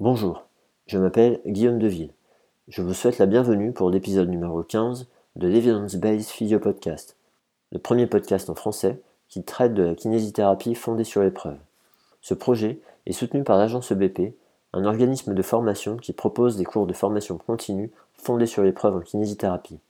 Bonjour, 0.00 0.44
je 0.86 0.96
m'appelle 0.96 1.40
Guillaume 1.44 1.80
Deville. 1.80 2.12
Je 2.68 2.82
vous 2.82 2.94
souhaite 2.94 3.18
la 3.18 3.26
bienvenue 3.26 3.72
pour 3.72 3.90
l'épisode 3.90 4.28
numéro 4.28 4.62
15 4.62 5.08
de 5.34 5.48
l'Evidence-Based 5.48 6.28
Physio 6.28 6.60
Podcast, 6.60 7.16
le 7.72 7.80
premier 7.80 8.06
podcast 8.06 8.48
en 8.48 8.54
français 8.54 9.00
qui 9.28 9.42
traite 9.42 9.74
de 9.74 9.82
la 9.82 9.96
kinésithérapie 9.96 10.76
fondée 10.76 11.02
sur 11.02 11.20
l'épreuve. 11.20 11.58
Ce 12.20 12.32
projet 12.32 12.78
est 13.06 13.12
soutenu 13.12 13.42
par 13.42 13.58
l'agence 13.58 13.90
EBP, 13.90 14.36
un 14.72 14.84
organisme 14.84 15.34
de 15.34 15.42
formation 15.42 15.96
qui 15.96 16.12
propose 16.12 16.56
des 16.56 16.64
cours 16.64 16.86
de 16.86 16.92
formation 16.92 17.36
continue 17.36 17.90
fondés 18.12 18.46
sur 18.46 18.62
l'épreuve 18.62 18.94
en 18.94 19.00
kinésithérapie. 19.00 19.80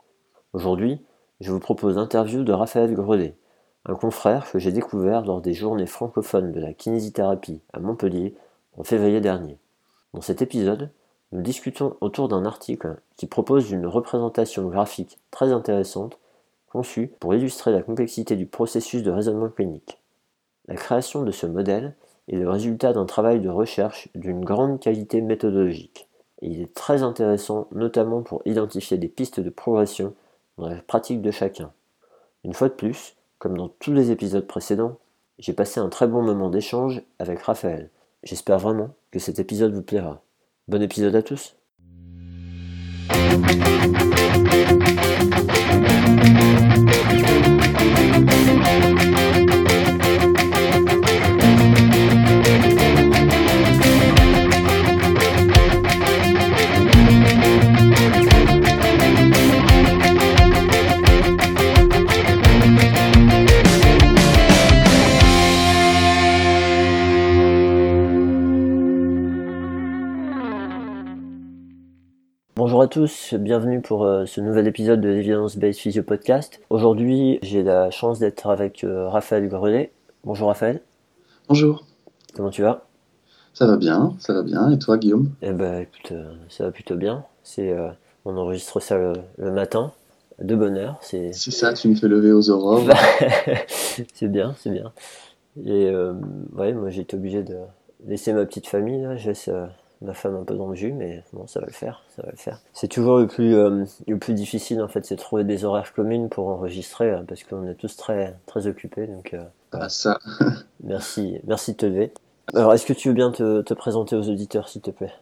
Aujourd'hui, 0.54 1.02
je 1.42 1.52
vous 1.52 1.60
propose 1.60 1.96
l'interview 1.96 2.44
de 2.44 2.52
Raphaël 2.54 2.94
Grelet, 2.94 3.36
un 3.84 3.94
confrère 3.94 4.50
que 4.50 4.58
j'ai 4.58 4.72
découvert 4.72 5.26
lors 5.26 5.42
des 5.42 5.52
journées 5.52 5.84
francophones 5.84 6.50
de 6.50 6.60
la 6.60 6.72
kinésithérapie 6.72 7.60
à 7.74 7.80
Montpellier 7.80 8.34
en 8.78 8.84
février 8.84 9.20
dernier. 9.20 9.58
Dans 10.14 10.20
cet 10.20 10.42
épisode, 10.42 10.90
nous 11.32 11.42
discutons 11.42 11.96
autour 12.00 12.28
d'un 12.28 12.46
article 12.46 12.96
qui 13.16 13.26
propose 13.26 13.70
une 13.70 13.86
représentation 13.86 14.68
graphique 14.68 15.18
très 15.30 15.52
intéressante 15.52 16.18
conçue 16.70 17.12
pour 17.20 17.34
illustrer 17.34 17.72
la 17.72 17.82
complexité 17.82 18.36
du 18.36 18.46
processus 18.46 19.02
de 19.02 19.10
raisonnement 19.10 19.48
clinique. 19.48 19.98
La 20.66 20.76
création 20.76 21.22
de 21.22 21.30
ce 21.30 21.46
modèle 21.46 21.94
est 22.28 22.36
le 22.36 22.48
résultat 22.48 22.92
d'un 22.92 23.06
travail 23.06 23.40
de 23.40 23.48
recherche 23.48 24.08
d'une 24.14 24.44
grande 24.44 24.80
qualité 24.80 25.20
méthodologique, 25.20 26.08
et 26.40 26.48
il 26.48 26.62
est 26.62 26.74
très 26.74 27.02
intéressant 27.02 27.68
notamment 27.72 28.22
pour 28.22 28.42
identifier 28.44 28.98
des 28.98 29.08
pistes 29.08 29.40
de 29.40 29.50
progression 29.50 30.14
dans 30.56 30.68
la 30.68 30.76
pratique 30.76 31.22
de 31.22 31.30
chacun. 31.30 31.72
Une 32.44 32.54
fois 32.54 32.68
de 32.68 32.74
plus, 32.74 33.16
comme 33.38 33.56
dans 33.56 33.68
tous 33.68 33.92
les 33.92 34.10
épisodes 34.10 34.46
précédents, 34.46 34.98
j'ai 35.38 35.52
passé 35.52 35.80
un 35.80 35.88
très 35.88 36.06
bon 36.06 36.22
moment 36.22 36.50
d'échange 36.50 37.02
avec 37.18 37.40
Raphaël. 37.40 37.90
J'espère 38.22 38.58
vraiment 38.58 38.90
que 39.10 39.18
cet 39.18 39.38
épisode 39.38 39.72
vous 39.72 39.82
plaira. 39.82 40.24
Bon 40.68 40.82
épisode 40.82 41.14
à 41.14 41.22
tous 41.22 41.56
à 72.88 72.90
tous, 72.90 73.34
bienvenue 73.34 73.82
pour 73.82 74.04
euh, 74.04 74.24
ce 74.24 74.40
nouvel 74.40 74.66
épisode 74.66 75.02
de 75.02 75.08
l'Evidence 75.08 75.58
Based 75.58 75.78
Physio 75.78 76.02
Podcast. 76.02 76.58
Aujourd'hui, 76.70 77.38
j'ai 77.42 77.62
la 77.62 77.90
chance 77.90 78.18
d'être 78.18 78.48
avec 78.48 78.82
euh, 78.82 79.10
Raphaël 79.10 79.46
Grelet. 79.46 79.92
Bonjour 80.24 80.48
Raphaël. 80.48 80.80
Bonjour. 81.50 81.84
Comment 82.34 82.48
tu 82.48 82.62
vas? 82.62 82.86
Ça 83.52 83.66
va 83.66 83.76
bien, 83.76 84.16
ça 84.20 84.32
va 84.32 84.42
bien. 84.42 84.70
Et 84.70 84.78
toi, 84.78 84.96
Guillaume? 84.96 85.28
Eh 85.42 85.52
ben, 85.52 85.80
écoute, 85.80 86.12
euh, 86.12 86.32
ça 86.48 86.64
va 86.64 86.70
plutôt 86.70 86.96
bien. 86.96 87.26
C'est, 87.42 87.76
on 88.24 88.38
enregistre 88.38 88.80
ça 88.80 88.96
le, 88.96 89.52
matin, 89.52 89.92
de 90.40 90.54
bonne 90.54 90.78
heure. 90.78 90.96
C'est 91.02 91.34
ça, 91.34 91.74
tu 91.74 91.88
me 91.88 91.94
fais 91.94 92.08
lever 92.08 92.32
aux 92.32 92.48
aurores. 92.48 92.88
c'est 94.14 94.28
bien, 94.28 94.54
c'est 94.58 94.70
bien. 94.70 94.92
Et 95.62 95.92
ouais, 96.56 96.72
moi 96.72 96.88
j'ai 96.88 97.02
été 97.02 97.18
obligé 97.18 97.42
de 97.42 97.56
laisser 98.06 98.32
ma 98.32 98.46
petite 98.46 98.66
famille 98.66 99.02
là. 99.02 99.18
Je 99.18 99.28
laisse 99.28 99.50
ma 100.00 100.14
femme 100.14 100.36
un 100.36 100.44
peu 100.44 100.54
dans 100.54 100.68
le 100.68 100.76
jus, 100.76 100.92
mais 100.92 101.24
bon, 101.32 101.46
ça 101.46 101.60
va 101.60 101.66
le 101.66 101.72
faire, 101.72 102.04
ça 102.14 102.22
va 102.22 102.30
le 102.30 102.36
faire. 102.36 102.60
C'est 102.72 102.88
toujours 102.88 103.18
le 103.18 103.26
plus, 103.26 103.54
euh, 103.54 103.84
le 104.06 104.18
plus 104.18 104.34
difficile 104.34 104.80
en 104.80 104.88
fait, 104.88 105.04
c'est 105.04 105.16
de 105.16 105.20
trouver 105.20 105.44
des 105.44 105.64
horaires 105.64 105.92
communes 105.92 106.28
pour 106.28 106.48
enregistrer, 106.48 107.10
hein, 107.10 107.24
parce 107.26 107.42
qu'on 107.44 107.66
est 107.66 107.74
tous 107.74 107.96
très, 107.96 108.36
très 108.46 108.66
occupés. 108.66 109.06
Donc, 109.06 109.34
euh, 109.34 109.42
ah, 109.72 109.88
ça. 109.88 110.18
merci, 110.84 111.38
merci 111.46 111.72
de 111.72 111.76
te 111.76 111.86
lever. 111.86 112.12
Alors, 112.54 112.72
est-ce 112.72 112.86
que 112.86 112.92
tu 112.92 113.08
veux 113.08 113.14
bien 113.14 113.30
te, 113.30 113.60
te 113.62 113.74
présenter 113.74 114.16
aux 114.16 114.28
auditeurs, 114.28 114.68
s'il 114.68 114.82
te 114.82 114.90
plaît? 114.90 115.12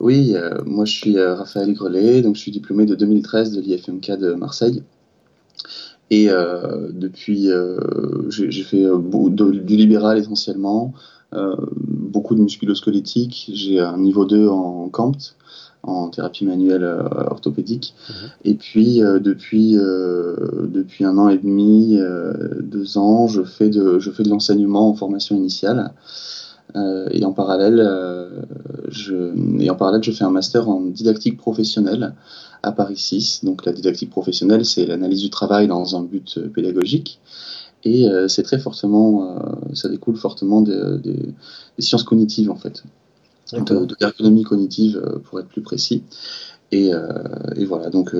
Oui, 0.00 0.34
euh, 0.36 0.62
moi 0.64 0.84
je 0.84 0.92
suis 0.92 1.20
Raphaël 1.20 1.74
Grelet, 1.74 2.22
donc 2.22 2.36
je 2.36 2.40
suis 2.40 2.52
diplômé 2.52 2.86
de 2.86 2.94
2013 2.94 3.52
de 3.52 3.60
l'IFMK 3.60 4.12
de 4.12 4.34
Marseille. 4.34 4.84
Et 6.10 6.28
depuis, 6.28 7.50
j'ai 8.30 8.62
fait 8.62 8.86
du 9.02 9.76
libéral 9.76 10.16
essentiellement, 10.16 10.94
beaucoup 11.32 12.34
de 12.34 12.40
musculosquelettique. 12.40 13.50
J'ai 13.52 13.80
un 13.80 13.98
niveau 13.98 14.24
2 14.24 14.48
en 14.48 14.88
CAMPT, 14.88 15.34
en 15.82 16.08
thérapie 16.08 16.44
manuelle 16.44 16.84
euh, 16.84 17.02
orthopédique. 17.30 17.94
Mhm. 18.08 18.14
Et 18.44 18.54
puis, 18.54 19.02
euh, 19.02 19.18
depuis, 19.20 19.74
depuis 19.74 21.04
un 21.04 21.18
an 21.18 21.28
et 21.28 21.38
demi, 21.38 21.98
deux 22.60 22.98
ans, 22.98 23.26
je 23.26 23.42
fais 23.42 23.68
de, 23.68 23.98
je 23.98 24.10
fais 24.10 24.22
de 24.22 24.30
l'enseignement 24.30 24.88
en 24.88 24.94
formation 24.94 25.36
initiale. 25.36 25.92
et 27.10 27.24
en 27.24 27.32
parallèle, 27.32 27.80
je, 28.88 29.32
et 29.58 29.70
en 29.70 29.74
parallèle, 29.74 30.02
je 30.02 30.12
fais 30.12 30.24
un 30.24 30.30
master 30.30 30.68
en 30.68 30.80
didactique 30.80 31.38
professionnelle 31.38 32.14
à 32.62 32.72
Paris 32.72 32.96
6. 32.96 33.44
Donc 33.44 33.64
la 33.64 33.72
didactique 33.72 34.10
professionnelle, 34.10 34.64
c'est 34.64 34.86
l'analyse 34.86 35.20
du 35.20 35.30
travail 35.30 35.68
dans 35.68 35.96
un 35.96 36.02
but 36.02 36.38
pédagogique. 36.54 37.20
Et 37.84 38.08
euh, 38.08 38.28
c'est 38.28 38.42
très 38.42 38.58
fortement, 38.58 39.36
euh, 39.36 39.74
ça 39.74 39.88
découle 39.88 40.16
fortement 40.16 40.62
des, 40.62 41.34
sciences 41.78 42.02
cognitives 42.02 42.50
en 42.50 42.56
fait, 42.56 42.82
de, 43.52 43.96
l'ergonomie 44.00 44.42
cognitive 44.42 44.96
euh, 44.96 45.18
pour 45.18 45.38
être 45.40 45.48
plus 45.48 45.62
précis. 45.62 46.02
Et, 46.70 46.90
voilà, 47.66 47.88
donc 47.88 48.14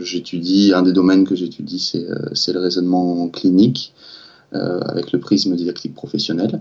j'étudie, 0.00 0.72
un 0.74 0.82
des 0.82 0.92
domaines 0.92 1.24
que 1.24 1.36
j'étudie, 1.36 1.78
c'est 1.78 2.52
le 2.52 2.58
raisonnement 2.58 3.28
clinique 3.28 3.94
avec 4.50 5.12
le 5.12 5.20
prisme 5.20 5.54
didactique 5.54 5.94
professionnel. 5.94 6.58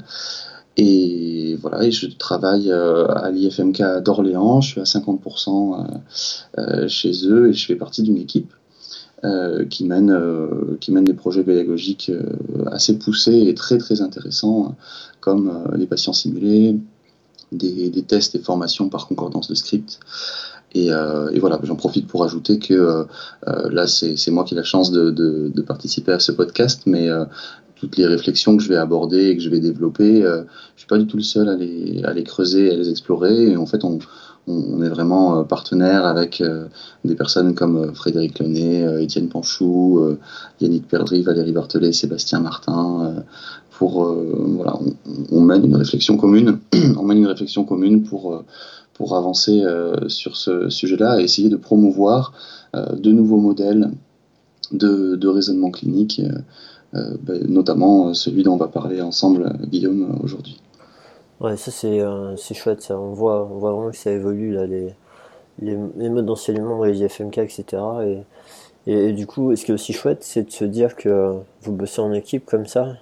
Et 0.78 1.58
voilà, 1.59 1.84
et 1.84 1.91
je 1.91 2.06
travaille 2.16 2.72
à 2.72 3.31
l'IFMK 3.31 4.03
d'Orléans, 4.03 4.62
je 4.62 4.70
suis 4.70 4.81
à 4.81 4.84
50% 4.84 5.88
chez 6.88 7.28
eux 7.28 7.50
et 7.50 7.53
je 7.53 7.66
fais 7.66 7.75
partie 7.75 8.03
d'une 8.03 8.18
équipe 8.18 8.53
euh, 9.25 9.63
qui, 9.63 9.85
mène, 9.85 10.11
euh, 10.11 10.75
qui 10.81 10.91
des 10.91 11.13
projets 11.13 11.44
pédagogiques 11.44 12.09
euh, 12.09 12.66
assez 12.69 13.00
poussés 13.00 13.45
et 13.47 13.53
très 13.53 13.78
très 13.78 14.01
intéressants, 14.01 14.75
comme 15.22 15.63
les 15.78 15.85
patients 15.85 16.11
simulés, 16.11 16.75
des, 17.53 17.89
tests 18.06 18.35
et 18.35 18.39
formations 18.39 18.89
par 18.89 19.07
concordance 19.07 19.47
de 19.47 19.56
script. 19.56 20.01
Et, 20.75 20.89
voilà, 21.39 21.57
j'en 21.63 21.78
profite 21.78 22.07
pour 22.07 22.25
ajouter 22.25 22.59
que 22.59 23.06
là, 23.45 23.88
c'est 23.88 24.31
moi 24.31 24.44
qui 24.44 24.56
ai 24.56 24.57
la 24.57 24.63
chance 24.63 24.91
de, 24.91 25.09
de, 25.11 25.61
participer 25.61 26.11
à 26.11 26.19
ce 26.19 26.34
podcast, 26.34 26.81
mais 26.85 27.07
toutes 27.75 27.95
les 27.95 28.07
réflexions 28.07 28.57
que 28.57 28.63
je 28.63 28.67
vais 28.67 28.75
aborder 28.75 29.29
et 29.29 29.38
que 29.38 29.44
je 29.44 29.50
vais 29.50 29.59
développer, 29.59 30.22
je 30.22 30.79
suis 30.79 30.88
pas 30.88 30.97
du 30.97 31.07
tout 31.07 31.16
le 31.16 31.23
seul 31.23 31.47
à 31.47 31.55
les, 31.55 32.03
à 32.03 32.11
les 32.11 32.23
creuser, 32.23 32.72
à 32.72 32.75
les 32.75 32.90
explorer. 32.90 33.51
Et 33.51 33.55
en 33.55 33.67
fait, 33.67 33.85
on, 34.47 34.81
est 34.81 34.89
vraiment 34.89 35.39
euh, 35.39 35.43
partenaire 35.43 36.05
avec 36.05 36.41
euh, 36.41 36.67
des 37.05 37.15
personnes 37.15 37.55
comme 37.55 37.77
euh, 37.77 37.93
Frédéric 37.93 38.39
Launay, 38.39 39.03
Étienne 39.03 39.29
Panchou, 39.29 40.17
Yannick 40.59 40.87
Perdry, 40.87 41.21
Valérie 41.21 41.51
Barthelet, 41.51 41.93
Sébastien 41.93 42.39
Martin. 42.39 43.23
pour 43.77 44.03
voilà, 44.03 44.77
on, 45.31 45.41
mène 45.41 45.65
une 45.65 45.75
réflexion 45.75 46.17
commune. 46.17 46.59
on 46.97 47.03
mène 47.03 47.19
une 47.19 47.27
réflexion 47.27 47.63
commune 47.63 48.03
pour 48.03 49.15
avancer 49.15 49.63
sur 50.07 50.37
ce 50.37 50.69
sujet-là 50.69 51.19
et 51.19 51.23
essayer 51.23 51.49
de 51.49 51.57
promouvoir 51.57 52.33
de 52.73 53.11
nouveaux 53.11 53.37
modèles 53.37 53.91
de, 54.71 55.15
de 55.15 55.27
raisonnement 55.27 55.71
clinique, 55.71 56.21
ben, 56.93 57.47
notamment 57.47 58.13
celui 58.13 58.43
dont 58.43 58.53
on 58.53 58.57
va 58.57 58.67
parler 58.67 59.01
ensemble, 59.01 59.51
Guillaume, 59.69 60.17
aujourd'hui. 60.23 60.59
Ouais, 61.43 61.57
ça 61.57 61.71
c'est 61.71 61.99
euh, 61.99 62.35
c'est 62.37 62.53
chouette, 62.53 62.81
ça. 62.81 62.97
On 62.97 63.11
voit, 63.13 63.45
on 63.45 63.57
voit 63.59 63.71
vraiment 63.73 63.91
que 63.91 63.97
ça 63.97 64.11
évolue, 64.11 64.53
là, 64.53 64.66
les, 64.66 64.95
les, 65.59 65.78
les 65.97 66.09
modes 66.09 66.25
d'enseignement, 66.25 66.84
les 66.85 67.01
IFMK, 67.01 67.40
etc. 67.40 67.66
Et, 68.87 68.91
et, 68.91 69.13
du 69.13 69.28
coup, 69.28 69.55
ce 69.55 69.66
qui 69.66 69.72
est 69.72 69.73
aussi 69.73 69.93
chouette, 69.93 70.23
c'est 70.23 70.43
de 70.43 70.51
se 70.51 70.66
dire 70.66 70.95
que 70.95 71.37
vous 71.61 71.73
bossez 71.73 72.01
en 72.01 72.13
équipe 72.13 72.45
comme 72.45 72.66
ça. 72.66 72.97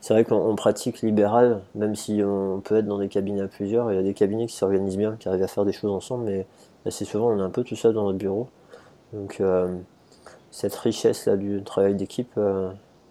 C'est 0.00 0.14
vrai 0.14 0.24
qu'en 0.24 0.54
pratique 0.54 1.00
libérale, 1.02 1.62
même 1.74 1.96
si 1.96 2.22
on 2.24 2.60
peut 2.60 2.76
être 2.76 2.86
dans 2.86 2.98
des 2.98 3.08
cabinets 3.08 3.42
à 3.42 3.48
plusieurs, 3.48 3.90
il 3.92 3.96
y 3.96 3.98
a 3.98 4.02
des 4.02 4.14
cabinets 4.14 4.46
qui 4.46 4.56
s'organisent 4.56 4.96
bien, 4.96 5.16
qui 5.18 5.28
arrivent 5.28 5.42
à 5.42 5.48
faire 5.48 5.64
des 5.64 5.72
choses 5.72 5.90
ensemble, 5.90 6.24
mais 6.24 6.46
assez 6.86 7.04
souvent 7.04 7.30
on 7.30 7.38
est 7.38 7.42
un 7.42 7.50
peu 7.50 7.64
tout 7.64 7.76
seul 7.76 7.94
dans 7.94 8.04
notre 8.04 8.18
bureau. 8.18 8.48
Donc 9.12 9.40
euh, 9.40 9.74
cette 10.50 10.74
richesse 10.76 11.26
là 11.26 11.36
du 11.36 11.62
travail 11.64 11.94
d'équipe, 11.94 12.32
euh, 12.38 12.70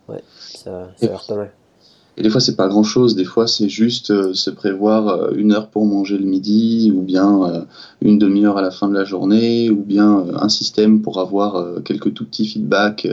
ouais, 0.09 0.23
ça, 0.29 0.89
ça 0.97 1.05
a 1.07 1.09
l'air 1.09 1.25
pas 1.27 1.35
mal. 1.35 1.51
Et 2.15 2.21
des 2.21 2.29
fois, 2.29 2.39
c'est 2.39 2.55
pas 2.55 2.67
grand 2.67 2.83
chose. 2.83 3.15
Des 3.15 3.25
fois, 3.25 3.47
c'est 3.47 3.69
juste 3.69 4.11
euh, 4.11 4.33
se 4.33 4.51
prévoir 4.51 5.07
euh, 5.07 5.31
une 5.35 5.51
heure 5.51 5.69
pour 5.69 5.85
manger 5.85 6.17
le 6.17 6.25
midi, 6.25 6.91
ou 6.95 7.01
bien 7.01 7.43
euh, 7.43 7.61
une 8.01 8.19
demi-heure 8.19 8.57
à 8.57 8.61
la 8.61 8.69
fin 8.69 8.87
de 8.87 8.93
la 8.93 9.03
journée, 9.03 9.71
ou 9.71 9.83
bien 9.83 10.25
un 10.35 10.49
système 10.49 11.01
pour 11.01 11.19
avoir 11.19 11.81
quelques 11.83 12.13
tout 12.13 12.25
petits 12.25 12.45
feedbacks 12.45 13.07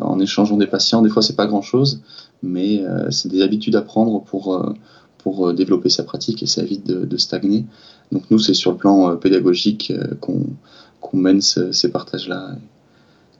en 0.00 0.20
échangeant 0.20 0.56
des 0.56 0.66
patients. 0.66 1.02
Des 1.02 1.08
fois, 1.08 1.22
c'est 1.22 1.36
pas 1.36 1.46
grand 1.46 1.62
chose, 1.62 2.00
mais 2.42 2.84
c'est 3.10 3.28
des 3.28 3.42
habitudes 3.42 3.76
à 3.76 3.82
prendre 3.82 4.22
pour, 4.22 4.74
pour 5.18 5.54
développer 5.54 5.88
sa 5.88 6.02
pratique 6.02 6.42
et 6.42 6.46
ça 6.46 6.62
évite 6.62 6.86
de, 6.86 7.16
stagner. 7.16 7.64
Donc 8.10 8.24
nous, 8.30 8.38
c'est 8.38 8.54
sur 8.54 8.72
le 8.72 8.76
plan 8.76 9.16
pédagogique 9.16 9.92
qu'on 10.20 11.16
mène 11.16 11.40
ces 11.40 11.90
partages-là, 11.90 12.56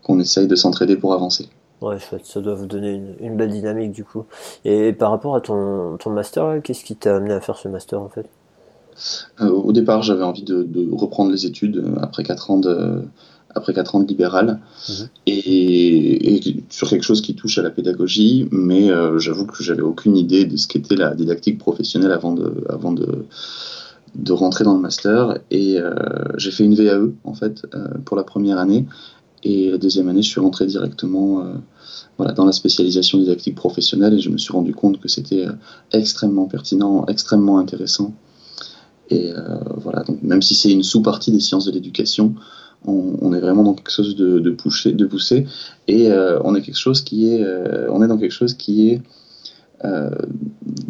qu'on 0.03 0.19
essaye 0.19 0.47
de 0.47 0.57
s'entraider 0.57 0.97
pour 0.97 1.13
avancer. 1.13 1.49
Ouais, 1.83 1.99
ça 2.23 2.41
doit 2.41 2.55
vous 2.55 2.67
donner 2.67 3.03
une, 3.21 3.37
belle 3.37 3.51
dynamique 3.51 3.93
du 3.93 4.05
coup. 4.05 4.25
Et 4.65 4.93
par 4.93 5.11
rapport 5.11 5.35
à 5.35 5.41
ton, 5.41 5.97
ton 5.99 6.11
master, 6.11 6.63
qu'est-ce 6.63 6.85
qui 6.85 6.95
t'a 6.95 7.17
amené 7.17 7.35
à 7.35 7.41
faire 7.41 7.57
ce 7.57 7.69
master 7.69 8.01
en 8.01 8.09
fait? 8.09 8.27
Euh, 9.41 9.51
Au 9.51 9.73
départ, 9.73 10.03
j'avais 10.03 10.23
envie 10.23 10.45
de, 10.45 10.67
reprendre 10.93 11.33
les 11.33 11.47
études 11.47 11.79
euh, 11.79 11.95
après 12.01 12.23
4 12.23 12.51
ans 12.51 12.59
de, 12.59 13.03
après 13.55 13.75
quatre 13.75 13.95
ans 13.95 14.01
de 14.01 14.07
libéral 14.07 14.61
mhm. 14.89 15.09
et, 15.27 16.63
sur 16.71 16.89
quelque 16.89 17.03
chose 17.03 17.21
qui 17.21 17.35
touche 17.35 17.59
à 17.59 17.63
la 17.63 17.71
pédagogie, 17.71 18.49
mais 18.51 18.91
euh, 18.91 19.19
j'avoue 19.19 19.47
que 19.47 19.63
j'avais 19.63 19.83
aucune 19.83 20.17
idée 20.17 20.45
de 20.45 20.57
ce 20.57 20.67
qu'était 20.67 20.97
la 20.97 21.15
didactique 21.15 21.59
professionnelle 21.59 22.13
avant 22.13 22.33
de, 22.33 22.65
avant 22.69 22.93
de, 22.93 23.27
de 24.15 24.33
rentrer 24.33 24.65
dans 24.65 24.75
le 24.75 24.81
master. 24.81 25.39
Et 25.51 25.79
j'ai 26.37 26.51
fait 26.51 26.65
une 26.65 26.75
VAE 26.75 27.11
en 27.25 27.35
fait 27.35 27.67
pour 28.05 28.17
la 28.17 28.25
première 28.25 28.59
année. 28.59 28.87
Et 29.45 29.71
la 29.71 29.79
deuxième 29.79 30.09
année, 30.09 30.23
je 30.23 30.29
suis 30.29 30.41
rentré 30.41 30.67
directement 30.67 31.45
voilà, 32.19 32.33
dans 32.33 32.45
la 32.45 32.53
spécialisation 32.53 33.19
didactique 33.19 33.55
professionnelle 33.55 34.15
et 34.15 34.21
je 34.21 34.31
me 34.31 34.39
suis 34.39 34.53
rendu 34.53 34.75
compte 34.75 35.01
que 35.01 35.09
c'était 35.09 35.47
euh, 35.47 35.53
extrêmement 35.93 36.47
pertinent, 36.47 37.07
extrêmement 37.07 37.59
intéressant. 37.59 38.15
Et 39.11 39.33
euh, 39.33 39.59
voilà, 39.77 40.03
donc 40.05 40.23
même 40.23 40.43
si 40.43 40.55
c'est 40.55 40.71
une 40.71 40.83
sous-partie 40.83 41.33
des 41.33 41.41
sciences 41.41 41.65
de 41.65 41.73
l'éducation, 41.73 42.35
on, 42.85 43.33
est 43.33 43.39
vraiment 43.39 43.63
dans 43.63 43.75
quelque 43.75 43.93
chose 43.93 44.17
de, 44.17 44.41
de, 44.41 44.51
poussé, 44.51 44.93
de 44.93 45.09
et 45.87 46.11
euh, 46.11 46.41
on 46.43 46.57
est 46.57 46.63
quelque 46.63 46.79
chose 46.79 47.01
qui 47.01 47.29
est, 47.29 47.47
on 47.89 48.03
est 48.03 48.09
dans 48.09 48.19
quelque 48.19 48.33
chose 48.33 48.55
qui 48.55 48.89
est 48.89 49.03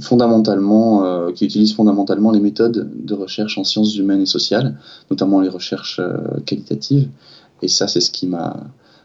fondamentalement, 0.00 1.30
qui 1.32 1.44
utilise 1.44 1.74
fondamentalement 1.74 2.30
les 2.30 2.40
méthodes 2.40 2.90
de 2.94 3.14
recherche 3.14 3.58
en 3.58 3.64
sciences 3.64 3.94
humaines 3.96 4.22
et 4.22 4.26
sociales, 4.26 4.78
notamment 5.10 5.42
les 5.42 5.50
recherches 5.50 6.00
qualitatives. 6.46 7.08
Et 7.62 7.68
ça, 7.68 7.88
c'est 7.88 8.00
ce 8.00 8.10
qui 8.10 8.26
m'a 8.26 8.56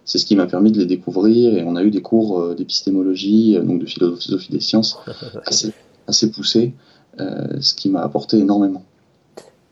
c'est 0.07 0.19
ce 0.19 0.25
qui 0.25 0.37
m'a 0.37 0.47
permis 0.47 0.71
de 0.71 0.79
les 0.79 0.85
découvrir 0.85 1.57
et 1.57 1.63
on 1.65 1.75
a 1.75 1.83
eu 1.83 1.91
des 1.91 2.01
cours 2.01 2.39
euh, 2.39 2.55
d'épistémologie, 2.55 3.57
euh, 3.57 3.61
donc 3.61 3.81
de 3.81 3.85
philosophie 3.85 4.51
des 4.51 4.61
sciences 4.61 4.97
assez, 5.45 5.73
assez 6.07 6.31
poussés, 6.31 6.73
euh, 7.19 7.59
ce 7.59 7.75
qui 7.75 7.89
m'a 7.89 8.01
apporté 8.01 8.37
énormément. 8.37 8.83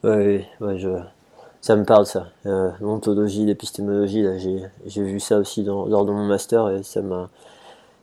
Oui, 0.04 0.42
ouais, 0.60 0.78
je... 0.78 0.90
ça 1.62 1.78
me 1.78 1.86
parle 1.86 2.06
ça. 2.06 2.28
L'ontologie, 2.44 3.46
l'épistémologie, 3.46 4.26
j'ai 4.86 5.04
vu 5.04 5.22
ça 5.22 5.40
aussi 5.40 5.64
dans, 5.64 5.86
lors 5.86 6.06
de 6.06 6.12
mon 6.12 6.26
master 6.26 6.70
et 6.70 6.84
ça 6.84 7.02
m'a 7.02 7.30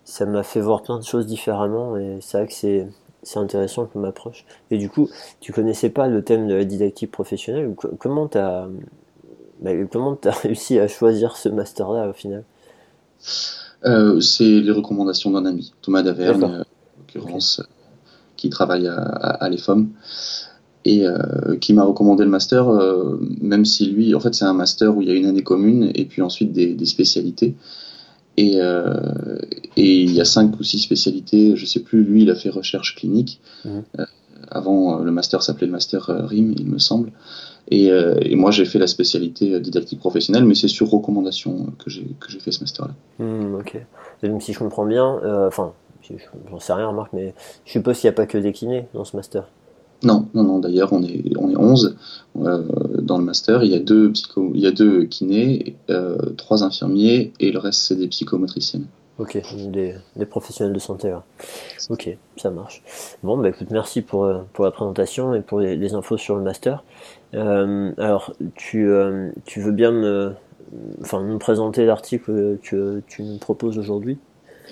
ça 0.05 0.27
m'a 0.27 0.43
fait 0.43 0.61
voir 0.61 0.83
plein 0.83 0.99
de 0.99 1.05
choses 1.05 1.27
différemment 1.27 1.97
et 1.97 2.19
c'est 2.21 2.39
vrai 2.39 2.47
que 2.49 2.53
c'est 2.53 2.89
c'est 3.23 3.39
intéressant 3.39 3.87
comme 3.87 4.05
approche. 4.05 4.45
Et 4.73 4.79
du 4.79 4.89
coup, 4.89 5.09
tu 5.39 5.53
connaissais 5.53 5.91
pas 5.91 6.09
le 6.09 6.25
thème 6.25 6.49
de 6.49 6.55
la 6.55 6.65
didactique 6.65 7.13
professionnelle 7.13 7.73
Comment 8.01 8.27
tu 8.27 8.39
as 8.39 8.69
comment 9.91 10.17
tu 10.17 10.29
as 10.29 10.33
réussi 10.33 10.79
à 10.79 10.89
choisir 10.89 11.37
ce 11.37 11.49
master-là 11.49 12.09
au 12.09 12.13
final 12.13 12.45
euh, 13.85 14.21
C'est 14.21 14.45
les 14.45 14.73
recommandations 14.73 15.31
d'un 15.31 15.47
ami, 15.47 15.73
Thomas 15.83 16.03
Daverne, 16.03 16.45
en 16.45 16.65
l'occurrence, 16.99 17.61
euh, 17.61 17.65
qui 18.37 18.51
travaille 18.51 18.89
à, 18.89 18.95
à, 18.97 19.49
l'EFOM 19.49 19.91
et 20.85 21.07
euh, 21.07 21.57
qui 21.61 21.75
m'a 21.75 21.85
recommandé 21.85 22.25
le 22.25 22.31
master, 22.31 22.67
même 23.41 23.65
si 23.65 23.87
lui, 23.87 24.15
en 24.15 24.21
fait, 24.21 24.35
c'est 24.35 24.45
un 24.45 24.55
master 24.55 24.97
où 24.97 25.03
il 25.03 25.09
y 25.09 25.13
a 25.13 25.15
une 25.15 25.27
année 25.27 25.45
commune 25.45 25.93
et 25.95 26.05
puis 26.07 26.23
ensuite 26.23 26.53
des, 26.53 26.87
spécialités. 26.87 27.55
Et, 28.37 28.57
et, 28.57 30.03
il 30.03 30.13
y 30.13 30.21
a 30.21 30.25
cinq 30.25 30.59
ou 30.59 30.65
six 30.65 30.81
spécialités, 30.81 31.55
je 31.55 31.67
sais 31.67 31.81
plus, 31.81 32.03
lui, 32.03 32.23
il 32.23 32.31
a 32.31 32.35
fait 32.35 32.51
recherche 32.51 32.97
clinique. 32.97 33.41
Mmh. 33.65 33.81
avant, 34.51 34.99
le 34.99 35.13
master 35.13 35.45
s'appelait 35.45 35.67
le 35.67 35.73
master 35.73 36.07
RIM, 36.07 36.53
il 36.59 36.67
me 36.67 36.81
semble. 36.81 37.13
Euh, 37.73 38.19
et, 38.21 38.37
moi, 38.37 38.51
j'ai 38.51 38.65
fait 38.65 38.79
la 38.79 38.87
spécialité 38.87 39.59
didactique 39.61 40.01
professionnelle, 40.01 40.45
mais 40.45 40.55
c'est 40.55 40.69
sur 40.69 40.91
recommandation 40.91 41.67
que 41.79 41.91
j'ai 41.91 42.07
fait 42.41 42.53
ce 42.53 42.61
master-là. 42.61 42.95
Hmm, 43.19 43.55
ok. 43.55 43.85
Donc, 44.23 44.43
si 44.43 44.53
je 44.53 44.59
comprends 44.59 44.87
bien, 44.87 45.21
euh, 45.25 45.49
enfin, 45.49 45.73
j'en 46.51 46.59
sais 46.59 46.73
rien, 46.73 46.93
Marc, 46.93 47.13
mais 47.13 47.35
je 47.65 47.73
suppose 47.73 47.99
qu'il 47.99 48.09
n'y 48.09 48.15
a 48.15 48.17
pas 48.17 48.27
que 48.27 48.39
des 48.39 48.53
kinés 48.53 48.87
dans 48.95 49.05
ce 49.05 49.17
master. 49.17 49.49
Non, 50.03 50.27
non, 50.35 50.43
non. 50.43 50.59
D'ailleurs, 50.59 50.93
on 50.93 51.03
est, 51.03 51.23
on 51.39 51.49
est 51.49 51.57
11 51.57 51.97
euh, 52.41 52.63
dans 53.01 53.19
le 53.19 53.25
master. 53.25 53.63
Il 53.63 53.71
y 53.71 53.77
a 53.77 53.79
deux, 53.79 54.11
psycho, 54.11 54.51
il 54.55 54.61
y 54.61 54.67
a 54.67 54.73
deux 54.73 55.05
kinés, 55.05 55.77
trois 56.37 56.65
infirmiers, 56.65 57.33
et 57.39 57.53
le 57.53 57.59
reste, 57.59 57.83
c'est 57.83 57.97
des 57.97 58.09
psychomotriciennes. 58.09 58.87
Ok, 59.19 59.41
des, 59.69 59.95
des, 60.17 60.27
professionnels 60.27 60.73
de 60.73 60.79
santé. 60.81 61.09
Là. 61.11 61.23
Ok, 61.91 62.17
ça 62.37 62.51
marche. 62.51 62.83
Bon, 63.23 63.37
bah 63.37 63.51
écoute, 63.51 63.69
merci 63.71 64.01
pour, 64.01 64.27
pour 64.53 64.65
la 64.65 64.71
présentation 64.73 65.35
et 65.35 65.43
pour 65.43 65.61
les, 65.61 65.77
les 65.77 65.95
infos 65.95 66.17
sur 66.17 66.35
le 66.35 66.43
master. 66.43 66.83
Euh, 67.35 67.93
alors, 67.99 68.35
tu, 68.55 68.89
euh, 68.89 69.31
tu 69.45 69.61
veux 69.61 69.73
bien 69.73 69.91
me, 69.91 70.33
enfin, 71.01 71.23
nous 71.23 71.39
présenter 71.39 71.87
l'article 71.87 72.59
que 72.63 73.03
tu 73.07 73.23
nous 73.23 73.39
proposes 73.39 73.79
aujourd'hui? 73.79 74.19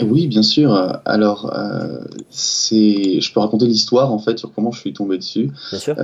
Oui, 0.00 0.28
bien 0.28 0.42
sûr. 0.42 0.72
Alors, 1.04 1.52
euh, 1.56 2.00
c'est, 2.30 3.20
je 3.20 3.32
peux 3.32 3.40
raconter 3.40 3.66
l'histoire 3.66 4.12
en 4.12 4.18
fait 4.18 4.38
sur 4.38 4.52
comment 4.52 4.70
je 4.70 4.80
suis 4.80 4.92
tombé 4.92 5.18
dessus. 5.18 5.50
Bien 5.70 5.78
sûr. 5.78 5.96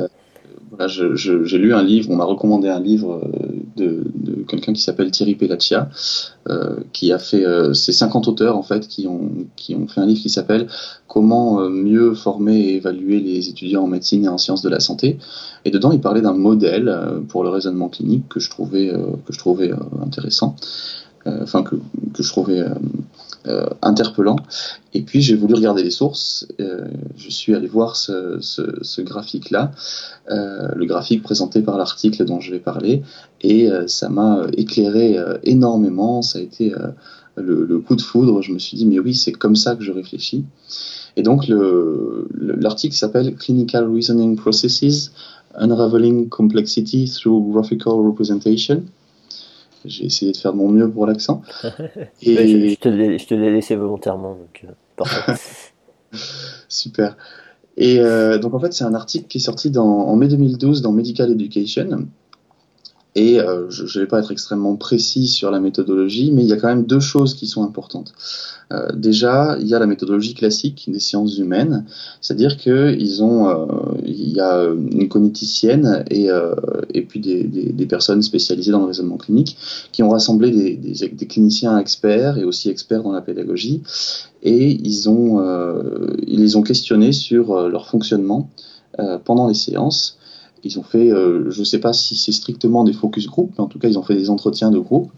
Voilà, 0.70 0.88
j'ai 0.88 1.58
lu 1.58 1.74
un 1.74 1.82
livre, 1.82 2.10
on 2.10 2.16
m'a 2.16 2.24
recommandé 2.24 2.68
un 2.68 2.80
livre 2.80 3.30
de, 3.76 4.04
quelqu'un 4.46 4.72
qui 4.72 4.82
s'appelle 4.82 5.10
Thierry 5.10 5.34
Pellaccia, 5.34 5.88
euh, 6.48 6.76
qui 6.92 7.12
a 7.12 7.18
fait 7.18 7.44
euh, 7.44 7.72
ces 7.72 7.92
50 7.92 8.28
auteurs 8.28 8.56
en 8.56 8.62
fait 8.62 8.88
qui 8.88 9.06
ont, 9.06 9.30
qui 9.56 9.74
ont 9.74 9.86
fait 9.86 10.00
un 10.00 10.06
livre 10.06 10.20
qui 10.20 10.30
s'appelle 10.30 10.66
Comment 11.08 11.60
euh, 11.60 11.68
mieux 11.68 12.14
former 12.14 12.58
et 12.58 12.76
évaluer 12.76 13.20
les 13.20 13.48
étudiants 13.48 13.84
en 13.84 13.86
médecine 13.86 14.24
et 14.24 14.28
en 14.28 14.38
sciences 14.38 14.62
de 14.62 14.68
la 14.68 14.80
santé. 14.80 15.18
Et 15.64 15.70
dedans, 15.70 15.92
il 15.92 16.00
parlait 16.00 16.22
d'un 16.22 16.34
modèle 16.34 16.94
pour 17.28 17.42
le 17.42 17.50
raisonnement 17.50 17.88
clinique 17.88 18.28
que 18.28 18.40
je 18.40 18.50
trouvais, 18.50 18.92
que 19.24 19.32
je 19.32 19.38
trouvais 19.38 19.72
intéressant, 20.00 20.54
enfin 21.26 21.62
que, 21.64 21.76
que 22.14 22.22
je 22.22 22.28
trouvais 22.28 22.62
euh, 23.48 23.66
interpellant. 23.80 24.36
Et 24.92 25.02
puis 25.02 25.20
j'ai 25.22 25.36
voulu 25.36 25.54
regarder 25.54 25.84
les 25.84 25.90
sources. 25.90 26.48
Euh, 26.58 26.86
je 27.16 27.30
suis 27.30 27.54
allé 27.54 27.68
voir 27.68 27.94
ce, 27.94 29.00
graphique-là, 29.00 29.70
euh, 30.30 30.68
le 30.74 30.84
graphique 30.84 31.22
présenté 31.22 31.62
par 31.62 31.78
l'article 31.78 32.24
dont 32.24 32.40
je 32.40 32.50
vais 32.50 32.58
parler, 32.58 33.02
et 33.42 33.68
ça 33.86 34.08
m'a 34.08 34.46
éclairé 34.56 35.16
énormément. 35.44 36.22
Ça 36.22 36.38
a 36.38 36.42
été 36.42 36.72
le, 37.36 37.78
coup 37.78 37.94
de 37.94 38.00
foudre. 38.00 38.42
Je 38.42 38.52
me 38.52 38.58
suis 38.58 38.76
dit 38.76 38.86
mais 38.86 38.98
oui, 38.98 39.14
c'est 39.14 39.32
comme 39.32 39.54
ça 39.54 39.76
que 39.76 39.84
je 39.84 39.92
réfléchis. 39.92 40.44
Et 41.16 41.22
donc 41.22 41.44
l'article 41.48 42.96
s'appelle 42.96 43.36
Clinical 43.36 43.88
Reasoning 43.88 44.34
Processes, 44.36 45.12
Unraveling 45.54 46.28
Complexity 46.28 47.08
Through 47.08 47.52
Graphical 47.52 47.94
Representation. 47.94 48.82
J'ai 49.86 50.06
essayé 50.06 50.32
de 50.32 50.36
faire 50.36 50.52
de 50.52 50.58
mon 50.58 50.68
mieux 50.68 50.90
pour 50.90 51.06
l'accent. 51.06 51.42
Et... 52.22 52.70
je, 52.70 52.78
te 52.78 53.34
l'ai 53.34 53.52
laissé 53.52 53.76
volontairement. 53.76 54.36
Donc, 54.36 54.64
euh, 54.64 55.34
Super. 56.68 57.16
Et 57.76 58.00
euh, 58.00 58.38
donc 58.38 58.54
en 58.54 58.60
fait, 58.60 58.72
c'est 58.72 58.84
un 58.84 58.94
article 58.94 59.26
qui 59.28 59.38
est 59.38 59.40
sorti 59.40 59.70
dans, 59.70 59.84
en 59.84 60.16
mai 60.16 60.28
2012 60.28 60.82
dans 60.82 60.92
Medical 60.92 61.30
Education. 61.30 62.06
Et 63.14 63.40
euh, 63.40 63.70
je 63.70 63.84
ne 63.84 64.04
vais 64.04 64.06
pas 64.06 64.18
être 64.18 64.30
extrêmement 64.30 64.76
précis 64.76 65.26
sur 65.26 65.50
la 65.50 65.58
méthodologie, 65.58 66.30
mais 66.32 66.42
il 66.42 66.48
y 66.48 66.52
a 66.52 66.58
quand 66.58 66.68
même 66.68 66.84
deux 66.84 67.00
choses 67.00 67.34
qui 67.34 67.46
sont 67.46 67.64
importantes. 67.64 68.12
Euh, 68.72 68.92
déjà, 68.94 69.56
il 69.58 69.66
y 69.66 69.74
a 69.74 69.78
la 69.78 69.86
méthodologie 69.86 70.34
classique 70.34 70.84
des 70.88 70.98
sciences 70.98 71.38
humaines, 71.38 71.86
c'est-à-dire 72.20 72.58
qu'ils 72.58 73.22
ont, 73.22 73.66
il 74.26 74.32
y 74.32 74.40
a 74.40 74.64
une 74.64 75.08
cogniticienne 75.08 76.04
et, 76.10 76.28
et 76.92 77.02
puis 77.02 77.20
des, 77.20 77.86
personnes 77.86 78.22
spécialisées 78.22 78.72
dans 78.72 78.80
le 78.80 78.86
raisonnement 78.86 79.16
clinique 79.16 79.56
qui 79.92 80.02
ont 80.02 80.10
rassemblé 80.10 80.50
des, 80.50 81.26
cliniciens 81.26 81.78
experts 81.78 82.38
et 82.38 82.44
aussi 82.44 82.68
experts 82.68 83.02
dans 83.02 83.12
la 83.12 83.22
pédagogie, 83.22 83.82
et 84.42 84.70
ils 84.70 85.08
ont, 85.08 85.40
ils 86.26 86.40
les 86.40 86.56
ont 86.56 86.62
questionnés 86.62 87.12
sur 87.12 87.68
leur 87.68 87.88
fonctionnement 87.88 88.50
pendant 89.24 89.46
les 89.48 89.54
séances 89.54 90.18
ils 90.66 90.78
ont 90.78 90.82
fait, 90.82 91.10
euh, 91.10 91.50
je 91.50 91.60
ne 91.60 91.64
sais 91.64 91.78
pas 91.78 91.92
si 91.92 92.16
c'est 92.16 92.32
strictement 92.32 92.84
des 92.84 92.92
focus 92.92 93.26
group, 93.26 93.52
mais 93.56 93.64
en 93.64 93.68
tout 93.68 93.78
cas, 93.78 93.88
ils 93.88 93.98
ont 93.98 94.02
fait 94.02 94.14
des 94.16 94.30
entretiens 94.30 94.70
de 94.70 94.78
groupe 94.78 95.10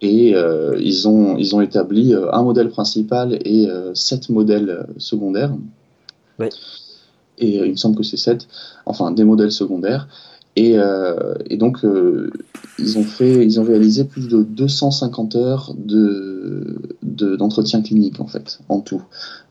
et 0.00 0.34
euh, 0.34 0.76
ils, 0.80 1.08
ont, 1.08 1.36
ils 1.36 1.54
ont 1.54 1.60
établi 1.60 2.14
euh, 2.14 2.32
un 2.32 2.42
modèle 2.42 2.68
principal 2.68 3.38
et 3.44 3.68
sept 3.94 4.28
modèles 4.28 4.86
secondaires. 4.98 5.54
Oui. 6.38 6.48
Et 7.38 7.56
il 7.56 7.70
me 7.72 7.76
semble 7.76 7.96
que 7.96 8.02
c'est 8.02 8.16
sept, 8.16 8.48
enfin 8.86 9.10
des 9.10 9.24
modèles 9.24 9.52
secondaires. 9.52 10.08
Et, 10.58 10.76
et 11.50 11.56
donc, 11.58 11.84
ils, 12.78 12.96
ont 12.96 13.04
fait, 13.04 13.44
ils 13.44 13.60
ont 13.60 13.64
réalisé 13.64 14.04
plus 14.04 14.26
de 14.26 14.42
250 14.42 15.36
heures 15.36 15.74
de, 15.76 16.78
d'entretien 17.36 17.82
clinique, 17.82 18.20
en 18.20 18.26
fait, 18.26 18.60
en 18.70 18.80
tout. 18.80 19.02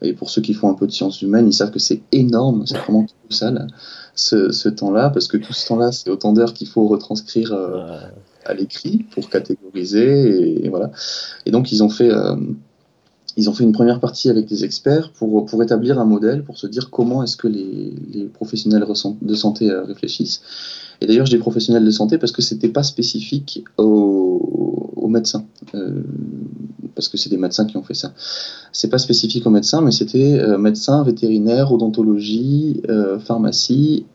Et 0.01 0.13
pour 0.13 0.29
ceux 0.31 0.41
qui 0.41 0.55
font 0.55 0.69
un 0.69 0.73
peu 0.73 0.87
de 0.87 0.91
sciences 0.91 1.21
humaines, 1.21 1.47
ils 1.47 1.53
savent 1.53 1.71
que 1.71 1.79
c'est 1.79 2.01
énorme, 2.11 2.65
c'est 2.65 2.77
vraiment 2.77 3.05
colossal 3.21 3.67
ce, 4.15 4.69
temps-là, 4.69 5.09
parce 5.09 5.27
que 5.27 5.37
tout 5.37 5.53
ce 5.53 5.67
temps-là, 5.67 5.91
c'est 5.91 6.09
autant 6.09 6.33
d'heures 6.33 6.53
qu'il 6.53 6.67
faut 6.67 6.87
retranscrire 6.87 7.53
euh, 7.53 7.99
à 8.45 8.53
l'écrit 8.53 9.05
pour 9.11 9.29
catégoriser, 9.29 10.65
et, 10.65 10.69
voilà. 10.69 10.91
Et 11.45 11.51
donc, 11.51 11.71
ils 11.71 11.83
ont 11.83 11.89
fait, 11.89 12.11
euh, 12.11 12.35
ils 13.37 13.49
ont 13.49 13.53
fait 13.53 13.63
une 13.63 13.73
première 13.73 13.99
partie 13.99 14.29
avec 14.29 14.45
des 14.45 14.63
experts 14.63 15.11
pour, 15.11 15.45
pour 15.45 15.61
établir 15.61 15.99
un 15.99 16.05
modèle, 16.05 16.43
pour 16.43 16.57
se 16.57 16.67
dire 16.67 16.89
comment 16.89 17.21
est-ce 17.23 17.35
que 17.35 17.47
les, 17.47 17.93
les, 18.13 18.25
professionnels 18.25 18.85
de 19.21 19.35
santé 19.35 19.69
euh, 19.69 19.83
réfléchissent. 19.83 20.41
Et 21.01 21.07
d'ailleurs, 21.07 21.25
je 21.25 21.31
dis 21.31 21.37
professionnels 21.37 21.83
de 21.83 21.91
santé 21.91 22.17
parce 22.17 22.31
que 22.31 22.41
c'était 22.41 22.69
pas 22.69 22.83
spécifique 22.83 23.65
aux, 23.77 24.93
aux 24.95 25.07
médecins, 25.09 25.45
euh, 25.73 26.01
parce 26.95 27.09
que 27.09 27.17
c'est 27.17 27.29
des 27.29 27.37
médecins 27.37 27.65
qui 27.65 27.75
ont 27.75 27.83
fait 27.83 27.93
ça. 27.93 28.13
C'est 28.71 28.89
pas 28.89 28.99
spécifique 28.99 29.45
aux 29.45 29.49
médecins, 29.49 29.81
mais 29.81 29.91
c'était 29.91 30.39
euh, 30.39 30.57
médecins, 30.57 31.03
vétérinaires, 31.03 31.73
odontologie, 31.73 32.81
pharmacie, 33.19 34.05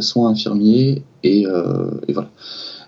soins 0.00 0.30
infirmiers 0.30 1.02
et, 1.22 1.42
et 1.42 2.12
voilà 2.12 2.30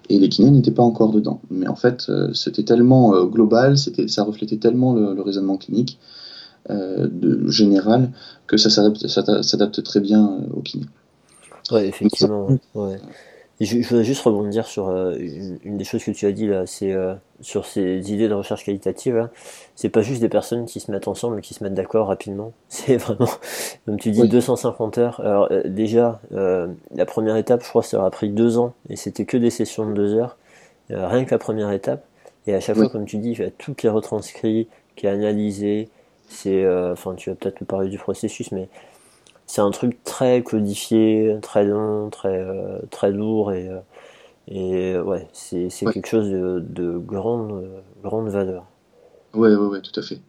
et 0.09 0.19
les 0.19 0.29
kinés 0.29 0.51
n'étaient 0.51 0.71
pas 0.71 0.83
encore 0.83 1.13
dedans. 1.13 1.41
Mais 1.51 1.67
en 1.69 1.77
fait, 1.77 2.07
euh, 2.09 2.33
c'était 2.35 2.63
tellement 2.63 3.15
euh, 3.15 3.25
global, 3.25 3.79
c'était, 3.79 4.09
ça 4.09 4.23
reflétait 4.23 4.57
tellement 4.57 4.95
le, 4.95 5.21
raisonnement 5.21 5.57
clinique 5.57 5.99
euh, 6.71 7.09
de, 7.11 7.49
général 7.49 8.11
que 8.47 8.57
ça 8.57 8.71
s'adapte, 8.71 9.07
s'adapte 9.07 9.83
très 9.83 10.01
bien 10.01 10.39
au 10.55 10.61
kiné. 10.61 10.87
Ouais, 11.71 11.89
effectivement. 11.89 12.49
Ouais. 12.75 13.01
Je, 13.61 13.81
je, 13.83 13.89
voudrais 13.89 14.05
juste 14.05 14.23
rebondir 14.23 14.67
sur 14.67 14.89
euh, 14.89 15.17
une, 15.63 15.77
des 15.77 15.85
choses 15.85 16.03
que 16.03 16.11
tu 16.11 16.27
as 16.27 16.33
dit 16.33 16.49
là, 16.49 16.67
c'est 16.67 16.93
euh, 16.93 17.15
sur 17.41 17.67
ces 17.67 18.13
idées 18.13 18.29
de 18.29 18.35
recherche 18.35 18.65
qualitative. 18.65 19.17
Hein. 19.17 19.31
C'est 19.77 19.91
pas 19.91 20.03
juste 20.03 20.21
des 20.21 20.29
personnes 20.29 20.67
qui 20.67 20.81
se 20.81 20.91
mettent 20.91 21.07
ensemble, 21.07 21.41
qui 21.41 21.55
se 21.55 21.63
mettent 21.63 21.75
d'accord 21.75 22.09
rapidement. 22.09 22.53
C'est 22.69 22.97
vraiment, 22.97 23.31
comme 23.87 23.99
tu 23.99 24.11
dis, 24.11 24.29
250 24.29 24.99
heures. 24.99 25.21
Alors 25.21 25.49
euh, 25.53 25.63
déjà, 25.67 26.21
la 26.31 27.07
première 27.07 27.37
étape, 27.37 27.63
je 27.63 27.69
crois, 27.69 27.83
ça 27.85 27.99
aura 27.99 28.11
pris 28.11 28.29
deux 28.29 28.59
ans, 28.59 28.75
et 28.89 28.97
c'était 28.97 29.25
que 29.25 29.37
des 29.37 29.51
sessions 29.51 29.89
de 29.89 29.95
deux 29.95 30.15
heures, 30.15 30.37
rien 30.91 31.25
que 31.25 31.31
la 31.31 31.39
première 31.39 31.71
étape. 31.71 32.05
Et 32.47 32.55
à 32.55 32.61
chaque 32.61 32.77
fois, 32.77 32.89
comme 32.89 33.07
tu 33.07 33.19
dis, 33.19 33.31
il 33.31 33.39
y 33.39 33.45
a 33.45 33.51
tout 33.51 33.75
qui 33.75 33.87
est 33.87 33.91
retranscrit, 33.91 34.69
qui 34.97 35.07
est 35.07 35.11
analysé. 35.11 35.89
C'est, 36.29 36.67
enfin, 36.91 37.15
tu 37.15 37.31
vas 37.31 37.37
peut-être 37.37 37.61
nous 37.61 37.67
parler 37.67 37.89
du 37.89 37.99
processus, 37.99 38.51
mais 38.51 38.69
c'est 39.47 39.61
un 39.61 39.71
truc 39.71 40.03
très 40.05 40.43
codifié, 40.43 41.37
très 41.43 41.65
long, 41.65 42.11
très, 42.11 42.39
euh, 42.39 42.79
très 42.91 43.11
lourd 43.11 43.53
et, 43.53 43.69
euh, 43.69 43.81
et 44.49 44.99
ouais, 44.99 45.29
c'est 45.33 45.69
quelque 45.93 46.09
chose 46.09 46.31
de, 46.31 46.61
de 46.61 46.99
grande, 46.99 47.65
grande 48.03 48.29
valeur. 48.29 48.65
Ouais, 49.35 49.55
ouais, 49.55 49.67
ouais, 49.67 49.81
tout 49.81 49.99
à 49.99 50.03
fait. 50.03 50.21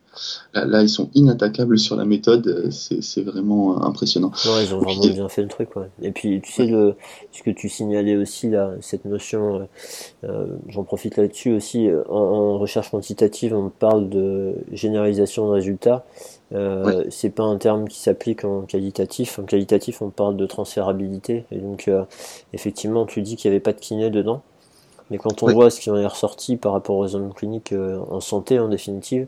Là, 0.53 0.81
ils 0.81 0.89
sont 0.89 1.09
inattaquables 1.13 1.77
sur 1.77 1.95
la 1.95 2.05
méthode, 2.05 2.47
euh, 2.47 2.71
c'est 2.71 3.21
vraiment 3.21 3.83
impressionnant. 3.83 4.31
Ouais, 4.45 4.63
ils 4.63 4.73
ont 4.73 4.79
vraiment 4.79 5.01
bien 5.01 5.29
fait 5.29 5.41
le 5.41 5.47
truc. 5.47 5.75
Ouais. 5.75 5.89
Et 6.01 6.11
puis, 6.11 6.41
tu 6.41 6.51
sais, 6.51 6.65
le, 6.65 6.95
ce 7.31 7.43
que 7.43 7.49
tu 7.49 7.67
signalais 7.67 8.15
aussi, 8.15 8.49
là, 8.49 8.71
cette 8.79 9.05
notion, 9.05 9.59
euh, 9.59 9.65
euh, 10.23 10.47
j'en 10.69 10.83
profite 10.83 11.17
là-dessus 11.17 11.51
aussi, 11.51 11.89
en, 12.09 12.57
recherche 12.57 12.89
quantitative, 12.91 13.53
on 13.53 13.69
parle 13.69 14.09
de 14.09 14.55
généralisation 14.71 15.47
de 15.47 15.51
résultats. 15.51 16.05
Euh, 16.53 17.03
C'est 17.09 17.29
pas 17.29 17.43
un 17.43 17.57
terme 17.57 17.87
qui 17.87 17.99
s'applique 17.99 18.45
en 18.45 18.61
qualitatif. 18.61 19.39
En 19.39 19.43
qualitatif, 19.43 20.01
on 20.01 20.09
parle 20.09 20.37
de 20.37 20.45
transférabilité. 20.45 21.45
Et 21.51 21.57
donc, 21.57 21.89
effectivement, 22.53 23.05
tu 23.05 23.21
dis 23.21 23.35
qu'il 23.35 23.49
n'y 23.49 23.55
avait 23.55 23.63
pas 23.63 23.73
de 23.73 23.79
kiné 23.79 24.09
dedans. 24.09 24.41
Mais 25.11 25.17
quand 25.17 25.43
on 25.43 25.51
voit 25.51 25.69
ce 25.69 25.79
qui 25.79 25.89
en 25.89 25.97
est 25.97 26.05
ressorti 26.05 26.57
par 26.57 26.71
rapport 26.71 26.97
aux 26.97 27.07
zones 27.07 27.33
cliniques 27.33 27.73
en 28.09 28.19
santé, 28.19 28.59
en 28.59 28.69
définitive, 28.69 29.27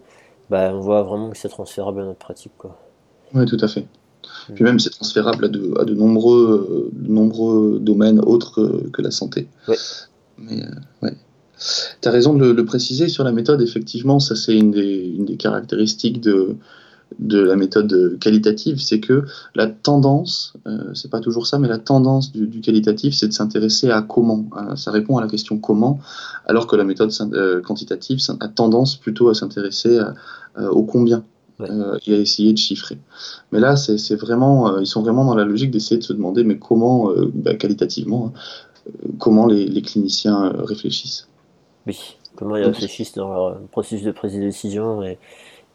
bah, 0.49 0.71
on 0.73 0.79
voit 0.79 1.03
vraiment 1.03 1.29
que 1.29 1.37
c'est 1.37 1.49
transférable 1.49 2.01
à 2.01 2.05
notre 2.05 2.19
pratique. 2.19 2.53
Quoi. 2.57 2.77
Oui, 3.33 3.45
tout 3.45 3.57
à 3.61 3.67
fait. 3.67 3.81
Mm. 4.49 4.53
Puis 4.53 4.63
même, 4.63 4.79
c'est 4.79 4.89
transférable 4.89 5.45
à 5.45 5.47
de, 5.49 5.73
à 5.79 5.85
de 5.85 5.93
nombreux, 5.93 6.91
nombreux 6.95 7.79
domaines 7.79 8.19
autres 8.19 8.83
que 8.93 9.01
la 9.01 9.11
santé. 9.11 9.47
Ouais. 9.67 9.75
Mais, 10.37 10.63
euh, 10.63 10.69
ouais. 11.03 11.13
Tu 12.01 12.07
as 12.07 12.11
raison 12.11 12.35
de 12.35 12.51
le, 12.51 12.65
préciser 12.65 13.09
sur 13.09 13.23
la 13.23 13.31
méthode, 13.31 13.61
effectivement, 13.61 14.19
ça 14.19 14.35
c'est 14.35 14.55
une 14.55 14.71
des, 14.71 15.13
une 15.17 15.25
des 15.25 15.37
caractéristiques 15.37 16.21
de, 16.21 16.55
de 17.19 17.39
la 17.39 17.55
méthode 17.55 18.17
qualitative, 18.19 18.79
c'est 18.79 18.99
que 18.99 19.25
la 19.55 19.67
tendance, 19.67 20.53
euh, 20.67 20.93
c'est 20.93 21.09
pas 21.09 21.19
toujours 21.19 21.47
ça, 21.47 21.57
mais 21.57 21.67
la 21.67 21.79
tendance 21.79 22.31
du, 22.31 22.61
qualitatif, 22.61 23.15
c'est 23.15 23.27
de 23.27 23.33
s'intéresser 23.33 23.89
à 23.89 24.01
comment. 24.01 24.45
ça 24.75 24.91
répond 24.91 25.17
à 25.17 25.21
la 25.21 25.27
question 25.27 25.57
comment, 25.57 25.99
alors 26.45 26.67
que 26.67 26.75
la 26.75 26.83
méthode 26.83 27.11
euh, 27.33 27.61
quantitative 27.61 28.19
a 28.39 28.47
tendance 28.47 28.95
plutôt 28.95 29.29
à 29.29 29.33
s'intéresser 29.33 29.99
au 30.57 30.83
combien. 30.83 31.23
Euh, 31.59 31.97
et 32.05 32.13
à 32.13 32.17
essayer 32.19 32.53
de 32.53 32.57
chiffrer. 32.59 32.99
Mais 33.51 33.59
là, 33.59 33.75
c'est 33.75 34.15
vraiment, 34.15 34.77
ils 34.77 34.85
sont 34.85 35.01
vraiment 35.01 35.25
dans 35.25 35.33
la 35.33 35.43
logique 35.43 35.71
d'essayer 35.71 35.97
de 35.97 36.03
se 36.03 36.13
demander, 36.13 36.43
mais 36.43 36.59
comment, 36.59 37.11
bah, 37.33 37.55
qualitativement, 37.55 38.31
hein, 38.35 38.89
comment 39.17 39.47
les, 39.47 39.65
les, 39.65 39.81
cliniciens 39.81 40.53
réfléchissent. 40.55 41.27
Oui, 41.87 41.97
comment 42.35 42.57
ils 42.57 42.63
réfléchissent 42.63 43.15
dans 43.15 43.29
leur 43.33 43.59
processus 43.71 44.05
de 44.05 44.11
prise 44.11 44.35
de 44.35 44.39
décision 44.39 45.01
et, 45.01 45.17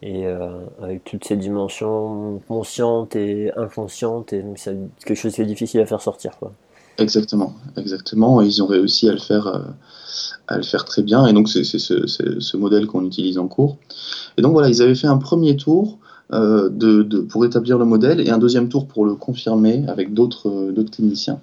et 0.03 0.27
euh, 0.27 0.49
avec 0.83 1.05
toutes 1.05 1.25
ces 1.25 1.37
dimensions 1.37 2.43
conscientes 2.49 3.15
et 3.15 3.53
inconscientes, 3.57 4.33
et 4.33 4.45
c'est 4.57 4.77
quelque 5.05 5.17
chose 5.17 5.35
qui 5.35 5.43
est 5.43 5.47
difficile 5.47 5.81
à 5.81 5.87
faire 5.87 6.01
sortir. 6.01 6.33
Exactement, 6.99 7.55
exactement, 7.77 8.43
et 8.43 8.47
ils 8.47 8.63
ont 8.63 8.67
réussi 8.67 9.09
à 9.09 9.13
le 9.13 9.19
faire, 9.19 9.47
euh, 9.47 9.61
à 10.49 10.57
le 10.57 10.65
faire 10.65 10.85
très 10.85 11.03
bien, 11.03 11.27
et 11.27 11.33
donc 11.33 11.49
c'est 11.49 11.63
ce, 11.65 12.57
modèle 12.57 12.87
qu'on 12.87 13.05
utilise 13.05 13.39
en 13.39 13.47
cours. 13.47 13.79
Et 14.37 14.43
donc 14.43 14.53
voilà, 14.53 14.69
ils 14.69 14.83
avaient 14.83 14.97
fait 14.97 15.07
un 15.07 15.19
premier 15.19 15.57
tour 15.57 15.99
euh, 16.33 16.69
de, 16.69 17.03
pour 17.21 17.45
établir 17.45 17.79
le 17.79 17.85
modèle 17.85 18.21
et 18.21 18.31
un 18.31 18.39
deuxième 18.39 18.69
tour 18.69 18.87
pour 18.87 19.07
le 19.07 19.15
confirmer 19.15 19.85
avec 19.87 20.13
d'autres 20.13 20.73
cliniciens. 20.91 21.39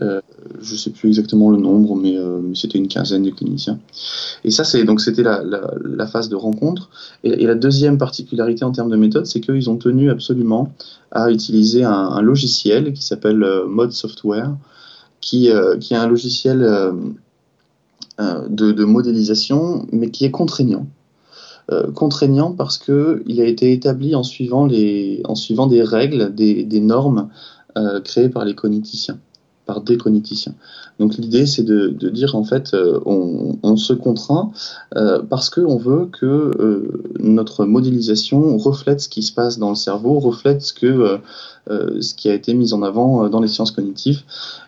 Euh, 0.00 0.20
je 0.60 0.76
sais 0.76 0.90
plus 0.90 1.08
exactement 1.08 1.50
le 1.50 1.58
nombre, 1.58 1.96
mais, 1.96 2.16
euh, 2.16 2.40
c'était 2.54 2.78
une 2.78 2.88
quinzaine 2.88 3.22
de 3.22 3.30
cliniciens. 3.30 3.78
Et 4.44 4.50
ça, 4.50 4.64
c'était 4.64 5.22
la, 5.22 6.06
phase 6.06 6.28
de 6.28 6.36
rencontre. 6.36 6.90
Et, 7.24 7.46
la 7.46 7.54
deuxième 7.54 7.98
particularité 7.98 8.64
en 8.64 8.72
termes 8.72 8.90
de 8.90 8.96
méthode, 8.96 9.26
c'est 9.26 9.40
qu'ils 9.40 9.70
ont 9.70 9.76
tenu 9.76 10.10
absolument 10.10 10.72
à 11.10 11.30
utiliser 11.30 11.84
un, 11.84 12.20
logiciel 12.20 12.92
qui 12.92 13.02
s'appelle 13.02 13.42
euh, 13.42 13.66
Mode 13.66 13.92
Software, 13.92 14.54
qui, 15.20 15.50
qui 15.80 15.94
est 15.94 15.98
un 15.98 16.08
logiciel 16.08 16.60
de, 18.18 18.84
modélisation, 18.84 19.86
mais 19.92 20.10
qui 20.10 20.24
est 20.24 20.30
contraignant. 20.30 20.86
contraignant 21.94 22.52
parce 22.52 22.78
que 22.78 23.22
il 23.26 23.38
a 23.42 23.44
été 23.44 23.70
établi 23.72 24.14
en 24.14 24.22
suivant 24.22 24.66
des 24.66 25.22
règles, 25.82 26.34
des, 26.34 26.64
des 26.64 26.80
normes 26.80 27.28
créées 28.02 28.30
par 28.30 28.46
les 28.46 28.54
cogniticiens 28.54 29.18
des 29.78 29.96
cogniticiens. 29.96 30.54
Donc 30.98 31.16
l'idée, 31.16 31.46
c'est 31.46 31.62
de, 31.62 31.88
dire 32.10 32.34
en 32.34 32.44
fait, 32.44 32.74
euh, 32.74 32.98
on, 33.06 33.76
se 33.76 33.92
contraint 33.92 34.50
euh, 34.96 35.22
parce 35.22 35.48
qu'on 35.48 35.76
veut 35.76 36.08
que 36.12 36.26
euh, 36.26 37.02
notre 37.20 37.64
modélisation 37.64 38.58
reflète 38.58 39.00
ce 39.00 39.08
qui 39.08 39.22
se 39.22 39.32
passe 39.32 39.58
dans 39.58 39.70
le 39.70 39.76
cerveau, 39.76 40.18
reflète 40.18 40.62
ce 40.62 40.72
que 40.72 41.18
ce 41.68 42.14
qui 42.14 42.28
a 42.28 42.34
été 42.34 42.52
mis 42.52 42.72
en 42.72 42.82
avant 42.82 43.28
dans 43.28 43.40
les 43.40 43.46
sciences 43.46 43.70
cognitives. 43.70 44.22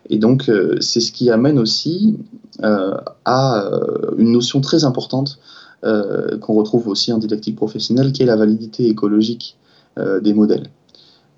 Et 0.09 0.19
donc 0.19 0.51
c'est 0.81 1.01
ce 1.01 1.11
qui 1.11 1.31
amène 1.31 1.59
aussi 1.59 2.17
à 2.63 3.71
une 4.19 4.31
notion 4.31 4.61
très 4.61 4.85
importante 4.85 5.39
qu'on 5.83 6.55
retrouve 6.55 6.87
aussi 6.87 7.13
en 7.13 7.19
didactique 7.19 7.57
professionnelle, 7.57 8.13
qui 8.13 8.23
est 8.23 8.27
la 8.27 8.37
validité 8.37 8.89
écologique 8.89 9.57
des 9.97 10.33
modèles. 10.33 10.69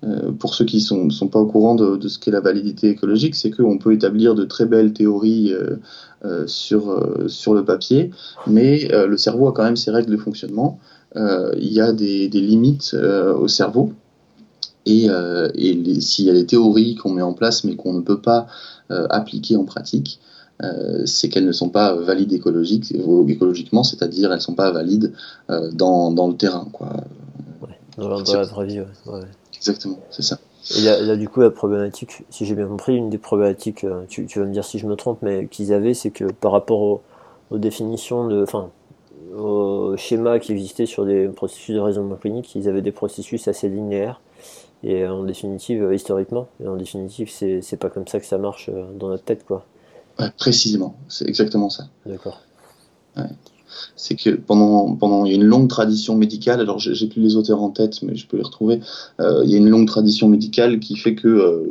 Euh, 0.03 0.31
pour 0.31 0.53
ceux 0.53 0.65
qui 0.65 0.77
ne 0.77 1.09
sont, 1.09 1.27
pas 1.27 1.39
au 1.39 1.45
courant 1.45 1.75
de, 1.75 2.07
ce 2.07 2.19
qu'est 2.19 2.31
la 2.31 2.41
validité 2.41 2.89
écologique, 2.89 3.35
c'est 3.35 3.49
qu'on 3.49 3.77
peut 3.77 3.93
établir 3.93 4.35
de 4.35 4.43
très 4.43 4.65
belles 4.65 4.93
théories 4.93 5.53
euh, 5.53 5.77
euh, 6.25 6.43
sur, 6.47 7.27
sur 7.27 7.53
le 7.53 7.63
papier, 7.63 8.11
mais 8.45 8.87
le 8.89 9.17
cerveau 9.17 9.47
a 9.47 9.53
quand 9.53 9.63
même 9.63 9.77
ses 9.77 9.91
règles 9.91 10.11
de 10.11 10.17
fonctionnement. 10.17 10.79
il 11.15 11.71
y 11.71 11.79
a 11.79 11.93
des, 11.93 12.27
limites 12.27 12.93
au 12.93 13.47
cerveau. 13.47 13.93
Et, 14.85 15.07
s'il 15.99 16.25
y 16.25 16.29
a 16.29 16.33
des 16.33 16.45
théories 16.45 16.95
qu'on 16.95 17.11
met 17.11 17.23
en 17.23 17.33
place 17.33 17.63
mais 17.63 17.75
qu'on 17.75 17.93
ne 17.93 18.01
peut 18.01 18.21
pas 18.21 18.47
appliquer 18.89 19.55
en 19.55 19.63
pratique, 19.63 20.19
c'est 21.05 21.29
qu'elles 21.29 21.45
ne 21.45 21.51
sont 21.51 21.69
pas 21.69 21.95
valides 21.95 22.33
écologiquement, 22.33 23.83
c'est-à-dire 23.83 24.31
elles 24.31 24.37
ne 24.37 24.41
sont 24.41 24.55
pas 24.55 24.71
valides 24.71 25.13
dans, 25.73 26.11
dans, 26.11 26.27
le 26.27 26.35
terrain. 26.35 26.67
Quoi. 26.71 26.89
dans, 27.97 28.09
la 28.09 28.43
vraie 28.43 28.67
vie, 28.67 28.81
ouais. 29.07 29.21
Exactement, 29.55 29.99
c'est 30.11 30.21
ça. 30.21 30.39
Et 30.75 30.81
là, 30.81 31.15
du 31.15 31.29
coup, 31.29 31.41
la 31.41 31.51
problématique, 31.51 32.23
si 32.31 32.45
j'ai 32.45 32.55
bien 32.55 32.67
compris, 32.67 32.95
une 32.95 33.11
des 33.11 33.19
problématiques, 33.19 33.83
euh, 33.83 34.03
tu, 34.07 34.25
vas 34.35 34.45
me 34.45 34.51
dire 34.51 34.65
si 34.65 34.79
je 34.79 34.87
me 34.87 34.95
trompe, 34.95 35.19
mais 35.21 35.47
qu'ils 35.47 35.73
avaient, 35.73 35.93
c'est 35.93 36.09
que 36.09 36.25
par 36.25 36.51
rapport 36.51 37.01
aux 37.51 37.57
définitions 37.57 38.27
de, 38.27 38.41
enfin, 38.41 38.71
aux 39.37 39.95
schémas 39.95 40.39
qui 40.39 40.53
existaient 40.53 40.87
sur 40.87 41.05
des 41.05 41.27
processus 41.27 41.75
de 41.75 41.79
raisonnement 41.79 42.15
clinique, 42.15 42.55
ils 42.55 42.67
avaient 42.67 42.81
des 42.81 42.91
processus 42.91 43.47
assez 43.47 43.69
linéaires. 43.69 44.21
Et 44.83 45.07
en 45.07 45.23
définitive, 45.23 45.83
euh, 45.83 45.95
historiquement, 45.95 46.47
et 46.63 46.67
en 46.67 46.75
définitive, 46.75 47.29
c'est 47.29 47.77
pas 47.77 47.89
comme 47.89 48.07
ça 48.07 48.19
que 48.19 48.25
ça 48.25 48.39
marche 48.39 48.69
euh, 48.69 48.85
dans 48.93 49.09
notre 49.09 49.23
tête, 49.23 49.45
quoi. 49.45 49.65
Ouais, 50.17 50.31
précisément, 50.37 50.95
c'est 51.09 51.27
exactement 51.27 51.69
ça. 51.69 51.85
D'accord. 52.05 52.41
Ouais 53.17 53.23
c'est 53.95 54.15
que 54.15 54.29
pendant, 54.31 54.95
pendant, 54.95 55.25
il 55.25 55.31
y 55.31 55.33
a 55.33 55.35
une 55.35 55.43
longue 55.43 55.69
tradition 55.69 56.15
médicale, 56.15 56.59
alors 56.59 56.79
j'ai 56.79 57.07
plus 57.07 57.21
les 57.21 57.35
auteurs 57.35 57.61
en 57.61 57.69
tête, 57.69 58.01
mais 58.03 58.15
je 58.15 58.27
peux 58.27 58.37
les 58.37 58.43
retrouver, 58.43 58.79
euh, 59.19 59.41
il 59.43 59.51
y 59.51 59.55
a 59.55 59.57
une 59.57 59.69
longue 59.69 59.87
tradition 59.87 60.27
médicale 60.27 60.79
qui 60.79 60.95
fait 60.95 61.15
que 61.15 61.27
euh, 61.27 61.63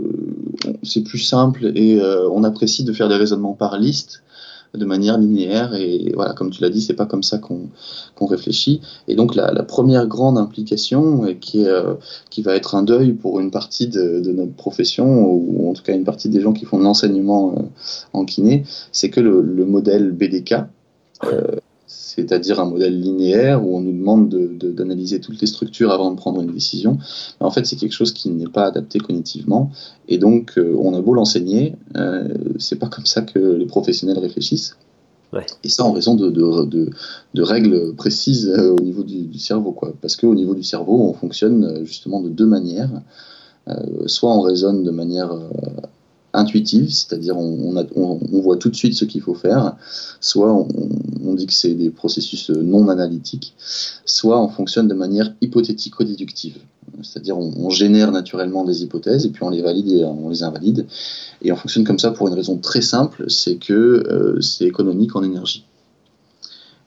c'est 0.83 1.03
plus 1.03 1.19
simple 1.19 1.73
et 1.75 2.01
euh, 2.01 2.29
on 2.31 2.45
apprécie 2.45 2.85
de 2.85 2.93
faire 2.93 3.09
des 3.09 3.17
raisonnements 3.17 3.55
par 3.55 3.79
liste 3.79 4.23
de 4.75 4.85
manière 4.85 5.19
linéaire. 5.19 5.75
Et 5.75 6.11
voilà, 6.17 6.33
comme 6.33 6.51
tu 6.51 6.61
l'as 6.61 6.69
dit, 6.69 6.81
c'est 6.81 6.95
pas 6.95 7.07
comme 7.07 7.23
ça 7.23 7.39
qu'on 7.39 7.69
qu'on 8.17 8.27
réfléchit. 8.27 8.81
Et 9.07 9.15
donc 9.15 9.37
la, 9.37 9.63
première 9.63 10.09
grande 10.09 10.37
implication, 10.37 11.33
qui, 11.41 11.65
qui 12.31 12.43
va 12.43 12.57
être 12.57 12.75
un 12.75 12.83
deuil 12.83 13.13
pour 13.13 13.39
une 13.39 13.53
partie 13.53 13.87
de, 13.87 14.33
notre 14.33 14.55
profession, 14.55 15.31
ou 15.31 15.71
en 15.71 15.75
tout 15.75 15.85
cas 15.85 15.95
une 15.95 16.03
partie 16.03 16.29
des 16.29 16.41
gens 16.41 16.53
qui 16.53 16.65
font 16.65 16.79
de 16.79 16.83
l'enseignement 16.83 17.71
en 18.13 18.25
kiné, 18.25 18.65
c'est 18.91 19.11
que 19.11 19.21
le, 19.21 19.43
le, 19.43 19.65
modèle 19.65 20.11
BDK, 20.11 20.55
c'est-à-dire 22.15 22.61
un 22.61 22.67
modèle 22.67 23.01
linéaire 23.01 23.67
où 23.67 23.77
on 23.77 23.81
nous 23.81 23.93
demande 23.93 24.29
d'analyser 24.29 25.19
de, 25.19 25.25
toutes 25.25 25.41
les 25.41 25.47
structures 25.47 25.91
avant 25.91 26.11
de 26.11 26.17
prendre 26.17 26.41
une 26.41 26.53
décision. 26.53 26.99
en 27.41 27.51
fait, 27.51 27.67
c'est 27.67 27.77
quelque 27.77 27.93
chose 27.93 28.13
qui 28.13 28.31
n'est 28.31 28.47
pas 28.47 28.67
adapté 28.67 28.99
cognitivement, 28.99 29.71
et 30.09 30.19
donc 30.19 30.59
euh, 30.59 30.77
on 30.79 30.95
a 30.95 31.01
beau 31.01 31.15
l'enseigner, 31.15 31.75
euh, 31.97 32.29
c'est 32.59 32.79
pas 32.79 32.89
comme 32.89 33.07
ça 33.07 33.23
que 33.23 33.39
les 33.39 33.67
professionnels 33.67 34.19
réfléchissent. 34.19 34.77
Et 35.65 35.69
ça 35.69 35.83
en 35.85 35.91
raison 35.91 36.15
de, 36.15 36.31
de 36.31 37.43
règles 37.43 37.97
précises 37.97 38.49
euh, 38.49 38.71
au 38.71 38.81
niveau 38.81 39.03
du, 39.03 39.39
cerveau, 39.41 39.73
quoi. 39.73 39.93
Parce 40.01 40.15
qu'au 40.15 40.33
niveau 40.33 40.55
du 40.55 40.63
cerveau, 40.63 41.09
on 41.09 41.13
fonctionne 41.13 41.65
euh, 41.65 41.85
justement 41.85 42.21
de 42.21 42.29
deux 42.29 42.47
manières. 42.47 42.91
soit 44.07 44.33
on 44.33 44.43
raisonne 44.43 44.85
de 44.85 44.91
manière 44.91 45.33
c'est-à-dire 46.35 47.37
on, 47.39 48.19
voit 48.41 48.57
tout 48.57 48.69
de 48.69 48.75
suite 48.75 48.95
ce 48.95 49.05
qu'il 49.05 49.21
faut 49.21 49.35
faire, 49.35 49.77
soit 50.21 50.53
on, 50.53 51.35
dit 51.35 51.47
que 51.47 51.53
c'est 51.53 51.75
des 51.75 51.91
processus 51.91 52.51
non 52.51 52.89
analytiques, 52.89 53.55
soit 54.05 54.41
on 54.41 54.49
fonctionne 54.49 54.89
de 54.89 54.95
manière 54.95 55.33
hypothético-déductive, 55.41 56.59
c'est-à-dire 57.03 57.39
on, 57.39 57.71
génère 57.71 58.13
naturellement 58.13 58.65
des 58.65 58.83
hypothèses 58.83 59.27
et 59.27 59.31
puis 59.31 59.43
on 59.43 59.51
les 59.51 59.63
valide 59.63 59.89
et 59.89 60.05
on 60.05 60.29
les 60.29 60.43
invalide, 60.43 60.87
et 61.43 61.53
on 61.53 61.57
fonctionne 61.57 61.85
comme 61.85 61.99
ça 61.99 62.11
pour 62.11 62.29
une 62.29 62.35
raison 62.35 62.57
très 62.59 62.83
simple, 62.83 63.25
c'est 63.29 63.57
que 63.57 63.73
euh, 63.73 64.41
c'est 64.41 64.65
économique 64.65 65.15
en 65.17 65.23
énergie. 65.23 65.65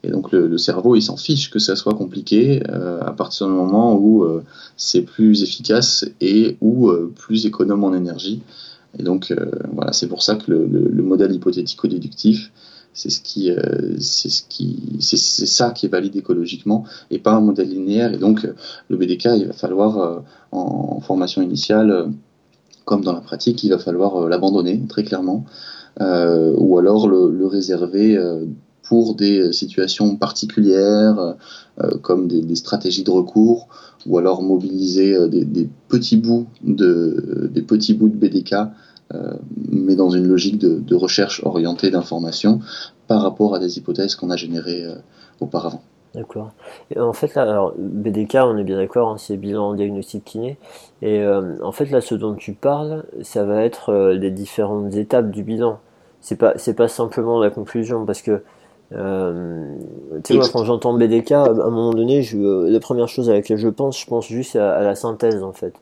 Et 0.03 0.09
donc 0.09 0.31
le, 0.31 0.57
cerveau, 0.57 0.95
il 0.95 1.01
s'en 1.01 1.17
fiche 1.17 1.49
que 1.49 1.59
ça 1.59 1.75
soit 1.75 1.95
compliqué 1.95 2.61
euh, 2.69 3.01
à 3.01 3.11
partir 3.11 3.47
du 3.47 3.53
moment 3.53 3.95
où 3.95 4.23
euh, 4.23 4.43
c'est 4.77 5.01
plus 5.01 5.41
efficace 5.41 6.05
et 6.21 6.55
ou 6.61 6.91
plus 7.15 7.45
économe 7.45 7.83
en 7.83 7.93
énergie. 7.93 8.41
Et 8.97 9.03
donc, 9.03 9.31
euh, 9.31 9.51
voilà, 9.73 9.93
c'est 9.93 10.07
pour 10.07 10.23
ça 10.23 10.35
que 10.35 10.51
le, 10.51 11.03
modèle 11.03 11.31
hypothético-déductif, 11.33 12.51
c'est 12.93 13.09
ce 13.09 13.21
qui, 13.21 13.51
euh, 13.51 13.95
c'est 13.99 14.29
ce 14.29 14.43
qui, 14.47 14.97
c'est 14.99 15.17
ça 15.17 15.71
qui 15.71 15.85
est 15.85 15.89
valide 15.89 16.15
écologiquement 16.15 16.83
et 17.11 17.19
pas 17.19 17.33
un 17.33 17.41
modèle 17.41 17.69
linéaire. 17.69 18.13
Et 18.13 18.17
donc, 18.17 18.47
le 18.89 18.97
BDK, 18.97 19.29
il 19.37 19.47
va 19.47 19.53
falloir 19.53 19.97
euh, 19.97 20.19
en, 20.51 20.99
formation 21.01 21.41
initiale, 21.41 22.11
comme 22.85 23.03
dans 23.03 23.13
la 23.13 23.21
pratique, 23.21 23.63
il 23.63 23.69
va 23.69 23.77
falloir 23.77 24.27
l'abandonner 24.27 24.81
très 24.87 25.03
clairement, 25.03 25.45
ou 25.99 26.77
alors 26.77 27.07
le, 27.07 27.47
réserver 27.47 28.17
pour 28.87 29.15
des 29.15 29.51
situations 29.51 30.15
particulières, 30.15 31.35
comme 32.01 32.27
des, 32.27 32.55
stratégies 32.55 33.03
de 33.03 33.11
recours, 33.11 33.67
ou 34.05 34.17
alors 34.17 34.41
mobiliser 34.41 35.27
des, 35.29 35.69
petits 35.87 36.17
bouts 36.17 36.47
de 36.63 37.49
des 37.53 37.61
petits 37.61 37.93
bouts 37.93 38.09
de 38.09 38.15
BDK 38.15 38.55
euh, 39.13 39.33
mais 39.71 39.95
dans 39.95 40.09
une 40.09 40.27
logique 40.27 40.57
de, 40.57 40.95
recherche 40.95 41.41
orientée 41.45 41.91
d'information 41.91 42.59
par 43.07 43.21
rapport 43.21 43.55
à 43.55 43.59
des 43.59 43.77
hypothèses 43.77 44.15
qu'on 44.15 44.29
a 44.29 44.35
générées 44.35 44.83
euh, 44.83 44.95
auparavant. 45.39 45.81
D'accord. 46.13 46.51
En 46.97 47.13
fait, 47.13 47.35
là, 47.35 47.43
alors, 47.43 47.73
BDK, 47.77 48.35
on 48.35 48.57
est 48.57 48.63
bien 48.63 48.77
d'accord, 48.77 49.09
hein, 49.09 49.17
c'est 49.17 49.37
bilan 49.37 49.75
diagnostic 49.75 50.25
kiné. 50.25 50.57
Et 51.01 51.19
euh, 51.19 51.57
en 51.63 51.71
fait, 51.71 51.85
là, 51.89 52.01
ce 52.01 52.15
dont 52.15 52.33
tu 52.33 52.53
parles, 52.53 53.05
ça 53.21 53.43
va 53.43 53.63
être 53.63 53.93
les 54.13 54.31
différentes 54.31 54.95
étapes 54.95 55.29
du 55.29 55.43
bilan. 55.43 55.79
C'est 56.19 56.35
pas, 56.35 56.55
pas 56.75 56.87
simplement 56.87 57.39
la 57.39 57.49
conclusion, 57.49 58.05
parce 58.05 58.21
que 58.21 58.41
euh, 58.93 59.75
tu 60.23 60.33
sais, 60.33 60.39
moi, 60.39 60.47
quand 60.51 60.63
j'entends 60.63 60.93
BDK, 60.93 61.31
à 61.33 61.43
un 61.43 61.69
moment 61.69 61.91
donné, 61.91 62.21
je, 62.21 62.37
la 62.37 62.79
première 62.79 63.07
chose 63.07 63.29
à 63.29 63.33
laquelle 63.33 63.57
je 63.57 63.67
pense, 63.67 63.99
je 63.99 64.05
pense 64.05 64.27
juste 64.27 64.55
à, 64.55 64.81
la 64.81 64.95
synthèse, 64.95 65.43
en 65.43 65.51
fait. 65.51 65.73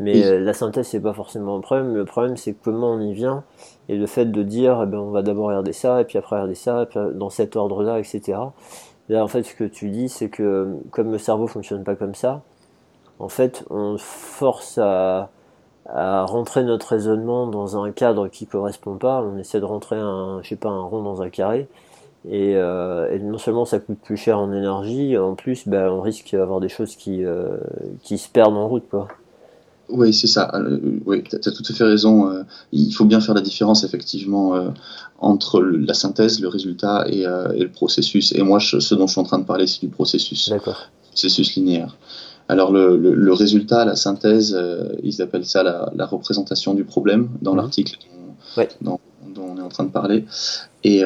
Mais 0.00 0.24
euh, 0.24 0.40
la 0.40 0.54
synthèse, 0.54 0.88
c'est 0.88 1.00
pas 1.00 1.12
forcément 1.12 1.56
un 1.56 1.60
problème. 1.60 1.94
Le 1.94 2.04
problème, 2.04 2.36
c'est 2.36 2.54
comment 2.54 2.92
on 2.92 3.00
y 3.00 3.12
vient. 3.12 3.44
Et 3.88 3.96
le 3.96 4.06
fait 4.06 4.26
de 4.26 4.42
dire, 4.42 4.80
eh 4.82 4.86
ben, 4.86 4.98
on 4.98 5.10
va 5.10 5.22
d'abord 5.22 5.48
regarder 5.48 5.72
ça, 5.72 6.00
et 6.00 6.04
puis 6.04 6.18
après 6.18 6.36
regarder 6.36 6.54
ça, 6.54 6.82
et 6.82 6.86
puis 6.86 6.98
euh, 6.98 7.12
dans 7.12 7.30
cet 7.30 7.56
ordre-là, 7.56 7.98
etc. 7.98 8.38
Là, 9.08 9.22
en 9.22 9.28
fait, 9.28 9.42
ce 9.42 9.54
que 9.54 9.64
tu 9.64 9.90
dis, 9.90 10.08
c'est 10.08 10.28
que 10.28 10.76
comme 10.90 11.12
le 11.12 11.18
cerveau 11.18 11.46
fonctionne 11.46 11.84
pas 11.84 11.94
comme 11.94 12.14
ça, 12.14 12.42
en 13.18 13.28
fait, 13.28 13.64
on 13.70 13.96
force 13.98 14.78
à, 14.78 15.30
à 15.88 16.24
rentrer 16.24 16.64
notre 16.64 16.88
raisonnement 16.88 17.46
dans 17.46 17.82
un 17.82 17.92
cadre 17.92 18.28
qui 18.28 18.46
correspond 18.46 18.96
pas. 18.96 19.22
On 19.22 19.38
essaie 19.38 19.60
de 19.60 19.64
rentrer 19.64 19.96
un, 19.96 20.40
je 20.42 20.48
sais 20.48 20.56
pas, 20.56 20.68
un 20.68 20.82
rond 20.82 21.02
dans 21.02 21.22
un 21.22 21.30
carré. 21.30 21.68
Euh, 22.32 23.10
et, 23.10 23.18
non 23.20 23.38
seulement 23.38 23.64
ça 23.64 23.78
coûte 23.78 23.98
plus 24.02 24.16
cher 24.16 24.38
en 24.38 24.52
énergie, 24.52 25.16
en 25.16 25.34
plus 25.34 25.62
bah, 25.66 25.92
on 25.92 26.00
risque 26.00 26.30
d'avoir 26.32 26.60
des 26.60 26.68
choses 26.68 26.96
qui, 26.96 27.24
euh, 27.24 27.56
qui 28.02 28.18
se 28.18 28.28
perdent 28.28 28.56
en 28.56 28.68
route. 28.68 28.84
Quoi. 28.90 29.08
Oui, 29.88 30.12
c'est 30.12 30.26
ça. 30.26 30.50
Euh, 30.54 30.80
oui, 31.06 31.22
tu 31.22 31.36
as, 31.36 31.38
tout 31.38 31.62
à 31.68 31.72
fait 31.72 31.84
raison. 31.84 32.44
il 32.72 32.92
faut 32.92 33.04
bien 33.04 33.20
faire 33.20 33.34
la 33.34 33.40
différence 33.40 33.84
effectivement 33.84 34.54
entre 35.20 35.60
la 35.60 35.94
synthèse, 35.94 36.40
le 36.40 36.48
résultat 36.48 37.04
et, 37.08 37.24
le 37.24 37.68
processus. 37.68 38.32
Et 38.32 38.42
moi, 38.42 38.58
ce 38.58 38.94
dont 38.94 39.06
je 39.06 39.12
suis 39.12 39.20
en 39.20 39.24
train 39.24 39.38
de 39.38 39.44
parler, 39.44 39.68
c'est 39.68 39.80
du 39.80 39.88
processus. 39.88 40.52
Processus 41.10 41.54
linéaire. 41.54 41.96
Alors 42.48 42.72
le, 42.72 42.96
le, 42.96 43.32
résultat, 43.32 43.84
la 43.84 43.96
synthèse, 43.96 44.58
ils 45.04 45.22
appellent 45.22 45.46
ça 45.46 45.62
la, 45.62 46.06
représentation 46.06 46.74
du 46.74 46.84
problème 46.84 47.28
dans 47.40 47.52
mhm. 47.52 47.58
l'article 47.58 47.98
dont, 48.80 48.98
dont, 49.34 49.42
on 49.52 49.58
est 49.58 49.62
en 49.62 49.68
train 49.68 49.84
de 49.84 49.90
parler. 49.90 50.24
Et, 50.82 51.04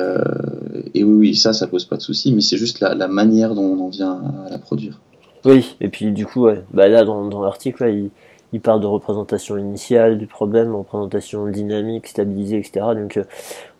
et 0.94 1.04
oui, 1.04 1.14
oui, 1.14 1.36
ça, 1.36 1.52
ça 1.52 1.66
pose 1.66 1.84
pas 1.84 1.96
de 1.96 2.02
souci, 2.02 2.32
mais 2.32 2.40
c'est 2.40 2.56
juste 2.56 2.80
la, 2.80 3.08
manière 3.08 3.54
dont 3.54 3.64
on 3.64 3.80
en 3.80 3.88
vient 3.88 4.20
à 4.46 4.50
la 4.50 4.58
produire. 4.58 5.00
Oui, 5.44 5.76
et 5.80 5.88
puis 5.88 6.12
du 6.12 6.26
coup, 6.26 6.42
ouais, 6.42 6.62
bah 6.72 6.88
là, 6.88 7.04
dans, 7.04 7.26
dans 7.28 7.42
l'article, 7.42 7.84
il, 7.88 8.10
il, 8.52 8.60
parle 8.60 8.80
de 8.80 8.86
représentation 8.86 9.56
initiale 9.56 10.18
du 10.18 10.26
problème, 10.26 10.74
représentation 10.74 11.46
dynamique, 11.46 12.08
stabilisée, 12.08 12.58
etc. 12.58 12.86
Donc, 12.94 13.16
euh, 13.16 13.24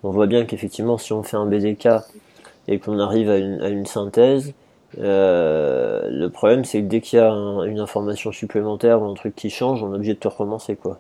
on 0.03 0.11
voit 0.11 0.27
bien 0.27 0.45
qu'effectivement, 0.45 0.97
si 0.97 1.13
on 1.13 1.23
fait 1.23 1.37
un 1.37 1.47
BDK 1.47 1.89
et 2.69 2.79
qu'on 2.79 2.99
arrive 2.99 3.29
à 3.29 3.37
une, 3.37 3.61
à 3.61 3.69
une 3.69 3.87
synthèse, 3.87 4.55
euh, 4.99 6.09
le 6.11 6.29
problème, 6.31 6.65
c'est 6.65 6.83
que 6.83 6.87
dès 6.87 7.01
qu'il 7.01 7.19
y 7.19 7.23
a 7.23 7.31
une 7.31 7.79
information 7.79 8.33
supplémentaire 8.33 9.03
ou 9.03 9.07
un 9.07 9.15
truc 9.15 9.35
qui 9.37 9.51
change, 9.51 9.83
on 9.83 9.93
est 9.93 9.97
obligé 9.97 10.15
de 10.15 10.19
te 10.19 10.29
recommencer, 10.29 10.77
quoi. 10.77 10.99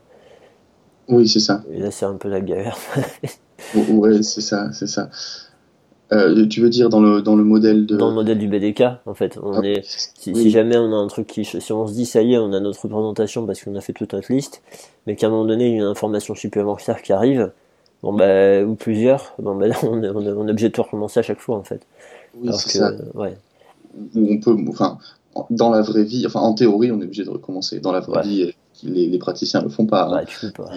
Oui, 1.08 1.28
c'est 1.28 1.40
ça. 1.40 1.62
Et 1.72 1.78
là, 1.78 1.90
c'est 1.90 2.04
un 2.04 2.14
peu 2.14 2.28
la 2.28 2.40
galère. 2.40 2.76
oui, 3.74 4.22
c'est 4.22 4.40
ça, 4.40 4.72
c'est 4.72 4.86
ça. 4.86 5.10
Euh, 6.12 6.46
tu 6.46 6.60
veux 6.60 6.70
dire 6.70 6.88
dans 6.88 7.00
le, 7.00 7.22
dans 7.22 7.36
le 7.36 7.44
modèle 7.44 7.86
de... 7.86 7.96
Dans 7.96 8.08
le 8.08 8.14
modèle 8.14 8.38
du 8.38 8.48
BDK, 8.48 8.82
en 9.06 9.14
fait. 9.14 9.38
On 9.42 9.60
ah, 9.60 9.64
est, 9.64 9.82
si, 9.84 10.50
jamais 10.50 10.76
on 10.76 10.92
a 10.92 10.96
un 10.96 11.06
truc 11.06 11.28
qui... 11.28 11.44
Si 11.44 11.72
on 11.72 11.86
se 11.86 11.92
dit, 11.92 12.04
ça 12.04 12.22
y 12.22 12.34
est, 12.34 12.38
on 12.38 12.52
a 12.52 12.58
notre 12.58 12.82
représentation 12.82 13.46
parce 13.46 13.62
qu'on 13.62 13.76
a 13.76 13.80
fait 13.80 13.92
toute 13.92 14.12
notre 14.12 14.32
liste, 14.32 14.62
mais 15.06 15.14
qu'à 15.14 15.28
un 15.28 15.30
moment 15.30 15.44
donné, 15.44 15.66
il 15.66 15.70
y 15.70 15.74
a 15.74 15.76
une 15.78 15.82
information 15.84 16.34
supplémentaire 16.34 17.02
qui 17.02 17.12
arrive, 17.12 17.52
bon 18.02 18.12
bah, 18.12 18.62
ou 18.62 18.74
plusieurs, 18.74 19.34
bon 19.38 19.54
bah 19.54 19.66
on 19.84 20.02
est, 20.02 20.08
on 20.08 20.48
est, 20.48 20.50
obligé 20.50 20.68
de 20.68 20.74
tout 20.74 20.82
recommencer 20.82 21.20
à 21.20 21.22
chaque 21.22 21.40
fois, 21.40 21.56
en 21.56 21.62
fait. 21.62 21.86
Oui, 22.34 22.50
c'est 22.54 22.78
ça. 22.78 22.92
Ouais. 23.14 23.36
on 24.16 24.38
peut... 24.38 24.56
Enfin, 24.68 24.98
dans 25.50 25.70
la 25.70 25.82
vraie 25.82 26.04
vie, 26.04 26.26
enfin, 26.26 26.40
en 26.40 26.54
théorie, 26.54 26.90
on 26.90 27.00
est 27.00 27.04
obligé 27.04 27.24
de 27.24 27.30
recommencer. 27.30 27.78
Dans 27.78 27.92
la 27.92 28.00
vraie 28.00 28.22
vie, 28.22 28.52
les, 28.82 29.06
les, 29.06 29.18
praticiens 29.18 29.62
le 29.62 29.68
font 29.68 29.86
pas. 29.86 30.06
Hein. 30.06 30.16
Ouais, 30.16 30.24
tu 30.26 30.40
peux 30.40 30.50
pas. 30.50 30.70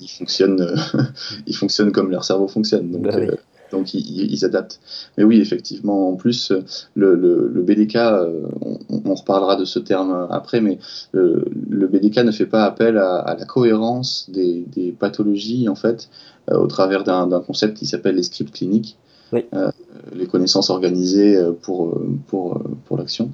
Ils, 0.00 0.08
fonctionnent, 0.08 0.74
ils 1.46 1.54
fonctionnent 1.54 1.92
comme 1.92 2.10
leur 2.10 2.24
cerveau 2.24 2.48
fonctionne. 2.48 2.90
Donc, 2.90 3.02
bah 3.02 3.16
euh, 3.16 3.36
donc 3.70 3.94
ils, 3.94 4.44
adaptent. 4.44 4.80
Mais 5.16 5.24
oui, 5.24 5.40
effectivement, 5.40 6.08
en 6.08 6.16
plus, 6.16 6.52
le, 6.94 7.14
le, 7.14 7.62
BDK, 7.62 7.96
euh, 7.96 8.42
on, 8.88 9.14
reparlera 9.14 9.56
de 9.56 9.64
ce 9.64 9.78
terme 9.78 10.26
après, 10.30 10.60
mais 10.60 10.78
le, 11.12 11.44
BDK 11.86 12.18
ne 12.18 12.30
fait 12.30 12.46
pas 12.46 12.64
appel 12.64 12.98
à, 12.98 13.36
la 13.38 13.44
cohérence 13.44 14.28
des, 14.30 14.64
des, 14.74 14.92
pathologies, 14.92 15.68
en 15.68 15.74
fait, 15.74 16.08
euh, 16.50 16.58
au 16.58 16.66
travers 16.66 17.04
d'un 17.04 17.40
concept 17.40 17.76
qui 17.76 17.86
s'appelle 17.86 18.16
les 18.16 18.22
scripts 18.22 18.54
cliniques, 18.54 18.96
euh, 19.34 19.70
les 20.14 20.26
connaissances 20.26 20.70
organisées 20.70 21.38
pour, 21.62 22.00
pour, 22.28 22.62
pour 22.86 22.96
l'action. 22.96 23.30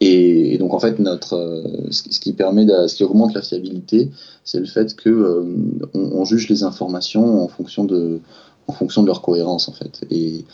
Et, 0.00 0.58
donc 0.58 0.74
en 0.74 0.80
fait, 0.80 0.98
notre, 0.98 1.62
ce 1.90 2.20
qui 2.20 2.32
permet, 2.32 2.66
ce 2.66 2.94
qui 2.96 3.04
augmente 3.04 3.32
la 3.32 3.42
fiabilité, 3.42 4.10
c'est 4.42 4.58
le 4.58 4.66
fait 4.66 4.94
que 4.96 5.46
on, 5.94 6.24
juge 6.24 6.48
les 6.48 6.64
informations 6.64 7.42
en 7.42 7.48
fonction 7.48 7.84
de, 7.84 8.20
en 8.66 8.72
fonction 8.72 9.02
de 9.02 9.06
leur 9.06 9.22
cohérence 9.22 9.68
en 9.68 9.72
fait 9.72 10.04
et, 10.10 10.44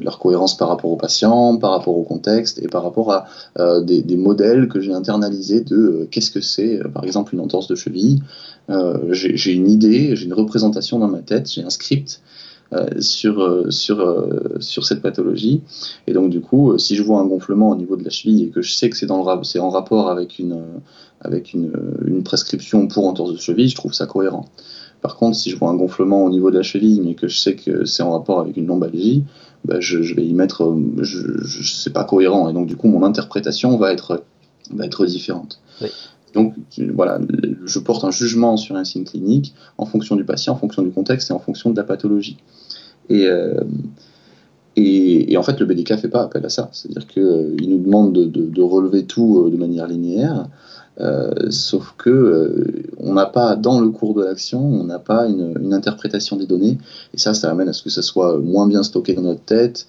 leur 0.00 0.18
cohérence 0.18 0.56
par 0.56 0.68
rapport 0.68 0.90
aux 0.90 0.96
patients, 0.96 1.56
par 1.56 1.72
rapport 1.72 1.96
au 1.96 2.04
contexte 2.04 2.62
et 2.62 2.68
par 2.68 2.84
rapport 2.84 3.12
à 3.12 3.26
euh, 3.58 3.80
des, 3.80 4.16
modèles 4.16 4.68
que 4.68 4.80
j'ai 4.80 4.92
internalisés 4.92 5.60
de 5.60 5.76
euh, 5.76 6.08
qu'est-ce 6.10 6.30
que 6.30 6.40
c'est 6.40 6.80
euh, 6.80 6.88
par 6.88 7.04
exemple 7.04 7.34
une 7.34 7.40
entorse 7.40 7.66
de 7.66 7.74
cheville. 7.74 8.22
j'ai 9.10 9.52
une 9.52 9.68
idée, 9.68 10.14
j'ai 10.14 10.26
une 10.26 10.34
représentation 10.34 10.98
dans 10.98 11.08
ma 11.08 11.18
tête, 11.18 11.50
j'ai 11.50 11.62
un 11.62 11.70
script 11.70 12.20
sur, 12.98 13.66
sur, 13.70 14.26
sur 14.58 14.84
cette 14.84 15.00
pathologie. 15.00 15.62
Et 16.08 16.12
donc, 16.12 16.30
du 16.30 16.40
coup, 16.40 16.76
si 16.78 16.96
je 16.96 17.02
vois 17.04 17.20
un 17.20 17.24
gonflement 17.24 17.70
au 17.70 17.76
niveau 17.76 17.94
de 17.96 18.02
la 18.02 18.10
cheville 18.10 18.42
et 18.42 18.48
que 18.48 18.60
je 18.60 18.74
sais 18.74 18.90
que 18.90 18.96
c'est 18.96 19.10
en 19.10 19.70
rapport 19.70 20.10
avec, 20.10 20.40
une, 20.40 20.60
avec 21.20 21.54
une, 21.54 21.72
une 22.04 22.24
prescription 22.24 22.88
pour 22.88 23.06
entorse 23.06 23.32
de 23.32 23.38
cheville, 23.38 23.68
je 23.68 23.76
trouve 23.76 23.92
ça 23.92 24.06
cohérent. 24.06 24.46
Par 25.06 25.14
contre, 25.14 25.36
si 25.36 25.50
je 25.50 25.56
vois 25.56 25.70
un 25.70 25.76
gonflement 25.76 26.24
au 26.24 26.30
niveau 26.30 26.50
de 26.50 26.56
la 26.56 26.64
cheville, 26.64 27.00
mais 27.00 27.14
que 27.14 27.28
je 27.28 27.38
sais 27.38 27.54
que 27.54 27.84
c'est 27.84 28.02
en 28.02 28.10
rapport 28.10 28.40
avec 28.40 28.56
une 28.56 28.66
lombalgie, 28.66 29.22
bah, 29.64 29.76
je, 29.78 29.98
vais 29.98 30.26
y 30.26 30.34
mettre, 30.34 30.76
je, 31.00 31.44
je 31.44 31.72
c'est 31.72 31.92
pas 31.92 32.02
cohérent, 32.02 32.48
et 32.48 32.52
donc 32.52 32.66
du 32.66 32.74
coup 32.74 32.88
mon 32.88 33.04
interprétation 33.04 33.76
va 33.76 33.92
être 33.92 34.24
va 34.72 34.84
être 34.84 35.06
différente. 35.06 35.60
Donc 36.34 36.54
voilà, 36.92 37.20
je 37.64 37.78
porte 37.78 38.02
un 38.02 38.10
jugement 38.10 38.56
sur 38.56 38.74
un 38.74 38.82
signe 38.82 39.04
clinique 39.04 39.54
en 39.78 39.86
fonction 39.86 40.16
du 40.16 40.24
patient, 40.24 40.54
en 40.54 40.56
fonction 40.56 40.82
du 40.82 40.90
contexte 40.90 41.30
et 41.30 41.32
en 41.32 41.38
fonction 41.38 41.70
de 41.70 41.76
la 41.76 41.84
pathologie. 41.84 42.36
Et, 43.08 43.26
euh, 43.26 43.60
et, 44.74 45.36
en 45.36 45.44
fait, 45.44 45.60
le 45.60 45.66
BDK 45.66 45.92
ne 45.92 45.96
fait 45.98 46.08
pas 46.08 46.24
appel 46.24 46.44
à 46.44 46.48
ça. 46.48 46.68
C'est-à-dire 46.72 47.06
qu'il 47.06 47.22
euh, 47.22 47.56
nous 47.64 47.78
demande 47.78 48.12
de, 48.12 48.62
relever 48.62 49.04
tout 49.04 49.44
euh, 49.46 49.50
de 49.52 49.56
manière 49.56 49.86
linéaire, 49.86 50.48
sauf 51.50 51.94
que 51.98 52.84
on 52.98 53.14
n'a 53.14 53.26
pas, 53.26 53.56
dans 53.56 53.80
le 53.80 53.90
cours 53.90 54.14
de 54.14 54.24
l'action, 54.24 54.60
on 54.60 54.84
n'a 54.84 54.98
pas 54.98 55.26
une, 55.26 55.72
interprétation 55.72 56.36
des 56.36 56.46
données. 56.46 56.78
Et 57.14 57.18
ça, 57.18 57.34
ça 57.34 57.50
amène 57.50 57.68
à 57.68 57.72
ce 57.72 57.82
que 57.82 57.90
ça 57.90 58.02
soit 58.02 58.38
moins 58.38 58.66
bien 58.66 58.82
stocké 58.82 59.14
dans 59.14 59.22
notre 59.22 59.42
tête, 59.42 59.86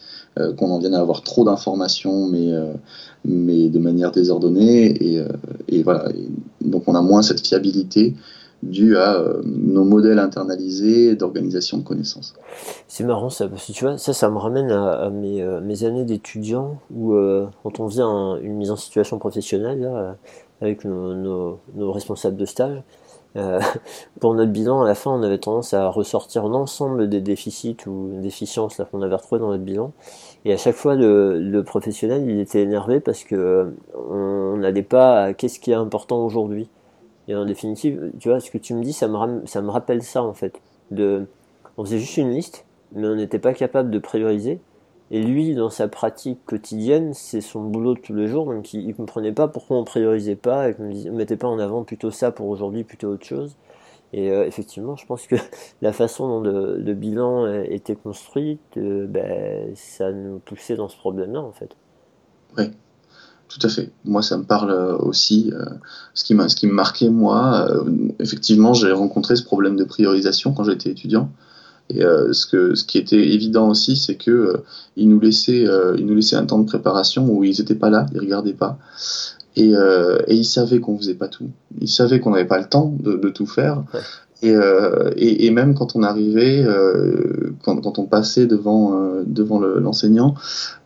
qu'on 0.57 0.69
en 0.69 0.79
vienne 0.79 0.93
à 0.93 0.99
avoir 0.99 1.21
trop 1.21 1.45
d'informations, 1.45 2.27
mais, 2.27 2.51
mais 3.25 3.69
de 3.69 3.79
manière 3.79 4.11
désordonnée. 4.11 5.21
Et, 5.69 5.83
voilà. 5.83 6.09
donc, 6.61 6.83
on 6.87 6.95
a 6.95 7.01
moins 7.01 7.21
cette 7.21 7.45
fiabilité 7.45 8.15
dû 8.63 8.97
à 8.97 9.15
euh, 9.15 9.41
nos 9.45 9.83
modèles 9.83 10.19
internalisés 10.19 11.15
d'organisation 11.15 11.77
de 11.77 11.83
connaissances. 11.83 12.33
C'est 12.87 13.03
marrant 13.03 13.29
ça, 13.29 13.47
parce 13.47 13.67
que 13.67 13.71
tu 13.71 13.83
vois, 13.83 13.97
ça, 13.97 14.13
ça 14.13 14.29
me 14.29 14.37
ramène 14.37 14.71
à, 14.71 15.09
mes, 15.09 15.41
euh, 15.41 15.85
années 15.85 16.05
d'étudiant 16.05 16.79
où, 16.93 17.13
euh, 17.13 17.47
quand 17.63 17.79
on 17.79 17.89
faisait 17.89 18.03
une 18.03 18.55
mise 18.55 18.71
en 18.71 18.75
situation 18.75 19.19
professionnelle 19.19 19.87
avec 20.61 20.85
nos, 20.85 21.59
responsables 21.75 22.37
de 22.37 22.45
stage, 22.45 22.81
pour 24.19 24.33
notre 24.33 24.51
bilan, 24.51 24.81
à 24.81 24.87
la 24.87 24.95
fin, 24.95 25.11
on 25.11 25.21
avait 25.21 25.37
tendance 25.37 25.73
à 25.73 25.89
ressortir 25.89 26.47
l'ensemble 26.47 27.07
des 27.07 27.21
déficits 27.21 27.77
ou 27.85 28.19
déficiences 28.19 28.81
qu'on 28.91 29.01
avait 29.03 29.15
retrouvés 29.15 29.39
dans 29.39 29.49
notre 29.49 29.63
bilan. 29.63 29.91
Et 30.43 30.53
à 30.53 30.57
chaque 30.57 30.75
fois, 30.75 30.95
le, 30.95 31.61
professionnel, 31.61 32.27
il 32.27 32.39
était 32.39 32.61
énervé 32.61 32.99
parce 32.99 33.23
que 33.23 33.75
on 33.95 34.57
n'allait 34.57 34.81
pas 34.81 35.23
à 35.23 35.33
qu'est-ce 35.33 35.59
qui 35.59 35.71
est 35.71 35.75
important 35.75 36.25
aujourd'hui. 36.25 36.67
Et 37.27 37.35
en 37.35 37.45
définitive, 37.45 38.11
tu 38.19 38.29
vois, 38.29 38.39
ce 38.39 38.49
que 38.49 38.57
tu 38.57 38.73
me 38.73 38.81
dis, 38.81 38.93
ça 38.93 39.07
me, 39.07 39.45
ça 39.45 39.61
me 39.61 39.69
rappelle 39.69 40.01
ça 40.01 40.23
en 40.23 40.33
fait. 40.33 40.61
De, 40.91 41.27
on 41.77 41.83
faisait 41.83 41.99
juste 41.99 42.17
une 42.17 42.31
liste, 42.31 42.65
mais 42.93 43.07
on 43.07 43.15
n'était 43.15 43.39
pas 43.39 43.53
capable 43.53 43.91
de 43.91 43.99
prioriser. 43.99 44.59
Et 45.09 45.23
lui, 45.23 45.55
dans 45.55 45.69
sa 45.69 45.87
pratique 45.87 46.39
quotidienne, 46.45 47.13
c'est 47.13 47.39
son 47.39 47.63
boulot 47.63 47.93
de 47.93 47.99
tous 47.99 48.13
les 48.13 48.27
jours, 48.27 48.45
donc 48.45 48.73
il, 48.73 48.87
ne 48.87 48.93
comprenait 48.93 49.31
pas 49.31 49.47
pourquoi 49.47 49.77
on 49.77 49.85
priorisait 49.85 50.35
pas 50.35 50.69
et 50.69 50.73
qu'on 50.73 50.89
ne 50.89 51.11
mettait 51.11 51.37
pas 51.37 51.47
en 51.47 51.59
avant 51.59 51.83
plutôt 51.83 52.11
ça 52.11 52.31
pour 52.31 52.47
aujourd'hui, 52.47 52.83
plutôt 52.83 53.07
autre 53.07 53.25
chose. 53.25 53.55
Et 54.13 54.31
euh, 54.31 54.45
effectivement, 54.45 54.95
je 54.95 55.05
pense 55.05 55.27
que 55.27 55.35
la 55.81 55.93
façon 55.93 56.27
dont 56.27 56.41
le, 56.41 56.93
bilan 56.93 57.61
était 57.63 57.95
construit, 57.95 58.59
euh, 58.77 59.07
ben, 59.07 59.71
ça 59.75 60.11
nous 60.11 60.39
poussait 60.39 60.75
dans 60.75 60.89
ce 60.89 60.97
problème-là, 60.97 61.41
en 61.41 61.51
fait. 61.51 61.75
Oui. 62.57 62.65
Tout 63.47 63.65
à 63.65 63.69
fait. 63.69 63.91
Moi, 64.03 64.21
ça 64.21 64.37
me 64.37 64.43
parle 64.43 64.71
euh, 64.71 64.97
aussi. 64.97 65.53
Ce, 66.13 66.25
qui 66.25 66.35
ce 66.35 66.55
qui 66.55 66.67
me 66.67 66.73
marquait, 66.73 67.09
moi, 67.09 67.65
effectivement, 68.19 68.73
j'ai 68.73 68.91
rencontré 68.91 69.37
ce 69.37 69.43
problème 69.43 69.77
de 69.77 69.85
priorisation 69.85 70.53
quand 70.53 70.65
j'étais 70.65 70.89
étudiant. 70.89 71.29
Et 71.89 72.02
ce, 72.02 72.45
que, 72.45 72.76
ce 72.76 72.84
qui 72.84 72.97
était 72.97 73.34
évident 73.34 73.69
aussi, 73.69 73.95
c'est 73.95 74.15
que 74.15 74.62
ils 74.97 75.08
nous 75.08 75.19
laissaient, 75.19 75.65
ils 75.97 76.06
nous 76.06 76.15
laissaient 76.15 76.36
un 76.36 76.45
temps 76.45 76.60
de 76.60 76.65
préparation 76.65 77.30
où 77.30 77.45
ils 77.45 77.58
n'étaient 77.60 77.76
pas 77.76 77.89
là, 77.89 78.06
ils 78.13 78.19
regardaient 78.19 78.52
pas, 78.54 78.78
et, 79.56 79.71
et 79.71 80.36
ils 80.36 80.45
savaient 80.45 80.82
qu'on 80.82 80.97
faisait 80.97 81.13
pas 81.13 81.30
tout. 81.30 81.50
Ils 81.80 81.88
savaient 81.88 82.19
qu'on 82.19 82.32
n'avait 82.32 82.45
pas 82.45 82.60
le 82.60 82.67
temps 82.67 82.93
de, 83.00 83.15
de 83.15 83.30
tout 83.30 83.45
faire. 83.45 83.84
Et, 84.43 84.54
et, 85.15 85.45
et, 85.45 85.52
même 85.52 85.76
quand 85.76 85.95
on 85.95 86.04
arrivait, 86.04 86.65
quand, 87.63 87.78
quand, 87.78 88.00
on 88.00 88.06
passait 88.06 88.47
devant, 88.47 89.21
devant 89.26 89.60
l'enseignant 89.60 90.36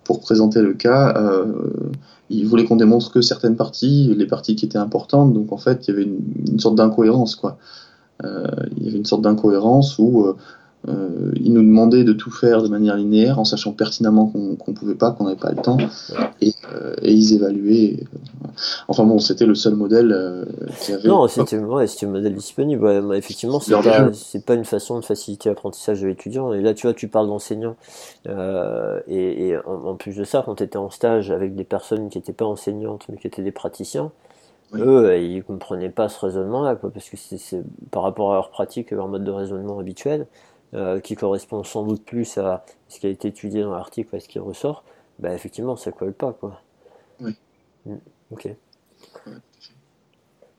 pour 0.04 0.20
présenter 0.20 0.62
le 0.62 0.74
cas, 0.74 1.16
il 2.32 2.48
voulait 2.48 2.66
qu'on 2.66 2.78
démontre 2.78 3.12
que 3.12 3.22
certaines 3.22 3.56
parties, 3.56 4.14
les 4.16 4.26
parties 4.26 4.56
qui 4.56 4.66
étaient 4.66 4.78
importantes. 4.78 5.34
Donc 5.34 5.52
en 5.52 5.58
fait, 5.58 5.88
il 5.88 5.92
y 5.92 5.94
avait 5.94 6.04
une, 6.04 6.60
sorte 6.60 6.76
d'incohérence, 6.76 7.36
quoi. 7.36 7.58
Euh, 8.24 8.48
il 8.78 8.86
y 8.86 8.88
avait 8.88 8.98
une 8.98 9.06
sorte 9.06 9.24
d'incohérence 9.24 9.98
où 10.00 10.28
euh, 10.88 11.12
euh, 11.22 11.32
il 11.36 11.54
nous 11.54 11.62
demandait 11.62 12.04
de 12.04 12.14
tout 12.14 12.32
faire 12.32 12.62
de 12.64 12.68
manière 12.68 12.96
linéaire 12.96 13.40
en 13.40 13.46
sachant 13.46 13.74
pertinemment 13.74 14.28
qu'on 14.28 14.58
ne 14.68 14.74
pouvait 14.74 14.96
pas, 14.96 15.12
qu'on 15.12 15.26
n'avait 15.26 15.36
pas 15.36 15.52
le 15.52 15.62
temps, 15.62 15.78
et, 16.42 16.54
ils 17.04 17.34
évaluaient. 17.34 18.00
Enfin 18.88 19.04
bon, 19.06 19.20
c'était 19.20 19.46
le 19.46 19.56
seul 19.56 19.76
modèle 19.76 20.46
qui 20.80 20.94
avait. 20.94 21.08
Non, 21.08 21.28
c'était 21.28 21.58
ouais, 21.58 21.86
un 22.04 22.08
modèle 22.08 22.36
disponible. 22.36 22.84
Ouais, 22.84 23.18
effectivement, 23.18 23.60
c'est 23.60 23.74
pas, 23.74 24.10
pas 24.46 24.54
une 24.54 24.66
façon 24.66 25.00
de 25.00 25.06
faciliter 25.06 25.50
l'apprentissage 25.50 26.02
de 26.02 26.08
l'étudiant. 26.08 26.54
Et 26.54 26.62
là, 26.62 26.74
tu 26.74 26.88
vois, 26.88 26.94
tu 26.94 27.08
parles 27.08 27.28
d'enseignants. 27.28 27.76
et, 28.28 29.48
et 29.48 29.58
en, 29.58 29.96
plus 29.96 30.16
de 30.16 30.24
ça, 30.24 30.44
quand 30.46 30.56
tu 30.56 30.64
étais 30.64 30.78
en 30.78 30.90
stage 30.90 31.32
avec 31.32 31.56
des 31.56 31.64
personnes 31.64 32.10
qui 32.10 32.18
n'étaient 32.18 32.34
pas 32.34 32.46
enseignantes, 32.46 33.06
mais 33.10 33.18
qui 33.18 33.28
étaient 33.28 33.44
des 33.44 33.52
praticiens, 33.52 34.12
eux, 34.74 35.18
ils 35.20 35.44
comprenaient 35.44 35.90
pas 35.90 36.08
ce 36.10 36.20
raisonnement-là, 36.20 36.76
parce 36.76 37.10
que 37.10 37.18
c'est 37.18 37.62
par 37.92 38.04
rapport 38.04 38.32
à 38.32 38.36
leur 38.36 38.50
pratique, 38.50 38.92
leur 38.92 39.08
mode 39.08 39.24
de 39.24 39.32
raisonnement 39.32 39.80
habituel. 39.80 40.28
Euh, 40.74 41.02
qui 41.02 41.16
correspond 41.16 41.66
sans 41.66 41.86
doute 41.86 42.06
plus 42.06 42.38
à 42.38 42.64
ce 42.88 43.02
qui 43.02 43.06
a 43.06 43.10
été 43.10 43.28
étudié 43.28 43.62
dans 43.62 43.74
l'article, 43.74 44.16
à 44.16 44.22
ce 44.22 44.30
qui 44.30 44.40
ressort, 44.40 44.86
bah 45.20 45.34
effectivement, 45.34 45.76
ça 45.76 45.92
colle 45.92 46.14
pas, 46.14 46.32
quoi. 46.32 46.62
Oui. 47.20 47.36
Mm. 47.86 47.96
Ok. 48.32 48.56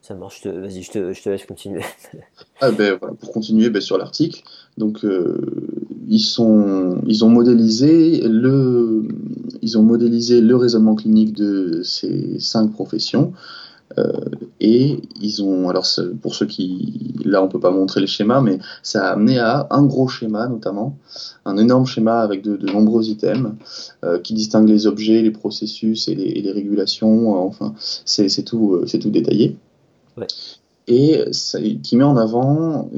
Ça 0.03 0.15
marche. 0.15 0.47
Vas-y, 0.47 0.83
je 0.83 0.91
te, 0.91 1.13
je 1.15 1.23
te, 1.23 1.31
laisse 1.31 1.47
continuer. 1.47 1.81
ah 2.61 2.71
ben, 2.73 2.99
voilà, 3.01 3.15
pour 3.15 3.33
continuer 3.33 3.71
ben, 3.71 3.81
sur 3.81 3.97
l'article, 3.97 4.43
donc 4.77 5.03
euh, 5.07 5.41
ils 6.07 6.21
sont, 6.21 7.01
ils 7.07 7.25
ont 7.25 7.31
modélisé 7.31 8.21
le, 8.29 9.09
ils 9.63 9.79
ont 9.79 9.83
modélisé 9.83 10.43
le 10.43 10.57
raisonnement 10.57 10.95
clinique 10.95 11.33
de 11.33 11.81
ces 11.85 12.39
cinq 12.39 12.71
professions 12.73 13.33
et 14.61 15.01
ils 15.21 15.43
ont, 15.43 15.69
alors 15.69 15.87
pour 16.21 16.35
ceux 16.35 16.47
qui, 16.47 17.15
là 17.25 17.43
on 17.43 17.49
peut 17.49 17.59
pas 17.59 17.73
montrer 17.73 18.01
les 18.01 18.07
schémas, 18.07 18.41
mais 18.41 18.59
ça 18.83 19.09
a 19.09 19.13
amené 19.13 19.39
à 19.39 19.67
un 19.71 19.83
gros 19.83 20.07
schéma 20.07 20.47
notamment, 20.47 20.97
un 21.45 21.57
énorme 21.57 21.85
schéma 21.85 22.21
avec 22.21 22.43
de, 22.43 22.57
nombreux 22.73 23.09
items 23.09 23.53
euh, 24.05 24.21
qui 24.21 24.35
distinguent 24.35 24.69
les 24.69 24.87
objets, 24.87 25.21
les 25.23 25.33
processus 25.33 26.07
et 26.07 26.15
les, 26.15 26.53
régulations. 26.53 27.35
Euh, 27.35 27.47
enfin, 27.49 27.75
c'est 28.05 28.45
tout, 28.45 28.83
c'est 28.87 29.01
tout 29.01 29.11
détaillé. 29.11 29.57
Et 30.87 31.25
qui 31.83 31.97
met 31.97 32.05
en 32.05 32.17
avant 32.17 32.89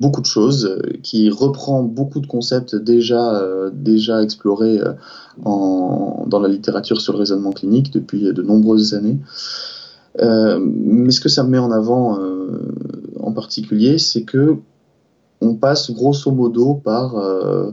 beaucoup 0.00 0.20
de 0.20 0.26
choses, 0.26 0.80
qui 1.02 1.30
reprend 1.30 1.82
beaucoup 1.82 2.20
de 2.20 2.26
concepts 2.26 2.76
déjà, 2.76 3.42
déjà 3.72 4.22
explorés 4.22 4.80
en, 5.44 6.24
dans 6.26 6.40
la 6.40 6.48
littérature 6.48 7.00
sur 7.00 7.14
le 7.14 7.20
raisonnement 7.20 7.52
clinique 7.52 7.92
depuis 7.92 8.22
de 8.32 8.42
nombreuses 8.42 8.94
années. 8.94 9.18
Euh, 10.20 10.58
mais 10.60 11.10
ce 11.10 11.20
que 11.20 11.28
ça 11.28 11.44
met 11.44 11.58
en 11.58 11.70
avant 11.70 12.18
euh, 12.18 12.60
en 13.20 13.32
particulier, 13.32 13.98
c'est 13.98 14.22
que 14.22 14.56
on 15.40 15.54
passe 15.54 15.92
grosso 15.92 16.32
modo 16.32 16.74
par 16.74 17.16
euh, 17.16 17.70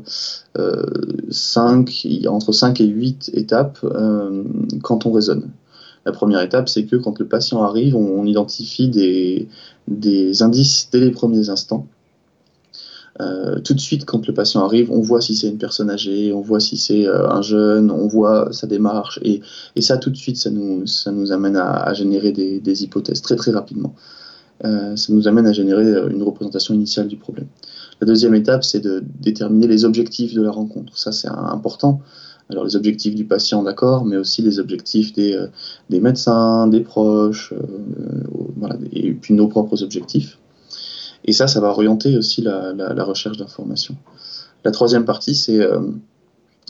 5, 1.32 2.08
entre 2.28 2.52
5 2.52 2.80
et 2.82 2.86
8 2.86 3.32
étapes 3.34 3.80
quand 4.84 5.08
on 5.08 5.12
raisonne. 5.12 5.50
La 6.06 6.12
première 6.12 6.42
étape, 6.42 6.70
c'est 6.70 6.86
que 6.86 6.96
quand 6.96 7.18
le 7.18 7.28
patient 7.28 7.64
arrive, 7.64 7.96
on, 7.96 8.24
identifie 8.26 8.90
des, 8.90 9.48
indices 10.44 10.90
dès 10.92 11.00
les 11.00 11.10
premiers 11.10 11.50
instants. 11.50 11.88
Euh, 13.22 13.60
tout 13.60 13.74
de 13.74 13.80
suite, 13.80 14.04
quand 14.04 14.28
le 14.28 14.34
patient 14.34 14.66
arrive, 14.66 14.92
on 14.92 15.00
voit 15.00 15.22
si 15.22 15.36
c'est 15.36 15.48
une 15.48 15.58
personne 15.58 15.90
âgée, 15.90 16.34
on 16.34 16.42
voit 16.42 16.60
si 16.60 16.78
c'est 16.78 17.08
euh, 17.08 17.30
un 17.30 17.42
jeune, 17.42 17.90
on 17.90 18.08
voit 18.08 18.52
sa 18.52 18.68
démarche, 18.68 19.20
et, 19.24 19.42
ça, 19.82 19.98
tout 19.98 20.10
de 20.10 20.18
suite, 20.18 20.38
ça 20.38 20.50
nous, 20.50 21.32
amène 21.32 21.56
à, 21.56 21.94
générer 21.94 22.32
des, 22.34 22.84
hypothèses 22.84 23.22
très 23.22 23.36
très 23.36 23.52
rapidement. 23.52 23.96
Euh, 24.66 24.96
ça 24.96 25.14
nous 25.14 25.28
amène 25.28 25.48
à 25.48 25.54
générer 25.54 25.86
une 26.10 26.24
représentation 26.24 26.74
initiale 26.74 27.08
du 27.08 27.16
problème. 27.16 27.48
La 28.02 28.08
deuxième 28.08 28.36
étape, 28.36 28.64
c'est 28.64 28.82
de 28.82 29.04
déterminer 29.22 29.68
les 29.68 29.86
objectifs 29.86 30.34
de 30.34 30.42
la 30.42 30.52
rencontre. 30.52 30.98
Ça, 30.98 31.14
c'est 31.14 31.30
important. 31.30 32.02
Alors, 32.50 32.66
les 32.66 32.76
objectifs 32.76 33.16
du 33.16 33.26
patient, 33.26 33.64
d'accord, 33.64 34.06
mais 34.06 34.18
aussi 34.18 34.42
les 34.42 34.60
objectifs 34.60 35.14
des, 35.14 35.38
médecins, 35.90 36.68
des 36.68 36.82
proches, 36.82 37.54
et 38.92 39.14
puis 39.14 39.34
nos 39.34 39.48
propres 39.48 39.82
objectifs. 39.84 40.38
Et 41.26 41.34
ça, 41.34 41.48
ça 41.48 41.60
va 41.60 41.70
orienter 41.70 42.18
aussi 42.18 42.42
la, 42.42 43.04
recherche 43.04 43.38
d'informations. 43.38 43.98
La 44.64 44.72
troisième 44.72 45.06
partie, 45.06 45.36
c'est 45.36 45.60
euh, 45.60 45.80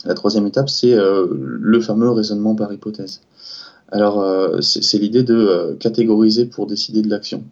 la 0.04 0.14
troisième 0.14 0.46
étape, 0.46 0.70
c'est 0.70 0.94
euh, 0.94 1.26
le 1.30 1.80
fameux 1.80 2.10
raisonnement 2.10 2.54
par 2.54 2.72
hypothèse. 2.72 3.20
Alors, 3.92 4.20
euh, 4.20 4.60
c'est 4.62 4.98
l'idée 4.98 5.22
de 5.22 5.76
catégoriser 5.78 6.46
pour 6.46 6.66
décider 6.66 7.02
de 7.02 7.08
l'action. 7.08 7.44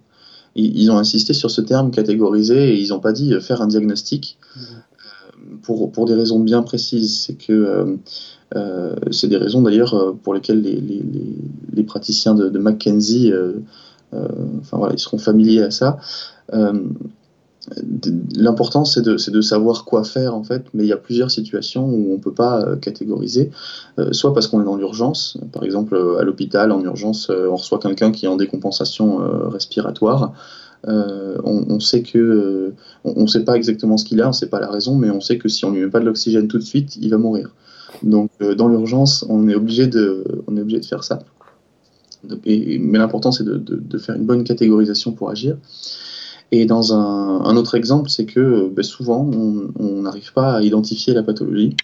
Ils, 0.56 0.90
ont 0.90 0.98
insisté 0.98 1.34
sur 1.34 1.50
ce 1.50 1.60
terme 1.60 1.90
catégoriser 1.90 2.74
et 2.74 2.80
ils 2.80 2.90
n'ont 2.90 3.00
pas 3.00 3.12
dit 3.12 3.34
faire 3.40 3.60
un 3.60 3.66
diagnostic 3.66 4.38
pour, 5.62 6.06
des 6.06 6.14
raisons 6.14 6.38
bien 6.38 6.62
précises. 6.62 7.22
C'est 7.22 7.34
que 7.34 7.98
c'est 9.10 9.26
des 9.26 9.36
raisons 9.36 9.62
d'ailleurs 9.62 10.14
pour 10.22 10.32
lesquelles 10.32 10.60
les, 10.60 10.80
les, 10.80 11.02
les, 11.72 11.82
praticiens 11.82 12.36
de, 12.36 12.48
de 12.48 12.58
McKenzie, 12.60 13.32
enfin 14.12 14.76
voilà, 14.76 14.94
ils 14.94 15.00
seront 15.00 15.18
familiers 15.18 15.62
à 15.62 15.72
ça. 15.72 15.98
Euh, 16.52 16.72
l'important 18.36 18.84
c'est 18.84 19.00
de, 19.00 19.40
savoir 19.40 19.86
quoi 19.86 20.04
faire 20.04 20.34
en 20.34 20.44
fait, 20.44 20.64
mais 20.74 20.84
il 20.84 20.86
y 20.86 20.92
a 20.92 20.98
plusieurs 20.98 21.30
situations 21.30 21.86
où 21.86 22.10
on 22.10 22.16
ne 22.16 22.20
peut 22.20 22.34
pas 22.34 22.76
catégoriser, 22.76 23.50
soit 24.12 24.34
parce 24.34 24.48
qu'on 24.48 24.60
est 24.60 24.66
dans 24.66 24.76
l'urgence, 24.76 25.38
par 25.50 25.64
exemple 25.64 25.96
à 26.20 26.24
l'hôpital 26.24 26.72
en 26.72 26.84
urgence, 26.84 27.30
on 27.30 27.56
reçoit 27.56 27.78
quelqu'un 27.78 28.12
qui 28.12 28.26
est 28.26 28.28
en 28.28 28.36
décompensation 28.36 29.16
respiratoire. 29.48 30.34
on, 30.86 31.80
sait 31.80 32.02
que 32.02 32.74
on 33.04 33.22
ne 33.22 33.26
sait 33.26 33.44
pas 33.44 33.54
exactement 33.54 33.96
ce 33.96 34.04
qu'il 34.04 34.20
a, 34.20 34.26
on 34.26 34.28
ne 34.28 34.34
sait 34.34 34.50
pas 34.50 34.60
la 34.60 34.70
raison, 34.70 34.94
mais 34.94 35.08
on 35.08 35.22
sait 35.22 35.38
que 35.38 35.48
si 35.48 35.64
on 35.64 35.70
lui 35.70 35.80
met 35.80 35.88
pas 35.88 36.00
de 36.00 36.04
l'oxygène 36.04 36.48
tout 36.48 36.58
de 36.58 36.64
suite, 36.64 36.96
il 37.00 37.08
va 37.08 37.16
mourir. 37.16 37.54
Donc 38.02 38.30
dans 38.58 38.68
l'urgence, 38.68 39.24
on 39.30 39.48
est 39.48 39.54
obligé 39.54 39.86
de 39.86 40.22
on 40.48 40.58
est 40.58 40.60
obligé 40.60 40.80
de 40.80 40.86
faire 40.86 41.02
ça 41.02 41.20
mais 42.46 42.98
l'important, 42.98 43.32
c'est 43.32 43.44
de, 43.44 43.98
faire 43.98 44.14
une 44.14 44.24
bonne 44.24 44.44
catégorisation 44.44 45.12
pour 45.12 45.30
agir. 45.30 45.56
Et 46.56 46.66
dans 46.66 46.94
un, 46.94 47.56
autre 47.56 47.74
exemple, 47.74 48.10
c'est 48.10 48.26
que 48.26 48.68
ben, 48.68 48.84
souvent, 48.84 49.28
on 49.28 50.02
n'arrive 50.02 50.32
pas 50.32 50.54
à 50.54 50.62
identifier 50.62 51.12
la 51.12 51.24
pathologie. 51.24 51.74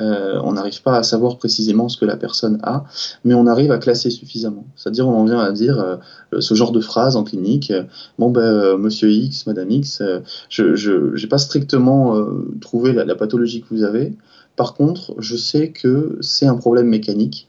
Euh, 0.00 0.40
on 0.42 0.54
n'arrive 0.54 0.82
pas 0.82 0.96
à 0.96 1.04
savoir 1.04 1.38
précisément 1.38 1.88
ce 1.88 1.96
que 1.96 2.04
la 2.04 2.16
personne 2.16 2.58
a, 2.64 2.84
mais 3.24 3.34
on 3.34 3.46
arrive 3.46 3.70
à 3.70 3.78
classer 3.78 4.10
suffisamment. 4.10 4.64
C'est-à-dire, 4.74 5.06
on 5.06 5.14
en 5.14 5.24
vient 5.24 5.38
à 5.38 5.52
dire 5.52 5.78
euh, 5.78 5.96
ce 6.40 6.54
genre 6.54 6.72
de 6.72 6.80
phrase 6.80 7.14
en 7.14 7.22
clinique 7.22 7.72
Bon, 8.18 8.30
ben, 8.30 8.40
euh, 8.40 8.76
monsieur 8.76 9.08
X, 9.08 9.46
madame 9.46 9.70
X, 9.70 10.02
je 10.48 11.14
n'ai 11.14 11.28
pas 11.28 11.38
strictement 11.38 12.16
trouvé 12.60 12.92
la, 12.92 13.14
pathologie 13.14 13.62
que 13.62 13.68
vous 13.70 13.84
avez. 13.84 14.14
Par 14.56 14.74
contre, 14.74 15.14
je 15.18 15.36
sais 15.36 15.70
que 15.70 16.18
c'est 16.22 16.46
un 16.46 16.56
problème 16.56 16.88
mécanique 16.88 17.46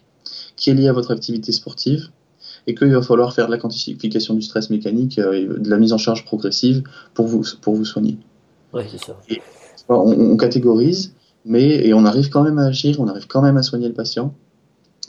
qui 0.56 0.70
est 0.70 0.76
lié 0.76 0.88
à 0.88 0.94
votre 0.94 1.10
activité 1.10 1.52
sportive 1.52 2.10
et 2.68 2.76
qu'il 2.76 2.92
va 2.92 3.02
falloir 3.02 3.34
faire 3.34 3.48
de 3.48 3.52
la 3.52 3.58
quantification 3.58 4.34
du 4.34 4.42
stress 4.42 4.70
mécanique, 4.70 5.20
euh, 5.20 5.58
de 5.58 5.70
la 5.70 5.78
mise 5.78 5.94
en 5.94 5.98
charge 5.98 6.26
progressive 6.26 6.84
pour 7.14 7.28
vous, 7.28 7.44
pour 7.62 7.76
vous 7.76 7.86
soigner. 7.86 8.18
Oui, 8.74 8.84
c'est 8.90 9.04
ça. 9.04 9.18
on, 9.90 10.38
catégorise, 10.38 11.14
mais 11.46 11.86
et 11.86 11.94
on 11.94 12.06
arrive 12.06 12.30
quand 12.30 12.44
même 12.44 12.58
à 12.58 12.66
agir, 12.66 13.00
on 13.00 13.08
arrive 13.08 13.28
quand 13.28 13.42
même 13.42 13.58
à 13.58 13.64
soigner 13.64 13.88
le 13.88 13.94
patient 13.94 14.34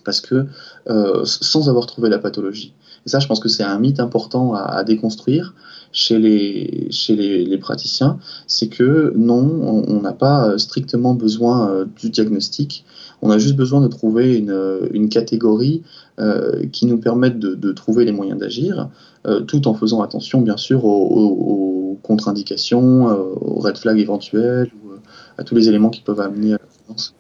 parce 0.05 0.21
que 0.21 0.47
euh, 0.89 1.21
sans 1.25 1.69
avoir 1.69 1.87
trouvé 1.87 2.09
la 2.09 2.19
pathologie. 2.19 2.75
Et 3.07 3.09
ça, 3.09 3.21
je 3.21 3.29
pense 3.29 3.39
que 3.39 3.49
c'est 3.49 3.63
un 3.63 3.79
mythe 3.79 4.01
important 4.01 4.55
à, 4.55 4.83
déconstruire 4.83 5.55
chez 5.93 6.19
les, 6.19 6.89
chez 6.91 7.15
les, 7.15 7.59
praticiens, 7.59 8.19
c'est 8.47 8.69
que 8.69 9.13
non, 9.17 9.85
on 9.87 10.01
n'a 10.01 10.13
pas 10.13 10.59
strictement 10.59 11.15
besoin 11.15 11.71
euh, 11.71 11.85
du 12.01 12.11
diagnostic, 12.11 12.85
on 13.23 13.31
a 13.31 13.39
juste 13.39 13.57
besoin 13.57 13.81
de 13.81 13.87
trouver 13.89 14.37
une, 14.37 14.89
une 14.93 15.09
catégorie 15.09 15.83
euh, 16.19 16.67
qui 16.73 16.87
nous 16.87 16.99
permette 16.99 17.39
de, 17.39 17.55
de 17.55 17.73
trouver 17.73 18.05
les 18.05 18.13
moyens 18.13 18.39
d'agir, 18.39 18.89
euh, 19.27 19.41
tout 19.41 19.69
en 19.69 19.75
faisant 19.75 20.03
attention 20.03 20.41
bien 20.41 20.57
sûr 20.57 20.85
aux, 20.85 21.07
aux, 21.09 21.99
contre-indications, 22.03 23.07
aux 23.07 23.61
red 23.61 23.79
flags 23.79 23.99
éventuels, 23.99 24.71
ou 24.85 24.91
à 25.39 25.45
tous 25.45 25.55
les 25.55 25.69
éléments 25.69 25.91
qui 25.91 26.01
peuvent 26.01 26.21
amener 26.21 26.55
à 26.55 26.59
la 26.59 26.67
violence. 26.85 27.15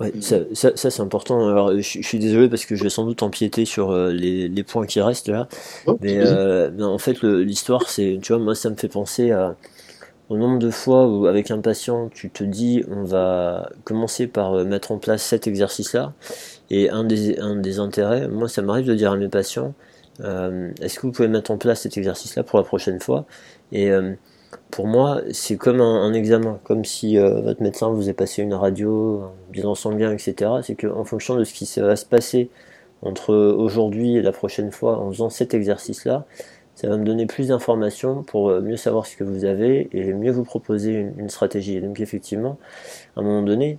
Ouais, 0.00 0.12
ça, 0.20 0.38
ça, 0.54 0.72
ça 0.74 0.90
c'est 0.90 1.02
important. 1.02 1.46
Alors, 1.46 1.72
je, 1.76 1.80
je, 1.80 2.02
suis 2.02 2.18
désolé 2.18 2.48
parce 2.48 2.64
que 2.64 2.74
je 2.74 2.82
vais 2.82 2.90
sans 2.90 3.04
doute 3.04 3.22
empiéter 3.22 3.64
sur 3.64 3.94
les, 3.94 4.48
les, 4.48 4.62
points 4.64 4.86
qui 4.86 5.00
restent 5.00 5.28
là. 5.28 5.46
Oh, 5.86 5.96
mais, 6.00 6.16
euh, 6.18 6.70
en 6.80 6.98
fait, 6.98 7.22
l'histoire, 7.22 7.88
c'est, 7.88 8.18
tu 8.20 8.32
vois, 8.32 8.42
moi, 8.42 8.56
ça 8.56 8.70
me 8.70 8.74
fait 8.74 8.88
penser 8.88 9.30
à, 9.30 9.54
au 10.28 10.36
nombre 10.36 10.58
de 10.58 10.70
fois 10.70 11.06
où, 11.06 11.26
avec 11.26 11.50
un 11.50 11.60
patient, 11.60 12.08
tu 12.08 12.30
te 12.30 12.44
dis, 12.44 12.84
on 12.90 13.04
va 13.04 13.70
commencer 13.84 14.26
par 14.26 14.54
euh, 14.54 14.64
mettre 14.64 14.92
en 14.92 14.98
place 14.98 15.22
cet 15.22 15.46
exercice-là. 15.46 16.12
Et 16.70 16.90
un 16.90 17.04
des, 17.04 17.38
un 17.38 17.56
des 17.56 17.78
intérêts, 17.78 18.28
moi, 18.28 18.48
ça 18.48 18.62
m'arrive 18.62 18.86
de 18.86 18.94
dire 18.94 19.12
à 19.12 19.16
mes 19.16 19.28
patients, 19.28 19.74
euh, 20.20 20.70
est-ce 20.80 20.98
que 20.98 21.06
vous 21.06 21.12
pouvez 21.12 21.28
mettre 21.28 21.50
en 21.50 21.58
place 21.58 21.82
cet 21.82 21.96
exercice-là 21.96 22.44
pour 22.44 22.58
la 22.58 22.64
prochaine 22.64 23.00
fois? 23.00 23.26
Et 23.72 23.90
euh, 23.90 24.14
pour 24.70 24.86
moi, 24.86 25.20
c'est 25.32 25.56
comme 25.56 25.80
un, 25.80 26.12
examen, 26.14 26.58
comme 26.64 26.84
si 26.84 27.16
votre 27.16 27.62
médecin 27.62 27.90
vous 27.90 28.08
a 28.08 28.14
passé 28.14 28.42
une 28.42 28.54
radio, 28.54 29.22
un 29.22 29.52
bilan 29.52 29.74
sanguin, 29.74 30.12
etc. 30.12 30.50
C'est 30.62 30.74
qu'en 30.74 31.04
fonction 31.04 31.36
de 31.36 31.44
ce 31.44 31.52
qui 31.54 31.68
va 31.80 31.96
se 31.96 32.04
passer 32.06 32.50
entre 33.02 33.34
aujourd'hui 33.34 34.16
et 34.16 34.22
la 34.22 34.32
prochaine 34.32 34.70
fois 34.70 34.98
en 34.98 35.10
faisant 35.10 35.30
cet 35.30 35.54
exercice-là, 35.54 36.26
ça 36.82 36.88
va 36.88 36.98
me 36.98 37.04
donner 37.04 37.26
plus 37.26 37.48
d'informations 37.48 38.22
pour 38.22 38.50
euh, 38.50 38.60
mieux 38.60 38.76
savoir 38.76 39.06
ce 39.06 39.16
que 39.16 39.24
vous 39.24 39.46
avez 39.46 39.88
et 39.92 40.12
mieux 40.12 40.32
vous 40.32 40.44
proposer 40.44 41.06
une, 41.16 41.30
stratégie. 41.30 41.80
donc 41.80 42.00
effectivement, 42.00 42.58
à 43.16 43.20
un 43.20 43.22
moment 43.22 43.42
donné, 43.42 43.78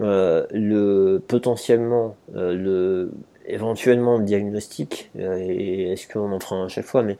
euh, 0.00 0.46
le 0.52 1.20
potentiellement 1.26 2.16
le 2.32 3.10
éventuellement 3.46 4.16
le 4.16 4.24
diagnostic 4.24 5.10
et 5.18 5.92
est-ce 5.92 6.08
qu'on 6.08 6.32
en 6.32 6.40
fera 6.40 6.56
un 6.56 6.64
à 6.64 6.68
chaque 6.68 6.86
fois 6.86 7.02
mais 7.02 7.18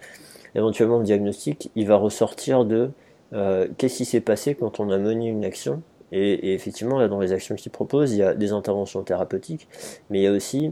éventuellement 0.54 0.98
le 0.98 1.04
diagnostic, 1.04 1.70
il 1.74 1.86
va 1.86 1.96
ressortir 1.96 2.64
de 2.64 2.90
euh, 3.32 3.68
qu'est-ce 3.78 3.98
qui 3.98 4.04
s'est 4.04 4.20
passé 4.20 4.54
quand 4.54 4.80
on 4.80 4.90
a 4.90 4.98
mené 4.98 5.28
une 5.28 5.44
action. 5.44 5.82
Et, 6.12 6.54
effectivement, 6.54 6.98
là, 6.98 7.08
dans 7.08 7.18
les 7.18 7.32
actions 7.32 7.56
qu'il 7.56 7.72
propose, 7.72 8.12
il 8.12 8.18
y 8.18 8.22
a 8.22 8.34
des 8.34 8.52
interventions 8.52 9.02
thérapeutiques, 9.02 9.66
mais 10.10 10.20
il 10.20 10.22
y 10.22 10.26
a 10.26 10.32
aussi 10.32 10.70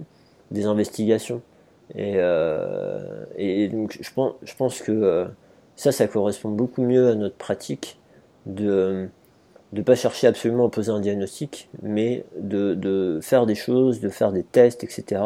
des 0.52 0.66
investigations. 0.66 1.42
Et, 1.94 2.14
euh, 2.16 3.24
et 3.36 3.68
donc, 3.68 3.98
je 4.00 4.54
pense, 4.56 4.80
que 4.80 4.92
euh, 4.92 5.26
ça, 5.76 5.92
ça 5.92 6.06
correspond 6.06 6.50
beaucoup 6.50 6.82
mieux 6.82 7.08
à 7.08 7.14
notre 7.14 7.36
pratique 7.36 7.98
de 8.46 9.08
ne 9.72 9.82
pas 9.82 9.94
chercher 9.94 10.26
absolument 10.26 10.66
à 10.66 10.70
poser 10.70 10.90
un 10.90 11.00
diagnostic, 11.00 11.68
mais 11.82 12.24
de, 12.38 12.74
de, 12.74 13.20
faire 13.22 13.46
des 13.46 13.54
choses, 13.54 14.00
de 14.00 14.08
faire 14.08 14.32
des 14.32 14.42
tests, 14.42 14.84
etc 14.84 15.22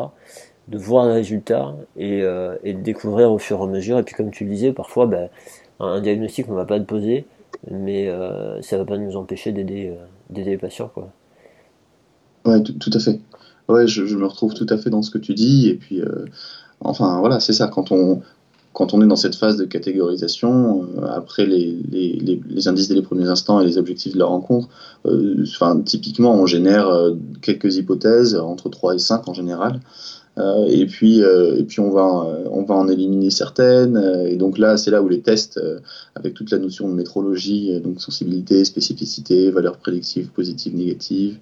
de 0.69 0.79
voir 0.79 1.07
le 1.07 1.13
résultat 1.13 1.77
et, 1.97 2.23
euh, 2.23 2.57
et, 2.65 2.73
de 2.73 2.81
découvrir 2.81 3.31
au 3.31 3.39
fur 3.39 3.61
et 3.61 3.63
à 3.63 3.67
mesure. 3.67 4.01
Et 4.01 4.03
puis 4.03 4.17
comme 4.17 4.33
tu 4.33 4.45
disais, 4.45 4.73
parfois 4.73 5.07
ben, 5.07 5.29
un 5.79 6.01
diagnostic 6.01 6.49
on 6.49 6.55
va 6.55 6.65
pas 6.65 6.77
le 6.77 6.85
poser, 6.85 7.25
mais 7.71 8.11
ça 8.63 8.77
va 8.77 8.85
pas 8.85 8.99
nous 8.99 9.17
empêcher 9.17 9.53
d'aider 9.53 9.95
les 10.31 10.59
patients. 10.59 10.91
Quoi. 10.93 11.13
Ouais, 12.47 12.61
tout, 12.63 12.91
à 12.93 12.99
fait. 12.99 13.21
Ouais, 13.69 13.87
je, 13.89 14.03
me 14.17 14.27
retrouve 14.27 14.55
tout 14.55 14.67
à 14.69 14.79
fait 14.79 14.91
dans 14.91 15.03
ce 15.03 15.11
que 15.11 15.19
tu 15.19 15.35
dis. 15.35 15.69
Et 15.69 15.75
puis, 15.75 16.01
euh, 16.01 16.27
enfin 16.81 17.19
voilà, 17.19 17.41
c'est 17.41 17.53
ça. 17.53 17.67
Quand 17.67 17.91
on, 17.91 18.23
quand 18.73 18.95
on 18.95 19.03
est 19.03 19.07
dans 19.07 19.17
cette 19.17 19.35
phase 19.35 19.57
de 19.57 19.65
catégorisation, 19.65 20.87
euh, 20.99 21.07
après 21.07 21.47
les, 21.47 21.77
les, 21.91 22.41
les, 22.49 22.69
indices 22.69 22.89
dès 22.89 22.95
les 22.95 23.03
premiers 23.03 23.29
instants 23.29 23.61
et 23.61 23.65
les 23.65 23.77
objectifs 23.79 24.15
de 24.15 24.19
la 24.19 24.27
rencontre, 24.27 24.69
euh, 25.07 25.45
typiquement, 25.85 26.35
on 26.35 26.47
génère 26.47 26.89
quelques 27.43 27.77
hypothèses, 27.77 28.37
entre 28.37 28.69
3 28.69 28.95
et 28.95 28.99
5 28.99 29.29
en 29.29 29.35
général. 29.35 29.81
Et 30.69 30.85
puis, 30.85 31.21
et 31.21 31.63
puis 31.63 31.81
on 31.81 31.91
va, 31.91 32.05
on 32.51 32.63
va 32.63 32.75
en 32.75 32.89
éliminer 32.89 33.31
certaines. 33.31 33.97
Et 34.29 34.37
donc 34.37 34.59
là, 34.59 34.77
c'est 34.77 34.91
là 34.91 35.01
où 35.01 35.09
les 35.09 35.23
tests, 35.23 35.59
avec 36.15 36.35
toute 36.35 36.51
la 36.51 36.59
notion 36.59 36.87
de 36.91 36.93
métrologie, 36.93 37.81
donc 37.81 38.03
sensibilité, 38.03 38.63
spécificité, 38.67 39.51
valeurs 39.51 39.79
prédictives, 39.79 40.29
positives, 40.29 40.77
négatives, 40.77 41.39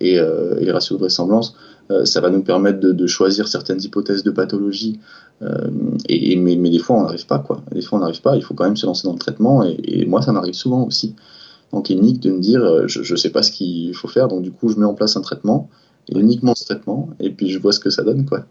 et, 0.00 0.14
et 0.14 0.64
les 0.64 0.72
ratios 0.72 0.98
de 0.98 1.00
vraisemblance, 1.00 1.56
ça 2.04 2.20
va 2.20 2.30
nous 2.30 2.42
permettre 2.42 2.80
de, 2.80 3.06
choisir 3.06 3.46
certaines 3.46 3.82
hypothèses 3.82 4.22
de 4.22 4.30
pathologie. 4.30 5.00
et, 6.08 6.36
mais, 6.36 6.56
des 6.56 6.78
fois, 6.78 6.96
on 6.96 7.02
n'arrive 7.02 7.26
pas, 7.26 7.38
quoi. 7.38 7.62
Des 7.72 7.82
fois, 7.82 7.98
on 7.98 8.00
n'arrive 8.00 8.22
pas. 8.22 8.36
Il 8.36 8.42
faut 8.42 8.54
quand 8.54 8.64
même 8.64 8.76
se 8.76 8.86
lancer 8.86 9.06
dans 9.06 9.12
le 9.12 9.18
traitement. 9.18 9.64
Et, 9.64 9.76
et 9.84 10.06
moi, 10.06 10.22
ça 10.22 10.32
m'arrive 10.32 10.54
souvent 10.54 10.84
aussi 10.84 11.14
en 11.72 11.82
clinique 11.82 12.20
de 12.20 12.30
me 12.30 12.40
dire, 12.40 12.88
je 12.88 13.12
ne 13.12 13.16
sais 13.16 13.30
pas 13.30 13.42
ce 13.42 13.52
qu'il 13.52 13.94
faut 13.94 14.08
faire, 14.08 14.28
donc 14.28 14.42
du 14.42 14.50
coup, 14.50 14.68
je 14.68 14.76
mets 14.78 14.86
en 14.86 14.94
place 14.94 15.16
un 15.16 15.20
traitement 15.20 15.68
uniquement 16.12 16.54
ce 16.54 16.64
traitement, 16.64 17.10
et 17.20 17.30
puis 17.30 17.50
je 17.50 17.58
vois 17.58 17.72
ce 17.72 17.80
que 17.80 17.90
ça 17.90 18.02
donne, 18.02 18.26
quoi. 18.26 18.44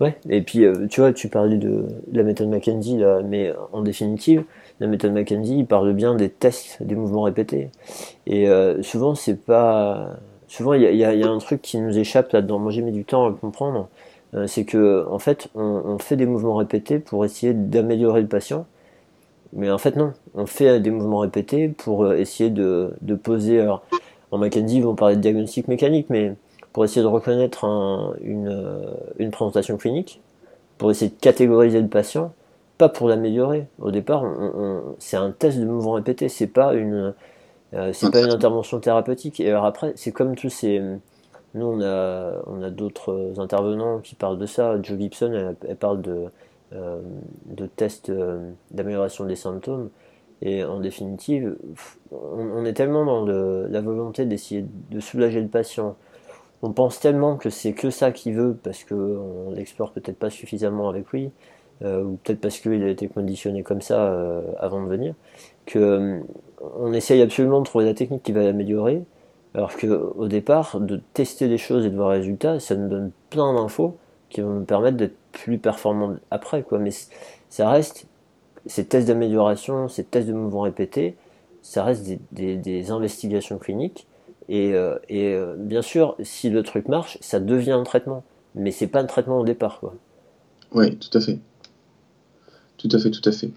Ouais, 0.00 0.18
et 0.28 0.42
puis 0.42 0.64
euh, 0.64 0.86
tu 0.88 1.00
vois, 1.00 1.12
tu 1.12 1.28
parlais 1.28 1.56
de, 1.56 1.84
la 2.12 2.22
méthode 2.22 2.48
McKenzie, 2.48 2.98
là, 2.98 3.22
mais 3.22 3.54
en 3.72 3.82
définitive, 3.82 4.44
la 4.80 4.86
méthode 4.86 5.12
McKenzie, 5.12 5.58
il 5.58 5.66
parle 5.66 5.92
bien 5.94 6.14
des 6.14 6.28
tests, 6.28 6.82
des 6.82 6.94
mouvements 6.94 7.22
répétés. 7.22 7.70
Et 8.26 8.48
euh, 8.48 8.82
souvent, 8.82 9.14
c'est 9.14 9.44
pas. 9.44 10.18
Souvent, 10.52 10.74
il 10.74 10.82
y 10.82 11.04
a, 11.04 11.30
un 11.30 11.38
truc 11.38 11.62
qui 11.62 11.78
nous 11.78 11.96
échappe 11.96 12.32
là-dedans. 12.32 12.58
Moi, 12.58 12.72
j'ai 12.72 12.82
mis 12.82 12.92
du 12.92 13.06
temps 13.06 13.24
à 13.24 13.30
le 13.30 13.34
comprendre. 13.36 13.88
Euh, 14.34 14.46
c'est 14.46 14.66
que, 14.66 15.06
en 15.08 15.18
fait, 15.18 15.48
on, 15.54 15.96
fait 15.96 16.14
des 16.14 16.26
mouvements 16.26 16.56
répétés 16.56 16.98
pour 16.98 17.24
essayer 17.24 17.54
d'améliorer 17.54 18.20
le 18.20 18.26
patient. 18.26 18.66
Mais 19.54 19.70
en 19.70 19.78
fait, 19.78 19.96
non. 19.96 20.12
On 20.34 20.44
fait 20.44 20.78
des 20.78 20.90
mouvements 20.90 21.20
répétés 21.20 21.68
pour 21.68 22.12
essayer 22.12 22.50
de, 22.50 22.92
de 23.00 23.14
poser. 23.14 23.60
Alors, 23.60 23.82
en 24.30 24.36
McKenzie, 24.36 24.76
ils 24.76 24.82
vont 24.82 24.94
parler 24.94 25.16
de 25.16 25.22
diagnostic 25.22 25.68
mécanique, 25.68 26.08
mais 26.10 26.34
pour 26.74 26.84
essayer 26.84 27.00
de 27.00 27.06
reconnaître 27.06 27.64
une, 28.20 28.48
euh, 28.48 28.92
une, 29.18 29.30
présentation 29.30 29.78
clinique, 29.78 30.20
pour 30.76 30.90
essayer 30.90 31.10
de 31.10 31.18
catégoriser 31.18 31.80
le 31.80 31.88
patient, 31.88 32.30
pas 32.76 32.90
pour 32.90 33.08
l'améliorer. 33.08 33.68
Au 33.80 33.90
départ, 33.90 34.22
c'est 34.98 35.16
un 35.16 35.30
test 35.30 35.58
de 35.58 35.64
mouvement 35.64 35.92
répété, 35.92 36.28
c'est 36.28 36.46
pas 36.46 36.74
une, 36.74 37.14
euh, 37.74 37.92
c'est 37.92 38.10
pas 38.10 38.20
une 38.20 38.30
intervention 38.30 38.80
thérapeutique. 38.80 39.40
Et 39.40 39.48
alors 39.48 39.64
après, 39.64 39.92
c'est 39.96 40.12
comme 40.12 40.36
tous 40.36 40.50
ces, 40.50 40.80
nous 41.54 41.66
on 41.66 41.80
a, 41.80 42.42
on 42.46 42.62
a 42.62 42.70
d'autres 42.70 43.34
intervenants 43.38 44.00
qui 44.00 44.14
parlent 44.14 44.38
de 44.38 44.46
ça. 44.46 44.80
Joe 44.82 44.98
Gibson, 44.98 45.54
elle, 45.66 45.76
parle 45.76 46.02
de, 46.02 46.26
euh, 46.74 47.00
de 47.46 47.66
tests 47.66 48.12
d'amélioration 48.70 49.24
des 49.24 49.36
symptômes. 49.36 49.90
Et 50.44 50.64
en 50.64 50.80
définitive, 50.80 51.56
on, 52.10 52.64
est 52.64 52.72
tellement 52.72 53.04
dans 53.04 53.24
la 53.24 53.80
volonté 53.80 54.24
d'essayer 54.26 54.66
de 54.90 54.98
soulager 54.98 55.40
le 55.40 55.46
patient, 55.46 55.94
on 56.62 56.72
pense 56.72 56.98
tellement 56.98 57.36
que 57.36 57.48
c'est 57.48 57.72
que 57.72 57.90
ça 57.90 58.10
qu'il 58.10 58.34
veut 58.34 58.58
parce 58.60 58.82
qu'on 58.82 59.52
l'explore 59.54 59.92
peut-être 59.92 60.18
pas 60.18 60.30
suffisamment 60.30 60.88
avec 60.88 61.08
lui, 61.10 61.30
ou 61.80 62.18
peut-être 62.24 62.40
parce 62.40 62.58
qu'il 62.58 62.82
a 62.82 62.88
été 62.88 63.06
conditionné 63.06 63.62
comme 63.62 63.82
ça 63.82 64.12
avant 64.58 64.82
de 64.82 64.88
venir, 64.88 65.14
que 65.66 66.20
on 66.76 66.92
essaye 66.92 67.20
absolument 67.22 67.60
de 67.60 67.64
trouver 67.64 67.84
la 67.84 67.94
technique 67.94 68.22
qui 68.22 68.32
va 68.32 68.42
l'améliorer, 68.42 69.02
alors 69.54 69.76
qu'au 69.76 70.28
départ, 70.28 70.80
de 70.80 71.00
tester 71.12 71.48
des 71.48 71.58
choses 71.58 71.84
et 71.84 71.90
de 71.90 71.96
voir 71.96 72.12
les 72.12 72.18
résultats, 72.18 72.60
ça 72.60 72.74
nous 72.74 72.88
donne 72.88 73.10
plein 73.30 73.52
d'infos 73.54 73.96
qui 74.30 74.40
vont 74.40 74.60
nous 74.60 74.64
permettre 74.64 74.96
d'être 74.96 75.16
plus 75.32 75.58
performants 75.58 76.16
après. 76.30 76.62
Quoi. 76.62 76.78
Mais 76.78 76.90
ça 77.50 77.68
reste, 77.68 78.06
ces 78.66 78.86
tests 78.86 79.08
d'amélioration, 79.08 79.88
ces 79.88 80.04
tests 80.04 80.28
de 80.28 80.32
mouvements 80.32 80.62
répétés, 80.62 81.16
ça 81.60 81.84
reste 81.84 82.08
des, 82.32 82.90
investigations 82.90 83.58
cliniques. 83.58 84.06
Et, 84.48 84.72
euh, 84.74 84.96
euh, 85.10 85.54
bien 85.56 85.82
sûr, 85.82 86.16
si 86.22 86.48
le 86.48 86.62
truc 86.62 86.88
marche, 86.88 87.18
ça 87.20 87.40
devient 87.40 87.72
un 87.72 87.84
traitement. 87.84 88.24
Mais 88.54 88.70
c'est 88.70 88.86
pas 88.86 89.00
un 89.00 89.06
traitement 89.06 89.38
au 89.38 89.44
départ. 89.44 89.80
Oui, 90.72 90.96
tout 90.96 91.16
à 91.16 91.20
fait. 91.20 91.38
Tout 92.78 92.88
à 92.90 92.98
fait, 92.98 93.10
tout 93.10 93.28
à 93.28 93.32
fait. 93.32 93.50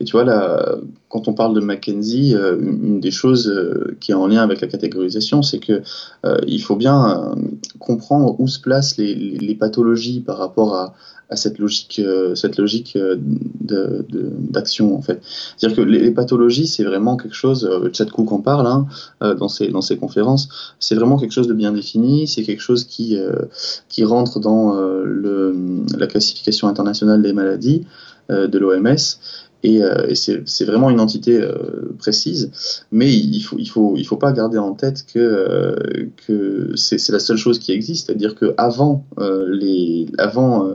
Et 0.00 0.04
tu 0.04 0.12
vois, 0.12 0.24
là, 0.24 0.78
quand 1.08 1.28
on 1.28 1.34
parle 1.34 1.54
de 1.54 1.60
Mackenzie, 1.60 2.34
euh, 2.34 2.58
une 2.60 3.00
des 3.00 3.10
choses 3.10 3.48
euh, 3.48 3.96
qui 4.00 4.10
est 4.10 4.14
en 4.14 4.26
lien 4.26 4.42
avec 4.42 4.60
la 4.60 4.66
catégorisation, 4.66 5.42
c'est 5.42 5.58
que 5.58 5.82
euh, 6.24 6.36
il 6.46 6.60
faut 6.60 6.76
bien 6.76 7.34
comprendre 7.78 8.36
où 8.38 8.48
se 8.48 8.60
placent 8.60 8.96
les, 8.98 9.56
pathologies 9.58 10.20
par 10.20 10.36
rapport 10.36 10.74
à, 10.74 10.94
cette 11.34 11.58
logique, 11.58 12.00
cette 12.34 12.56
logique 12.56 12.96
d'action 13.60 14.96
en 14.96 15.02
fait. 15.02 15.20
C'est-à-dire 15.56 15.76
que 15.76 15.82
les, 15.82 16.10
pathologies, 16.12 16.68
c'est 16.68 16.84
vraiment 16.84 17.16
quelque 17.16 17.34
chose. 17.34 17.68
Chad 17.92 18.10
Cook 18.10 18.30
en 18.30 18.40
parle 18.40 18.66
hein, 18.68 18.86
dans 19.34 19.48
ses 19.48 19.68
dans 19.68 19.80
ses 19.80 19.96
conférences. 19.96 20.48
C'est 20.78 20.94
vraiment 20.94 21.16
quelque 21.16 21.32
chose 21.32 21.48
de 21.48 21.54
bien 21.54 21.72
défini. 21.72 22.28
C'est 22.28 22.44
quelque 22.44 22.62
chose 22.62 22.84
qui 22.84 23.18
qui 23.88 24.04
rentre 24.04 24.38
dans 24.38 24.76
la 25.98 26.06
classification 26.06 26.68
internationale 26.68 27.22
des 27.22 27.32
maladies 27.32 27.86
de 28.28 28.58
l'OMS 28.58 29.18
et, 29.62 29.82
euh, 29.82 30.14
c'est 30.14 30.64
vraiment 30.64 30.90
une 30.90 31.00
entité 31.00 31.40
euh, 31.40 31.94
précise, 31.98 32.50
mais 32.92 33.12
il 33.12 33.40
faut 33.40 33.56
il 33.58 33.66
faut 33.66 33.94
il 33.96 34.04
faut 34.04 34.16
pas 34.16 34.32
garder 34.32 34.58
en 34.58 34.74
tête 34.74 35.04
que 35.12 35.18
euh, 35.18 36.08
que 36.26 36.72
c'est 36.76 37.08
la 37.10 37.18
seule 37.18 37.36
chose 37.36 37.58
qui 37.58 37.72
existe, 37.72 38.06
c'est-à-dire 38.06 38.34
que 38.34 38.54
avant 38.58 39.04
les 39.48 40.06
avant 40.18 40.72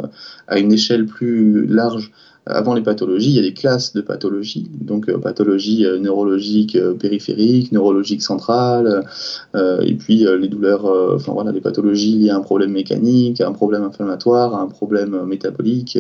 à 0.48 0.60
une 0.60 0.72
échelle 0.72 1.06
plus 1.06 1.66
large 1.68 2.12
avant 2.48 2.74
les 2.74 2.82
pathologies, 2.82 3.30
il 3.30 3.36
y 3.36 3.40
a 3.40 3.44
des 3.44 3.54
classes 3.54 3.94
de 3.94 4.02
pathologies, 4.02 4.68
donc 4.74 5.10
euh, 5.10 5.20
pathologie 5.20 5.86
euh, 5.86 6.00
neurologique 6.00 6.76
euh, 6.76 6.96
périphérique, 6.96 7.72
neurologique 7.72 8.24
centrale, 8.24 9.06
et 9.54 9.94
puis 9.94 10.26
les 10.40 10.48
douleurs, 10.48 10.86
enfin 11.16 11.34
voilà, 11.34 11.52
les 11.52 11.62
pathologies 11.62 12.18
liées 12.18 12.30
à 12.30 12.38
un 12.38 12.42
problème 12.42 12.72
mécanique, 12.72 13.42
à 13.42 13.48
un 13.48 13.52
problème 13.52 13.84
inflammatoire, 13.84 14.56
à 14.56 14.62
un 14.62 14.68
problème 14.68 15.26
métabolique. 15.26 15.98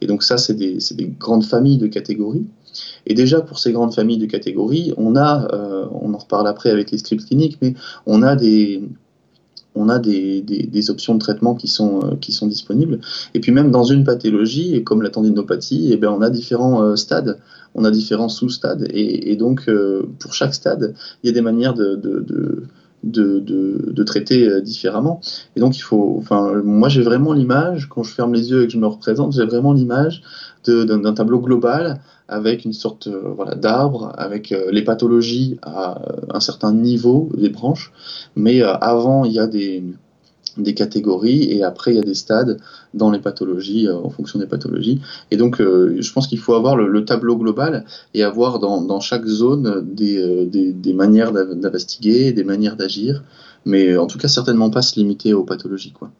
et 0.00 0.06
donc 0.06 0.22
ça, 0.22 0.38
c'est 0.38 0.54
des, 0.54 0.78
des, 0.92 1.06
grandes 1.06 1.44
familles 1.44 1.78
de 1.78 1.86
catégories. 1.86 2.46
Et 3.06 3.14
déjà 3.14 3.40
pour 3.40 3.58
ces 3.58 3.72
grandes 3.72 3.94
familles 3.94 4.18
de 4.18 4.26
catégories, 4.26 4.92
on 4.96 5.16
a, 5.16 5.48
on 5.92 6.12
en 6.14 6.18
reparle 6.18 6.48
après 6.48 6.70
avec 6.70 6.90
les 6.90 6.98
scripts 6.98 7.26
cliniques, 7.26 7.58
mais 7.60 7.74
on 8.06 8.22
a 8.22 8.36
des 8.36 8.82
on 9.74 9.88
a 9.88 9.98
des, 9.98 10.90
options 10.90 11.14
de 11.14 11.20
traitement 11.20 11.54
qui 11.54 11.68
sont, 11.68 12.00
euh, 12.02 12.16
qui 12.20 12.32
sont 12.32 12.46
disponibles. 12.46 13.00
Et 13.34 13.40
puis 13.40 13.52
même 13.52 13.70
dans 13.70 13.84
une 13.84 14.04
pathologie, 14.04 14.82
comme 14.84 15.02
la 15.02 15.10
tendinopathie, 15.10 15.90
eh 15.92 15.96
bien, 15.96 16.10
on 16.10 16.20
a 16.20 16.30
différents 16.30 16.82
euh, 16.82 16.96
stades, 16.96 17.38
on 17.74 17.84
a 17.84 17.90
différents 17.90 18.28
sous-stades. 18.28 18.88
Et, 18.90 19.36
donc, 19.36 19.68
euh, 19.68 20.02
pour 20.18 20.34
chaque 20.34 20.54
stade, 20.54 20.94
il 21.22 21.28
y 21.28 21.30
a 21.30 21.32
des 21.32 21.42
manières 21.42 21.74
de, 21.74 21.94
de, 21.94 24.04
traiter 24.04 24.60
différemment. 24.62 25.20
Et 25.54 25.60
donc, 25.60 25.76
il 25.76 25.82
faut. 25.82 26.16
Enfin, 26.18 26.62
moi, 26.64 26.88
j'ai 26.88 27.02
vraiment 27.02 27.32
l'image, 27.32 27.88
quand 27.88 28.02
je 28.02 28.14
ferme 28.14 28.32
les 28.32 28.50
yeux 28.50 28.62
et 28.62 28.66
que 28.66 28.72
je 28.72 28.78
me 28.78 28.86
représente, 28.86 29.32
j'ai 29.32 29.44
vraiment 29.44 29.74
l'image 29.74 30.22
d'un 30.66 31.14
tableau 31.14 31.40
global 31.40 32.00
avec 32.28 32.64
une 32.64 32.74
sorte 32.74 33.06
euh, 33.06 33.32
voilà, 33.34 33.54
d'arbre, 33.54 34.12
avec 34.16 34.52
euh, 34.52 34.70
les 34.70 34.82
pathologies 34.82 35.58
à 35.62 36.00
euh, 36.02 36.16
un 36.30 36.40
certain 36.40 36.72
niveau 36.72 37.30
des 37.34 37.48
branches. 37.48 37.92
Mais 38.36 38.60
avant, 38.62 39.24
il 39.24 39.32
y 39.32 39.38
a 39.38 39.46
des, 39.46 39.82
des 40.58 40.74
catégories 40.74 41.50
et 41.50 41.64
après 41.64 41.92
il 41.92 41.96
y 41.96 42.00
a 42.00 42.02
des 42.02 42.14
stades 42.14 42.60
dans 42.94 43.10
les 43.10 43.18
pathologies 43.18 43.88
en 43.88 44.10
fonction 44.10 44.38
des 44.38 44.46
pathologies. 44.46 45.00
Et 45.30 45.36
donc 45.36 45.56
je 45.58 46.12
pense 46.12 46.28
qu'il 46.28 46.38
faut 46.38 46.54
avoir 46.54 46.76
le, 46.76 47.04
tableau 47.04 47.36
global 47.36 47.84
et 48.14 48.22
avoir 48.22 48.58
dans, 48.58 48.80
dans 48.80 49.00
chaque 49.00 49.26
zone 49.26 49.84
des, 49.92 50.46
des, 50.46 50.92
manières 50.92 51.32
d'investiguer 51.32 52.32
des 52.32 52.44
manières 52.44 52.76
d'agir. 52.76 53.24
Mais 53.64 53.96
en 53.96 54.06
tout 54.06 54.18
cas 54.18 54.28
certainement 54.28 54.70
pas 54.70 54.82
se 54.82 54.98
limiter 55.00 55.34
aux 55.34 55.44
pathologies 55.44 55.92
quoi. 55.92 56.10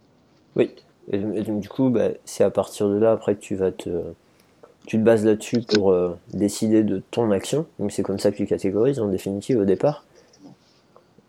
Oui. 0.56 0.70
Et, 1.12 1.18
du 1.18 1.68
coup 1.68 1.90
bah, 1.90 2.08
c'est 2.24 2.44
à 2.44 2.50
partir 2.50 2.88
de 2.88 2.96
là 2.96 3.12
après 3.12 3.36
que 3.36 3.40
tu 3.40 3.54
vas 3.54 3.70
te 3.70 3.88
tu 4.88 4.96
te 4.96 5.02
bases 5.02 5.26
là-dessus 5.26 5.60
pour 5.60 5.92
euh, 5.92 6.16
décider 6.32 6.82
de 6.82 7.02
ton 7.10 7.30
action. 7.30 7.66
Donc 7.78 7.92
c'est 7.92 8.02
comme 8.02 8.18
ça 8.18 8.30
que 8.30 8.38
tu 8.38 8.46
catégorises 8.46 9.00
en 9.00 9.08
définitive 9.08 9.58
au 9.58 9.66
départ. 9.66 10.06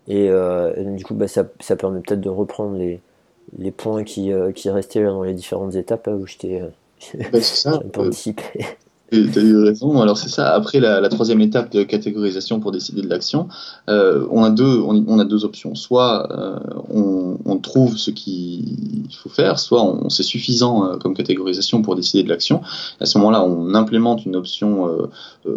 Et, 0.08 0.30
euh, 0.30 0.72
du 0.96 1.04
coup, 1.04 1.12
bah, 1.12 1.28
ça, 1.28 1.46
ça, 1.60 1.76
permet 1.76 2.00
peut-être 2.00 2.22
de 2.22 2.30
reprendre 2.30 2.78
les, 2.78 3.00
les 3.58 3.70
points 3.70 4.02
qui, 4.02 4.32
euh, 4.32 4.50
qui 4.50 4.70
restaient 4.70 5.04
dans 5.04 5.24
les 5.24 5.34
différentes 5.34 5.74
étapes 5.74 6.08
où 6.08 6.26
je 6.26 6.38
t'ai 6.38 6.62
bah, 7.30 7.38
un 7.66 7.78
peu 7.92 8.00
anticipé. 8.00 8.64
Tu 9.10 9.38
as 9.38 9.42
eu 9.42 9.56
raison. 9.64 10.00
Alors 10.00 10.16
c'est 10.16 10.28
ça. 10.28 10.54
Après 10.54 10.78
la, 10.78 11.08
troisième 11.08 11.40
étape 11.40 11.72
de 11.72 11.82
catégorisation 11.82 12.60
pour 12.60 12.70
décider 12.70 13.02
de 13.02 13.08
l'action, 13.08 13.48
euh, 13.88 14.26
on 14.30 14.44
a 14.44 14.50
deux, 14.50 14.78
on, 14.80 15.18
a 15.18 15.24
deux 15.24 15.44
options. 15.44 15.74
Soit 15.74 16.30
euh, 16.30 16.58
on, 17.44 17.58
trouve 17.58 17.98
ce 17.98 18.10
qu'il 18.10 19.06
faut 19.22 19.28
faire, 19.28 19.58
soit 19.58 19.82
on, 19.82 20.08
c'est 20.08 20.22
suffisant 20.22 20.86
euh, 20.86 20.96
comme 20.96 21.14
catégorisation 21.14 21.82
pour 21.82 21.96
décider 21.96 22.22
de 22.22 22.28
l'action. 22.28 22.62
À 23.00 23.06
ce 23.06 23.18
moment-là, 23.18 23.42
on 23.42 23.74
implémente 23.74 24.24
une 24.24 24.36
option 24.36 24.88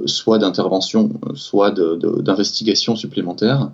soit 0.06 0.40
d'intervention, 0.40 1.12
soit 1.36 1.72
d'investigation 1.72 2.96
supplémentaire. 2.96 3.70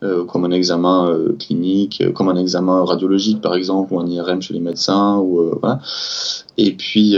Comme 0.00 0.44
un 0.44 0.50
examen 0.50 1.18
clinique, 1.38 2.02
comme 2.14 2.28
un 2.28 2.36
examen 2.36 2.84
radiologique 2.84 3.40
par 3.40 3.54
exemple, 3.54 3.94
ou 3.94 4.00
un 4.00 4.06
IRM 4.06 4.40
chez 4.40 4.54
les 4.54 4.60
médecins, 4.60 5.18
ou 5.18 5.58
voilà. 5.60 5.80
Et 6.56 6.72
puis, 6.72 7.16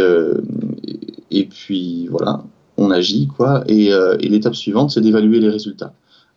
et 1.30 1.44
puis 1.44 2.08
voilà, 2.08 2.42
on 2.76 2.90
agit 2.90 3.28
quoi. 3.28 3.62
Et, 3.66 3.92
euh, 3.92 4.16
et 4.20 4.28
l'étape 4.28 4.54
suivante, 4.54 4.90
c'est 4.90 5.00
d'évaluer 5.00 5.40
les 5.40 5.50
résultats. 5.50 5.92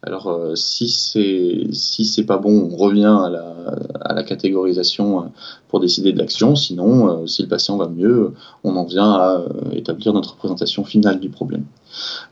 Alors 0.06 0.28
euh, 0.28 0.56
si 0.56 0.90
c'est 0.90 1.68
si 1.72 2.24
pas 2.24 2.38
bon, 2.38 2.70
on 2.72 2.76
revient 2.76 3.06
à 3.06 3.30
la, 3.30 3.56
à 4.02 4.14
la 4.14 4.24
catégorisation 4.24 5.22
euh, 5.22 5.26
pour 5.70 5.80
décider 5.80 6.12
de 6.12 6.18
l'action. 6.18 6.56
Sinon, 6.56 7.26
si 7.26 7.42
le 7.42 7.48
patient 7.48 7.78
va 7.78 7.88
mieux, 7.88 8.34
on 8.64 8.76
en 8.76 8.86
vient 8.86 9.12
à 9.12 9.46
établir 9.72 10.14
notre 10.14 10.34
représentation 10.34 10.84
finale 10.84 11.20
du 11.20 11.30
problème. 11.30 11.66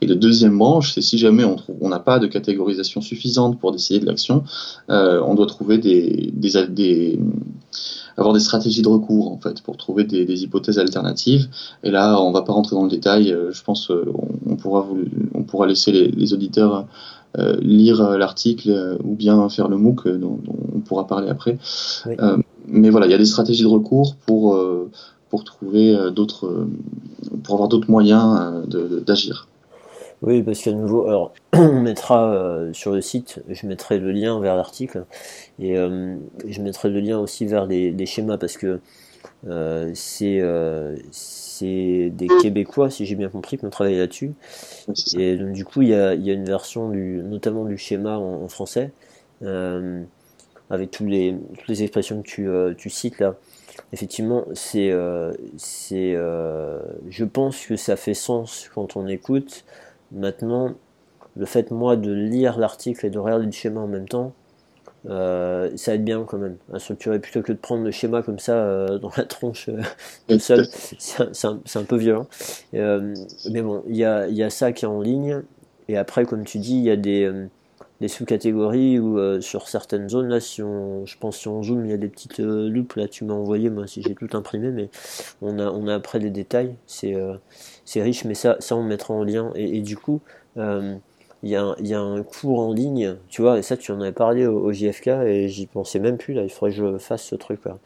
Et 0.00 0.06
le 0.06 0.16
deuxième 0.16 0.58
branche, 0.58 0.92
c'est 0.92 1.00
si 1.00 1.18
jamais 1.18 1.44
on 1.44 1.88
n'a 1.88 1.98
pas 1.98 2.18
de 2.18 2.26
catégorisation 2.26 3.00
suffisante 3.00 3.58
pour 3.58 3.72
décider 3.72 4.00
de 4.00 4.06
l'action, 4.06 4.44
on 4.88 5.34
doit 5.34 5.46
trouver 5.46 5.78
des, 5.78 6.30
des, 6.32 6.56
avoir 8.16 8.34
des 8.34 8.40
stratégies 8.40 8.82
de 8.82 8.88
recours 8.88 9.30
en 9.32 9.38
fait 9.38 9.62
pour 9.62 9.76
trouver 9.76 10.04
des, 10.04 10.42
hypothèses 10.42 10.78
alternatives. 10.78 11.48
Et 11.82 11.90
là, 11.90 12.20
on 12.20 12.32
va 12.32 12.42
pas 12.42 12.52
rentrer 12.52 12.76
dans 12.76 12.84
le 12.84 12.90
détail. 12.90 13.32
Euh, 13.32 13.52
je 13.52 13.62
pense 13.62 13.90
euh, 13.90 14.04
on, 14.46 14.56
pourra 14.56 14.86
on 15.34 15.42
pourra 15.42 15.66
laisser 15.66 15.92
les, 15.92 16.34
auditeurs 16.34 16.74
euh, 16.74 16.82
lire 17.36 18.18
l'article 18.18 18.98
ou 19.02 19.14
bien 19.14 19.48
faire 19.48 19.68
le 19.68 19.76
MOOC 19.76 20.08
dont, 20.08 20.38
on 20.74 20.80
pourra 20.80 21.06
parler 21.06 21.28
après. 21.28 21.58
mais 22.68 22.90
voilà, 22.90 23.06
il 23.06 23.12
y 23.12 23.14
a 23.14 23.18
des 23.18 23.24
stratégies 23.24 23.62
de 23.62 23.68
recours 23.68 24.16
pour 24.26 24.58
pour 25.30 25.44
trouver 25.44 25.96
d'autres 26.14 26.66
pour 27.42 27.54
avoir 27.54 27.68
d'autres 27.68 27.90
moyens 27.90 28.66
d'agir. 28.66 29.48
Oui, 30.22 30.44
parce 30.44 30.62
qu'à 30.62 30.72
nouveau, 30.72 31.06
alors 31.08 31.32
on 31.52 31.80
mettra 31.80 32.32
euh, 32.32 32.72
sur 32.72 32.92
le 32.92 33.00
site, 33.00 33.40
je 33.48 33.66
mettrai 33.66 33.98
le 33.98 34.12
lien 34.12 34.38
vers 34.38 34.54
l'article 34.54 35.04
et 35.58 35.76
euh, 35.76 36.16
je 36.46 36.60
mettrai 36.62 36.90
le 36.90 37.00
lien 37.00 37.18
aussi 37.18 37.44
vers 37.44 37.66
les, 37.66 38.06
schémas 38.06 38.38
parce 38.38 38.56
que 38.56 38.78
euh, 39.48 39.90
c'est 39.94 40.40
des 42.10 42.28
Québécois, 42.40 42.90
si 42.90 43.06
j'ai 43.06 43.14
bien 43.14 43.28
compris, 43.28 43.58
qui 43.58 43.64
ont 43.64 43.70
travaillé 43.70 43.98
là-dessus. 43.98 44.32
et 45.16 45.36
donc 45.36 45.52
du 45.52 45.64
coup, 45.64 45.82
il 45.82 45.88
y 45.88 45.94
a, 45.94 46.14
une 46.14 46.44
version 46.44 46.88
du, 46.88 47.22
notamment 47.22 47.64
du 47.64 47.78
schéma 47.78 48.18
en, 48.18 48.48
français 48.48 48.92
avec 50.70 50.90
tous 50.90 51.04
les, 51.04 51.36
toutes 51.58 51.68
les 51.68 51.82
expressions 51.82 52.22
que 52.22 52.28
tu, 52.28 52.48
tu 52.76 52.90
cites 52.90 53.18
là. 53.18 53.36
Effectivement, 53.92 54.44
c'est, 54.54 54.92
c'est, 55.56 56.14
je 56.14 57.24
pense 57.24 57.66
que 57.66 57.76
ça 57.76 57.96
fait 57.96 58.14
sens 58.14 58.70
quand 58.74 58.96
on 58.96 59.06
écoute. 59.06 59.64
Maintenant, 60.12 60.74
le 61.36 61.46
fait 61.46 61.70
moi 61.70 61.96
de 61.96 62.12
lire 62.12 62.58
l'article 62.58 63.06
et 63.06 63.10
de 63.10 63.18
regarder 63.18 63.46
le 63.46 63.52
schéma 63.52 63.80
en 63.80 63.86
même 63.86 64.08
temps, 64.08 64.32
euh, 65.08 65.70
ça 65.76 65.94
aide 65.94 66.04
bien 66.04 66.24
quand 66.24 66.38
même 66.38 66.56
à 66.72 66.78
structurer 66.78 67.18
plutôt 67.18 67.42
que 67.42 67.52
de 67.52 67.58
prendre 67.58 67.84
le 67.84 67.90
schéma 67.90 68.22
comme 68.22 68.38
ça 68.38 68.54
euh, 68.54 68.98
dans 68.98 69.10
la 69.16 69.24
tronche 69.24 69.68
euh, 69.68 70.38
seul. 70.38 70.66
C'est 70.98 71.76
un, 71.76 71.84
peu 71.84 71.96
violent. 71.96 72.26
mais 72.72 73.62
bon, 73.62 73.82
il 73.88 73.96
y 73.96 74.04
a, 74.04 74.28
y 74.28 74.42
a, 74.42 74.50
ça 74.50 74.72
qui 74.72 74.84
est 74.84 74.88
en 74.88 75.00
ligne. 75.00 75.42
Et 75.88 75.96
après, 75.96 76.24
comme 76.24 76.44
tu 76.44 76.58
dis, 76.58 76.76
il 76.76 76.84
y 76.84 76.90
a 76.90 76.96
des, 76.96 77.30
des 78.00 78.08
sous-catégories 78.08 79.00
ou 79.00 79.40
sur 79.40 79.68
certaines 79.68 80.08
zones 80.08 80.28
là 80.28 80.40
si 80.40 80.62
on 80.62 81.04
je 81.06 81.18
pense 81.18 81.36
si 81.38 81.48
on 81.48 81.62
zoom 81.62 81.84
il 81.84 81.90
y 81.90 81.94
a 81.94 81.96
des 81.96 82.08
petites 82.08 82.38
loupes 82.38 82.94
là 82.94 83.06
tu 83.06 83.24
m'as 83.24 83.34
envoyé 83.34 83.70
moi 83.70 83.86
si 83.86 84.02
j'ai 84.02 84.14
tout 84.14 84.28
imprimé 84.32 84.70
mais 84.70 84.88
on 85.40 85.58
a 85.58 85.70
on 85.70 85.86
a 85.86 85.94
après 85.94 86.18
des 86.18 86.30
détails 86.30 86.74
c'est 86.86 87.14
c'est 87.84 88.02
riche 88.02 88.24
mais 88.24 88.34
ça 88.34 88.56
ça 88.58 88.74
on 88.74 88.82
mettra 88.82 89.14
en 89.14 89.22
lien 89.22 89.52
et, 89.54 89.82
du 89.82 89.96
coup 89.96 90.20
il 91.42 91.50
y, 91.50 91.56
a 91.56 91.62
un, 91.64 91.76
y, 91.80 91.94
a 91.94 92.00
un 92.00 92.22
cours 92.22 92.60
en 92.60 92.72
ligne, 92.72 93.16
tu 93.28 93.42
vois, 93.42 93.58
et 93.58 93.62
ça 93.62 93.76
tu 93.76 93.92
en 93.92 94.00
avais 94.00 94.12
parlé 94.12 94.46
au, 94.46 94.60
au 94.60 94.72
JFK 94.72 95.08
et 95.26 95.48
j'y 95.48 95.66
pensais 95.66 95.98
même 95.98 96.18
plus 96.18 96.34
là, 96.34 96.44
il 96.44 96.50
faudrait 96.50 96.70
que 96.70 96.76
je 96.76 96.98
fasse 96.98 97.24
ce 97.24 97.34
truc 97.34 97.64
là. 97.64 97.78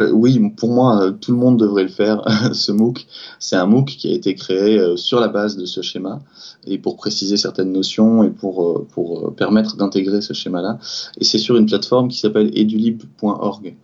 Euh, 0.00 0.10
oui, 0.10 0.40
pour 0.56 0.70
moi, 0.70 1.02
euh, 1.02 1.10
tout 1.12 1.32
le 1.32 1.38
monde 1.38 1.58
devrait 1.58 1.82
le 1.82 1.88
faire, 1.88 2.22
ce 2.52 2.72
MOOC. 2.72 3.06
C'est 3.38 3.56
un 3.56 3.66
MOOC 3.66 3.86
qui 3.86 4.10
a 4.10 4.14
été 4.14 4.34
créé 4.34 4.78
euh, 4.78 4.96
sur 4.96 5.20
la 5.20 5.28
base 5.28 5.56
de 5.56 5.64
ce 5.64 5.82
schéma 5.82 6.20
et 6.66 6.78
pour 6.78 6.96
préciser 6.96 7.36
certaines 7.36 7.72
notions 7.72 8.22
et 8.22 8.30
pour, 8.30 8.86
pour 8.88 9.34
permettre 9.34 9.76
d'intégrer 9.76 10.20
ce 10.20 10.32
schéma-là. 10.32 10.78
Et 11.18 11.24
c'est 11.24 11.38
sur 11.38 11.56
une 11.56 11.66
plateforme 11.66 12.08
qui 12.08 12.18
s'appelle 12.18 12.50
edulib.org. 12.56 13.74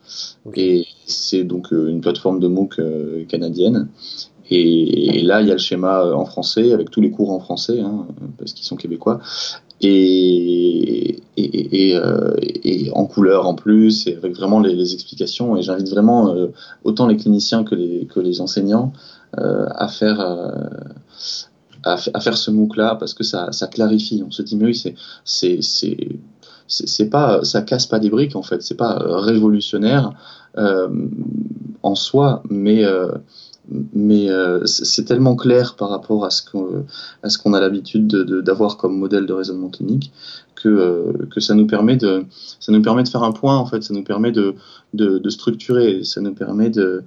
Et 0.54 0.86
c'est 1.06 1.44
donc 1.44 1.70
une 1.70 2.00
plateforme 2.00 2.40
de 2.40 2.48
MOOC 2.48 2.80
canadienne. 3.28 3.88
Et, 4.50 5.22
là, 5.22 5.42
il 5.42 5.48
y 5.48 5.50
a 5.50 5.54
le 5.54 5.58
schéma 5.58 6.04
en 6.14 6.24
français, 6.24 6.72
avec 6.72 6.90
tous 6.90 7.00
les 7.00 7.10
cours 7.10 7.30
en 7.30 7.40
français, 7.40 7.80
hein, 7.80 8.06
parce 8.38 8.52
qu'ils 8.52 8.66
sont 8.66 8.76
québécois 8.76 9.20
et, 9.80 11.20
et, 11.36 11.96
euh, 11.96 12.34
et, 12.40 12.90
en 12.92 13.06
couleur 13.06 13.46
en 13.46 13.54
plus, 13.54 14.06
et 14.06 14.16
avec 14.16 14.34
vraiment 14.34 14.60
les, 14.60 14.92
explications. 14.92 15.56
Et 15.56 15.62
j'invite 15.62 15.88
vraiment 15.88 16.34
euh, 16.34 16.48
autant 16.84 17.06
les 17.06 17.16
cliniciens 17.16 17.64
que 17.64 17.74
les, 17.74 18.06
que 18.06 18.20
les 18.20 18.40
enseignants 18.40 18.92
euh, 19.38 19.66
à 19.74 19.88
faire. 19.88 20.20
À, 21.84 21.94
à, 22.12 22.20
faire 22.20 22.36
ce 22.36 22.50
MOOC 22.50 22.76
là 22.76 22.96
parce 22.96 23.14
que 23.14 23.22
ça, 23.22 23.52
ça 23.52 23.68
clarifie. 23.68 24.24
On 24.26 24.32
se 24.32 24.42
dit 24.42 24.56
mais 24.56 24.64
oui 24.64 24.82
c'est 25.24 25.60
c'est 26.66 27.08
pas 27.08 27.44
ça 27.44 27.62
casse 27.62 27.86
pas 27.86 28.00
des 28.00 28.10
briques 28.10 28.34
en 28.34 28.42
fait. 28.42 28.62
C'est 28.62 28.76
pas 28.76 28.98
révolutionnaire 29.00 30.12
en 30.56 31.94
soi, 31.94 32.42
mais 32.50 32.82
mais 33.92 34.30
euh, 34.30 34.64
c'est 34.64 35.04
tellement 35.04 35.36
clair 35.36 35.76
par 35.76 35.90
rapport 35.90 36.24
à 36.24 36.30
ce 36.30 36.42
qu'on 36.42 37.54
a 37.54 37.60
l'habitude 37.60 38.06
d'avoir 38.06 38.76
comme 38.76 38.96
modèle 38.98 39.26
de 39.26 39.32
raisonnement 39.32 39.68
clinique 39.68 40.12
que 40.54 40.68
euh, 40.68 41.12
que 41.30 41.40
ça 41.40 41.54
nous 41.54 41.66
permet 41.66 41.96
de 41.96 42.24
ça 42.58 42.72
nous 42.72 42.82
permet 42.82 43.02
de 43.02 43.08
faire 43.08 43.22
un 43.22 43.32
point 43.32 43.56
en 43.56 43.66
fait. 43.66 43.82
Ça 43.82 43.94
nous 43.94 44.02
permet 44.02 44.32
de 44.32 44.54
de, 44.94 45.18
de 45.18 45.30
structurer. 45.30 46.02
Ça 46.04 46.20
nous 46.20 46.34
permet 46.34 46.70
de 46.70 47.02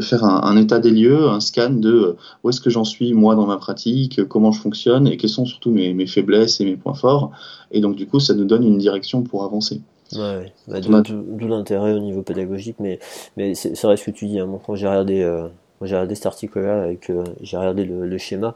faire 0.00 0.24
un, 0.24 0.42
un, 0.42 0.56
état 0.56 0.78
des 0.78 0.90
lieux 0.90 1.28
un 1.28 1.40
scan 1.40 1.70
de 1.70 1.92
euh, 1.92 2.16
où 2.42 2.50
est-ce 2.50 2.60
que 2.60 2.70
j'en 2.70 2.84
suis 2.84 3.14
moi 3.14 3.34
dans 3.34 3.46
ma 3.46 3.56
pratique 3.56 4.24
comment 4.28 4.52
je 4.52 4.60
fonctionne 4.60 5.06
et 5.06 5.16
quelles 5.16 5.30
sont 5.30 5.46
surtout 5.46 5.70
mes, 5.70 5.94
mes 5.94 6.06
faiblesses 6.06 6.60
et 6.60 6.64
mes 6.64 6.76
points 6.76 6.94
forts. 6.94 7.30
Et 7.70 7.80
donc 7.80 7.96
du 7.96 8.06
coup 8.06 8.20
ça 8.20 8.34
nous 8.34 8.44
donne 8.44 8.64
une 8.64 8.78
direction 8.78 9.22
pour 9.22 9.44
avancer. 9.44 9.80
Ouais, 10.14 10.52
bah, 10.68 10.80
d'où 10.80 11.48
l'intérêt 11.48 11.92
au 11.92 11.98
niveau 11.98 12.22
pédagogique, 12.22 12.76
mais, 12.78 13.00
mais 13.36 13.54
c'est 13.54 13.80
vrai 13.82 13.96
ce 13.96 14.04
que 14.04 14.10
tu 14.12 14.26
dis. 14.26 14.38
Hein. 14.38 14.48
quand 14.64 14.76
j'ai 14.76 14.86
regardé 14.86 15.22
euh, 15.22 15.48
j'ai 15.82 15.94
regardé 15.94 16.14
cet 16.14 16.26
article-là 16.26 16.82
avec, 16.82 17.10
j'ai 17.40 17.56
regardé 17.56 17.84
le, 17.84 18.18
schéma. 18.18 18.54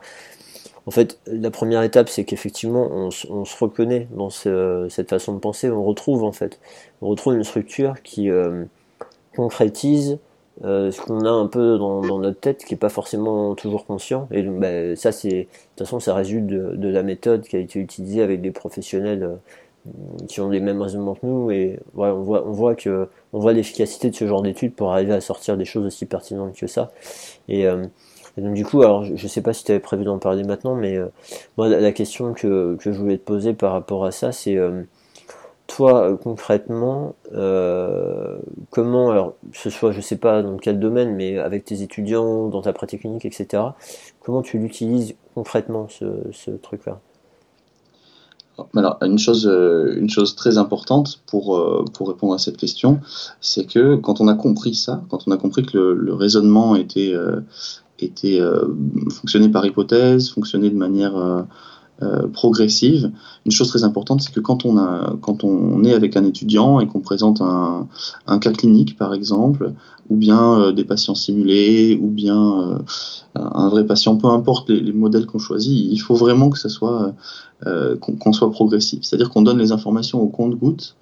En 0.87 0.91
fait, 0.91 1.19
la 1.27 1.51
première 1.51 1.83
étape, 1.83 2.09
c'est 2.09 2.25
qu'effectivement, 2.25 2.89
on, 2.91 3.11
se 3.11 3.57
reconnaît 3.59 4.09
dans 4.13 4.31
cette 4.31 5.11
façon 5.11 5.35
de 5.35 5.39
penser. 5.39 5.71
On 5.71 5.85
retrouve 5.85 6.25
en 6.25 6.33
fait, 6.33 6.59
on 7.03 7.09
retrouve 7.09 7.37
une 7.37 7.45
structure 7.45 8.03
qui 8.03 8.31
euh, 8.31 8.65
concrétise 9.37 10.19
euh, 10.63 10.91
ce 10.91 11.01
qu'on 11.01 11.25
a 11.25 11.31
un 11.31 11.47
peu 11.47 11.79
dans, 11.79 12.03
notre 12.19 12.39
tête, 12.39 12.65
qui 12.65 12.75
est 12.75 12.77
pas 12.77 12.91
forcément 12.91 13.55
toujours 13.55 13.87
conscient. 13.87 14.29
Et 14.31 14.43
bah, 14.43 14.95
ça, 14.97 15.11
c'est 15.11 15.29
de 15.29 15.43
toute 15.45 15.87
façon, 15.87 16.01
ça 16.01 16.15
résulte 16.15 16.47
de, 16.47 16.89
la 16.89 17.03
méthode 17.03 17.43
qui 17.47 17.57
a 17.57 17.61
été 17.61 17.79
utilisée 17.79 18.23
avec 18.23 18.43
des 18.43 18.51
professionnels 18.51 19.23
euh, 19.23 19.37
qui 20.29 20.41
ont 20.41 20.51
les 20.51 20.61
mêmes 20.61 20.81
raisonnements 20.83 21.15
que 21.15 21.27
nous 21.27 21.51
et 21.51 21.81
voilà, 21.95 22.15
on 22.15 22.23
voit 22.23 22.47
on 22.47 22.53
voit 22.53 22.75
que 22.75 23.09
on 23.33 23.39
voit 23.39 23.53
l'efficacité 23.53 24.11
de 24.11 24.15
ce 24.15 24.27
genre 24.27 24.43
d'études 24.43 24.75
pour 24.75 24.93
arriver 24.93 25.15
à 25.15 25.21
sortir 25.21 25.57
des 25.57 25.65
choses 25.65 25.87
aussi 25.87 26.07
pertinentes 26.07 26.55
que 26.55 26.67
ça. 26.67 26.91
Et, 27.49 27.67
euh, 27.67 27.87
donc 28.37 28.55
du 28.55 28.65
coup 28.65 28.83
alors 28.83 29.05
je, 29.05 29.27
sais 29.27 29.43
pas 29.43 29.53
si 29.53 29.65
tu 29.65 29.73
avais 29.73 29.81
prévu 29.81 30.05
d'en 30.05 30.19
parler 30.19 30.45
maintenant 30.45 30.75
mais 30.75 30.97
euh, 30.97 31.09
moi 31.59 31.69
la, 31.69 31.93
question 31.93 32.33
que, 32.33 32.77
que 32.77 32.93
je 32.93 32.99
voulais 32.99 33.19
te 33.19 33.25
poser 33.25 33.55
par 33.55 33.73
rapport 33.73 34.05
à 34.05 34.13
ça 34.13 34.33
c'est 34.33 34.57
euh, 34.57 34.83
toi 35.67 36.17
concrètement 36.23 37.15
comment 38.71 39.11
alors 39.11 39.35
ce 39.53 39.69
soit 39.69 39.93
je 39.93 40.01
sais 40.01 40.17
pas 40.17 40.43
dans 40.43 40.57
quel 40.57 40.79
domaine 40.79 41.15
mais 41.17 41.39
avec 41.39 41.65
tes 41.65 41.83
étudiants 41.83 42.47
dans 42.49 42.63
ta 42.63 42.73
pratique 42.73 43.01
clinique 43.01 43.25
etc 43.25 43.63
comment 44.21 44.43
tu 44.43 44.59
l'utilises 44.59 45.17
concrètement 45.35 45.89
ce, 45.89 46.07
ce 46.33 46.53
truc 46.53 46.87
là 46.87 47.01
alors, 48.77 48.99
une 49.03 49.19
chose, 49.19 49.47
euh, 49.47 49.95
une 49.99 50.11
chose 50.11 50.35
très 50.35 50.59
importante 50.59 51.21
pour, 51.27 51.57
euh, 51.57 51.85
pour 51.93 52.09
répondre 52.09 52.35
à 52.35 52.39
cette 52.39 52.57
question, 52.57 53.01
c'est 53.41 53.65
que 53.65 53.97
quand 53.97 54.21
on 54.21 54.29
a 54.29 54.35
compris 54.35 54.75
ça, 54.75 55.03
quand 55.09 55.21
on 55.27 55.33
a 55.33 55.37
compris 55.37 55.65
que 55.65 55.79
le, 55.79 56.15
raisonnement 56.15 56.77
était, 56.77 57.13
euh, 57.15 57.41
était 57.99 58.41
fonctionné 59.11 59.49
par 59.49 59.65
hypothèse, 59.67 60.31
fonctionnait 60.31 60.71
de 60.71 60.77
manière 60.77 61.47
progressive, 62.33 63.11
une 63.45 63.53
chose 63.53 63.69
très 63.69 63.85
importante, 63.85 64.23
c'est 64.23 64.33
que 64.33 64.41
quand 64.41 64.65
on, 64.65 65.85
est 65.85 65.93
avec 65.93 66.17
un 66.17 66.25
étudiant 66.25 66.81
et 66.81 66.87
qu'on 66.87 67.01
présente 67.01 67.41
un, 67.43 67.87
cas 68.41 68.53
clinique, 68.53 68.97
par 68.97 69.13
exemple, 69.13 69.73
ou 70.09 70.17
bien 70.17 70.73
des 70.73 70.85
patients 70.85 71.15
simulés, 71.15 71.99
ou 72.01 72.09
bien 72.09 72.79
un 73.35 73.69
vrai 73.69 73.87
patient, 73.87 74.17
peu 74.17 74.29
importe 74.29 74.71
les, 74.71 74.81
les 74.81 74.93
modèles 74.93 75.27
qu'on 75.27 75.39
choisit, 75.39 75.87
il 75.91 75.99
faut 75.99 76.15
vraiment 76.15 76.49
que 76.49 76.59
ça 76.59 76.69
soit 76.69 77.15
euh, 77.67 77.97
progressif. 77.97 79.01
C'est-à-dire 79.03 79.29
qu'on 79.29 79.43
donne 79.43 79.59
les 79.59 79.71
informations 79.71 80.23
au 80.23 80.29
compte-goutte 80.29 80.97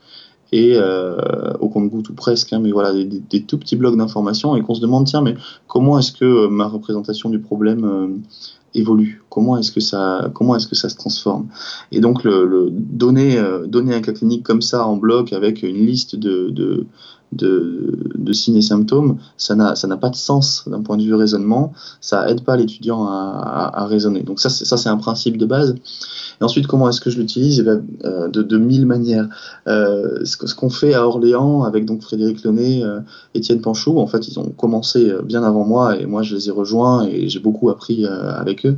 et 0.51 0.73
euh, 0.75 1.53
au 1.61 1.69
compte-goutte 1.69 2.09
ou 2.09 2.15
presque, 2.15 2.53
hein, 2.53 2.59
mais 2.59 2.73
voilà, 2.73 2.93
des, 2.93 3.43
tout 3.43 3.59
petits 3.59 3.77
blocs 3.77 3.97
d'informations 3.97 4.57
et 4.57 4.63
qu'on 4.63 4.75
se 4.75 4.81
demande 4.81 5.07
tiens, 5.07 5.21
mais 5.21 5.37
comment 5.69 6.01
est-ce 6.01 6.11
que 6.11 6.25
euh, 6.25 6.49
ma 6.49 6.67
représentation 6.67 7.31
du 7.31 7.39
problème 7.39 8.23
évolue 8.75 9.23
Comment 9.31 9.57
est-ce 9.59 9.73
que 9.73 9.81
ça, 9.81 10.31
comment 10.35 10.57
est-ce 10.57 10.67
que 10.67 10.75
ça 10.75 10.89
se 10.89 10.97
transforme? 10.97 11.49
Et 11.93 12.01
donc 12.01 12.25
le, 12.25 12.69
donner, 12.71 13.39
un 13.39 14.01
cas 14.01 14.13
clinique 14.13 14.43
comme 14.43 14.63
ça 14.63 14.87
en 14.87 14.97
bloc 14.97 15.33
avec 15.33 15.63
une 15.63 15.87
liste 15.87 16.17
de, 16.17 16.87
signes 18.33 18.57
et 18.57 18.63
symptômes, 18.63 19.19
ça 19.37 19.55
n'a 19.55 19.77
ça 19.77 19.87
n'a 19.87 19.97
pas 19.97 20.11
de 20.11 20.17
sens 20.17 20.65
d'un 20.67 20.83
point 20.83 20.97
de 20.97 21.03
vue 21.03 21.15
raisonnement, 21.15 21.73
ça 22.01 22.29
aide 22.31 22.43
pas 22.43 22.57
l'étudiant 22.57 23.07
à, 23.07 23.87
raisonner. 23.87 24.23
Donc 24.23 24.41
ça 24.41 24.49
c'est 24.51 24.89
un 24.89 24.97
principe 24.97 25.37
de 25.37 25.47
base. 25.47 25.75
Et 26.41 26.45
ensuite 26.45 26.67
comment 26.67 26.89
est-ce 26.89 27.01
que 27.01 27.11
je 27.11 27.19
l'utilise? 27.19 27.61
Eh 27.61 27.63
ben, 27.63 27.85
euh, 28.05 28.29
de, 28.29 28.59
mille 28.59 28.87
manières. 28.87 29.29
Euh, 29.67 30.25
ce, 30.25 30.55
qu'on 30.55 30.71
fait 30.71 30.95
à 30.95 31.07
Orléans 31.07 31.65
avec 31.65 31.85
donc 31.85 32.03
Frédéric 32.03 32.43
Launay, 32.45 32.83
euh, 32.83 33.01
Étienne 33.35 33.61
Panchou, 33.61 33.99
en 33.99 34.07
fait 34.07 34.29
ils 34.29 34.39
ont 34.39 34.51
commencé 34.51 35.13
bien 35.25 35.43
avant 35.43 35.65
moi 35.65 35.99
et 35.99 36.07
moi 36.07 36.23
je 36.23 36.35
les 36.35 36.49
ai 36.49 36.53
rejoints 36.53 37.07
et 37.07 37.29
j'ai 37.29 37.41
beaucoup 37.41 37.71
appris 37.71 38.07
avec 38.07 38.67
eux. 38.67 38.77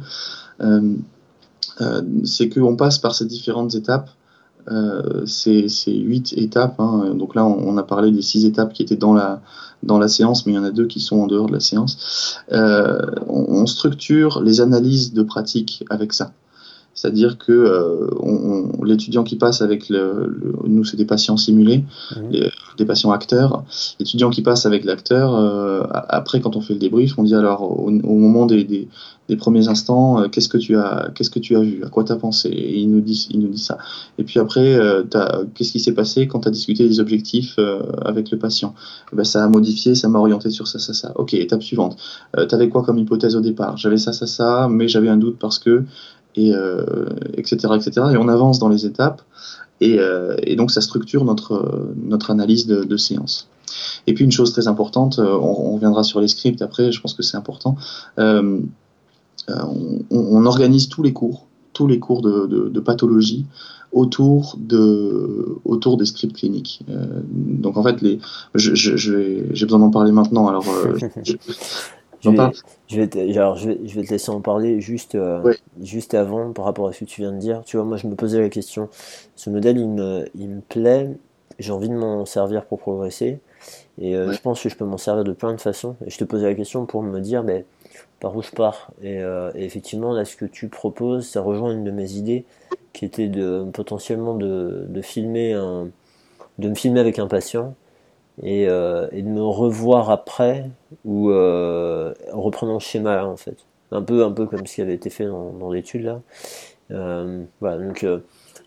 c'est 2.25 2.49
qu'on 2.49 2.77
passe 2.77 2.99
par 2.99 3.15
ces 3.15 3.27
différentes 3.27 3.75
étapes 3.75 4.11
euh, 4.69 5.25
c'est 5.27 5.69
huit 5.87 6.35
étapes. 6.37 6.79
Hein. 6.79 7.15
Donc 7.15 7.35
là, 7.35 7.45
on, 7.45 7.77
a 7.77 7.83
parlé 7.83 8.11
des 8.11 8.23
six 8.23 8.45
étapes 8.45 8.73
qui 8.73 8.83
étaient 8.83 8.97
dans 8.97 9.15
la, 9.15 9.41
dans 9.83 9.99
la 9.99 10.09
séance, 10.09 10.47
mais 10.47 10.53
il 10.53 10.57
y 10.57 10.59
en 10.59 10.65
a 10.65 10.71
deux 10.71 10.87
qui 10.87 11.01
sont 11.01 11.21
en 11.21 11.27
dehors 11.27 11.47
de 11.47 11.53
la 11.53 11.61
séance. 11.61 12.39
Euh, 12.53 13.01
on, 13.29 13.67
structure 13.67 14.43
les 14.43 14.61
analyses 14.61 15.13
de 15.13 15.23
pratique 15.23 15.85
avec 15.91 16.13
ça. 16.13 16.33
C'est-à-dire 16.95 17.39
que 17.39 17.53
euh, 17.53 18.67
l'étudiant 18.85 19.25
qui 19.25 19.37
passe 19.37 19.63
avec 19.63 19.89
le, 19.89 20.53
nous 20.67 20.85
c'est 20.85 20.97
des 20.97 21.05
patients 21.05 21.37
simulés, 21.37 21.85
mmh. 22.17 22.51
des 22.81 22.85
patients 22.85 23.13
acteurs. 23.13 23.65
L'étudiant 23.99 24.31
qui 24.31 24.43
passe 24.43 24.67
avec 24.67 24.85
l'acteur, 24.85 25.35
euh, 25.35 25.85
après 26.09 26.41
quand 26.41 26.57
on 26.57 26.61
fait 26.61 26.75
le 26.75 26.79
débrief, 26.79 27.19
on 27.19 27.23
dit 27.23 27.35
alors 27.35 27.63
au, 27.63 27.91
moment 27.91 28.47
des, 28.47 28.65
des, 28.65 28.89
des, 29.29 29.37
premiers 29.37 29.69
instants, 29.69 30.21
euh, 30.21 30.29
qu'est-ce 30.29 30.49
que 30.49 30.59
tu 30.59 30.77
as, 30.77 31.11
qu'est-ce 31.15 31.31
que 31.31 31.39
tu 31.39 31.57
as 31.57 31.61
vu, 31.61 31.85
à 31.85 31.89
quoi 31.89 32.05
tu 32.05 32.13
as 32.13 32.17
pensé, 32.17 32.49
et 32.49 32.79
il 32.81 32.91
nous 32.91 33.01
dit, 33.01 33.29
il 33.31 33.41
nous 33.41 33.49
dit 33.49 33.63
ça. 33.63 33.79
Et 34.19 34.25
puis 34.25 34.41
après, 34.41 34.75
euh, 34.75 35.05
qu'est-ce 35.55 35.73
qui 35.73 35.81
s'est 35.81 35.95
passé 35.95 36.27
quand 36.27 36.41
tu 36.41 36.49
as 36.49 36.51
discuté 36.51 36.89
des 36.89 37.01
objectifs 37.01 37.59
avec 38.05 38.31
le 38.31 38.39
patient? 38.39 38.75
Eh 39.13 39.17
ben, 39.17 39.25
ça 39.25 39.45
a 39.45 39.49
modifié, 39.49 39.95
ça 39.95 40.09
m'a 40.09 40.19
orienté 40.19 40.51
sur 40.51 40.67
ça, 40.67 40.79
ça, 40.79 40.95
ça. 40.95 41.13
Ok, 41.17 41.35
étape 41.35 41.63
suivante. 41.63 41.97
tu 42.49 42.55
avais 42.55 42.69
quoi 42.69 42.83
comme 42.83 42.99
hypothèse 42.99 43.37
au 43.37 43.41
départ? 43.41 43.77
J'avais 43.77 43.99
ça, 43.99 44.13
ça, 44.13 44.27
ça, 44.27 44.69
mais 44.71 44.89
j'avais 44.89 45.09
un 45.09 45.17
doute 45.17 45.39
parce 45.39 45.59
que 45.59 45.85
et 46.49 46.55
etc 47.37 47.75
etc 47.77 47.91
et 48.13 48.17
on 48.17 48.29
avance 48.29 48.59
dans 48.59 48.69
les 48.69 48.87
étapes 48.87 49.23
euh, 49.83 50.37
et, 50.43 50.57
donc 50.57 50.71
ça 50.71 50.81
structure 50.81 51.25
notre, 51.25 52.31
analyse 52.31 52.67
de, 52.67 52.97
séance. 52.97 53.49
Et 54.07 54.15
puis 54.15 54.25
une 54.25 54.33
chose 54.33 54.53
très 54.53 54.69
importante, 54.69 55.19
euh, 55.19 55.39
on, 55.41 55.75
reviendra 55.75 56.03
sur 56.03 56.21
les 56.21 56.29
scripts 56.29 56.63
après, 56.63 56.93
je 56.93 57.01
pense 57.01 57.15
que 57.15 57.23
c'est 57.23 57.37
important, 57.37 57.77
euh, 58.19 58.61
on, 60.11 60.47
organise 60.47 60.89
tous 60.89 61.03
les 61.03 61.13
cours, 61.13 61.47
tous 61.73 61.87
les 61.87 61.99
cours 61.99 62.23
de, 62.23 62.81
pathologie 62.81 63.47
autour, 63.93 64.57
de, 64.59 65.57
autour 65.65 65.97
des 65.97 66.07
scripts 66.07 66.37
cliniques. 66.37 66.83
donc 67.29 67.77
en 67.77 67.83
fait, 67.83 68.01
les, 68.03 68.19
j'ai 68.55 69.65
besoin 69.65 69.81
d'en 69.81 69.91
parler 69.91 70.13
maintenant. 70.13 70.47
Alors, 70.49 70.65
vais, 72.29 72.37
je, 72.89 72.97
vais 73.01 73.09
te, 73.09 73.33
genre, 73.33 73.57
je, 73.57 73.71
vais, 73.71 73.79
je 73.85 73.95
vais 73.95 74.07
te 74.07 74.11
laisser 74.11 74.31
en 74.31 74.41
parler 74.41 74.81
juste, 74.81 75.15
euh, 75.15 75.55
juste 75.81 76.15
avant 76.15 76.53
par 76.53 76.67
rapport 76.67 76.89
à 76.89 76.93
ce 76.93 77.01
que 77.01 77.05
tu 77.05 77.23
viens 77.23 77.33
de 77.33 77.39
dire. 77.39 77.63
Tu 77.65 77.77
vois, 77.77 77.87
moi 77.87 77.97
je 77.97 78.07
me 78.07 78.15
posais 78.15 78.41
la 78.41 78.49
question, 78.49 78.89
ce 79.37 79.49
modèle 79.49 79.79
il 79.79 79.89
me, 79.89 80.29
il 80.35 80.49
me 80.49 80.61
plaît, 80.61 81.09
j'ai 81.59 81.73
envie 81.73 81.89
de 81.89 81.95
m'en 81.95 82.27
servir 82.27 82.65
pour 82.65 82.81
progresser. 82.81 83.39
Et 83.99 84.17
euh, 84.17 84.33
je 84.33 84.41
pense 84.41 84.63
que 84.63 84.69
je 84.69 84.77
peux 84.77 84.85
m'en 84.85 84.99
servir 84.99 85.25
de 85.25 85.33
plein 85.33 85.53
de 85.53 85.61
façons. 85.61 85.97
Et 86.07 86.11
je 86.11 86.19
te 86.19 86.25
posais 86.25 86.47
la 86.47 86.55
question 86.55 86.87
pour 86.87 87.03
me 87.03 87.21
dire 87.21 87.45
ben, 87.45 87.65
par 88.19 88.35
où 88.35 88.43
je 88.43 88.51
pars. 88.51 88.91
Et, 89.03 89.21
euh, 89.21 89.51
et, 89.55 89.65
effectivement, 89.65 90.13
là, 90.13 90.25
ce 90.25 90.37
que 90.37 90.47
tu 90.47 90.69
proposes, 90.69 91.29
ça 91.29 91.43
rejoint 91.43 91.73
une 91.73 91.85
de 91.85 91.91
mes 91.91 92.13
idées 92.13 92.45
qui 92.93 93.05
était 93.05 93.29
de 93.29 93.65
potentiellement 93.73 94.35
de, 94.35 94.87
de 94.89 95.03
filmer 95.03 95.53
un, 95.53 95.89
de 96.59 96.69
me 96.69 96.75
filmer 96.75 97.01
avec 97.01 97.19
un 97.19 97.27
patient 97.27 97.75
et, 98.43 98.67
euh, 98.69 99.09
et 99.13 99.23
de 99.23 99.29
me 99.29 99.43
revoir 99.43 100.11
après 100.11 100.71
ou 101.05 101.31
euh, 101.31 102.13
en 102.33 102.41
reprenant 102.41 102.75
le 102.75 102.81
schéma 102.81 103.17
là, 103.17 103.27
en 103.27 103.37
fait. 103.37 103.57
Un 103.93 104.03
peu, 104.03 104.25
un 104.25 104.31
peu 104.31 104.47
comme 104.47 104.67
ce 104.67 104.77
qui 104.77 104.83
avait 104.83 104.95
été 104.95 105.11
fait 105.11 105.27
dans, 105.27 105.51
dans 105.53 105.71
l'étude 105.71 106.05
là. 106.05 106.21
Euh, 106.93 107.43
voilà, 107.61 107.79
donc 107.79 108.07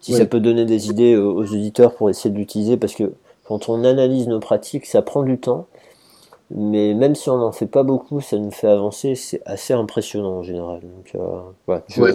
si 0.01 0.13
ça 0.13 0.26
peut 0.26 0.39
donner 0.39 0.65
des 0.65 0.89
idées 0.89 1.15
aux, 1.15 1.34
aux 1.34 1.45
auditeurs 1.45 1.95
pour 1.95 2.09
essayer 2.09 2.30
de 2.30 2.38
l'utiliser, 2.38 2.78
parce 2.78 2.93
que 2.93 3.13
quand 3.45 3.69
on 3.69 3.84
analyse 3.84 4.28
nos 4.28 4.39
pratiques, 4.39 4.86
ça 4.86 5.01
prend 5.01 5.24
du 5.24 5.38
temps, 5.38 5.67
mais 6.51 6.93
même 6.93 7.15
si 7.15 7.30
on 7.30 7.38
n'en 7.38 7.51
fait 7.51 7.65
pas 7.65 7.84
beaucoup, 7.84 8.21
ça 8.21 8.38
nous 8.38 8.51
fait 8.51 8.67
avancer, 8.67 9.15
c'est 9.15 9.41
assez 9.45 9.74
impressionnant 9.74 10.38
en 10.39 10.43
général. 10.43 10.82
Donc, 10.82 11.21
voilà, 11.65 11.84
je, 11.88 12.01
Ouais. 12.01 12.13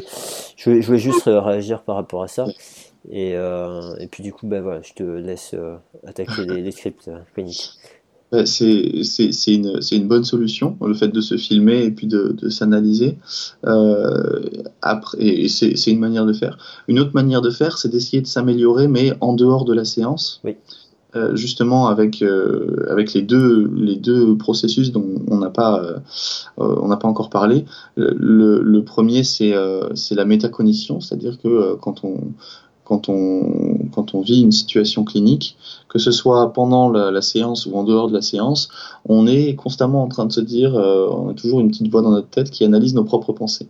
je, 0.56 0.70
voulais 0.86 0.98
juste 0.98 1.24
réagir 1.24 1.82
par 1.82 1.96
rapport 1.96 2.22
à 2.22 2.28
ça. 2.28 2.46
Et, 3.10 3.36
euh, 3.36 3.94
et 3.98 4.06
puis 4.06 4.22
du 4.22 4.32
coup, 4.32 4.46
ben 4.46 4.62
voilà, 4.62 4.82
je 4.82 4.92
te 4.92 5.02
laisse 5.02 5.52
euh, 5.54 5.76
attaquer 6.06 6.44
les, 6.44 6.62
les 6.62 6.70
scripts 6.70 7.08
euh. 7.08 7.46
Ouais, 8.30 8.44
C'est 8.44 9.96
une, 9.96 10.08
bonne 10.08 10.24
solution, 10.24 10.76
le 10.84 10.94
fait 10.94 11.08
de 11.08 11.20
se 11.20 11.38
filmer 11.38 11.84
et 11.84 11.90
puis 11.90 12.06
de, 12.06 12.32
de 12.32 12.48
s'analyser. 12.50 13.16
Euh, 13.64 14.40
et 15.18 15.48
c'est 15.48 15.90
une 15.90 16.00
manière 16.00 16.26
de 16.26 16.34
faire. 16.34 16.58
Une 16.88 16.98
autre 17.00 17.12
manière 17.14 17.40
de 17.40 17.50
faire, 17.50 17.78
c'est 17.78 17.88
d'essayer 17.88 18.20
de 18.20 18.26
s'améliorer, 18.26 18.88
mais 18.88 19.14
en 19.20 19.32
dehors 19.32 19.64
de 19.64 19.72
la 19.72 19.84
séance. 19.84 20.40
Oui. 20.44 20.56
Euh, 21.16 21.34
justement 21.34 21.88
avec 21.88 22.20
euh, 22.20 22.84
avec 22.90 23.14
les 23.14 23.22
deux 23.22 23.72
les 23.74 23.96
deux 23.96 24.36
processus 24.36 24.92
dont 24.92 25.06
on 25.30 25.38
n'a 25.38 25.48
pas 25.48 25.82
euh, 25.82 25.98
on 26.58 26.88
n'a 26.88 26.98
pas 26.98 27.08
encore 27.08 27.30
parlé. 27.30 27.64
Le, 27.96 28.60
le 28.60 28.84
premier 28.84 29.24
c'est 29.24 29.54
c'est 29.94 30.14
la 30.14 30.26
métacognition, 30.26 31.00
c'est-à-dire 31.00 31.38
que 31.38 31.76
quand 31.76 32.04
on 32.04 32.18
quand 32.88 33.08
on 33.08 33.78
quand 33.92 34.14
on 34.14 34.20
vit 34.20 34.40
une 34.42 34.52
situation 34.52 35.04
clinique, 35.04 35.56
que 35.88 35.98
ce 35.98 36.10
soit 36.10 36.52
pendant 36.52 36.88
la, 36.88 37.22
séance 37.22 37.66
ou 37.66 37.74
en 37.74 37.84
dehors 37.84 38.08
de 38.08 38.14
la 38.14 38.22
séance, 38.22 38.68
on 39.08 39.26
est 39.26 39.54
constamment 39.54 40.02
en 40.02 40.08
train 40.08 40.24
de 40.26 40.32
se 40.32 40.40
dire, 40.40 40.74
euh, 40.76 41.08
on 41.10 41.28
a 41.28 41.34
toujours 41.34 41.60
une 41.60 41.68
petite 41.68 41.90
voix 41.90 42.02
dans 42.02 42.10
notre 42.10 42.28
tête 42.28 42.50
qui 42.50 42.64
analyse 42.64 42.94
nos 42.94 43.04
propres 43.04 43.32
pensées. 43.32 43.68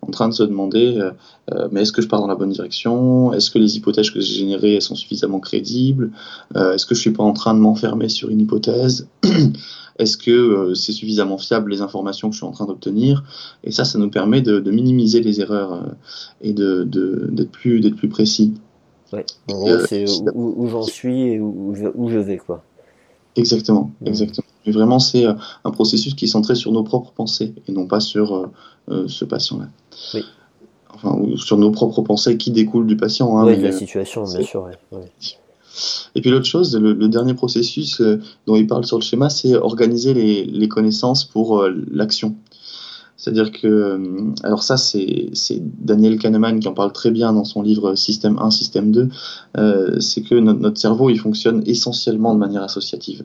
En 0.00 0.10
train 0.10 0.28
de 0.28 0.34
se 0.34 0.44
demander 0.44 0.96
euh, 0.96 1.10
euh, 1.52 1.68
mais 1.72 1.82
est-ce 1.82 1.92
que 1.92 2.02
je 2.02 2.08
pars 2.08 2.20
dans 2.20 2.28
la 2.28 2.36
bonne 2.36 2.50
direction? 2.50 3.32
Est-ce 3.32 3.50
que 3.50 3.58
les 3.58 3.76
hypothèses 3.76 4.10
que 4.10 4.20
j'ai 4.20 4.34
générées 4.34 4.80
sont 4.80 4.94
suffisamment 4.94 5.40
crédibles? 5.40 6.12
Est-ce 6.54 6.86
que 6.86 6.94
je 6.94 7.00
suis 7.00 7.12
pas 7.12 7.24
en 7.24 7.32
train 7.32 7.54
de 7.54 7.60
m'enfermer 7.60 8.08
sur 8.08 8.28
une 8.28 8.40
hypothèse? 8.40 9.08
Est-ce 9.98 10.16
que 10.16 10.30
euh, 10.30 10.74
c'est 10.74 10.92
suffisamment 10.92 11.38
fiable 11.38 11.70
les 11.70 11.80
informations 11.80 12.28
que 12.28 12.34
je 12.34 12.38
suis 12.38 12.46
en 12.46 12.52
train 12.52 12.66
d'obtenir? 12.66 13.24
Et 13.64 13.72
ça, 13.72 13.84
ça 13.84 13.98
nous 13.98 14.10
permet 14.10 14.40
de, 14.42 14.60
de 14.60 14.70
minimiser 14.70 15.20
les 15.20 15.40
erreurs 15.40 15.72
euh, 15.72 15.80
et 16.40 16.52
de 16.52 16.84
de- 16.84 17.28
d'être 17.32 17.50
plus 17.50 17.80
d'être 17.80 17.96
plus 17.96 18.08
précis. 18.08 18.54
Ouais. 19.12 19.24
En 19.50 19.54
gros, 19.54 19.68
Euh, 19.70 19.86
c'est 19.88 20.04
où, 20.34 20.54
où 20.56 20.66
j'en 20.68 20.82
suis 20.82 21.22
et 21.22 21.40
où, 21.40 21.74
où 21.94 22.08
je, 22.10 22.18
vais, 22.18 22.36
quoi. 22.36 22.62
Exactement, 23.36 23.90
Mhm. 24.00 24.08
exactement. 24.08 24.46
Mais 24.66 24.72
vraiment, 24.72 24.98
c'est 24.98 25.24
un 25.24 25.70
processus 25.70 26.14
qui 26.14 26.26
est 26.26 26.28
centré 26.28 26.54
sur 26.54 26.72
nos 26.72 26.82
propres 26.82 27.12
pensées 27.12 27.54
et 27.66 27.72
non 27.72 27.86
pas 27.86 28.00
sur 28.00 28.50
ce 29.06 29.24
patient-là. 29.24 29.68
Oui. 30.14 30.22
Enfin, 30.94 31.16
sur 31.36 31.56
nos 31.58 31.70
propres 31.70 32.02
pensées 32.02 32.36
qui 32.36 32.50
découlent 32.50 32.86
du 32.86 32.96
patient. 32.96 33.38
Hein, 33.38 33.44
ouais, 33.46 33.56
mais, 33.56 33.62
la 33.62 33.72
situation, 33.72 34.24
bien 34.24 34.42
sûr. 34.42 34.64
Ouais. 34.64 34.98
ouais. 34.98 35.10
Et 36.14 36.20
puis 36.20 36.30
l'autre 36.30 36.46
chose, 36.46 36.76
le, 36.76 37.08
dernier 37.08 37.34
processus 37.34 38.00
euh, 38.00 38.20
dont 38.46 38.56
il 38.56 38.66
parle 38.66 38.84
sur 38.84 38.98
le 38.98 39.02
schéma, 39.02 39.30
c'est 39.30 39.54
organiser 39.54 40.14
les, 40.14 40.68
connaissances 40.68 41.24
pour 41.24 41.60
euh, 41.60 41.74
l'action. 41.90 42.36
C'est-à-dire 43.16 43.50
que, 43.50 43.66
euh, 43.66 44.32
alors 44.44 44.62
ça, 44.62 44.76
c'est 44.76 45.32
Daniel 45.60 46.18
Kahneman 46.18 46.60
qui 46.60 46.68
en 46.68 46.74
parle 46.74 46.92
très 46.92 47.10
bien 47.10 47.32
dans 47.32 47.44
son 47.44 47.62
livre 47.62 47.94
Système 47.96 48.38
1, 48.38 48.50
Système 48.50 48.92
2, 48.92 49.08
euh, 49.58 50.00
c'est 50.00 50.22
que 50.22 50.36
notre, 50.36 50.78
cerveau, 50.78 51.10
il 51.10 51.18
fonctionne 51.18 51.62
essentiellement 51.66 52.34
de 52.34 52.38
manière 52.38 52.62
associative. 52.62 53.24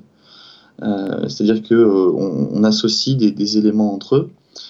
C'est-à-dire 1.28 1.62
que 1.62 2.66
associe 2.66 3.16
des 3.16 3.58
éléments 3.58 3.94
entre 3.94 4.16
eux. 4.16 4.30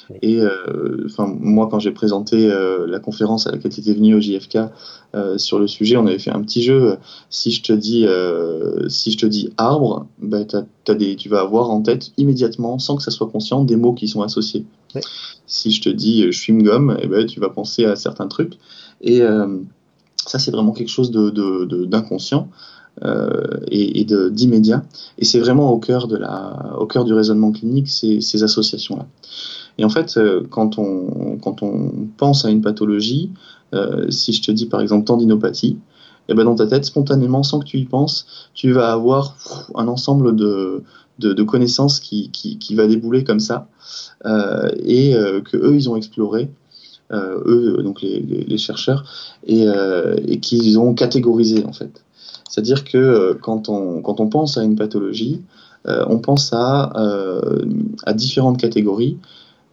Oui. 0.09 0.17
Et 0.21 0.39
euh, 0.39 1.03
enfin, 1.05 1.33
moi, 1.39 1.67
quand 1.69 1.79
j'ai 1.79 1.91
présenté 1.91 2.49
euh, 2.51 2.85
la 2.87 2.99
conférence 2.99 3.47
à 3.47 3.51
laquelle 3.51 3.71
tu 3.71 3.81
étais 3.81 3.93
venu 3.93 4.15
au 4.15 4.19
JFK 4.21 4.57
euh, 5.15 5.37
sur 5.37 5.59
le 5.59 5.67
sujet, 5.67 5.97
on 5.97 6.05
avait 6.07 6.19
fait 6.19 6.31
un 6.31 6.41
petit 6.41 6.63
jeu. 6.63 6.97
Si 7.29 7.51
je 7.51 7.61
te 7.61 7.73
dis, 7.73 8.05
si 8.89 9.11
je 9.11 9.17
te 9.17 9.25
dis 9.25 9.49
arbre, 9.57 10.07
des, 10.21 11.15
tu 11.15 11.29
vas 11.29 11.41
avoir 11.41 11.69
en 11.69 11.81
tête 11.81 12.11
immédiatement, 12.17 12.79
sans 12.79 12.95
que 12.95 13.03
ça 13.03 13.11
soit 13.11 13.27
conscient, 13.27 13.63
des 13.63 13.75
mots 13.75 13.93
qui 13.93 14.07
sont 14.07 14.21
associés. 14.21 14.65
Oui. 14.95 15.01
Si 15.47 15.71
je 15.71 15.81
te 15.81 15.89
dis 15.89 16.29
chewing-gum, 16.29 16.97
eh 17.01 17.07
ben, 17.07 17.25
tu 17.25 17.39
vas 17.39 17.49
penser 17.49 17.85
à 17.85 17.95
certains 17.95 18.27
trucs. 18.27 18.57
Et 19.01 19.21
ça, 20.25 20.39
c'est 20.39 20.51
vraiment 20.51 20.71
quelque 20.71 20.89
chose 20.91 21.11
de- 21.11 21.29
de- 21.29 21.65
de- 21.65 21.85
d'inconscient. 21.85 22.47
euh, 23.03 23.47
et, 23.71 24.05
d'immédiat. 24.05 24.83
Et 25.17 25.25
c'est 25.25 25.39
vraiment 25.39 25.71
au 25.71 25.79
cœur, 25.79 26.07
de 26.07 26.15
la, 26.15 26.75
au 26.79 26.85
cœur 26.85 27.05
du 27.05 27.13
raisonnement 27.13 27.51
clinique, 27.51 27.89
ces, 27.89 28.21
ces 28.21 28.43
associations-là. 28.43 29.07
Et 29.77 29.85
en 29.85 29.89
fait, 29.89 30.17
euh, 30.17 30.43
quand 30.49 30.77
on, 30.77 31.37
quand 31.41 31.63
on 31.63 31.91
pense 32.17 32.45
à 32.45 32.49
une 32.49 32.61
pathologie, 32.61 33.31
euh, 33.73 34.09
si 34.11 34.33
je 34.33 34.41
te 34.41 34.51
dis 34.51 34.67
par 34.67 34.81
exemple 34.81 35.05
tendinopathie, 35.05 35.77
eh 36.29 36.33
ben 36.33 36.45
dans 36.45 36.55
ta 36.55 36.67
tête, 36.67 36.85
spontanément, 36.85 37.43
sans 37.43 37.59
que 37.59 37.65
tu 37.65 37.79
y 37.79 37.85
penses, 37.85 38.25
tu 38.53 38.71
vas 38.71 38.91
avoir 38.91 39.35
un 39.75 39.87
ensemble 39.87 40.35
de, 40.35 40.83
de, 41.19 41.43
connaissances 41.43 41.99
qui, 41.99 42.29
qui, 42.31 42.57
qui 42.57 42.75
va 42.75 42.87
débouler 42.87 43.23
comme 43.25 43.41
ça, 43.41 43.67
euh, 44.25 44.69
et 44.85 45.15
que 45.43 45.57
eux, 45.57 45.75
ils 45.75 45.89
ont 45.89 45.97
exploré, 45.97 46.49
eux, 47.11 47.81
donc 47.83 48.01
les, 48.01 48.21
les, 48.21 48.57
chercheurs, 48.57 49.03
et, 49.45 49.65
et 50.25 50.39
qu'ils 50.39 50.79
ont 50.79 50.93
catégorisé 50.93 51.65
en 51.65 51.73
fait. 51.73 52.05
C'est-à-dire 52.49 52.85
que 52.85 53.37
quand 53.41 53.67
on, 53.67 54.01
quand 54.01 54.21
on 54.21 54.29
pense 54.29 54.57
à 54.57 54.63
une 54.63 54.77
pathologie, 54.77 55.41
on 55.85 56.19
pense 56.19 56.53
à, 56.53 56.93
à 58.05 58.13
différentes 58.13 58.59
catégories. 58.59 59.17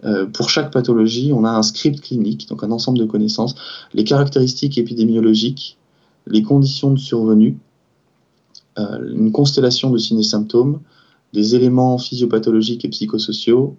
Euh, 0.05 0.27
pour 0.27 0.49
chaque 0.49 0.73
pathologie, 0.73 1.33
on 1.33 1.45
a 1.45 1.51
un 1.51 1.63
script 1.63 2.01
clinique, 2.01 2.49
donc 2.49 2.65
un 2.65 2.71
ensemble 2.71 2.99
de 2.99 3.05
connaissances, 3.05 3.55
les 3.93 4.05
caractéristiques 4.05 4.79
épidémiologiques, 4.79 5.79
les 6.27 6.43
conditions 6.43 6.93
de 6.93 6.99
survenue, 6.99 7.59
euh, 8.79 9.13
une 9.15 9.33
constellation 9.33 9.91
de 9.91 9.99
signes 9.99 10.21
et 10.21 10.25
symptômes, 10.25 10.81
des 11.33 11.55
éléments 11.55 11.99
physiopathologiques 11.99 12.85
et 12.85 12.89
psychosociaux, 12.89 13.77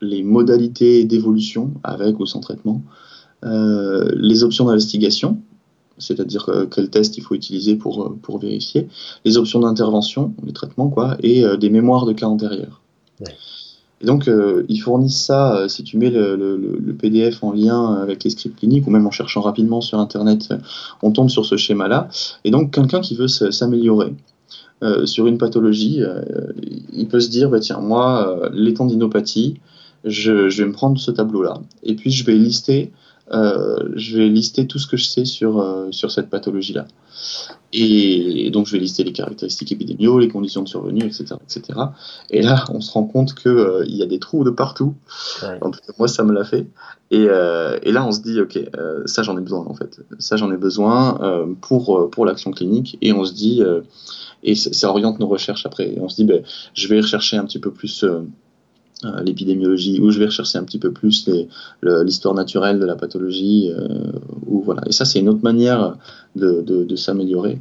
les 0.00 0.22
modalités 0.22 1.04
d'évolution 1.04 1.72
avec 1.82 2.18
ou 2.20 2.26
sans 2.26 2.40
traitement, 2.40 2.82
euh, 3.44 4.10
les 4.16 4.42
options 4.42 4.64
d'investigation, 4.64 5.38
c'est-à-dire 5.98 6.48
euh, 6.48 6.66
quel 6.66 6.90
test 6.90 7.16
il 7.18 7.22
faut 7.22 7.34
utiliser 7.34 7.76
pour, 7.76 8.38
vérifier, 8.38 8.88
les 9.24 9.36
options 9.36 9.60
d'intervention, 9.60 10.34
les 10.44 10.52
traitements, 10.52 10.88
quoi, 10.88 11.16
et 11.22 11.44
des 11.58 11.70
mémoires 11.70 12.06
de 12.06 12.12
cas 12.12 12.26
antérieurs. 12.26 12.80
Et 14.00 14.06
donc, 14.06 14.28
euh, 14.28 14.64
ils 14.68 14.78
fournissent 14.78 15.22
ça, 15.24 15.56
euh, 15.56 15.68
si 15.68 15.82
tu 15.82 15.96
mets 15.96 16.10
le, 16.10 16.94
PDF 16.98 17.42
en 17.42 17.52
lien 17.52 17.94
avec 17.94 18.24
les 18.24 18.30
scripts 18.30 18.58
cliniques, 18.58 18.86
ou 18.86 18.90
même 18.90 19.06
en 19.06 19.10
cherchant 19.10 19.40
rapidement 19.40 19.80
sur 19.80 19.98
Internet, 19.98 20.48
euh, 20.50 20.58
on 21.02 21.10
tombe 21.10 21.30
sur 21.30 21.44
ce 21.44 21.56
schéma-là. 21.56 22.08
Et 22.44 22.50
donc, 22.50 22.72
quelqu'un 22.72 23.00
qui 23.00 23.14
veut 23.14 23.28
s'améliorer 23.28 24.14
euh, 24.82 25.06
sur 25.06 25.26
une 25.26 25.38
pathologie, 25.38 26.02
euh, 26.02 26.22
il 26.92 27.08
peut 27.08 27.20
se 27.20 27.30
dire, 27.30 27.48
bah, 27.48 27.60
tiens, 27.60 27.78
moi, 27.78 28.28
euh, 28.28 28.50
les 28.52 28.74
tendinopathies, 28.74 29.60
je 30.04 30.32
vais 30.32 30.66
me 30.66 30.72
prendre 30.72 30.98
ce 30.98 31.10
tableau-là, 31.10 31.62
et 31.82 31.94
puis 31.94 32.10
je 32.10 32.26
vais 32.26 32.34
lister 32.34 32.92
euh, 33.32 33.88
je 33.96 34.18
vais 34.18 34.28
lister 34.28 34.66
tout 34.66 34.78
ce 34.78 34.86
que 34.86 34.96
je 34.96 35.04
sais 35.04 35.24
sur, 35.24 35.60
euh, 35.60 35.88
sur 35.90 36.10
cette 36.10 36.28
pathologie-là. 36.28 36.86
Et, 37.72 38.46
et, 38.46 38.50
donc, 38.50 38.66
je 38.66 38.72
vais 38.72 38.78
lister 38.78 39.02
les 39.02 39.12
caractéristiques 39.12 39.72
épidémiaux, 39.72 40.18
les 40.18 40.28
conditions 40.28 40.62
de 40.62 40.68
survenue, 40.68 41.04
etc. 41.04 41.36
etc. 41.42 41.78
Et 42.30 42.42
là, 42.42 42.64
on 42.68 42.80
se 42.80 42.92
rend 42.92 43.04
compte 43.04 43.34
qu'il 43.34 43.50
euh, 43.50 43.84
y 43.86 44.02
a 44.02 44.06
des 44.06 44.18
trous 44.18 44.44
de 44.44 44.50
partout. 44.50 44.94
Ouais. 45.42 45.58
En 45.62 45.70
tout 45.70 45.80
cas, 45.80 45.92
moi, 45.98 46.06
ça 46.06 46.22
me 46.22 46.32
l'a 46.32 46.44
fait. 46.44 46.66
Et, 47.10 47.26
euh, 47.28 47.78
et, 47.82 47.92
là, 47.92 48.06
on 48.06 48.12
se 48.12 48.20
dit, 48.20 48.40
OK, 48.40 48.58
ça, 49.06 49.22
j'en 49.22 49.38
ai 49.38 49.40
besoin, 49.40 49.64
en 49.66 49.74
fait. 49.74 50.00
Ça, 50.18 50.36
j'en 50.36 50.52
ai 50.52 50.56
besoin 50.56 51.46
pour, 51.62 52.10
pour 52.10 52.26
l'action 52.26 52.50
clinique. 52.50 52.98
Et 53.00 53.12
on 53.12 53.24
se 53.24 53.32
dit, 53.32 53.62
et 54.42 54.54
ça 54.54 54.90
oriente 54.90 55.18
nos 55.18 55.28
recherches 55.28 55.64
après. 55.64 55.94
Et 55.94 56.00
on 56.00 56.08
se 56.08 56.16
dit, 56.16 56.24
ben, 56.24 56.42
je 56.74 56.88
vais 56.88 57.00
rechercher 57.00 57.38
un 57.38 57.44
petit 57.44 57.58
peu 57.58 57.70
plus 57.70 58.04
euh, 59.04 59.22
l'épidémiologie, 59.22 60.00
ou 60.00 60.10
je 60.10 60.18
vais 60.18 60.26
rechercher 60.26 60.56
un 60.56 60.64
petit 60.64 60.78
peu 60.78 60.92
plus 60.92 61.28
l'histoire 61.82 62.34
naturelle 62.34 62.78
de 62.78 62.86
la 62.86 62.94
pathologie, 62.94 63.70
euh, 63.70 64.12
ou 64.46 64.62
voilà. 64.62 64.82
Et 64.86 64.92
ça, 64.92 65.04
c'est 65.04 65.18
une 65.18 65.28
autre 65.28 65.42
manière 65.42 65.96
de, 66.36 66.96
s'améliorer. 66.96 67.58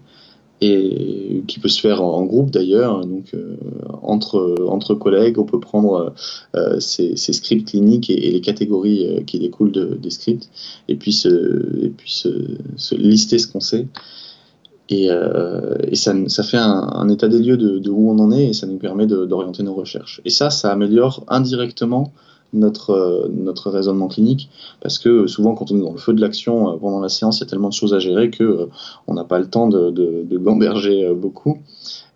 et 0.61 1.43
qui 1.47 1.59
peut 1.59 1.69
se 1.69 1.81
faire 1.81 2.01
en, 2.03 2.23
groupe 2.23 2.51
d'ailleurs. 2.51 3.03
Donc 3.05 3.33
euh, 3.33 3.57
entre 4.03 4.55
entre 4.67 4.93
collègues, 4.93 5.39
on 5.39 5.43
peut 5.43 5.59
prendre 5.59 6.13
ces, 6.79 7.15
scripts 7.17 7.67
cliniques 7.67 8.09
et, 8.09 8.31
les 8.31 8.41
catégories 8.41 9.23
qui 9.25 9.39
découlent 9.39 9.71
de, 9.71 9.97
des 10.01 10.11
scripts, 10.11 10.49
et 10.87 10.95
puis 10.95 11.19
et 11.25 11.89
puis 11.89 12.11
se 12.11 12.95
lister 12.95 13.39
ce 13.39 13.47
qu'on 13.47 13.59
sait. 13.59 13.87
Et, 14.93 15.09
et 15.87 15.95
ça, 15.95 16.43
fait 16.43 16.57
un, 16.57 17.09
état 17.09 17.27
des 17.27 17.39
lieux 17.39 17.57
de, 17.57 17.89
où 17.89 18.11
on 18.11 18.19
en 18.19 18.31
est 18.31 18.49
et 18.49 18.53
ça 18.53 18.67
nous 18.67 18.77
permet 18.77 19.07
d'orienter 19.07 19.63
nos 19.63 19.73
recherches. 19.73 20.21
Et 20.23 20.29
ça, 20.29 20.49
ça 20.49 20.71
améliore 20.71 21.23
indirectement 21.29 22.11
notre, 22.53 22.91
euh, 22.91 23.27
notre 23.29 23.69
raisonnement 23.69 24.07
clinique, 24.07 24.49
parce 24.79 24.99
que 24.99 25.27
souvent 25.27 25.55
quand 25.55 25.71
on 25.71 25.77
est 25.77 25.81
dans 25.81 25.91
le 25.91 25.97
feu 25.97 26.13
de 26.13 26.21
l'action 26.21 26.71
euh, 26.71 26.77
pendant 26.77 26.99
la 26.99 27.09
séance, 27.09 27.39
il 27.39 27.41
y 27.41 27.43
a 27.43 27.49
tellement 27.49 27.69
de 27.69 27.73
choses 27.73 27.93
à 27.93 27.99
gérer 27.99 28.29
que 28.29 28.43
euh, 28.43 28.65
on 29.07 29.15
n'a 29.15 29.23
pas 29.23 29.39
le 29.39 29.47
temps 29.47 29.67
de, 29.67 29.89
de, 29.89 30.37
gamberger 30.37 31.13
beaucoup. 31.15 31.57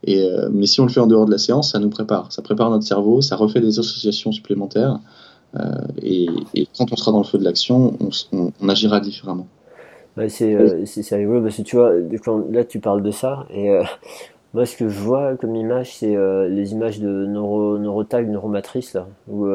Et, 0.03 0.27
mais 0.51 0.65
si 0.67 0.79
on 0.79 0.85
le 0.85 0.91
fait 0.91 0.99
en 0.99 1.07
dehors 1.07 1.25
de 1.25 1.31
la 1.31 1.37
séance, 1.37 1.71
ça 1.71 1.79
nous 1.79 1.89
prépare, 1.89 2.31
ça 2.31 2.41
prépare 2.41 2.69
notre 2.69 2.85
cerveau, 2.85 3.21
ça 3.21 3.35
refait 3.35 3.61
des 3.61 3.79
associations 3.79 4.31
supplémentaires, 4.31 4.99
et, 6.01 6.27
et, 6.53 6.67
quand 6.77 6.91
on 6.91 6.95
sera 6.95 7.11
dans 7.11 7.19
le 7.19 7.23
feu 7.23 7.37
de 7.37 7.43
l'action, 7.43 7.97
on, 7.99 8.51
on, 8.61 8.69
agira 8.69 8.99
différemment. 8.99 9.47
Ouais, 10.17 10.29
c'est 10.29 10.85
c'est 10.85 11.15
rigolo 11.15 11.41
parce 11.43 11.57
que 11.57 11.61
tu 11.61 11.75
vois, 11.75 11.93
là 12.51 12.63
tu 12.63 12.79
parles 12.79 13.03
de 13.03 13.11
ça, 13.11 13.45
et 13.53 13.79
moi 14.53 14.65
ce 14.65 14.75
que 14.75 14.89
je 14.89 14.99
vois 14.99 15.35
comme 15.35 15.55
image, 15.55 15.95
c'est 15.97 16.15
les 16.49 16.71
images 16.73 16.99
de 16.99 17.25
neuro, 17.25 17.77
neurotag, 17.77 18.27
neuromatrice, 18.27 18.93
là, 18.93 19.07
où 19.27 19.47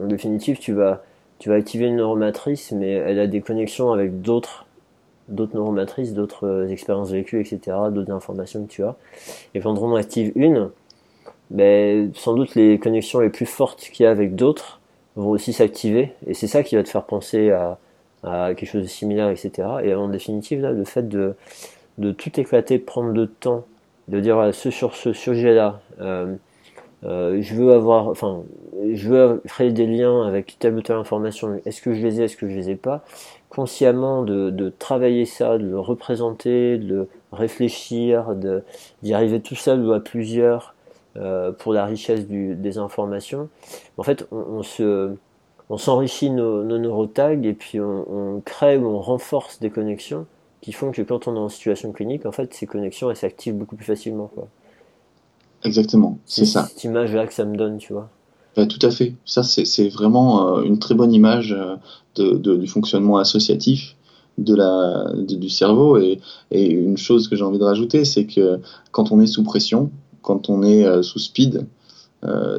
en 0.00 0.06
définitive, 0.06 0.58
tu 0.58 0.72
vas, 0.72 1.02
tu 1.38 1.48
vas 1.48 1.56
activer 1.56 1.86
une 1.86 1.96
neuromatrice, 1.96 2.72
mais 2.72 2.90
elle 2.92 3.18
a 3.18 3.26
des 3.26 3.40
connexions 3.40 3.92
avec 3.92 4.20
d'autres 4.22 4.66
d'autres 5.28 5.54
neuromatrices, 5.54 6.14
d'autres 6.14 6.46
euh, 6.46 6.68
expériences 6.68 7.10
vécues, 7.10 7.40
etc., 7.40 7.76
d'autres 7.90 8.12
informations 8.12 8.64
que 8.64 8.70
tu 8.70 8.82
as. 8.82 8.96
Et 9.54 9.60
quand 9.60 9.78
on 9.78 9.92
en 9.92 9.94
active 9.94 10.32
une, 10.34 10.70
ben, 11.50 12.10
sans 12.14 12.34
doute 12.34 12.54
les 12.54 12.78
connexions 12.78 13.20
les 13.20 13.30
plus 13.30 13.46
fortes 13.46 13.80
qu'il 13.80 14.04
y 14.04 14.06
a 14.06 14.10
avec 14.10 14.34
d'autres 14.34 14.80
vont 15.16 15.30
aussi 15.30 15.52
s'activer, 15.52 16.12
et 16.26 16.34
c'est 16.34 16.48
ça 16.48 16.62
qui 16.62 16.76
va 16.76 16.82
te 16.82 16.88
faire 16.88 17.04
penser 17.04 17.50
à, 17.50 17.78
à, 18.22 18.54
quelque 18.54 18.68
chose 18.68 18.82
de 18.82 18.88
similaire, 18.88 19.28
etc. 19.28 19.68
Et 19.82 19.94
en 19.94 20.08
définitive, 20.08 20.60
là, 20.60 20.72
le 20.72 20.84
fait 20.84 21.08
de, 21.08 21.34
de 21.98 22.12
tout 22.12 22.38
éclater, 22.40 22.78
prendre 22.78 23.10
le 23.10 23.26
temps, 23.26 23.64
de 24.08 24.20
dire 24.20 24.50
ce, 24.52 24.70
sur 24.70 24.94
ce 24.94 25.12
sujet-là, 25.12 25.80
euh, 26.00 26.34
euh, 27.04 27.42
je 27.42 27.54
veux 27.54 27.72
avoir, 27.72 28.08
enfin, 28.08 28.42
je 28.92 29.08
veux 29.08 29.42
créer 29.46 29.72
des 29.72 29.86
liens 29.86 30.26
avec 30.26 30.56
telle 30.58 30.74
ou 30.74 30.82
telle 30.82 30.96
information. 30.96 31.60
Est-ce 31.64 31.82
que 31.82 31.94
je 31.94 32.02
les 32.02 32.20
ai, 32.20 32.24
est-ce 32.24 32.36
que 32.36 32.48
je 32.48 32.54
les 32.54 32.70
ai 32.70 32.76
pas? 32.76 33.04
Consciemment 33.48 34.22
de, 34.22 34.50
de 34.50 34.68
travailler 34.70 35.24
ça, 35.24 35.58
de 35.58 35.64
le 35.64 35.80
représenter, 35.80 36.78
de 36.78 36.86
le 36.86 37.08
réfléchir, 37.32 38.34
d'y 39.02 39.14
arriver 39.14 39.40
tout 39.40 39.56
seul 39.56 39.84
ou 39.84 39.92
à 39.92 40.00
plusieurs 40.00 40.74
euh, 41.16 41.52
pour 41.52 41.72
la 41.72 41.84
richesse 41.84 42.26
des 42.26 42.78
informations. 42.78 43.48
En 43.98 44.02
fait, 44.02 44.26
on 44.30 44.62
se 44.62 45.14
on 45.72 45.78
s'enrichit 45.78 46.28
nos, 46.28 46.62
nos 46.64 46.76
neurotags 46.76 47.46
et 47.46 47.54
puis 47.54 47.80
on, 47.80 48.04
on, 48.36 48.40
crée 48.40 48.76
ou 48.76 48.86
on 48.88 49.00
renforce 49.00 49.58
des 49.58 49.70
connexions 49.70 50.26
qui 50.60 50.70
font 50.72 50.92
que 50.92 51.00
quand 51.00 51.26
on 51.28 51.34
est 51.34 51.38
en 51.38 51.48
situation 51.48 51.92
clinique, 51.92 52.26
en 52.26 52.30
fait, 52.30 52.52
ces 52.52 52.66
connexions 52.66 53.10
elles 53.10 53.16
s'activent 53.16 53.56
beaucoup 53.56 53.74
plus 53.74 53.86
facilement. 53.86 54.30
Quoi. 54.34 54.48
Exactement, 55.64 56.18
c'est 56.26 56.44
ça. 56.44 56.66
Cette 56.66 56.84
image-là 56.84 57.26
que 57.26 57.32
ça 57.32 57.46
me 57.46 57.56
donne, 57.56 57.78
tu 57.78 57.94
vois. 57.94 58.10
Bah, 58.54 58.66
tout 58.66 58.86
à 58.86 58.90
fait. 58.90 59.14
Ça, 59.24 59.42
c'est 59.42 59.88
vraiment 59.88 60.58
euh, 60.58 60.62
une 60.62 60.78
très 60.78 60.94
bonne 60.94 61.14
image 61.14 61.52
euh, 61.52 61.76
de, 62.16 62.36
de, 62.36 62.54
du 62.56 62.66
fonctionnement 62.66 63.16
associatif 63.16 63.96
de 64.36 64.54
la, 64.54 65.06
de, 65.14 65.36
du 65.36 65.48
cerveau. 65.48 65.96
Et, 65.96 66.20
et, 66.50 66.70
une 66.70 66.98
chose 66.98 67.28
que 67.28 67.36
j'ai 67.36 67.44
envie 67.44 67.58
de 67.58 67.64
rajouter, 67.64 68.04
c'est 68.04 68.26
que 68.26 68.60
quand 68.90 69.10
on 69.10 69.22
est 69.22 69.26
sous 69.26 69.42
pression, 69.42 69.90
quand 70.20 70.50
on 70.50 70.62
est 70.62 70.84
euh, 70.84 71.00
sous 71.00 71.18
speed, 71.18 71.66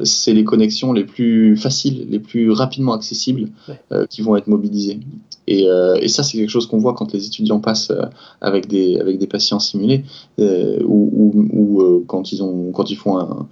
c'est 0.02 0.34
les 0.34 0.44
connexions 0.44 0.92
les 0.92 1.04
plus 1.04 1.56
faciles, 1.56 2.06
les 2.10 2.18
plus 2.18 2.50
rapidement 2.50 2.92
accessibles 2.92 3.48
euh, 3.92 4.06
qui 4.06 4.20
vont 4.22 4.36
être 4.36 4.46
mobilisées. 4.46 5.00
Et, 5.46 5.68
euh, 5.68 5.96
et 6.00 6.08
ça, 6.08 6.22
c'est 6.22 6.38
quelque 6.38 6.50
chose 6.50 6.66
qu'on 6.66 6.78
voit 6.78 6.94
quand 6.94 7.12
les 7.12 7.26
étudiants 7.26 7.60
passent 7.60 7.92
avec 8.40 8.66
des 8.66 8.98
avec 8.98 9.18
des 9.18 9.26
patients 9.26 9.58
simulés 9.58 10.04
ou, 10.38 11.10
ou, 11.12 11.48
ou 11.52 12.04
quand 12.06 12.32
ils 12.32 12.42
ont 12.42 12.72
quand 12.72 12.90
ils 12.90 12.96
font 12.96 13.18
un, 13.18 13.48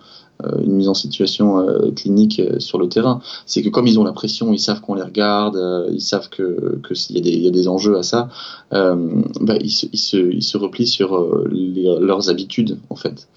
une 0.64 0.72
mise 0.72 0.88
en 0.88 0.94
situation 0.94 1.64
clinique 1.94 2.42
sur 2.58 2.78
le 2.78 2.88
terrain, 2.88 3.20
c'est 3.46 3.62
que 3.62 3.68
comme 3.68 3.86
ils 3.86 4.00
ont 4.00 4.04
la 4.04 4.12
pression, 4.12 4.52
ils 4.52 4.58
savent 4.58 4.80
qu'on 4.80 4.94
les 4.94 5.02
regarde, 5.02 5.58
ils 5.92 6.00
savent 6.00 6.28
que 6.30 6.80
qu'il 6.88 7.26
y, 7.26 7.42
y, 7.44 7.46
a 7.46 7.50
des 7.50 7.68
enjeux 7.68 7.96
à 7.96 8.02
ça, 8.02 8.28
bah, 8.70 9.56
ils, 9.60 9.70
se, 9.70 9.86
ils, 9.92 9.98
se, 9.98 10.16
ils 10.16 10.42
se 10.42 10.56
replient 10.56 10.86
sur 10.88 11.44
les, 11.50 11.94
leurs 12.00 12.28
habitudes 12.28 12.78
en 12.90 12.96
fait. 12.96 13.28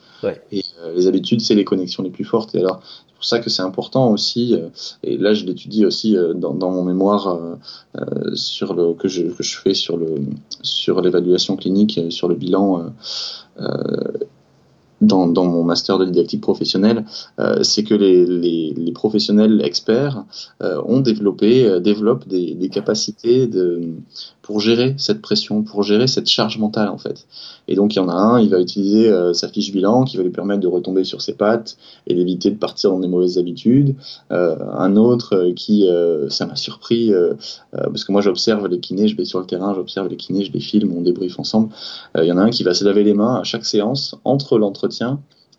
Et 0.51 0.63
euh, 0.81 0.93
les 0.93 1.07
habitudes, 1.07 1.41
c'est 1.41 1.55
les 1.55 1.65
connexions 1.65 2.03
les 2.03 2.09
plus 2.09 2.23
fortes. 2.23 2.55
Et 2.55 2.59
alors, 2.59 2.81
c'est 2.83 3.15
pour 3.15 3.25
ça 3.25 3.39
que 3.39 3.49
c'est 3.49 3.61
important 3.61 4.11
aussi, 4.11 4.55
euh, 4.55 4.69
et 5.03 5.17
là 5.17 5.33
je 5.33 5.45
l'étudie 5.45 5.85
aussi 5.85 6.17
euh, 6.17 6.33
dans, 6.33 6.53
dans, 6.53 6.71
mon 6.71 6.83
mémoire 6.83 7.39
sur 8.33 8.73
le, 8.73 8.93
que, 8.93 9.07
je, 9.07 9.23
que 9.23 9.43
je 9.43 9.57
fais 9.57 9.73
sur 9.73 9.97
le 9.97 10.15
sur 10.61 11.01
l'évaluation 11.01 11.55
clinique, 11.55 11.99
sur 12.09 12.27
le 12.27 12.35
bilan 12.35 12.91
dans, 15.05 15.45
mon 15.45 15.63
master 15.63 15.97
de 15.97 16.05
didactique 16.05 16.41
professionnelle, 16.41 17.05
euh, 17.39 17.63
c'est 17.63 17.83
que 17.83 17.93
les, 17.93 18.91
professionnels 18.93 19.61
experts 19.63 20.23
euh, 20.63 20.81
ont 20.85 21.01
développé, 21.01 21.65
euh, 21.65 21.79
développent 21.79 22.27
des, 22.27 22.69
capacités 22.69 23.49
pour 24.41 24.59
gérer 24.59 24.95
cette 24.97 25.21
pression, 25.21 25.61
pour 25.61 25.83
gérer 25.83 26.07
cette 26.07 26.27
charge 26.27 26.57
mentale 26.57 26.89
en 26.89 26.97
fait. 26.97 27.27
Et 27.67 27.75
donc 27.75 27.95
il 27.95 27.97
y 27.97 28.01
en 28.01 28.09
a 28.09 28.13
un, 28.13 28.39
il 28.39 28.49
va 28.49 28.59
utiliser 28.59 29.11
sa 29.33 29.47
fiche 29.47 29.71
bilan 29.71 30.03
qui 30.03 30.17
va 30.17 30.23
lui 30.23 30.31
permettre 30.31 30.61
de 30.61 30.67
retomber 30.67 31.03
sur 31.03 31.21
ses 31.21 31.33
pattes 31.33 31.77
et 32.07 32.15
d'éviter 32.15 32.49
de 32.49 32.57
partir 32.57 32.89
dans 32.89 32.99
des 32.99 33.07
mauvaises 33.07 33.37
habitudes. 33.37 33.95
Un 34.31 34.95
autre 34.97 35.51
qui, 35.55 35.87
ça 36.29 36.47
m'a 36.47 36.55
surpris, 36.55 37.13
parce 37.71 38.03
que 38.03 38.11
moi 38.11 38.21
j'observe 38.21 38.67
les 38.67 38.79
kinés, 38.79 39.07
je 39.07 39.15
vais 39.15 39.25
sur 39.25 39.39
le 39.39 39.45
terrain, 39.45 39.73
j'observe 39.75 40.07
les 40.09 40.17
kinés, 40.17 40.43
je 40.43 40.51
les 40.51 40.59
filme, 40.59 40.91
on 40.97 41.01
débriefe 41.01 41.39
ensemble. 41.39 41.69
Il 42.17 42.25
y 42.25 42.31
en 42.31 42.37
a 42.37 42.41
un 42.41 42.49
qui 42.49 42.63
va 42.63 42.73
se 42.73 42.83
laver 42.83 43.03
les 43.03 43.13
mains 43.13 43.35
à 43.35 43.43
chaque 43.43 43.65
séance 43.65 44.15
entre 44.23 44.57
l'entretien 44.57 44.94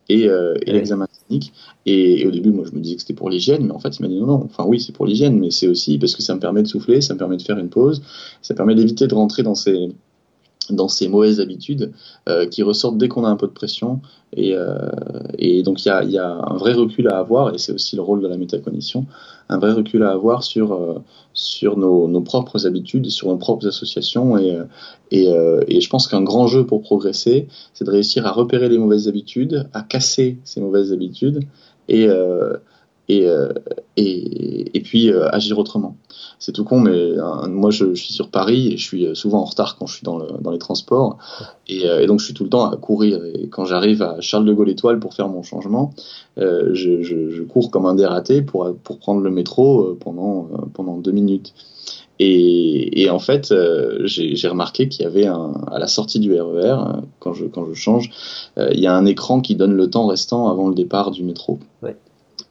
et, 0.09 0.29
euh, 0.29 0.55
et 0.63 0.73
l'examen 0.73 1.07
technique. 1.07 1.53
Et, 1.85 2.21
et, 2.21 2.27
au 2.27 2.31
début, 2.31 2.51
moi, 2.51 2.65
je 2.69 2.75
me 2.77 2.81
disais 2.81 2.97
que 2.97 3.01
c'était 3.03 3.15
pour 3.15 3.31
l'hygiène, 3.31 3.67
mais 3.67 3.73
en 3.73 3.79
fait, 3.79 3.99
il 3.99 4.03
m'a 4.03 4.09
dit 4.09 4.19
non, 4.19 4.27
non. 4.27 4.43
Enfin, 4.45 4.65
oui, 4.67 4.81
c'est 4.81 4.93
pour 4.93 5.07
l'hygiène, 5.07 5.39
mais 5.39 5.51
c'est 5.51 5.69
aussi 5.69 5.99
parce 5.99 6.15
que 6.15 6.23
ça 6.23 6.35
me 6.35 6.41
permet 6.41 6.63
de 6.63 6.69
souffler, 6.69 7.01
ça 7.01 7.15
me 7.15 7.19
permet 7.19 7.37
de 7.37 7.43
faire 7.43 7.59
une 7.59 7.69
pause, 7.69 8.03
ça 8.43 8.55
permet 8.55 8.75
d'éviter 8.75 9.07
de 9.07 9.15
rentrer 9.15 9.43
dans 9.43 9.55
ces 9.55 9.91
dans 10.71 10.89
ces 10.89 11.09
mauvaises 11.09 11.41
habitudes 11.41 11.93
euh, 12.29 12.47
qui 12.47 12.63
ressortent 12.63 12.99
dès 12.99 13.09
qu'on 13.09 13.25
a 13.25 13.29
un 13.29 13.37
peu 13.37 13.47
de 13.47 13.53
pression. 13.53 14.01
Et, 14.35 14.55
euh, 14.55 14.77
et 15.39 15.63
donc 15.63 15.85
il 15.85 15.89
y 15.89 15.91
a, 15.91 16.03
y 16.05 16.19
a, 16.19 16.29
un 16.29 16.57
vrai 16.57 16.73
recul 16.73 17.09
à 17.09 17.19
avoir, 17.19 17.55
et 17.55 17.59
c'est 17.59 17.73
aussi 17.73 17.97
le 17.97 18.03
rôle 18.03 18.21
de 18.21 18.29
la 18.29 18.37
métacognition, 18.37 19.07
un 19.49 19.59
vrai 19.59 19.73
recul 19.73 20.03
à 20.03 20.11
avoir 20.11 20.43
sur, 20.43 20.73
euh, 20.73 20.99
sur 21.33 21.77
nos, 21.77 22.09
nos, 22.09 22.21
propres 22.21 22.67
habitudes, 22.67 23.09
sur 23.11 23.29
nos 23.29 23.37
propres 23.37 23.67
associations. 23.67 24.37
Et, 24.37 24.59
et, 25.11 25.29
euh, 25.29 25.63
et 25.69 25.81
je 25.81 25.89
pense 25.89 26.09
qu'un 26.09 26.23
grand 26.23 26.47
jeu 26.47 26.67
pour 26.67 26.83
progresser, 26.83 27.49
c'est 27.73 27.85
de 27.85 27.91
réussir 27.91 28.27
à 28.27 28.33
repérer 28.33 28.69
les 28.69 28.79
mauvaises 28.79 29.09
habitudes, 29.09 29.69
à 29.73 29.83
casser 29.83 30.39
ces 30.45 30.61
mauvaises 30.61 30.93
habitudes, 30.93 31.41
et, 31.89 32.09
euh, 32.09 32.57
et, 33.09 33.27
euh, 33.29 33.53
et, 33.97 34.77
et, 34.77 34.81
puis 34.81 35.11
euh, 35.11 35.29
agir 35.31 35.59
autrement. 35.59 35.97
C'est 36.39 36.53
tout 36.53 36.65
con, 36.65 36.81
mais 36.81 36.91
euh, 36.91 37.47
moi 37.49 37.71
je, 37.71 37.95
suis 37.95 38.13
sur 38.13 38.31
Paris 38.31 38.73
et 38.73 38.77
je 38.77 38.85
suis 38.85 39.17
souvent 39.17 39.39
en 39.39 39.45
retard 39.45 39.77
quand 39.79 39.87
je 39.87 39.95
suis 39.95 40.05
dans, 40.05 40.19
le, 40.19 40.27
dans 40.41 40.51
les 40.51 40.59
transports. 40.59 41.19
Et, 41.69 41.85
et, 41.85 42.07
donc 42.07 42.21
je 42.21 42.27
suis 42.27 42.35
tout 42.35 42.45
le 42.45 42.51
temps 42.51 42.71
à 42.71 42.77
courir. 42.77 43.25
Et 43.25 43.49
quand 43.49 43.65
j'arrive 43.65 44.03
à 44.03 44.21
Charles 44.21 44.45
de 44.45 44.53
Gaulle 44.53 44.71
Étoile 44.71 44.99
pour 44.99 45.15
faire 45.15 45.29
mon 45.29 45.43
changement, 45.43 45.93
je, 46.37 46.73
je, 46.75 47.31
je, 47.31 47.43
cours 47.43 47.71
comme 47.71 47.87
un 47.87 47.95
dératé 47.95 48.43
pour, 48.43 48.75
pour 48.83 48.99
prendre 48.99 49.21
le 49.21 49.31
métro 49.31 49.97
pendant, 50.01 50.49
pendant 50.75 50.99
deux 50.99 51.13
minutes. 51.13 51.55
Et, 52.19 53.03
et, 53.03 53.11
en 53.11 53.19
fait, 53.19 53.53
euh, 53.53 54.01
j'ai 54.05 54.49
remarqué 54.49 54.89
qu'il 54.89 55.03
y 55.03 55.07
avait 55.07 55.27
un, 55.27 55.53
à 55.71 55.79
la 55.79 55.87
sortie 55.87 56.19
du 56.19 56.33
RER, 56.41 57.03
quand 57.19 57.35
je, 57.35 57.45
quand 57.45 57.67
je 57.67 57.75
change, 57.75 58.11
euh, 58.59 58.71
il 58.73 58.81
y 58.81 58.87
a 58.87 58.95
un 58.95 59.05
écran 59.05 59.41
qui 59.41 59.55
donne 59.55 59.75
le 59.75 59.91
temps 59.91 60.07
restant 60.07 60.49
avant 60.49 60.69
le 60.69 60.75
départ 60.75 61.11
du 61.11 61.25
métro. 61.25 61.59
Ouais. 61.83 61.97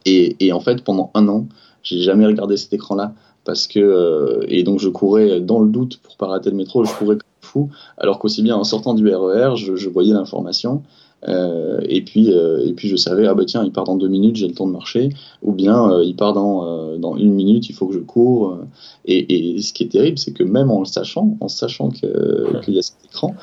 Et, 0.05 0.35
et, 0.39 0.51
en 0.51 0.59
fait, 0.59 0.83
pendant 0.83 1.11
un 1.13 1.27
an, 1.27 1.47
j'ai 1.83 2.01
jamais 2.01 2.25
regardé 2.25 2.57
cet 2.57 2.73
écran-là 2.73 3.13
parce 3.45 3.67
que 3.67 3.79
euh, 3.79 4.43
et 4.49 4.63
donc 4.63 4.79
je 4.79 4.89
courais 4.89 5.39
dans 5.39 5.59
le 5.59 5.69
doute 5.69 5.99
pour 6.03 6.17
pas 6.17 6.27
rater 6.27 6.49
le 6.49 6.57
métro, 6.57 6.83
je 6.83 6.91
courais 6.91 7.15
comme 7.15 7.29
fou, 7.41 7.69
alors 7.97 8.19
qu'aussi 8.19 8.41
bien 8.41 8.55
en 8.55 8.63
sortant 8.65 8.95
du 8.95 9.07
RER, 9.07 9.55
je, 9.55 9.75
je 9.75 9.87
voyais 9.87 10.13
l'information. 10.13 10.81
Euh, 11.27 11.79
et 11.87 12.03
puis 12.03 12.31
euh, 12.31 12.67
et 12.67 12.73
puis 12.73 12.87
je 12.87 12.95
savais 12.95 13.25
ah 13.25 13.33
bah 13.33 13.45
tiens 13.47 13.63
il 13.63 13.71
part 13.71 13.85
dans 13.85 13.95
deux 13.95 14.09
minutes 14.09 14.35
j'ai 14.35 14.47
le 14.47 14.53
temps 14.53 14.67
de 14.67 14.71
marcher. 14.71 15.09
Ou 15.41 15.53
bien 15.53 16.01
il 16.01 16.15
part 16.15 16.33
dans 16.33 16.97
dans 16.97 17.15
une 17.15 17.33
minute 17.33 17.69
il 17.69 17.73
faut 17.73 17.87
que 17.87 17.93
je 17.93 17.99
cours 17.99 18.59
et, 19.05 19.55
et 19.55 19.61
ce 19.61 19.73
qui 19.73 19.83
est 19.83 19.87
terrible 19.87 20.19
c'est 20.19 20.33
que 20.33 20.43
même 20.43 20.69
en 20.69 20.79
le 20.79 20.85
sachant 20.85 21.37
en 21.39 21.47
sachant 21.47 21.89
qu'il 21.89 22.73
y 22.73 22.77
a 22.77 22.81
cet 22.81 22.97
écran 23.05 23.33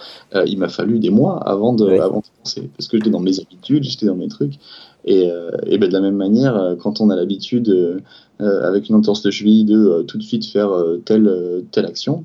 il 0.47 0.59
m'a 0.59 0.69
fallu 0.69 1.01
des 1.01 1.11
mois 1.11 1.39
avant 1.39 1.73
de 1.73 1.89
avant 1.99 2.19
de 2.19 2.25
penser 2.45 2.71
parce 2.77 2.87
que 2.87 2.99
j'étais 2.99 3.11
dans 3.11 3.21
mes 3.21 3.41
habitudes 3.41 3.83
j'étais 3.83 4.07
dans 4.07 4.17
mes 4.17 4.29
trucs 4.29 4.61
et, 5.05 5.28
et 5.66 5.78
ben 5.78 5.88
de 5.88 5.92
la 5.92 6.00
même 6.00 6.16
manière, 6.16 6.76
quand 6.80 7.00
on 7.00 7.11
a 7.11 7.16
l'habitude, 7.16 8.03
euh, 8.42 8.66
avec 8.66 8.88
une 8.88 8.96
entorse 8.96 9.22
de 9.22 9.30
cheville, 9.30 9.64
de 9.64 9.76
euh, 9.76 10.03
tout 10.03 10.18
de 10.18 10.22
suite 10.22 10.46
faire 10.46 10.70
telle, 11.05 11.30
telle 11.70 11.86
action, 11.86 12.24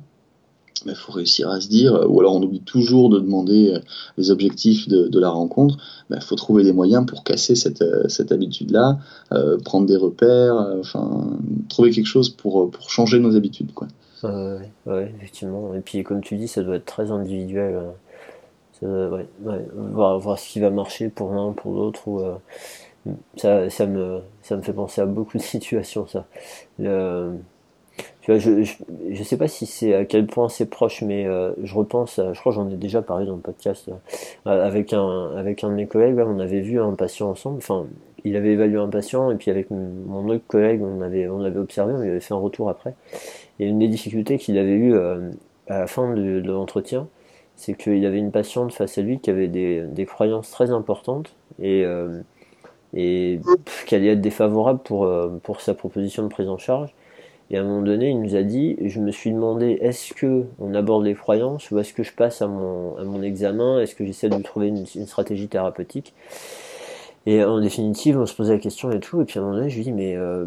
il 0.86 0.96
faut 0.96 1.12
réussir 1.12 1.50
à 1.50 1.60
se 1.60 1.68
dire, 1.68 2.06
ou 2.08 2.20
alors 2.20 2.36
on 2.36 2.42
oublie 2.42 2.62
toujours 2.62 3.10
de 3.10 3.20
demander 3.20 3.78
les 4.18 4.32
objectifs 4.32 4.88
de, 4.88 5.20
la 5.20 5.30
rencontre, 5.30 5.78
il 6.12 6.22
faut 6.22 6.36
trouver 6.36 6.64
des 6.64 6.72
moyens 6.72 7.06
pour 7.06 7.24
casser 7.24 7.56
cette, 7.56 7.84
cette 8.08 8.32
habitude-là, 8.32 9.00
prendre 9.66 9.86
des 9.88 9.98
repères, 9.98 10.56
enfin, 10.80 11.38
trouver 11.68 11.90
quelque 11.90 12.06
chose 12.06 12.30
pour, 12.30 12.70
pour 12.70 12.90
changer 12.90 13.20
nos 13.20 13.36
habitudes. 13.36 13.74
Quoi. 13.74 13.88
ouais, 14.24 15.12
effectivement. 15.18 15.74
Et 15.74 15.82
puis, 15.82 16.04
comme 16.04 16.22
tu 16.22 16.38
dis, 16.38 16.48
ça 16.48 16.62
doit 16.62 16.76
être 16.76 16.86
très 16.86 17.12
individuel. 17.12 17.80
Ouais, 18.82 19.28
voir, 19.74 20.20
voir, 20.20 20.40
ce 20.40 20.50
qui 20.50 20.60
va 20.60 20.70
marcher 20.70 21.10
pour 21.10 21.34
l'un, 21.34 21.54
pour 21.54 21.74
l'autre. 21.74 22.08
Ou, 22.08 22.22
ça, 23.38 23.70
ça, 23.70 23.86
me, 23.86 24.22
ça 24.42 24.58
me 24.58 24.62
fait 24.62 24.74
penser 24.74 25.02
à 25.02 25.06
beaucoup 25.06 25.38
de 25.38 25.44
situations, 25.44 26.08
ça. 26.08 26.26
Vois, 28.28 28.40
je, 28.40 28.64
je, 29.12 29.24
sais 29.24 29.38
pas 29.38 29.48
si 29.48 29.66
c'est 29.66 29.94
à 29.94 30.04
quel 30.04 30.28
point 30.28 30.50
c'est 30.50 30.70
proche, 30.70 31.02
mais 31.02 31.26
euh, 31.26 31.54
je 31.64 31.74
repense, 31.74 32.20
je 32.34 32.38
crois 32.38 32.52
que 32.52 32.58
j'en 32.58 32.70
ai 32.70 32.76
déjà 32.76 33.02
parlé 33.02 33.26
dans 33.26 33.36
le 33.36 33.42
podcast, 33.42 33.90
euh, 33.90 34.68
avec, 34.68 34.92
un, 34.92 35.32
avec 35.38 35.64
un 35.64 35.70
de 35.70 35.76
mes 35.76 35.88
collègues, 35.88 36.18
on 36.20 36.40
avait 36.40 36.60
vu 36.60 36.82
un 36.82 36.94
patient 36.94 37.30
ensemble, 37.30 37.58
enfin, 37.58 37.86
il 38.26 38.36
avait 38.36 38.52
évalué 38.52 38.78
un 38.78 38.90
patient, 38.90 39.32
et 39.32 39.36
puis 39.36 39.50
avec 39.50 39.72
mon 39.72 40.28
autre 40.28 40.44
collègue, 40.46 40.82
on 40.84 41.02
avait, 41.02 41.30
on 41.30 41.42
avait 41.42 41.60
observé, 41.60 41.94
on 41.94 42.02
lui 42.02 42.10
avait 42.10 42.20
fait 42.20 42.34
un 42.34 42.38
retour 42.38 42.70
après. 42.70 42.96
Et 43.60 43.66
une 43.66 43.80
des 43.80 43.88
difficultés 43.88 44.38
qu'il 44.38 44.58
avait 44.58 44.76
eu 44.76 44.94
euh, 44.94 45.32
à 45.68 45.80
la 45.80 45.88
fin 45.88 46.14
de 46.14 46.42
l'entretien, 46.46 47.08
c'est 47.58 47.76
qu'il 47.76 48.06
avait 48.06 48.20
une 48.20 48.32
patiente 48.32 48.72
face 48.72 48.98
à 48.98 49.02
lui 49.02 49.20
qui 49.20 49.30
avait 49.30 49.50
des, 49.50 49.82
des 49.82 50.06
croyances 50.06 50.50
très 50.52 50.72
importantes, 50.72 51.36
et 51.60 51.86
et 52.94 53.40
qu'elle 53.86 54.02
allait 54.02 54.14
être 54.14 54.22
défavorable 54.22 54.80
pour, 54.80 55.06
euh, 55.06 55.40
pour 55.44 55.62
sa 55.62 55.74
proposition 55.74 56.24
de 56.24 56.30
prise 56.30 56.50
en 56.50 56.58
charge. 56.58 56.94
Et 57.50 57.58
à 57.58 57.62
un 57.62 57.64
moment 57.64 57.82
donné, 57.82 58.10
il 58.10 58.22
nous 58.22 58.36
a 58.36 58.44
dit, 58.44 58.76
je 58.82 59.00
me 59.00 59.12
suis 59.12 59.32
demandé, 59.32 59.78
est-ce 59.82 60.14
que 60.14 60.46
on 60.60 60.74
aborde 60.74 61.06
les 61.06 61.14
croyances 61.14 61.72
ou 61.72 61.80
est-ce 61.80 61.94
que 61.94 62.04
je 62.04 62.14
passe 62.14 62.42
à 62.42 62.48
mon, 62.48 62.98
à 62.98 63.04
mon 63.04 63.22
examen, 63.22 63.80
est-ce 63.80 63.96
que 63.96 64.06
j'essaie 64.06 64.30
de 64.30 64.42
trouver 64.42 64.68
une, 64.68 64.86
stratégie 64.86 65.48
thérapeutique? 65.48 66.14
Et 67.26 67.44
en 67.44 67.60
définitive, 67.62 68.20
on 68.20 68.26
se 68.26 68.36
posait 68.36 68.54
la 68.54 68.60
question 68.60 68.92
et 68.92 69.00
tout, 69.00 69.22
et 69.22 69.26
puis 69.26 69.40
à 69.40 69.42
un 69.42 69.46
moment 69.46 69.58
donné, 69.58 69.70
je 69.70 69.78
lui 69.78 69.84
dis, 69.84 69.92
mais 69.94 70.16
euh, 70.16 70.46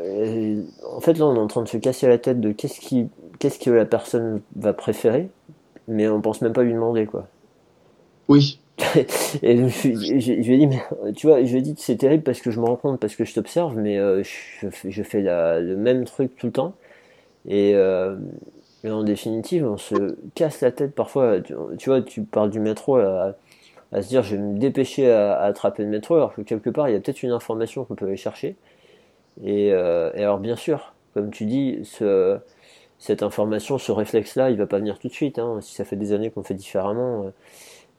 euh, 0.00 0.62
en 0.90 1.00
fait 1.00 1.18
là, 1.18 1.26
on 1.26 1.36
est 1.36 1.38
en 1.38 1.46
train 1.46 1.62
de 1.62 1.68
se 1.68 1.76
casser 1.76 2.08
la 2.08 2.18
tête 2.18 2.40
de 2.40 2.50
qu'est-ce 2.52 2.80
qui, 2.80 3.08
qu'est-ce 3.38 3.58
que 3.58 3.70
la 3.70 3.84
personne 3.84 4.40
va 4.56 4.72
préférer, 4.72 5.28
mais 5.88 6.08
on 6.08 6.20
pense 6.20 6.40
même 6.42 6.52
pas 6.52 6.62
lui 6.62 6.72
demander 6.72 7.06
quoi. 7.06 7.28
Oui, 8.28 8.60
et 9.42 9.56
je, 9.56 10.20
je, 10.20 10.32
lui 10.32 10.54
ai 10.54 10.58
dit, 10.58 10.66
mais 10.66 10.82
tu 11.14 11.26
vois, 11.26 11.42
je 11.42 11.50
lui 11.50 11.58
ai 11.58 11.62
dit, 11.62 11.74
c'est 11.78 11.96
terrible 11.96 12.22
parce 12.22 12.40
que 12.40 12.50
je 12.50 12.60
me 12.60 12.66
rends 12.66 12.76
compte, 12.76 13.00
parce 13.00 13.16
que 13.16 13.24
je 13.24 13.34
t'observe, 13.34 13.76
mais 13.76 13.98
euh, 13.98 14.22
je, 14.22 14.68
je, 14.88 15.02
fais 15.02 15.22
la, 15.22 15.60
le 15.60 15.76
même 15.76 16.04
truc 16.04 16.36
tout 16.36 16.46
le 16.46 16.52
temps. 16.52 16.74
Et, 17.48 17.74
euh, 17.74 18.16
en 18.84 19.02
définitive, 19.02 19.66
on 19.66 19.78
se 19.78 20.16
casse 20.34 20.60
la 20.60 20.70
tête 20.72 20.94
parfois. 20.94 21.40
Tu, 21.40 21.54
vois, 21.86 22.02
tu 22.02 22.22
parles 22.22 22.50
du 22.50 22.60
métro 22.60 22.96
à, 22.96 23.34
à, 23.92 24.02
se 24.02 24.08
dire, 24.08 24.22
je 24.22 24.36
vais 24.36 24.42
me 24.42 24.58
dépêcher 24.58 25.10
à, 25.10 25.38
attraper 25.40 25.82
le 25.82 25.88
métro, 25.88 26.16
alors 26.16 26.34
que 26.34 26.42
quelque 26.42 26.70
part, 26.70 26.88
il 26.88 26.92
y 26.92 26.96
a 26.96 27.00
peut-être 27.00 27.22
une 27.22 27.32
information 27.32 27.84
qu'on 27.84 27.94
peut 27.94 28.06
aller 28.06 28.16
chercher. 28.16 28.56
Et, 29.44 29.72
euh, 29.72 30.10
et, 30.14 30.22
alors, 30.22 30.38
bien 30.38 30.56
sûr, 30.56 30.94
comme 31.14 31.30
tu 31.30 31.46
dis, 31.46 31.80
ce, 31.84 32.38
cette 32.98 33.22
information, 33.22 33.78
ce 33.78 33.92
réflexe-là, 33.92 34.50
il 34.50 34.56
va 34.56 34.66
pas 34.66 34.78
venir 34.78 34.98
tout 34.98 35.08
de 35.08 35.12
suite. 35.12 35.38
Hein, 35.38 35.58
si 35.60 35.74
ça 35.74 35.84
fait 35.84 35.96
des 35.96 36.12
années 36.12 36.30
qu'on 36.30 36.42
fait 36.42 36.54
différemment. 36.54 37.24
Euh, 37.24 37.30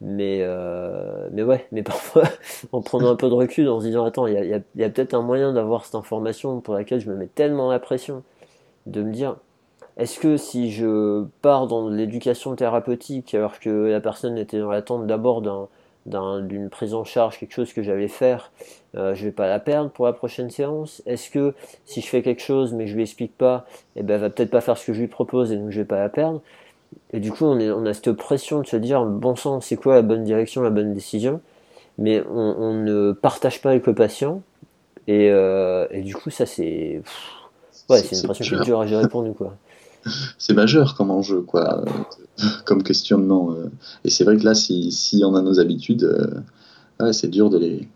mais, 0.01 0.39
euh, 0.41 1.27
mais 1.31 1.43
ouais, 1.43 1.67
mais 1.71 1.83
parfois, 1.83 2.23
en 2.71 2.81
prenant 2.81 3.09
un 3.09 3.15
peu 3.15 3.29
de 3.29 3.33
recul, 3.33 3.69
en 3.69 3.79
se 3.79 3.85
disant, 3.85 4.05
attends, 4.05 4.27
il 4.27 4.33
y 4.33 4.53
a, 4.53 4.85
a 4.85 4.89
peut-être 4.89 5.13
un 5.13 5.21
moyen 5.21 5.53
d'avoir 5.53 5.85
cette 5.85 5.95
information 5.95 6.61
pour 6.61 6.75
laquelle 6.75 6.99
je 6.99 7.09
me 7.09 7.15
mets 7.15 7.27
tellement 7.27 7.71
la 7.71 7.79
pression, 7.79 8.23
de 8.85 9.01
me 9.01 9.11
dire, 9.11 9.37
est-ce 9.97 10.19
que 10.19 10.37
si 10.37 10.71
je 10.71 11.25
pars 11.41 11.67
dans 11.67 11.89
l'éducation 11.89 12.55
thérapeutique 12.55 13.33
alors 13.33 13.59
que 13.59 13.69
la 13.87 13.99
personne 13.99 14.37
était 14.37 14.59
dans 14.59 14.69
l'attente 14.69 15.07
d'abord 15.07 15.41
d'une 16.07 16.69
prise 16.69 16.93
en 16.93 17.03
charge, 17.03 17.37
quelque 17.39 17.53
chose 17.53 17.73
que 17.73 17.83
j'allais 17.83 18.07
faire, 18.07 18.51
euh, 18.95 19.13
je 19.13 19.25
vais 19.25 19.31
pas 19.31 19.47
la 19.47 19.59
perdre 19.59 19.89
pour 19.89 20.05
la 20.05 20.13
prochaine 20.13 20.49
séance 20.49 21.01
Est-ce 21.05 21.29
que 21.29 21.53
si 21.85 22.01
je 22.01 22.07
fais 22.07 22.21
quelque 22.21 22.41
chose 22.41 22.73
mais 22.73 22.87
je 22.87 22.95
lui 22.95 23.03
explique 23.03 23.37
pas, 23.37 23.65
eh 23.95 24.03
ben, 24.03 24.15
elle 24.15 24.21
va 24.21 24.29
peut-être 24.29 24.51
pas 24.51 24.61
faire 24.61 24.77
ce 24.77 24.85
que 24.87 24.93
je 24.93 25.01
lui 25.01 25.07
propose 25.07 25.51
et 25.51 25.57
donc 25.57 25.69
je 25.71 25.79
vais 25.79 25.85
pas 25.85 25.99
la 25.99 26.09
perdre 26.09 26.41
et 27.13 27.19
du 27.19 27.31
coup, 27.31 27.45
on, 27.45 27.59
est, 27.59 27.71
on 27.71 27.85
a 27.85 27.93
cette 27.93 28.11
pression 28.13 28.61
de 28.61 28.67
se 28.67 28.75
dire, 28.75 29.05
bon 29.05 29.35
sang, 29.35 29.61
c'est 29.61 29.75
quoi 29.75 29.95
la 29.95 30.01
bonne 30.01 30.23
direction, 30.23 30.61
la 30.61 30.69
bonne 30.69 30.93
décision? 30.93 31.41
Mais 31.97 32.23
on, 32.29 32.55
on 32.57 32.73
ne 32.73 33.11
partage 33.11 33.61
pas 33.61 33.71
avec 33.71 33.87
le 33.87 33.95
patient. 33.95 34.41
Et, 35.07 35.29
euh, 35.31 35.87
et 35.89 36.01
du 36.01 36.13
coup, 36.13 36.29
ça, 36.29 36.45
c'est. 36.45 37.01
Ouais, 37.89 37.99
c'est 37.99 38.17
une 38.17 38.23
pression 38.23 38.43
qui 38.43 38.55
est 38.55 38.65
dure 38.65 38.81
à 38.81 38.87
gérer 38.87 39.07
pour 39.07 39.23
nous, 39.23 39.33
quoi. 39.33 39.55
C'est 40.37 40.53
majeur 40.53 40.95
comme 40.95 41.11
enjeu, 41.11 41.41
quoi, 41.41 41.83
comme 42.65 42.83
questionnement. 42.83 43.51
Euh. 43.51 43.69
Et 44.03 44.09
c'est 44.09 44.23
vrai 44.23 44.37
que 44.37 44.43
là, 44.43 44.53
si, 44.53 44.91
si 44.91 45.23
on 45.25 45.35
a 45.35 45.41
nos 45.41 45.59
habitudes, 45.59 46.03
euh, 46.03 47.03
ouais, 47.03 47.13
c'est 47.13 47.27
dur 47.27 47.49
de 47.49 47.57
les, 47.57 47.87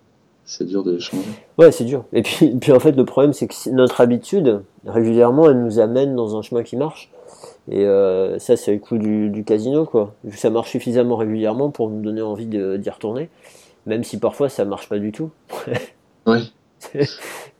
c'est 0.45 0.65
dur 0.65 0.83
de 0.83 0.91
les 0.91 0.99
changer. 0.99 1.23
Ouais, 1.57 1.71
c'est 1.71 1.85
dur. 1.85 2.05
Et 2.13 2.21
puis, 2.21 2.49
puis 2.59 2.71
en 2.71 2.79
fait, 2.79 2.93
le 2.93 3.05
problème, 3.05 3.33
c'est 3.33 3.47
que 3.47 3.69
notre 3.71 4.01
habitude, 4.01 4.61
régulièrement, 4.85 5.49
elle 5.49 5.63
nous 5.63 5.79
amène 5.79 6.15
dans 6.15 6.37
un 6.37 6.41
chemin 6.41 6.63
qui 6.63 6.75
marche. 6.75 7.11
Et 7.69 7.85
euh, 7.85 8.39
ça, 8.39 8.57
c'est 8.57 8.73
le 8.73 8.79
coup 8.79 8.97
du, 8.97 9.43
casino, 9.45 9.85
quoi. 9.85 10.13
Ça 10.33 10.49
marche 10.49 10.71
suffisamment 10.71 11.15
régulièrement 11.15 11.69
pour 11.69 11.89
nous 11.89 12.01
donner 12.01 12.21
envie 12.21 12.47
d'y 12.47 12.89
retourner, 12.89 13.29
même 13.85 14.03
si 14.03 14.17
parfois 14.17 14.49
ça 14.49 14.65
marche 14.65 14.89
pas 14.89 14.99
du 14.99 15.11
tout. 15.11 15.29
oui. 16.27 16.51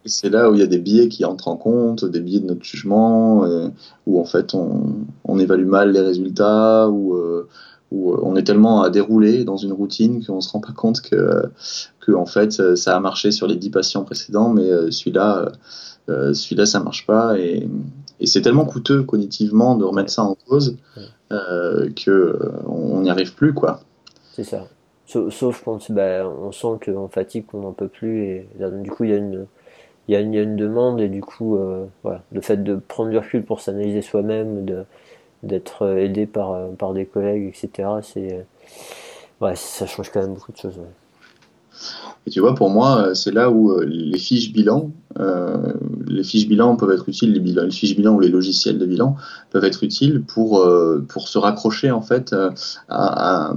C'est 0.05 0.29
là 0.29 0.49
où 0.49 0.53
il 0.53 0.59
y 0.59 0.63
a 0.63 0.67
des 0.67 0.79
biais 0.79 1.07
qui 1.07 1.25
entrent 1.25 1.47
en 1.47 1.57
compte, 1.57 2.05
des 2.05 2.19
biais 2.19 2.39
de 2.39 2.47
notre 2.47 2.63
jugement, 2.63 3.45
euh, 3.45 3.69
où 4.07 4.19
en 4.19 4.25
fait 4.25 4.53
on, 4.53 5.39
évalue 5.39 5.65
mal 5.65 5.91
les 5.91 6.01
résultats, 6.01 6.89
où, 6.89 7.15
euh, 7.15 7.47
où, 7.91 8.13
on 8.21 8.35
est 8.35 8.43
tellement 8.43 8.83
à 8.83 8.89
dérouler 8.89 9.43
dans 9.43 9.57
une 9.57 9.73
routine 9.73 10.23
qu'on 10.25 10.41
se 10.41 10.49
rend 10.49 10.59
pas 10.59 10.73
compte 10.73 11.01
que, 11.01 11.43
que 11.99 12.11
en 12.11 12.25
fait 12.25 12.75
ça 12.75 12.95
a 12.95 12.99
marché 12.99 13.31
sur 13.31 13.47
les 13.47 13.55
10 13.55 13.69
patients 13.69 14.03
précédents, 14.03 14.49
mais 14.49 14.91
celui-là, 14.91 15.51
celui-là 16.07 16.65
ça 16.65 16.79
marche 16.79 17.05
pas 17.05 17.37
et 17.39 17.67
et 18.21 18.27
c'est 18.27 18.41
tellement 18.41 18.65
coûteux 18.65 19.01
cognitivement 19.01 19.75
de 19.75 19.83
remettre 19.83 20.11
ça 20.11 20.23
en 20.23 20.35
cause 20.47 20.77
euh, 21.31 21.89
que 21.93 22.39
on 22.67 23.01
n'y 23.01 23.09
arrive 23.09 23.33
plus, 23.33 23.53
quoi. 23.53 23.81
C'est 24.31 24.43
ça. 24.43 24.67
Sauf, 25.11 25.63
quand 25.63 25.91
bah, 25.91 26.25
on 26.25 26.51
sent 26.51 26.79
qu'on 26.85 27.09
fatigue, 27.09 27.45
qu'on 27.45 27.59
n'en 27.59 27.73
peut 27.73 27.89
plus, 27.89 28.23
et 28.23 28.47
du 28.59 28.91
coup 28.91 29.03
il 29.03 29.09
y 29.09 29.13
a 29.13 29.17
une 29.17 29.45
il 30.07 30.13
y, 30.13 30.17
a 30.17 30.19
une, 30.19 30.55
demande 30.55 30.99
et 30.99 31.07
du 31.07 31.21
coup 31.21 31.55
euh, 31.57 31.85
voilà, 32.03 32.23
le 32.31 32.41
fait 32.41 32.57
de 32.63 32.75
prendre 32.75 33.11
du 33.11 33.17
recul 33.17 33.43
pour 33.43 33.61
s'analyser 33.61 34.01
soi-même, 34.01 34.65
d'être 35.43 35.87
aidé 35.97 36.25
par, 36.25 36.69
par 36.77 36.93
des 36.93 37.05
collègues, 37.05 37.47
etc. 37.47 37.89
C'est 38.01 38.45
ça 39.55 39.85
change 39.85 40.09
quand 40.11 40.21
même 40.21 40.33
beaucoup 40.33 40.51
de 40.51 40.57
choses. 40.57 40.79
Et 42.27 42.29
tu 42.29 42.39
vois, 42.39 42.53
pour 42.53 42.69
moi, 42.69 43.07
euh, 43.07 43.13
c'est 43.13 43.31
là 43.31 43.49
où 43.49 43.71
euh, 43.71 43.83
les 43.85 44.17
fiches 44.19 44.53
bilan, 44.53 44.91
euh, 45.19 45.73
les 46.07 46.23
fiches 46.23 46.47
bilan 46.47 46.75
peuvent 46.75 46.91
être 46.91 47.09
utiles, 47.09 47.33
les, 47.33 47.39
bilans, 47.39 47.63
les 47.63 47.71
fiches 47.71 47.95
bilan 47.95 48.13
ou 48.13 48.19
les 48.19 48.29
logiciels 48.29 48.77
de 48.77 48.85
bilan 48.85 49.15
peuvent 49.49 49.63
être 49.63 49.83
utiles 49.83 50.23
pour, 50.23 50.65
pour 51.07 51.27
se 51.27 51.37
raccrocher 51.37 51.91
en 51.91 52.01
fait 52.01 52.35
à, 52.87 53.53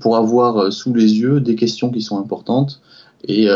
pour 0.00 0.16
avoir 0.16 0.72
sous 0.72 0.94
les 0.94 1.18
yeux 1.18 1.40
des 1.40 1.56
questions 1.56 1.90
qui 1.90 2.02
sont 2.02 2.18
importantes 2.18 2.80
et, 3.26 3.48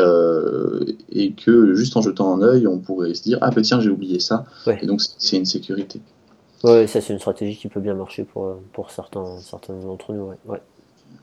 et 1.13 1.33
que 1.33 1.75
juste 1.75 1.97
en 1.97 2.03
jetant 2.03 2.35
un 2.37 2.43
œil, 2.43 2.67
on 2.67 2.79
pourrait 2.79 3.15
se 3.15 3.23
dire 3.23 3.39
ah 3.43 3.51
ben 3.51 3.63
tiens 3.63 3.81
j'ai 3.81 3.91
oublié 3.91 4.19
ça 4.19 4.45
et 4.81 4.87
donc 4.87 5.01
c'est 5.19 5.37
une 5.37 5.47
sécurité. 5.47 6.01
Oui, 6.65 6.89
ça 6.89 7.01
c'est 7.01 7.13
une 7.13 7.21
stratégie 7.21 7.57
qui 7.57 7.69
peut 7.69 7.81
bien 7.81 7.95
marcher 7.95 8.25
pour, 8.25 8.57
pour 8.73 8.91
certains, 8.91 9.39
certains 9.41 9.75
d'entre 9.75 10.13
nous. 10.13 10.31
Ouais 10.47 10.61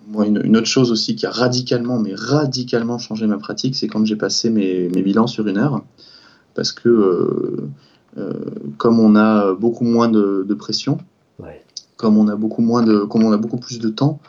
moi, 0.08 0.26
une, 0.26 0.58
autre 0.58 0.68
chose 0.68 0.92
aussi 0.92 1.16
qui 1.16 1.26
a 1.26 1.32
radicalement, 1.32 2.00
mais 2.00 2.14
radicalement 2.16 2.98
changé 2.98 3.28
ma 3.28 3.38
pratique, 3.38 3.76
c'est 3.76 3.88
quand 3.88 4.06
j'ai 4.06 4.16
passé 4.16 4.50
mes, 4.50 4.90
mes, 4.90 5.02
bilans 5.02 5.28
sur 5.28 5.48
une 5.48 5.58
heure. 5.58 5.84
Parce 6.54 6.72
que, 6.72 6.90
euh, 6.90 7.70
euh, 8.18 8.34
comme 8.78 9.00
on 9.00 9.16
a 9.16 9.54
beaucoup 9.54 9.86
moins 9.86 10.10
de, 10.10 10.46
de 10.48 10.54
pression, 10.54 10.98
comme, 11.98 12.18
on 12.18 12.28
a 12.30 12.36
beaucoup 12.36 12.64
moins 12.64 12.82
de, 12.82 13.02
comme 13.02 13.24
on 13.24 13.32
a 13.32 13.38
beaucoup 13.38 13.58
plus 13.58 13.80
de 13.80 13.90
temps, 13.90 14.20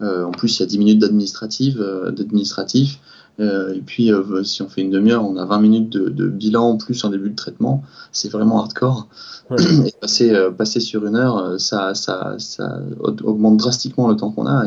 euh, 0.00 0.24
en 0.24 0.30
plus 0.30 0.58
il 0.58 0.62
y 0.62 0.62
a 0.62 0.66
10 0.66 0.78
minutes 0.78 0.98
d'administratif, 0.98 1.76
d'administratif 1.76 2.98
et 3.38 3.80
puis 3.86 4.10
si 4.42 4.62
on 4.62 4.68
fait 4.68 4.80
une 4.80 4.90
demi-heure, 4.90 5.24
on 5.24 5.36
a 5.36 5.44
20 5.44 5.60
minutes 5.60 5.90
de, 5.90 6.08
de, 6.08 6.26
bilan 6.26 6.76
plus 6.76 7.04
en 7.04 7.10
début 7.10 7.30
de 7.30 7.36
traitement, 7.36 7.84
c'est 8.10 8.30
vraiment 8.30 8.60
hardcore. 8.60 9.08
Et 9.86 9.92
passer, 10.00 10.34
passer 10.56 10.80
sur 10.80 11.06
une 11.06 11.16
heure, 11.16 11.58
ça, 11.58 11.94
ça, 11.94 12.34
ça 12.38 12.80
augmente 13.00 13.56
drastiquement 13.56 14.08
le 14.08 14.16
temps 14.16 14.30
qu'on 14.30 14.46
a. 14.46 14.64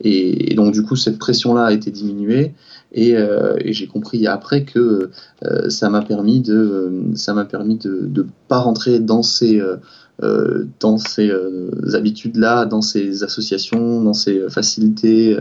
Et, 0.00 0.52
et, 0.52 0.54
donc 0.54 0.72
du 0.72 0.82
coup, 0.82 0.96
cette 0.96 1.18
pression-là 1.18 1.66
a 1.66 1.72
été 1.72 1.90
diminuée. 1.90 2.54
Et, 2.92 3.16
euh, 3.16 3.56
et 3.60 3.72
j'ai 3.72 3.86
compris 3.86 4.26
après 4.26 4.64
que 4.64 5.10
euh, 5.44 5.68
ça 5.68 5.90
m'a 5.90 6.02
permis 6.02 6.40
de 6.40 6.90
ça 7.14 7.34
m'a 7.34 7.44
permis 7.44 7.76
de 7.76 8.08
ne 8.14 8.22
pas 8.48 8.58
rentrer 8.58 8.98
dans 8.98 9.22
ces 9.22 9.60
euh, 9.60 10.64
dans 10.80 10.96
ces 10.96 11.30
habitudes 11.94 12.36
là 12.36 12.64
dans 12.64 12.80
ces 12.80 13.22
associations 13.22 14.02
dans 14.02 14.14
ces 14.14 14.48
facilités 14.48 15.36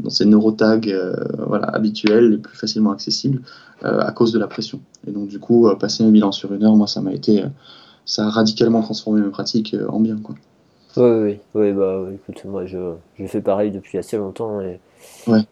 dans 0.00 0.10
ces 0.10 0.24
neurotags 0.26 0.94
voilà 1.38 1.66
habituels 1.68 2.30
les 2.30 2.38
plus 2.38 2.56
facilement 2.56 2.92
accessibles 2.92 3.42
à 3.82 4.12
cause 4.12 4.32
de 4.32 4.38
la 4.38 4.46
pression 4.48 4.80
et 5.06 5.10
donc 5.12 5.28
du 5.28 5.38
coup 5.38 5.68
passer 5.78 6.04
mes 6.04 6.10
bilans 6.10 6.32
sur 6.32 6.52
une 6.54 6.64
heure 6.64 6.76
moi 6.76 6.86
ça 6.86 7.00
m'a 7.00 7.12
été 7.12 7.44
ça 8.04 8.26
a 8.26 8.30
radicalement 8.30 8.82
transformé 8.82 9.20
mes 9.20 9.30
pratiques 9.30 9.76
en 9.88 10.00
bien 10.00 10.16
quoi 10.18 10.34
Oui, 10.96 11.04
oui, 11.04 11.40
oui, 11.54 11.72
bah 11.72 12.06
écoute, 12.12 12.44
moi 12.44 12.66
je, 12.66 12.94
je 13.18 13.26
fais 13.26 13.40
pareil 13.40 13.70
depuis 13.70 13.98
assez 13.98 14.16
longtemps 14.16 14.60
et, 14.60 14.80
Ouais. 15.26 15.46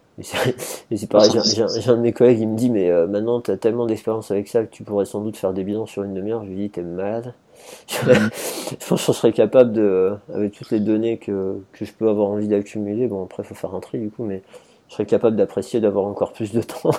et 0.91 0.97
c'est 0.97 1.07
pareil, 1.11 1.31
j'ai 1.45 1.63
un 1.63 1.67
un 1.93 1.97
de 1.97 2.01
mes 2.03 2.13
collègues, 2.13 2.41
il 2.41 2.49
me 2.49 2.57
dit, 2.57 2.71
mais 2.71 2.91
euh, 2.91 3.07
maintenant 3.07 3.41
tu 3.41 3.51
as 3.51 3.57
tellement 3.59 3.87
d'expérience 3.87 4.31
avec 4.31 4.49
ça 4.49 4.65
que 4.65 4.71
tu 4.71 4.83
pourrais 4.85 5.05
sans 5.05 5.21
doute 5.23 5.37
faire 5.37 5.53
des 5.53 5.65
bilans 5.65 5.87
sur 5.87 6.03
une 6.05 6.15
demi-heure. 6.15 6.45
Je 6.45 6.51
lui 6.51 6.57
dis, 6.57 6.71
t'es 6.71 6.83
malade. 6.83 7.35
Je 7.89 8.87
pense 8.89 9.07
que 9.07 9.13
je 9.13 9.19
serais 9.19 9.33
capable 9.33 9.73
de, 9.73 10.13
avec 10.35 10.53
toutes 10.53 10.71
les 10.71 10.81
données 10.81 11.19
que, 11.19 11.57
que 11.73 11.85
je 11.85 11.93
peux 11.93 12.09
avoir 12.09 12.29
envie 12.29 12.49
d'accumuler, 12.49 13.07
bon 13.07 13.25
après 13.25 13.45
faut 13.45 13.55
faire 13.55 13.75
un 13.75 13.81
tri 13.81 13.99
du 13.99 14.11
coup, 14.11 14.25
mais 14.25 14.43
je 14.89 14.95
serais 14.95 15.07
capable 15.07 15.37
d'apprécier 15.37 15.81
d'avoir 15.81 16.07
encore 16.07 16.33
plus 16.33 16.53
de 16.53 16.63
temps 16.63 16.91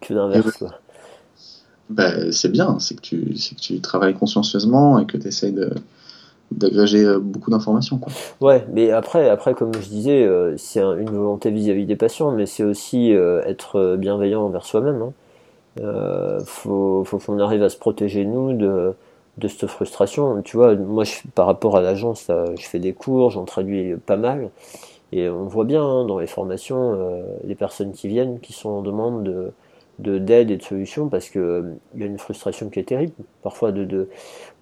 que 0.00 0.14
l'inverse, 0.14 0.46
ouais. 0.46 0.52
quoi. 0.58 0.70
Ben, 1.90 2.32
c'est 2.32 2.50
bien, 2.50 2.78
c'est 2.78 2.94
que 2.96 3.00
tu, 3.02 3.36
c'est 3.36 3.54
que 3.54 3.60
tu 3.60 3.80
travailles 3.80 4.14
consciencieusement 4.14 4.98
et 4.98 5.06
que 5.06 5.16
tu 5.16 5.28
essayes 5.28 5.52
de, 5.52 5.70
d'agréger 6.52 7.04
euh, 7.04 7.20
beaucoup 7.20 7.50
d'informations, 7.50 7.98
quoi. 7.98 8.14
Ouais, 8.40 8.66
mais 8.72 8.90
après, 8.90 9.28
après 9.30 9.54
comme 9.54 9.72
je 9.74 9.88
disais, 9.88 10.24
euh, 10.24 10.56
c'est 10.56 10.80
un- 10.80 10.96
une 10.96 11.10
volonté 11.10 11.50
vis-à-vis 11.50 11.86
des 11.86 11.96
patients, 11.96 12.32
mais 12.32 12.46
c'est 12.46 12.64
aussi 12.64 13.12
euh, 13.14 13.42
être 13.44 13.96
bienveillant 13.96 14.42
envers 14.44 14.64
soi-même. 14.66 15.00
Hein. 15.02 15.12
Euh, 15.80 16.40
faut, 16.46 17.04
faut 17.04 17.18
qu'on 17.18 17.38
arrive 17.40 17.62
à 17.62 17.70
se 17.70 17.78
protéger 17.78 18.24
nous 18.26 18.54
de, 18.54 18.94
de 19.38 19.48
cette 19.48 19.66
frustration. 19.66 20.42
Tu 20.42 20.56
vois, 20.56 20.74
moi, 20.76 21.04
je, 21.04 21.14
par 21.34 21.46
rapport 21.46 21.76
à 21.76 21.80
l'agence, 21.82 22.28
là, 22.28 22.44
je 22.58 22.66
fais 22.66 22.78
des 22.78 22.92
cours, 22.92 23.30
j'en 23.30 23.44
traduis 23.44 23.94
pas 23.96 24.16
mal, 24.16 24.50
et 25.12 25.28
on 25.28 25.44
voit 25.46 25.64
bien 25.64 25.82
hein, 25.84 26.04
dans 26.06 26.18
les 26.18 26.26
formations 26.26 26.94
euh, 26.94 27.22
les 27.44 27.54
personnes 27.54 27.92
qui 27.92 28.08
viennent, 28.08 28.40
qui 28.40 28.52
sont 28.52 28.70
en 28.70 28.82
demande 28.82 29.24
de 29.24 29.52
de 29.98 30.18
d'aide 30.18 30.50
et 30.50 30.56
de 30.56 30.62
solutions 30.62 31.08
parce 31.08 31.28
que 31.28 31.38
euh, 31.38 31.74
il 31.94 32.00
y 32.00 32.02
a 32.04 32.06
une 32.06 32.18
frustration 32.18 32.70
qui 32.70 32.80
est 32.80 32.84
terrible. 32.84 33.12
Parfois 33.42 33.72
de, 33.72 33.84
de 33.84 34.08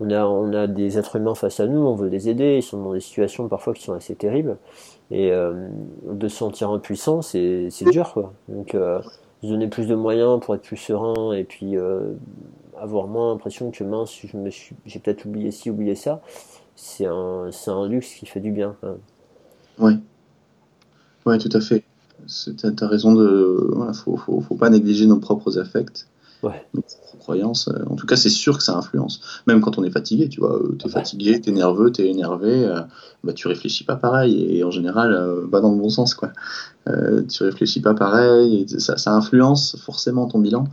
on 0.01 0.11
a 0.11 0.25
on 0.25 0.53
a 0.53 0.67
des 0.67 0.99
êtres 0.99 1.17
humains 1.17 1.35
face 1.35 1.61
à 1.61 1.67
nous 1.67 1.81
on 1.81 1.95
veut 1.95 2.09
les 2.09 2.29
aider 2.29 2.57
ils 2.57 2.63
sont 2.63 2.83
dans 2.83 2.93
des 2.93 3.01
situations 3.01 3.49
parfois 3.49 3.75
qui 3.75 3.83
sont 3.83 3.95
assez 3.95 4.15
terribles. 4.15 4.57
Et 5.11 5.33
euh, 5.33 5.69
de 6.05 6.29
se 6.29 6.37
sentir 6.37 6.71
impuissant 6.71 7.23
c'est 7.23 7.71
dur 7.91 8.13
quoi. 8.13 8.33
Donc 8.49 8.75
euh, 8.75 9.01
se 9.43 9.49
donner 9.49 9.69
plus 9.69 9.87
de 9.87 9.95
moyens 9.95 10.41
pour 10.41 10.55
être 10.55 10.63
plus 10.63 10.77
serein 10.77 11.33
et 11.33 11.45
puis 11.45 11.77
euh, 11.77 12.13
avoir 12.81 13.07
moins 13.07 13.33
l'impression 13.33 13.71
que 13.71 13.85
mince 13.85 14.19
je 14.25 14.37
me 14.37 14.51
suis 14.51 14.75
j'ai 14.87 14.99
peut-être 14.99 15.25
oublié 15.25 15.51
ci 15.51 15.71
oublié 15.71 15.95
ça 15.95 16.23
c'est 16.77 17.07
un 17.07 17.51
c'est 17.53 17.71
un 17.71 17.87
luxe 17.87 18.15
qui 18.15 18.27
fait 18.27 18.41
du 18.41 18.53
bien. 18.53 18.75
Ouais, 19.79 19.97
ouais, 21.27 21.39
tout 21.39 21.51
à 21.53 21.61
fait. 21.61 21.85
T'as, 22.59 22.71
t'as 22.71 22.87
raison 22.87 23.15
de, 23.15 23.71
voilà, 23.75 23.93
faut, 23.95 24.17
faut, 24.17 24.41
faut 24.41 24.55
pas 24.55 24.69
négliger 24.69 25.07
nos 25.07 25.19
propres 25.19 25.59
affects, 25.59 26.07
ouais 26.43 26.67
nos 26.75 26.83
propres 26.83 27.17
croyances. 27.19 27.71
En 27.89 27.97
tout 27.97 28.07
cas, 28.07 28.17
c'est 28.17 28.29
sûr 28.29 28.59
que 28.59 28.63
ça 28.63 28.77
influence. 28.77 29.43
Même 29.47 29.61
quand 29.63 29.79
on 29.79 29.85
est 29.85 29.91
fatigué, 29.91 30.29
tu 30.29 30.41
vois, 30.41 30.57
euh, 30.57 30.77
t'es 30.79 30.89
bah, 30.89 31.01
fatigué, 31.01 31.41
t'es 31.41 31.51
nerveux, 31.51 31.91
t'es 31.93 32.09
énervé, 32.09 32.67
euh, 32.67 32.81
bah, 33.25 33.33
tu 33.33 33.49
réfléchis 33.49 33.85
pas 33.85 33.97
pareil 33.97 34.57
et 34.57 34.65
en 34.65 34.71
général, 34.71 35.13
euh, 35.13 35.47
pas 35.47 35.61
dans 35.61 35.73
le 35.73 35.79
bon 35.79 35.89
sens, 35.89 36.15
quoi. 36.15 36.33
Euh, 36.89 37.23
tu 37.23 37.43
réfléchis 37.43 37.81
pas 37.81 37.95
pareil, 37.95 38.63
et 38.63 38.79
ça, 38.81 38.97
ça 38.97 39.13
influence 39.15 39.77
forcément 39.79 40.27
ton 40.27 40.39
bilan. 40.39 40.65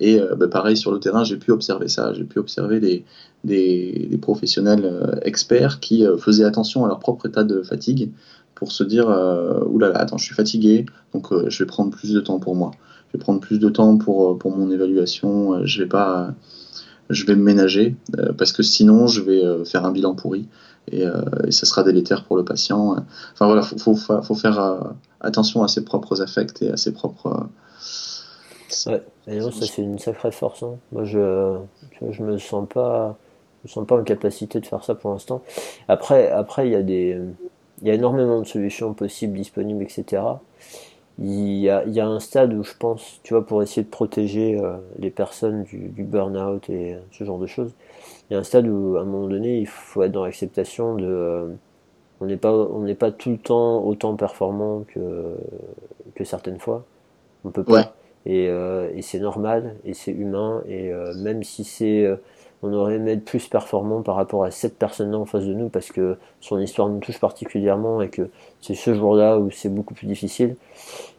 Et 0.00 0.20
euh, 0.20 0.34
bah, 0.36 0.48
pareil 0.48 0.76
sur 0.76 0.92
le 0.92 1.00
terrain, 1.00 1.24
j'ai 1.24 1.36
pu 1.36 1.50
observer 1.50 1.88
ça, 1.88 2.12
j'ai 2.14 2.24
pu 2.24 2.38
observer 2.38 2.80
des, 2.80 3.04
des, 3.44 4.06
des 4.10 4.18
professionnels 4.18 4.84
euh, 4.84 5.16
experts 5.22 5.80
qui 5.80 6.04
euh, 6.06 6.16
faisaient 6.18 6.44
attention 6.44 6.84
à 6.84 6.88
leur 6.88 7.00
propre 7.00 7.26
état 7.26 7.44
de 7.44 7.62
fatigue 7.62 8.10
pour 8.54 8.72
se 8.72 8.84
dire 8.84 9.08
euh, 9.08 9.60
oulala, 9.66 9.98
attends, 9.98 10.18
je 10.18 10.24
suis 10.24 10.34
fatigué, 10.34 10.86
donc 11.12 11.32
euh, 11.32 11.46
je 11.48 11.58
vais 11.62 11.66
prendre 11.66 11.90
plus 11.90 12.12
de 12.12 12.20
temps 12.20 12.38
pour 12.38 12.54
moi. 12.56 12.70
Je 13.08 13.18
vais 13.18 13.22
prendre 13.22 13.40
plus 13.40 13.58
de 13.58 13.68
temps 13.68 13.96
pour, 13.96 14.30
euh, 14.32 14.38
pour 14.38 14.50
mon 14.56 14.70
évaluation, 14.70 15.64
je 15.64 15.82
vais 15.82 15.88
pas, 15.88 16.34
je 17.10 17.24
vais 17.24 17.34
me 17.34 17.42
ménager 17.42 17.96
parce 18.36 18.52
que 18.52 18.62
sinon 18.62 19.06
je 19.06 19.20
vais 19.22 19.64
faire 19.64 19.84
un 19.84 19.92
bilan 19.92 20.14
pourri 20.14 20.46
et, 20.92 21.04
et 21.46 21.50
ça 21.52 21.66
sera 21.66 21.82
délétère 21.82 22.24
pour 22.24 22.36
le 22.36 22.44
patient. 22.44 22.96
Enfin 23.32 23.46
voilà, 23.46 23.62
faut, 23.62 23.78
faut, 23.78 23.94
fa- 23.94 24.22
faut 24.22 24.34
faire 24.34 24.78
attention 25.20 25.62
à 25.62 25.68
ses 25.68 25.84
propres 25.84 26.20
affects 26.20 26.60
et 26.62 26.70
à 26.70 26.76
ses 26.76 26.92
propres. 26.92 27.48
Ouais 28.86 29.02
et 29.26 29.38
non, 29.38 29.50
ça 29.50 29.66
c'est 29.66 29.82
une 29.82 29.98
sacrée 29.98 30.32
force 30.32 30.62
hein. 30.62 30.76
moi 30.92 31.04
je 31.04 31.58
tu 31.92 32.04
vois, 32.04 32.12
je 32.12 32.22
me 32.22 32.38
sens 32.38 32.68
pas 32.68 33.16
je 33.64 33.68
me 33.68 33.72
sens 33.72 33.86
pas 33.86 33.96
en 33.98 34.04
capacité 34.04 34.60
de 34.60 34.66
faire 34.66 34.84
ça 34.84 34.94
pour 34.94 35.10
l'instant 35.10 35.42
après 35.88 36.30
après 36.30 36.68
il 36.68 36.72
y 36.72 36.76
a 36.76 36.82
des 36.82 37.18
il 37.82 37.88
y 37.88 37.90
a 37.90 37.94
énormément 37.94 38.40
de 38.40 38.46
solutions 38.46 38.94
possibles 38.94 39.36
disponibles 39.36 39.82
etc 39.82 40.22
il 41.18 41.58
y 41.58 41.68
a, 41.68 41.84
il 41.84 41.92
y 41.92 42.00
a 42.00 42.06
un 42.06 42.20
stade 42.20 42.54
où 42.54 42.62
je 42.62 42.74
pense, 42.78 43.20
tu 43.24 43.34
vois, 43.34 43.44
pour 43.44 43.62
essayer 43.62 43.82
de 43.82 43.88
protéger 43.88 44.58
euh, 44.60 44.76
les 44.98 45.10
personnes 45.10 45.64
du, 45.64 45.88
du 45.88 46.04
burn-out 46.04 46.70
et 46.70 46.94
euh, 46.94 47.00
ce 47.10 47.24
genre 47.24 47.38
de 47.40 47.46
choses, 47.46 47.72
il 48.30 48.34
y 48.34 48.36
a 48.36 48.40
un 48.40 48.44
stade 48.44 48.68
où, 48.68 48.96
à 48.96 49.00
un 49.02 49.04
moment 49.04 49.26
donné, 49.28 49.58
il 49.58 49.66
faut 49.66 50.02
être 50.04 50.12
dans 50.12 50.24
l'acceptation 50.24 50.94
de, 50.94 51.06
euh, 51.06 51.48
on 52.20 52.26
n'est 52.26 52.36
pas, 52.36 52.52
on 52.52 52.80
n'est 52.82 52.94
pas 52.96 53.12
tout 53.12 53.30
le 53.30 53.38
temps 53.38 53.84
autant 53.84 54.16
performant 54.16 54.84
que, 54.88 55.36
que 56.14 56.24
certaines 56.24 56.60
fois. 56.60 56.84
On 57.44 57.50
peut 57.50 57.64
Ouais, 57.66 57.84
pas. 57.84 57.94
Et, 58.26 58.48
euh, 58.48 58.90
et 58.94 59.02
c'est 59.02 59.20
normal, 59.20 59.76
et 59.84 59.94
c'est 59.94 60.10
humain, 60.10 60.62
et 60.68 60.92
euh, 60.92 61.14
même 61.16 61.42
si 61.42 61.64
c'est, 61.64 62.04
euh, 62.04 62.16
on 62.62 62.72
aurait 62.72 62.96
aimé 62.96 63.12
être 63.12 63.24
plus 63.24 63.48
performant 63.48 64.02
par 64.02 64.16
rapport 64.16 64.44
à 64.44 64.50
cette 64.50 64.78
personne-là 64.78 65.18
en 65.18 65.24
face 65.24 65.44
de 65.44 65.54
nous, 65.54 65.68
parce 65.68 65.90
que 65.92 66.16
son 66.40 66.58
histoire 66.58 66.88
nous 66.88 66.98
touche 66.98 67.20
particulièrement 67.20 68.02
et 68.02 68.08
que 68.08 68.28
c'est 68.60 68.74
ce 68.74 68.94
jour-là 68.94 69.38
où 69.38 69.50
c'est 69.50 69.68
beaucoup 69.72 69.94
plus 69.94 70.06
difficile, 70.06 70.56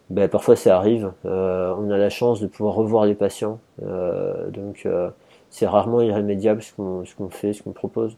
ben, 0.09 0.27
parfois 0.27 0.55
ça 0.55 0.75
arrive. 0.75 1.11
On 1.23 1.89
a 1.91 1.97
la 1.97 2.09
chance 2.09 2.41
de 2.41 2.47
pouvoir 2.47 2.75
revoir 2.75 3.05
les 3.05 3.15
patients, 3.15 3.59
donc 3.81 4.87
c'est 5.49 5.67
rarement 5.67 6.01
irrémédiable 6.01 6.63
ce 6.63 6.73
qu'on 6.73 7.05
ce 7.05 7.15
qu'on 7.15 7.29
fait, 7.29 7.53
ce 7.53 7.63
qu'on 7.63 7.71
propose. 7.71 8.17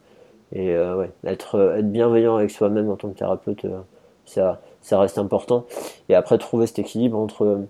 Et 0.54 0.74
ouais, 0.74 1.10
être, 1.24 1.76
être 1.78 1.92
bienveillant 1.92 2.36
avec 2.36 2.50
soi-même 2.50 2.90
en 2.90 2.96
tant 2.96 3.10
que 3.10 3.18
thérapeute, 3.18 3.66
ça, 4.24 4.60
ça 4.80 4.98
reste 4.98 5.18
important. 5.18 5.66
Et 6.08 6.14
après, 6.14 6.38
trouver 6.38 6.66
cet 6.66 6.78
équilibre 6.78 7.18
entre 7.18 7.60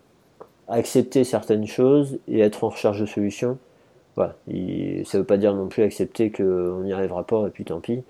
accepter 0.68 1.24
certaines 1.24 1.66
choses 1.66 2.18
et 2.28 2.40
être 2.40 2.64
en 2.64 2.68
recherche 2.70 3.00
de 3.00 3.06
solutions. 3.06 3.58
Ça 4.16 5.18
veut 5.18 5.24
pas 5.24 5.36
dire 5.36 5.54
non 5.54 5.68
plus 5.68 5.82
accepter 5.82 6.30
qu'on 6.30 6.82
n'y 6.82 6.92
arrivera 6.92 7.24
pas 7.24 7.46
et 7.46 7.50
puis 7.50 7.64
tant 7.64 7.80
pis. 7.80 8.02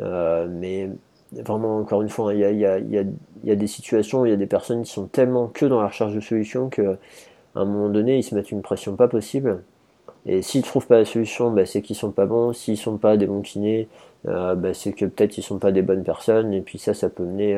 Euh, 0.00 0.48
mais 0.50 0.90
vraiment, 1.32 1.78
encore 1.78 2.02
une 2.02 2.08
fois, 2.08 2.34
il 2.34 2.40
y 2.40 2.66
a, 2.66 3.56
des 3.56 3.66
situations 3.66 4.24
il 4.24 4.30
y 4.30 4.32
a 4.32 4.36
des 4.36 4.46
personnes 4.46 4.82
qui 4.82 4.92
sont 4.92 5.06
tellement 5.06 5.48
que 5.48 5.66
dans 5.66 5.80
la 5.80 5.88
recherche 5.88 6.14
de 6.14 6.20
solutions 6.20 6.68
que 6.68 6.96
à 7.54 7.60
un 7.60 7.64
moment 7.66 7.90
donné, 7.90 8.18
ils 8.18 8.22
se 8.22 8.34
mettent 8.34 8.50
une 8.50 8.62
pression 8.62 8.96
pas 8.96 9.08
possible. 9.08 9.62
Et 10.24 10.40
s'ils 10.42 10.62
trouvent 10.62 10.86
pas 10.86 10.98
la 10.98 11.04
solution, 11.04 11.50
bah, 11.50 11.66
c'est 11.66 11.82
qu'ils 11.82 11.96
sont 11.96 12.12
pas 12.12 12.26
bons. 12.26 12.52
S'ils 12.52 12.78
sont 12.78 12.96
pas 12.96 13.16
des 13.16 13.26
bons 13.26 13.42
kinés, 13.42 13.88
euh, 14.28 14.54
bah, 14.54 14.72
c'est 14.72 14.92
que 14.92 15.04
peut-être 15.04 15.36
ils 15.36 15.42
sont 15.42 15.58
pas 15.58 15.72
des 15.72 15.82
bonnes 15.82 16.04
personnes. 16.04 16.54
Et 16.54 16.62
puis 16.62 16.78
ça, 16.78 16.94
ça 16.94 17.10
peut 17.10 17.24
mener 17.24 17.56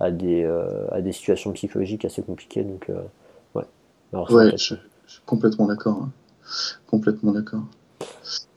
à, 0.00 0.10
des, 0.10 0.44
euh, 0.44 0.86
à 0.90 1.00
des 1.00 1.12
situations 1.12 1.52
psychologiques 1.52 2.04
assez 2.04 2.22
compliquées. 2.22 2.64
Donc. 2.64 2.90
Alors 4.12 4.30
ouais, 4.30 4.52
je, 4.52 4.74
suis 5.06 5.20
complètement 5.26 5.66
d'accord. 5.66 6.02
hein. 6.02 6.10
Complètement 6.86 7.32
d'accord. 7.32 7.64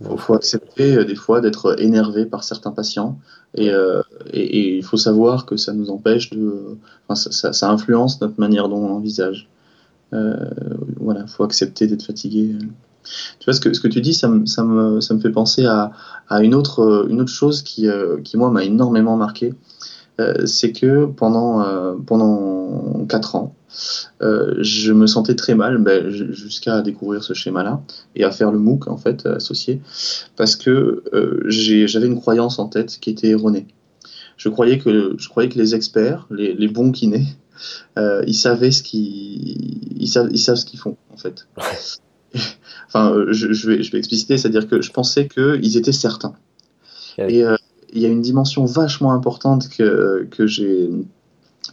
Faut, 0.01 0.09
donc, 0.09 0.19
faut 0.19 0.33
accepter 0.33 0.97
euh, 0.97 1.05
des 1.05 1.15
fois 1.15 1.41
d'être 1.41 1.79
énervé 1.81 2.25
par 2.25 2.43
certains 2.43 2.71
patients 2.71 3.17
et, 3.55 3.69
euh, 3.71 4.01
et, 4.31 4.41
et 4.41 4.77
il 4.77 4.83
faut 4.83 4.97
savoir 4.97 5.45
que 5.45 5.57
ça 5.57 5.73
nous 5.73 5.89
empêche 5.89 6.29
de, 6.31 6.77
enfin, 7.07 7.15
ça, 7.15 7.31
ça, 7.31 7.53
ça 7.53 7.69
influence 7.71 8.21
notre 8.21 8.39
manière 8.39 8.69
dont 8.69 8.77
on 8.77 8.91
envisage. 8.91 9.47
Euh, 10.13 10.35
voilà, 10.97 11.27
faut 11.27 11.43
accepter 11.43 11.87
d'être 11.87 12.03
fatigué. 12.03 12.55
Tu 13.39 13.45
vois 13.45 13.53
ce 13.53 13.61
que 13.61 13.73
ce 13.73 13.79
que 13.79 13.87
tu 13.87 14.01
dis, 14.01 14.13
ça 14.13 14.27
me 14.27 14.45
ça 14.45 14.63
me 14.63 14.99
ça 15.01 15.13
me 15.13 15.19
fait 15.19 15.31
penser 15.31 15.65
à 15.65 15.91
à 16.29 16.43
une 16.43 16.53
autre 16.55 16.79
euh, 16.81 17.07
une 17.09 17.21
autre 17.21 17.31
chose 17.31 17.61
qui 17.61 17.87
euh, 17.87 18.17
qui 18.21 18.37
moi 18.37 18.49
m'a 18.51 18.63
énormément 18.63 19.15
marqué. 19.17 19.53
Euh, 20.19 20.45
c'est 20.45 20.71
que 20.73 21.05
pendant 21.05 21.61
euh, 21.61 21.95
pendant 22.05 23.05
quatre 23.07 23.35
ans, 23.35 23.55
euh, 24.21 24.55
je 24.59 24.91
me 24.93 25.07
sentais 25.07 25.35
très 25.35 25.55
mal, 25.55 25.77
ben, 25.77 26.09
jusqu'à 26.09 26.81
découvrir 26.81 27.23
ce 27.23 27.33
schéma-là 27.33 27.81
et 28.15 28.23
à 28.23 28.31
faire 28.31 28.51
le 28.51 28.59
MOOC 28.59 28.87
en 28.87 28.97
fait 28.97 29.25
associé, 29.25 29.81
parce 30.35 30.55
que 30.55 31.03
euh, 31.13 31.43
j'avais 31.47 32.07
une 32.07 32.19
croyance 32.19 32.59
en 32.59 32.67
tête 32.67 32.97
qui 32.99 33.09
était 33.09 33.29
erronée. 33.29 33.67
Je 34.37 34.49
croyais 34.49 34.77
que 34.77 35.15
je 35.17 35.29
croyais 35.29 35.49
que 35.49 35.57
les 35.57 35.75
experts, 35.75 36.27
les, 36.29 36.53
les 36.53 36.67
bons 36.67 36.91
kinés, 36.91 37.25
euh, 37.97 38.23
ils 38.27 38.35
savaient 38.35 38.71
ce 38.71 38.83
qu'ils 38.83 40.01
ils 40.01 40.07
savent 40.07 40.29
ils 40.31 40.39
savent 40.39 40.55
ce 40.55 40.65
qu'ils 40.65 40.79
font 40.79 40.97
en 41.11 41.17
fait. 41.17 41.47
Enfin, 42.87 43.11
euh, 43.11 43.33
je, 43.33 43.51
je 43.51 43.69
vais 43.69 43.83
je 43.83 43.91
vais 43.91 43.97
expliciter, 43.97 44.37
c'est-à-dire 44.37 44.67
que 44.67 44.81
je 44.81 44.91
pensais 44.91 45.27
qu'ils 45.27 45.75
étaient 45.75 45.91
certains. 45.91 46.35
Et 47.17 47.43
euh, 47.43 47.55
il 47.93 48.01
y 48.01 48.05
a 48.05 48.09
une 48.09 48.21
dimension 48.21 48.65
vachement 48.65 49.11
importante 49.11 49.69
que, 49.69 50.27
que 50.29 50.45
j'ai, 50.45 50.89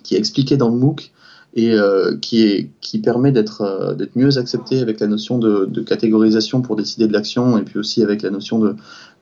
qui 0.02 0.14
est 0.14 0.18
expliquée 0.18 0.56
dans 0.56 0.70
le 0.70 0.76
MOOC 0.76 1.12
et 1.54 1.72
euh, 1.72 2.16
qui, 2.16 2.42
est, 2.42 2.70
qui 2.80 2.98
permet 2.98 3.30
d'être 3.30 3.62
euh, 3.62 3.94
mieux 4.16 4.38
accepté 4.38 4.80
avec 4.80 4.98
la 5.00 5.06
notion 5.06 5.38
de, 5.38 5.66
de 5.66 5.82
catégorisation 5.82 6.62
pour 6.62 6.74
décider 6.74 7.06
de 7.06 7.12
l'action 7.12 7.56
et 7.58 7.62
puis 7.62 7.78
aussi 7.78 8.02
avec 8.02 8.22
la 8.22 8.30
notion 8.30 8.58
de, 8.58 8.74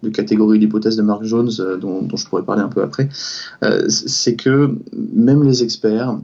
de 0.03 0.09
catégorie 0.09 0.59
d'hypothèse 0.59 0.97
de 0.97 1.03
Mark 1.03 1.25
Jones 1.25 1.51
euh, 1.61 1.77
dont, 1.77 2.03
dont 2.03 2.17
je 2.17 2.27
pourrais 2.27 2.43
parler 2.43 2.63
un 2.63 2.69
peu 2.69 2.83
après. 2.83 3.09
Euh, 3.63 3.89
c'est 3.89 4.35
que 4.35 4.77
même 4.95 5.43
les 5.43 5.63
experts, 5.63 6.19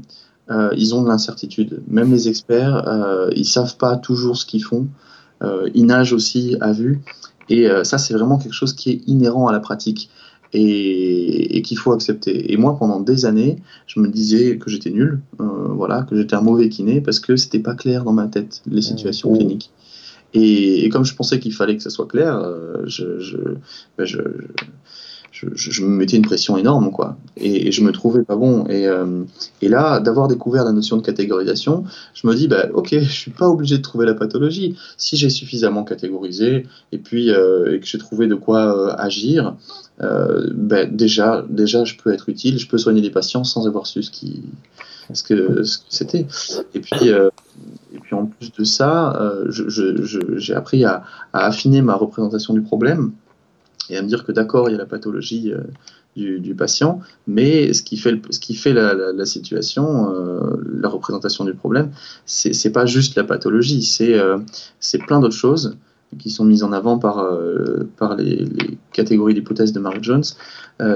euh, 0.50 0.70
ils 0.76 0.94
ont 0.94 1.02
de 1.02 1.08
l'incertitude. 1.08 1.82
Même 1.88 2.10
les 2.10 2.28
experts, 2.28 2.88
euh, 2.88 3.30
ils 3.36 3.44
savent 3.44 3.76
pas 3.76 3.96
toujours 3.96 4.36
ce 4.36 4.46
qu'ils 4.46 4.64
font. 4.64 4.86
Ils 5.72 5.86
nagent 5.86 6.12
aussi 6.12 6.56
à 6.60 6.72
vue. 6.72 7.00
Et 7.48 7.68
ça, 7.84 7.96
c'est 7.96 8.12
vraiment 8.12 8.38
quelque 8.38 8.54
chose 8.54 8.72
qui 8.72 8.90
est 8.90 9.02
inhérent 9.06 9.46
à 9.46 9.52
la 9.52 9.60
pratique. 9.60 10.10
Et, 10.52 11.62
qu'il 11.62 11.78
faut 11.78 11.92
accepter. 11.92 12.52
Et 12.52 12.56
moi, 12.56 12.76
pendant 12.78 13.00
des 13.00 13.26
années, 13.26 13.56
je 13.86 14.00
me 14.00 14.08
disais 14.08 14.58
que 14.58 14.70
j'étais 14.70 14.90
nul, 14.90 15.20
euh, 15.40 15.44
voilà, 15.72 16.02
que 16.02 16.16
j'étais 16.16 16.34
un 16.34 16.40
mauvais 16.40 16.68
kiné 16.68 17.00
parce 17.00 17.20
que 17.20 17.36
c'était 17.36 17.58
pas 17.58 17.74
clair 17.74 18.04
dans 18.04 18.12
ma 18.12 18.26
tête 18.26 18.62
les 18.66 18.82
situations 18.82 19.32
cliniques. 19.34 19.70
Et, 20.34 20.88
comme 20.90 21.04
je 21.04 21.14
pensais 21.14 21.40
qu'il 21.40 21.54
fallait 21.54 21.76
que 21.76 21.82
ça 21.82 21.90
soit 21.90 22.06
clair, 22.06 22.36
euh, 22.36 22.82
je, 22.86 23.18
je, 23.18 23.38
ben 23.96 24.04
je, 24.04 24.18
je, 24.18 24.64
me 25.42 25.88
mettais 25.88 26.16
une 26.16 26.24
pression 26.24 26.56
énorme, 26.56 26.90
quoi. 26.90 27.16
Et, 27.36 27.70
je 27.70 27.82
me 27.82 27.92
trouvais 27.92 28.22
pas 28.22 28.36
bon. 28.36 28.66
Et, 28.66 28.86
euh, 28.86 29.24
et 29.62 29.68
là, 29.68 30.00
d'avoir 30.00 30.28
découvert 30.28 30.64
la 30.64 30.72
notion 30.72 30.96
de 30.96 31.02
catégorisation, 31.02 31.84
je 32.14 32.26
me 32.26 32.34
dis, 32.34 32.48
bah, 32.48 32.66
ok, 32.72 32.88
je 33.00 33.10
suis 33.10 33.30
pas 33.30 33.48
obligé 33.48 33.78
de 33.78 33.82
trouver 33.82 34.06
la 34.06 34.14
pathologie. 34.14 34.76
Si 34.96 35.16
j'ai 35.16 35.30
suffisamment 35.30 35.84
catégorisé 35.84 36.66
et 36.92 36.98
puis 36.98 37.30
euh, 37.30 37.78
que 37.78 37.86
j'ai 37.86 37.98
trouvé 37.98 38.26
de 38.26 38.34
quoi 38.34 38.76
euh, 38.76 38.94
agir, 38.96 39.54
ben, 40.00 40.94
déjà, 40.94 41.44
déjà, 41.48 41.84
je 41.84 41.96
peux 41.96 42.12
être 42.12 42.28
utile, 42.28 42.58
je 42.58 42.68
peux 42.68 42.78
soigner 42.78 43.02
des 43.02 43.10
patients 43.10 43.42
sans 43.42 43.66
avoir 43.66 43.86
su 43.86 44.02
ce 44.02 45.22
que, 45.22 45.62
c'était. 45.88 46.26
Et 46.74 46.80
puis. 46.80 47.08
et 47.08 47.98
puis 48.00 48.14
en 48.14 48.26
plus 48.26 48.52
de 48.52 48.62
ça, 48.62 49.32
j'ai 49.48 50.54
appris 50.54 50.84
à 50.84 51.02
affiner 51.32 51.82
ma 51.82 51.94
représentation 51.94 52.54
du 52.54 52.62
problème 52.62 53.12
et 53.90 53.96
à 53.96 54.02
me 54.02 54.08
dire 54.08 54.24
que 54.24 54.32
d'accord, 54.32 54.68
il 54.68 54.72
y 54.72 54.74
a 54.74 54.78
la 54.78 54.86
pathologie 54.86 55.52
euh, 55.52 55.60
du, 56.16 56.54
patient, 56.54 57.00
mais 57.26 57.72
ce 57.72 57.82
qui 57.82 57.96
fait, 57.96 58.20
ce 58.30 58.40
qui 58.40 58.54
fait 58.54 58.72
la, 58.72 59.24
situation, 59.24 60.12
euh, 60.12 60.56
la 60.80 60.88
représentation 60.88 61.44
du 61.44 61.54
problème, 61.54 61.92
c'est 62.26 62.72
pas 62.72 62.86
juste 62.86 63.14
la 63.16 63.24
pathologie, 63.24 63.82
c'est 63.82 64.14
euh, 64.18 64.38
plein 65.06 65.20
d'autres 65.20 65.36
choses 65.36 65.76
qui 66.18 66.30
sont 66.30 66.44
mises 66.44 66.64
en 66.64 66.72
avant 66.72 66.98
par, 66.98 67.24
par 67.98 68.16
les, 68.16 68.46
catégories 68.92 69.34
d'hypothèses 69.34 69.72
de 69.72 69.78
Mark 69.78 70.02
Jones, 70.02 70.24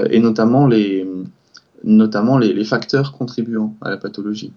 et 0.09 0.19
notamment, 0.19 0.67
les, 0.67 1.07
notamment 1.83 2.37
les, 2.37 2.65
facteurs 2.65 3.13
contribuant 3.13 3.75
à 3.81 3.91
la 3.91 3.97
pathologie. 3.97 4.51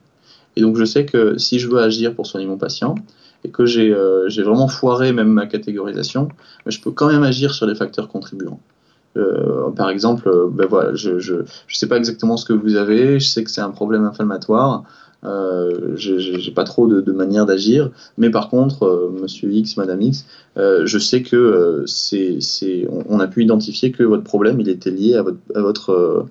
Et 0.57 0.63
donc 0.63 0.77
je 0.79 0.85
sais 0.85 1.05
que 1.05 1.37
si 1.39 1.59
je 1.59 1.69
veux 1.69 1.79
agir 1.79 2.15
pour 2.15 2.27
soigner 2.27 2.47
mon 2.47 2.57
patient, 2.57 2.97
et 3.47 3.51
que 3.51 3.63
euh, 3.63 4.29
j'ai 4.29 4.43
vraiment 4.43 4.69
foiré 4.69 5.13
même 5.13 5.29
ma 5.29 5.47
catégorisation, 5.47 6.29
je 6.67 6.81
peux 6.81 6.91
quand 6.91 7.09
même 7.09 7.23
agir 7.23 7.55
sur 7.55 7.67
les 7.67 7.75
facteurs 7.75 8.09
contribuants. 8.09 8.61
Euh, 9.17 9.71
par 9.71 9.89
exemple, 9.89 10.29
euh, 10.29 10.49
ben 10.51 10.67
voilà, 10.67 10.95
je 10.95 11.13
ne 11.13 11.45
sais 11.69 11.89
pas 11.89 11.97
exactement 11.97 12.37
ce 12.37 12.45
que 12.45 12.53
vous 12.53 12.77
avez, 12.77 13.19
je 13.21 13.27
sais 13.27 13.45
que 13.45 13.51
c'est 13.51 13.63
un 13.63 13.71
problème 13.71 14.05
inflammatoire, 14.05 14.83
euh, 15.25 15.97
j'ai 15.97 16.51
pas 16.55 16.65
trop 16.65 16.87
de, 16.87 17.13
manière 17.13 17.47
d'agir, 17.47 17.91
mais 18.19 18.31
par 18.31 18.51
contre, 18.51 19.11
Monsieur 19.23 19.51
X, 19.51 19.77
Madame 19.77 20.03
X, 20.03 20.27
je 20.57 20.99
sais 20.99 21.23
que 21.23 21.85
c'est, 21.87 22.87
on, 22.91 23.05
on, 23.09 23.21
a 23.21 23.27
pu 23.27 23.43
identifier 23.43 23.91
que 23.91 24.03
votre 24.03 24.25
problème 24.25 24.61
il 24.61 24.69
était 24.69 24.91
lié 24.91 25.15
à 25.15 25.61
votre 25.63 26.27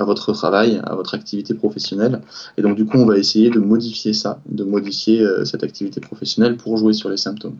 à 0.00 0.04
votre 0.04 0.32
travail, 0.32 0.80
à 0.84 0.94
votre 0.94 1.14
activité 1.14 1.54
professionnelle. 1.54 2.20
Et 2.56 2.62
donc, 2.62 2.76
du 2.76 2.86
coup, 2.86 2.98
on 2.98 3.06
va 3.06 3.18
essayer 3.18 3.50
de 3.50 3.58
modifier 3.58 4.12
ça, 4.12 4.40
de 4.46 4.64
modifier 4.64 5.20
euh, 5.20 5.44
cette 5.44 5.62
activité 5.62 6.00
professionnelle 6.00 6.56
pour 6.56 6.76
jouer 6.76 6.92
sur 6.92 7.08
les 7.08 7.16
symptômes 7.16 7.56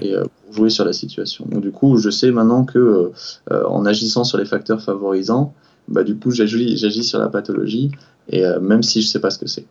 et 0.00 0.14
euh, 0.14 0.24
pour 0.24 0.54
jouer 0.54 0.70
sur 0.70 0.84
la 0.84 0.92
situation. 0.92 1.44
Donc, 1.48 1.62
du 1.62 1.70
coup, 1.70 1.96
je 1.96 2.10
sais 2.10 2.30
maintenant 2.30 2.64
que 2.64 3.12
euh, 3.50 3.64
en 3.66 3.86
agissant 3.86 4.24
sur 4.24 4.38
les 4.38 4.44
facteurs 4.44 4.82
favorisants, 4.82 5.54
bah, 5.88 6.02
du 6.02 6.16
coup, 6.16 6.30
j'agis 6.30 7.04
sur 7.04 7.18
la 7.18 7.28
pathologie, 7.28 7.90
et 8.28 8.44
même 8.60 8.82
si 8.82 9.02
je 9.02 9.08
sais 9.08 9.18
pas 9.18 9.30
ce 9.30 9.38
que 9.38 9.48
c'est. 9.48 9.66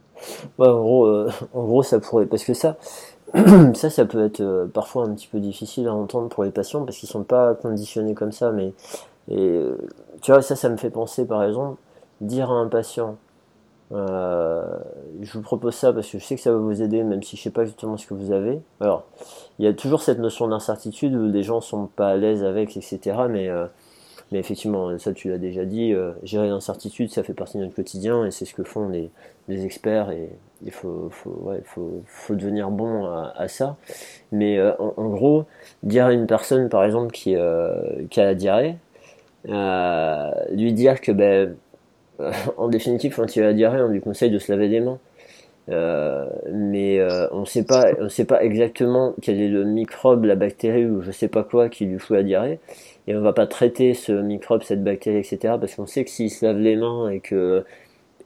en, 0.58 0.80
gros, 0.80 1.08
en 1.54 1.64
gros, 1.64 1.84
ça 1.84 2.00
pourrait. 2.00 2.26
Parce 2.26 2.44
que 2.44 2.54
ça. 2.54 2.78
ça, 3.76 3.92
ça 3.92 4.06
peut 4.06 4.26
être 4.26 4.68
parfois 4.74 5.06
un 5.06 5.14
petit 5.14 5.28
peu 5.32 5.40
difficile 5.40 5.88
à 5.88 5.94
entendre 5.94 6.30
pour 6.30 6.44
les 6.44 6.50
patients 6.50 6.84
parce 6.84 6.98
qu'ils 6.98 7.08
sont 7.08 7.24
pas 7.24 7.54
conditionnés 7.54 8.16
comme 8.16 8.32
ça, 8.32 8.52
mais 8.52 8.74
et, 9.30 9.62
tu 10.22 10.32
vois, 10.32 10.42
ça, 10.42 10.56
ça 10.56 10.70
me 10.70 10.78
fait 10.78 10.90
penser 10.90 11.26
par 11.26 11.44
exemple, 11.44 11.78
dire 12.22 12.52
à 12.52 12.56
un 12.56 12.68
patient, 12.68 13.18
euh, 13.92 14.64
je 15.22 15.34
vous 15.34 15.42
propose 15.42 15.74
ça 15.74 15.92
parce 15.92 16.10
que 16.10 16.20
je 16.20 16.24
sais 16.24 16.36
que 16.36 16.42
ça 16.42 16.52
va 16.52 16.58
vous 16.58 16.82
aider, 16.82 17.04
même 17.04 17.24
si 17.24 17.38
je 17.38 17.42
sais 17.42 17.50
pas 17.50 17.62
exactement 17.62 17.98
ce 17.98 18.06
que 18.06 18.14
vous 18.14 18.32
avez. 18.32 18.60
Alors, 18.80 19.06
il 19.58 19.66
y 19.66 19.68
a 19.68 19.74
toujours 19.74 20.02
cette 20.02 20.20
notion 20.20 20.48
d'incertitude 20.48 21.16
où 21.16 21.30
des 21.32 21.44
gens 21.44 21.62
sont 21.62 21.88
pas 21.88 22.10
à 22.10 22.16
l'aise 22.16 22.44
avec, 22.44 22.78
etc. 22.78 23.00
Mais, 23.30 23.50
euh, 23.50 23.66
mais 24.32 24.40
effectivement, 24.40 24.98
ça 25.00 25.14
tu 25.14 25.30
l'as 25.30 25.40
déjà 25.40 25.66
dit, 25.66 25.94
euh, 25.94 26.12
gérer 26.24 26.50
l'incertitude, 26.50 27.10
ça 27.10 27.24
fait 27.24 27.34
partie 27.34 27.58
de 27.58 27.64
notre 27.64 27.76
quotidien 27.76 28.26
et 28.26 28.32
c'est 28.32 28.46
ce 28.46 28.54
que 28.54 28.64
font 28.64 28.90
les, 28.90 29.10
les 29.48 29.66
experts 29.66 30.12
et 30.12 30.30
il 30.64 30.72
faut, 30.72 31.10
faut, 31.10 31.36
ouais, 31.44 31.64
faut, 31.66 32.36
devenir 32.36 32.70
bon 32.70 33.06
à, 33.06 33.48
ça. 33.48 33.78
Mais 34.32 34.62
en, 34.62 34.94
en, 34.98 35.08
gros, 35.08 35.46
dire 35.84 36.08
à 36.08 36.14
une 36.14 36.28
personne, 36.28 36.70
par 36.70 36.84
exemple, 36.84 37.12
qui, 37.12 37.36
qui 38.10 38.22
a 38.22 38.26
la 38.26 38.36
diarrhée, 38.36 38.76
lui 39.46 40.74
dire 40.74 41.00
que 41.00 41.14
ben 41.14 41.56
en 42.58 42.68
définitive, 42.68 43.16
quand 43.16 43.36
il 43.36 43.44
a 43.44 43.48
la 43.48 43.54
diarrhée, 43.54 43.82
on 43.82 43.88
lui 43.88 44.02
conseille 44.02 44.32
de 44.32 44.40
se 44.40 44.52
laver 44.52 44.68
les 44.68 44.80
mains. 44.80 45.00
Euh, 45.70 46.28
mais 46.52 47.00
euh, 47.00 47.28
on 47.32 47.46
sait 47.46 47.64
pas, 47.64 47.92
on 48.00 48.10
sait 48.10 48.26
pas 48.26 48.44
exactement 48.44 49.14
quel 49.22 49.40
est 49.40 49.48
le 49.48 49.66
microbe, 49.66 50.24
la 50.26 50.36
bactérie 50.36 50.86
ou 50.86 51.02
je 51.04 51.12
sais 51.12 51.28
pas 51.28 51.44
quoi 51.44 51.70
qui 51.70 51.86
lui 51.86 52.00
fout 52.00 52.16
la 52.18 52.24
diarrhée. 52.24 52.60
Et 53.08 53.16
on 53.16 53.22
va 53.22 53.34
pas 53.34 53.48
traiter 53.48 53.94
ce 53.94 54.12
microbe, 54.12 54.64
cette 54.64 54.84
bactérie, 54.84 55.18
etc. 55.20 55.56
Parce 55.60 55.76
qu'on 55.76 55.86
sait 55.86 56.04
que 56.04 56.10
s'il 56.10 56.32
se 56.32 56.46
lave 56.46 56.58
les 56.60 56.76
mains 56.76 57.10
et 57.10 57.20
que 57.20 57.66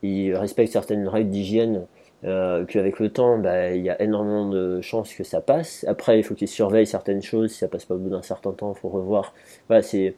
il 0.04 0.36
respecte 0.36 0.72
certaines 0.72 1.08
règles 1.08 1.30
d'hygiène, 1.30 1.86
euh, 2.26 2.66
qu'avec 2.66 3.00
le 3.00 3.10
temps, 3.10 3.38
bah, 3.38 3.72
il 3.72 3.84
y 3.84 3.90
a 3.90 4.02
énormément 4.02 4.48
de 4.50 4.82
chances 4.82 5.14
que 5.14 5.24
ça 5.24 5.42
passe. 5.42 5.86
Après, 5.88 6.20
il 6.20 6.24
faut 6.24 6.36
qu'il 6.36 6.48
surveille 6.48 6.88
certaines 6.88 7.22
choses. 7.22 7.52
Si 7.52 7.60
ça 7.60 7.68
passe 7.68 7.86
pas 7.86 7.96
au 7.96 7.98
bout 7.98 8.10
d'un 8.10 8.22
certain 8.22 8.52
temps, 8.52 8.74
il 8.76 8.80
faut 8.80 8.90
revoir. 8.90 9.34
Voilà, 9.68 9.82
c'est 9.82 10.16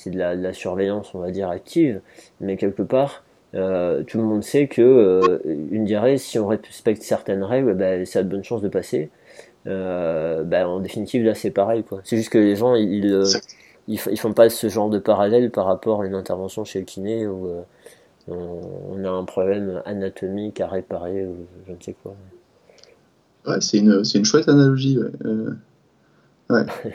c'est 0.00 0.10
de 0.10 0.18
la, 0.18 0.52
surveillance, 0.54 1.14
on 1.14 1.18
va 1.18 1.30
dire, 1.30 1.50
active, 1.50 2.00
mais 2.40 2.56
quelque 2.56 2.82
part, 2.82 3.22
euh, 3.54 4.02
tout 4.04 4.16
le 4.16 4.24
monde 4.24 4.42
sait 4.42 4.66
que 4.66 4.80
euh, 4.80 5.38
une 5.70 5.84
diarrhée, 5.84 6.16
si 6.16 6.38
on 6.38 6.46
respecte 6.46 7.02
certaines 7.02 7.42
règles, 7.42 7.74
ben, 7.74 8.06
ça 8.06 8.20
a 8.20 8.22
de 8.22 8.28
bonnes 8.28 8.44
chances 8.44 8.62
de 8.62 8.68
passer. 8.68 9.10
Euh, 9.66 10.42
ben, 10.42 10.66
en 10.66 10.80
définitive, 10.80 11.22
là, 11.22 11.34
c'est 11.34 11.50
pareil. 11.50 11.84
quoi. 11.84 12.00
C'est 12.04 12.16
juste 12.16 12.30
que 12.30 12.38
les 12.38 12.56
gens, 12.56 12.76
ils, 12.76 13.22
ils, 13.88 13.98
font 14.18 14.32
pas 14.32 14.48
ce 14.48 14.68
genre 14.70 14.88
de 14.88 14.98
parallèle 14.98 15.50
par 15.50 15.66
rapport 15.66 16.00
à 16.00 16.06
une 16.06 16.14
intervention 16.14 16.64
chez 16.64 16.78
le 16.78 16.86
kiné 16.86 17.26
où 17.26 17.48
on, 18.28 19.04
a 19.04 19.10
un 19.10 19.24
problème 19.24 19.82
anatomique 19.84 20.62
à 20.62 20.68
réparer 20.68 21.26
ou 21.26 21.46
je 21.66 21.72
ne 21.72 21.80
sais 21.80 21.94
quoi. 22.02 22.14
Ouais, 23.46 23.60
c'est 23.60 23.78
une, 23.78 24.02
une 24.14 24.24
chouette 24.24 24.48
analogie. 24.48 24.98
ouais. 26.48 26.62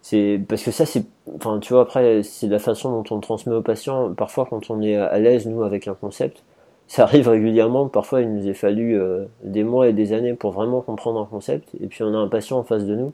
c'est 0.00 0.40
parce 0.48 0.62
que 0.62 0.70
ça 0.70 0.86
c'est 0.86 1.04
enfin 1.36 1.58
tu 1.58 1.72
vois 1.72 1.82
après 1.82 2.22
c'est 2.22 2.48
la 2.48 2.58
façon 2.58 2.90
dont 2.90 3.16
on 3.16 3.20
transmet 3.20 3.54
aux 3.54 3.62
patients. 3.62 4.12
Parfois 4.14 4.46
quand 4.48 4.70
on 4.70 4.82
est 4.82 4.96
à 4.96 5.18
l'aise 5.18 5.46
nous 5.46 5.62
avec 5.62 5.88
un 5.88 5.94
concept 5.94 6.42
ça 6.86 7.04
arrive 7.04 7.28
régulièrement. 7.30 7.88
Parfois 7.88 8.20
il 8.22 8.32
nous 8.32 8.48
est 8.48 8.54
fallu 8.54 8.98
euh, 8.98 9.24
des 9.42 9.64
mois 9.64 9.88
et 9.88 9.92
des 9.92 10.12
années 10.12 10.34
pour 10.34 10.52
vraiment 10.52 10.80
comprendre 10.80 11.20
un 11.20 11.26
concept. 11.26 11.68
Et 11.80 11.86
puis 11.86 12.02
on 12.02 12.14
a 12.14 12.18
un 12.18 12.28
patient 12.28 12.58
en 12.58 12.64
face 12.64 12.84
de 12.84 12.94
nous 12.94 13.12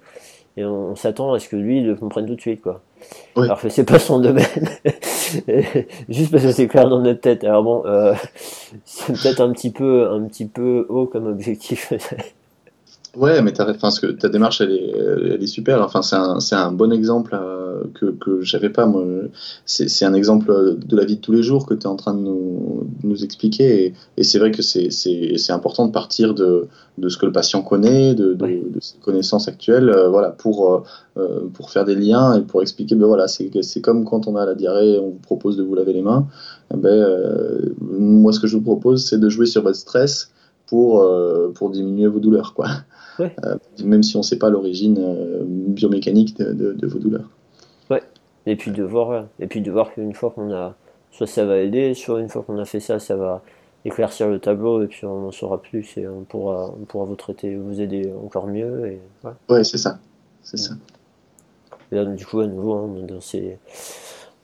et 0.56 0.64
on, 0.64 0.96
s'attend 0.96 1.32
à 1.32 1.38
ce 1.38 1.48
que 1.48 1.56
lui 1.56 1.78
il 1.78 1.86
le 1.86 1.94
comprenne 1.94 2.26
tout 2.26 2.34
de 2.34 2.40
suite 2.40 2.60
quoi. 2.60 2.80
Alors 3.36 3.60
que 3.60 3.68
c'est 3.68 3.84
pas 3.84 3.98
son 3.98 4.18
domaine. 4.18 4.44
Juste 6.08 6.32
parce 6.32 6.42
que 6.42 6.52
c'est 6.52 6.66
clair 6.66 6.88
dans 6.88 7.00
notre 7.00 7.20
tête. 7.20 7.44
Alors 7.44 7.62
bon 7.62 7.82
euh, 7.86 8.14
c'est 8.84 9.12
peut-être 9.12 9.40
un 9.40 9.52
petit 9.52 9.70
peu 9.70 10.08
un 10.10 10.22
petit 10.24 10.46
peu 10.46 10.86
haut 10.88 11.06
comme 11.06 11.26
objectif 11.26 11.92
Ouais, 13.16 13.42
mais 13.42 13.52
enfin, 13.60 13.90
ce 13.90 14.00
que, 14.00 14.06
ta 14.06 14.28
démarche, 14.28 14.60
elle 14.60 14.70
est, 14.70 14.94
elle 15.34 15.42
est 15.42 15.46
super. 15.48 15.82
Enfin, 15.82 16.00
c'est 16.00 16.14
un, 16.14 16.38
un, 16.52 16.72
bon 16.72 16.92
exemple 16.92 17.34
euh, 17.34 17.82
que, 17.94 18.06
que 18.06 18.40
j'avais 18.42 18.70
pas. 18.70 18.86
Moi, 18.86 19.04
c'est 19.66 20.04
un 20.04 20.14
exemple 20.14 20.76
de 20.76 20.96
la 20.96 21.04
vie 21.04 21.16
de 21.16 21.20
tous 21.20 21.32
les 21.32 21.42
jours 21.42 21.66
que 21.66 21.74
tu 21.74 21.82
es 21.82 21.86
en 21.86 21.96
train 21.96 22.14
de 22.14 22.20
nous, 22.20 22.86
nous 23.02 23.24
expliquer. 23.24 23.86
Et, 23.86 23.94
et 24.16 24.22
c'est 24.22 24.38
vrai 24.38 24.52
que 24.52 24.62
c'est 24.62 25.50
important 25.50 25.86
de 25.86 25.90
partir 25.90 26.34
de, 26.34 26.68
de, 26.98 27.08
ce 27.08 27.18
que 27.18 27.26
le 27.26 27.32
patient 27.32 27.62
connaît, 27.62 28.14
de, 28.14 28.34
de, 28.34 28.46
de 28.46 28.80
ses 28.80 28.98
connaissances 28.98 29.48
actuelles, 29.48 29.90
euh, 29.90 30.08
voilà, 30.08 30.30
pour, 30.30 30.86
euh, 31.16 31.50
pour 31.52 31.70
faire 31.70 31.84
des 31.84 31.96
liens 31.96 32.34
et 32.38 32.42
pour 32.42 32.62
expliquer. 32.62 32.94
Ben 32.94 33.08
voilà, 33.08 33.26
c'est 33.26 33.80
comme 33.80 34.04
quand 34.04 34.28
on 34.28 34.36
a 34.36 34.46
la 34.46 34.54
diarrhée, 34.54 35.00
on 35.00 35.10
vous 35.10 35.20
propose 35.20 35.56
de 35.56 35.64
vous 35.64 35.74
laver 35.74 35.94
les 35.94 36.02
mains. 36.02 36.28
Eh 36.72 36.76
ben, 36.76 37.74
moi, 37.80 38.32
ce 38.32 38.38
que 38.38 38.46
je 38.46 38.56
vous 38.56 38.62
propose, 38.62 39.04
c'est 39.04 39.18
de 39.18 39.28
jouer 39.28 39.46
sur 39.46 39.62
votre 39.62 39.78
stress 39.78 40.30
pour, 40.68 41.04
pour 41.54 41.70
diminuer 41.70 42.06
vos 42.06 42.20
douleurs, 42.20 42.54
quoi. 42.54 42.68
Euh, 43.44 43.56
même 43.84 44.02
si 44.02 44.16
on 44.16 44.20
ne 44.20 44.24
sait 44.24 44.38
pas 44.38 44.50
l'origine 44.50 44.98
euh, 44.98 45.42
biomécanique 45.44 46.38
de, 46.38 46.86
vos 46.86 46.98
douleurs. 46.98 47.28
Ouais, 47.90 48.02
et 48.46 48.56
puis 48.56 48.70
de 48.70 48.82
voir, 48.82 49.26
et 49.38 49.46
puis 49.46 49.60
de 49.60 49.70
voir 49.70 49.92
qu'une 49.92 50.14
fois 50.14 50.30
qu'on 50.30 50.52
a, 50.52 50.74
soit 51.12 51.26
ça 51.26 51.44
va 51.44 51.58
aider, 51.58 51.94
soit 51.94 52.20
une 52.20 52.28
fois 52.28 52.42
qu'on 52.42 52.58
a 52.58 52.64
fait 52.64 52.80
ça, 52.80 52.98
ça 52.98 53.16
va 53.16 53.42
éclaircir 53.84 54.28
le 54.28 54.38
tableau 54.38 54.82
et 54.82 54.86
puis 54.86 55.06
on 55.06 55.28
en 55.28 55.30
saura 55.30 55.60
plus 55.60 55.96
et 55.96 56.06
on 56.06 56.22
pourra, 56.22 56.70
on 56.80 56.84
pourra 56.84 57.04
vous 57.04 57.16
traiter, 57.16 57.56
vous 57.56 57.80
aider 57.80 58.12
encore 58.24 58.46
mieux. 58.46 58.86
Et, 58.86 59.00
ouais, 59.48 59.64
c'est 59.64 59.78
ça. 59.78 59.98
C'est 60.42 60.58
ça. 60.58 60.74
Et 61.92 61.96
là, 61.96 62.04
du 62.04 62.24
coup, 62.24 62.40
à 62.40 62.46
nouveau, 62.46 62.74
hein, 62.74 62.88
dans, 63.06 63.20
ces, 63.20 63.58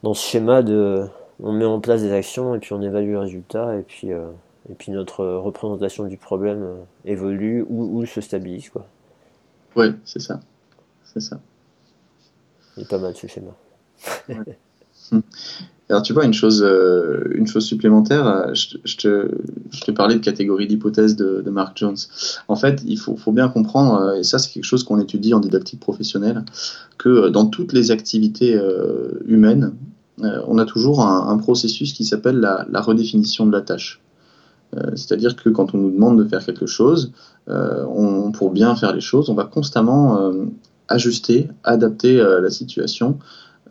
dans 0.03 0.14
ce 0.14 0.27
schéma 0.27 0.62
de. 0.62 1.05
On 1.43 1.53
met 1.53 1.66
en 1.66 1.81
place 1.81 2.01
des 2.01 2.12
actions 2.12 2.55
et 2.55 2.59
puis 2.59 2.72
on 2.72 2.81
évalue 2.81 3.12
le 3.12 3.18
résultat 3.20 3.77
et 3.77 3.83
puis. 3.83 4.12
Euh, 4.12 4.27
et 4.71 4.75
puis 4.75 4.93
notre 4.93 5.25
représentation 5.25 6.07
du 6.07 6.17
problème 6.17 6.62
euh, 6.62 6.77
évolue 7.05 7.64
ou, 7.69 8.05
se 8.07 8.21
stabilise. 8.21 8.69
Quoi. 8.71 8.87
Ouais, 9.77 9.93
c'est 10.05 10.21
ça. 10.21 10.41
C'est 11.05 11.21
ça. 11.21 11.41
Il 12.77 12.83
est 12.83 12.89
pas 12.89 12.99
mal 12.99 13.14
ce 13.14 13.27
schéma. 13.27 13.53
Alors 15.89 16.03
tu 16.03 16.12
vois, 16.12 16.25
une 16.25 16.35
chose, 16.35 16.64
euh, 16.64 17.31
une 17.37 17.47
chose 17.47 17.64
supplémentaire, 17.64 18.27
euh, 18.27 18.55
je, 18.55 18.77
je, 18.85 18.97
te, 18.97 19.31
je 19.71 19.81
te 19.83 19.93
parlais 19.93 20.17
de 20.17 20.21
catégorie 20.21 20.67
d'hypothèse 20.67 21.14
de, 21.14 21.43
de, 21.43 21.51
Mark 21.51 21.79
Jones. 21.79 21.97
En 22.49 22.57
fait, 22.57 22.83
il 22.85 22.99
faut, 22.99 23.14
faut 23.17 23.31
bien 23.31 23.49
comprendre, 23.49 24.17
et 24.17 24.25
ça 24.25 24.41
c'est 24.41 24.51
quelque 24.51 24.64
chose 24.64 24.83
qu'on 24.83 24.99
étudie 24.99 25.33
en 25.33 25.39
didactique 25.39 25.79
professionnelle, 25.79 26.45
que 26.99 27.29
dans 27.29 27.47
toutes 27.47 27.73
les 27.73 27.93
activités 27.93 28.61
humaines, 29.27 29.75
on 30.19 30.59
a 30.59 30.64
toujours 30.64 31.07
un, 31.07 31.29
un 31.29 31.39
processus 31.39 31.93
qui 31.93 32.05
s'appelle 32.05 32.41
la, 32.41 32.67
la, 32.69 32.81
redéfinition 32.81 33.47
de 33.47 33.53
la 33.53 33.61
tâche. 33.61 34.01
C'est-à-dire 34.95 35.37
que 35.37 35.49
quand 35.49 35.75
on 35.75 35.79
nous 35.79 35.91
demande 35.91 36.19
de 36.23 36.29
faire 36.29 36.45
quelque 36.45 36.67
chose, 36.67 37.12
on, 37.49 38.31
pour 38.33 38.51
bien 38.51 38.77
faire 38.77 38.93
les 38.93 39.01
choses, 39.01 39.31
on 39.31 39.35
va 39.35 39.45
constamment 39.45 40.33
ajuster, 40.89 41.49
adapter 41.64 42.17
la 42.17 42.51
situation 42.51 43.19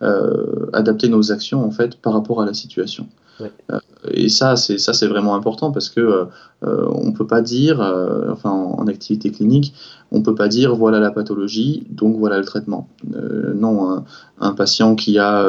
euh, 0.02 0.66
adapter 0.72 1.08
nos 1.08 1.32
actions 1.32 1.64
en 1.64 1.70
fait 1.70 1.96
par 1.96 2.12
rapport 2.12 2.42
à 2.42 2.46
la 2.46 2.52
situation. 2.54 3.06
Ouais. 3.40 3.50
Euh, 3.72 3.78
et 4.10 4.28
ça, 4.28 4.56
c'est 4.56 4.78
ça, 4.78 4.92
c'est 4.92 5.06
vraiment 5.06 5.34
important 5.34 5.70
parce 5.72 5.88
que 5.88 6.00
euh, 6.00 6.86
on 6.90 7.12
peut 7.12 7.26
pas 7.26 7.42
dire, 7.42 7.80
euh, 7.80 8.30
enfin, 8.30 8.50
en, 8.50 8.78
en, 8.78 8.86
activité 8.86 9.30
clinique, 9.30 9.74
on 10.12 10.22
peut 10.22 10.34
pas 10.34 10.48
dire 10.48 10.74
voilà 10.74 11.00
la 11.00 11.10
pathologie, 11.10 11.86
donc 11.90 12.16
voilà 12.18 12.38
le 12.38 12.44
traitement. 12.44 12.88
Euh, 13.14 13.54
non, 13.54 13.90
un, 13.90 14.04
un, 14.40 14.52
patient 14.52 14.94
qui 14.94 15.18
a 15.18 15.46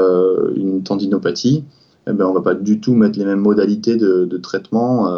une 0.56 0.84
tendinopathie, 0.84 1.64
eh 2.08 2.14
ben, 2.14 2.26
on 2.26 2.34
va 2.34 2.42
pas 2.42 2.54
du 2.54 2.80
tout 2.80 2.94
mettre 2.94 3.20
les 3.20 3.26
mêmes 3.26 3.42
modalités 3.42 3.96
de, 3.98 4.26
de 4.26 4.38
traitement 4.38 5.12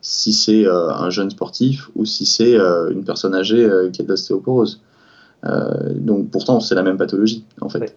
si 0.00 0.32
c'est 0.32 0.66
un 0.66 1.08
jeune 1.10 1.30
sportif 1.30 1.90
ou 1.94 2.04
si 2.04 2.26
c'est 2.26 2.56
une 2.56 3.04
personne 3.04 3.34
âgée 3.34 3.68
qui 3.92 4.02
a 4.02 4.04
de 4.04 4.08
l'ostéoporose. 4.08 4.80
donc 5.94 6.30
pourtant, 6.30 6.60
c'est 6.60 6.74
la 6.74 6.82
même 6.82 6.96
pathologie 6.96 7.44
en 7.60 7.68
fait. 7.68 7.80
Ouais. 7.80 7.94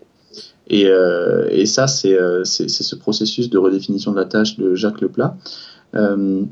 Et, 0.68 0.88
euh, 0.88 1.48
et 1.50 1.66
ça, 1.66 1.86
euh, 2.06 2.44
c'est 2.44 2.68
ce 2.70 2.96
processus 2.96 3.50
de 3.50 3.58
redéfinition 3.58 4.12
de 4.12 4.18
la 4.18 4.26
tâche 4.26 4.58
de 4.58 4.76
Jacques 4.76 5.02
Leplat 5.02 5.38
euh, 5.96 6.44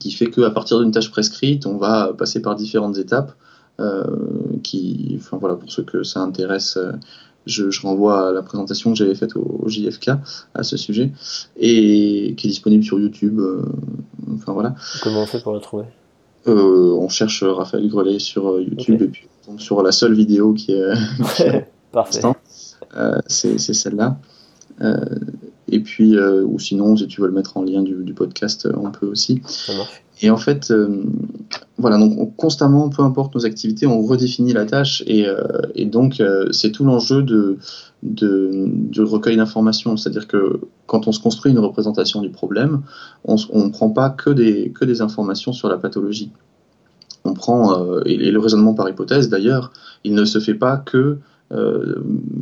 qui 0.00 0.10
fait 0.12 0.30
qu'à 0.30 0.50
partir 0.50 0.80
d'une 0.80 0.92
tâche 0.92 1.10
prescrite, 1.10 1.66
on 1.66 1.76
va 1.76 2.14
passer 2.16 2.40
par 2.40 2.54
différentes 2.54 2.98
étapes. 2.98 3.32
Euh, 3.80 4.04
qui, 4.62 5.16
enfin 5.18 5.36
voilà, 5.36 5.56
pour 5.56 5.68
ceux 5.68 5.82
que 5.82 6.04
ça 6.04 6.20
intéresse, 6.20 6.78
je, 7.46 7.70
je 7.70 7.80
renvoie 7.82 8.28
à 8.28 8.32
la 8.32 8.42
présentation 8.42 8.90
que 8.92 8.96
j'avais 8.96 9.14
faite 9.14 9.36
au, 9.36 9.60
au, 9.62 9.68
JFK 9.68 10.10
à 10.54 10.62
ce 10.62 10.76
sujet 10.76 11.12
et 11.56 12.34
qui 12.36 12.46
est 12.46 12.50
disponible 12.50 12.84
sur 12.84 12.98
YouTube. 12.98 13.40
enfin 14.34 14.52
voilà. 14.52 14.74
Comment 15.02 15.22
on 15.22 15.26
fait 15.26 15.42
pour 15.42 15.52
la 15.52 15.60
trouver? 15.60 15.84
On 16.46 17.08
cherche 17.08 17.42
Raphaël 17.42 17.88
Grelet 17.88 18.18
sur 18.18 18.60
YouTube 18.60 18.96
okay. 18.96 19.04
et 19.04 19.08
puis 19.08 19.28
on 19.42 19.52
tombe 19.52 19.60
sur 19.60 19.82
la 19.82 19.92
seule 19.92 20.14
vidéo 20.14 20.52
qui 20.52 20.72
est. 20.72 21.64
Parfait. 21.94 22.22
Euh, 22.96 23.18
c'est 23.26 23.58
celle-là. 23.58 24.18
Euh, 24.80 24.96
et 25.68 25.80
puis, 25.80 26.16
euh, 26.16 26.42
ou 26.44 26.58
sinon, 26.58 26.96
si 26.96 27.06
tu 27.06 27.20
veux 27.20 27.28
le 27.28 27.32
mettre 27.32 27.56
en 27.56 27.62
lien 27.62 27.82
du, 27.82 27.94
du 28.04 28.14
podcast, 28.14 28.68
on 28.76 28.90
peut 28.90 29.06
aussi. 29.06 29.40
Et 30.24 30.30
en 30.30 30.38
fait, 30.38 30.70
euh, 30.70 31.04
voilà, 31.76 31.98
donc 31.98 32.14
on, 32.18 32.24
constamment, 32.24 32.88
peu 32.88 33.02
importe 33.02 33.34
nos 33.34 33.44
activités, 33.44 33.86
on 33.86 34.00
redéfinit 34.00 34.54
la 34.54 34.64
tâche 34.64 35.04
et, 35.06 35.28
euh, 35.28 35.36
donc 35.84 36.18
euh, 36.18 36.50
c'est 36.50 36.70
tout 36.70 36.82
l'enjeu 36.82 37.22
de, 37.22 37.58
recueil 39.02 39.36
d'informations. 39.36 39.98
C'est-à-dire 39.98 40.26
que 40.26 40.60
quand 40.86 41.08
on 41.08 41.12
se 41.12 41.20
construit 41.20 41.52
une 41.52 41.58
représentation 41.58 42.22
du 42.22 42.30
problème, 42.30 42.80
on 43.26 43.36
ne 43.36 43.68
prend 43.68 43.90
pas 43.90 44.08
que 44.08 44.30
des, 44.30 44.70
que 44.70 44.86
des 44.86 45.02
informations 45.02 45.52
sur 45.52 45.68
la 45.68 45.76
pathologie. 45.76 46.30
On 47.26 47.34
prend, 47.34 48.00
et 48.06 48.30
le 48.30 48.38
raisonnement 48.38 48.72
par 48.72 48.88
hypothèse 48.88 49.28
d'ailleurs, 49.28 49.72
il 50.04 50.14
ne 50.14 50.24
se 50.24 50.38
fait 50.38 50.54
pas 50.54 50.78
que 50.78 51.18
euh, 51.52 51.96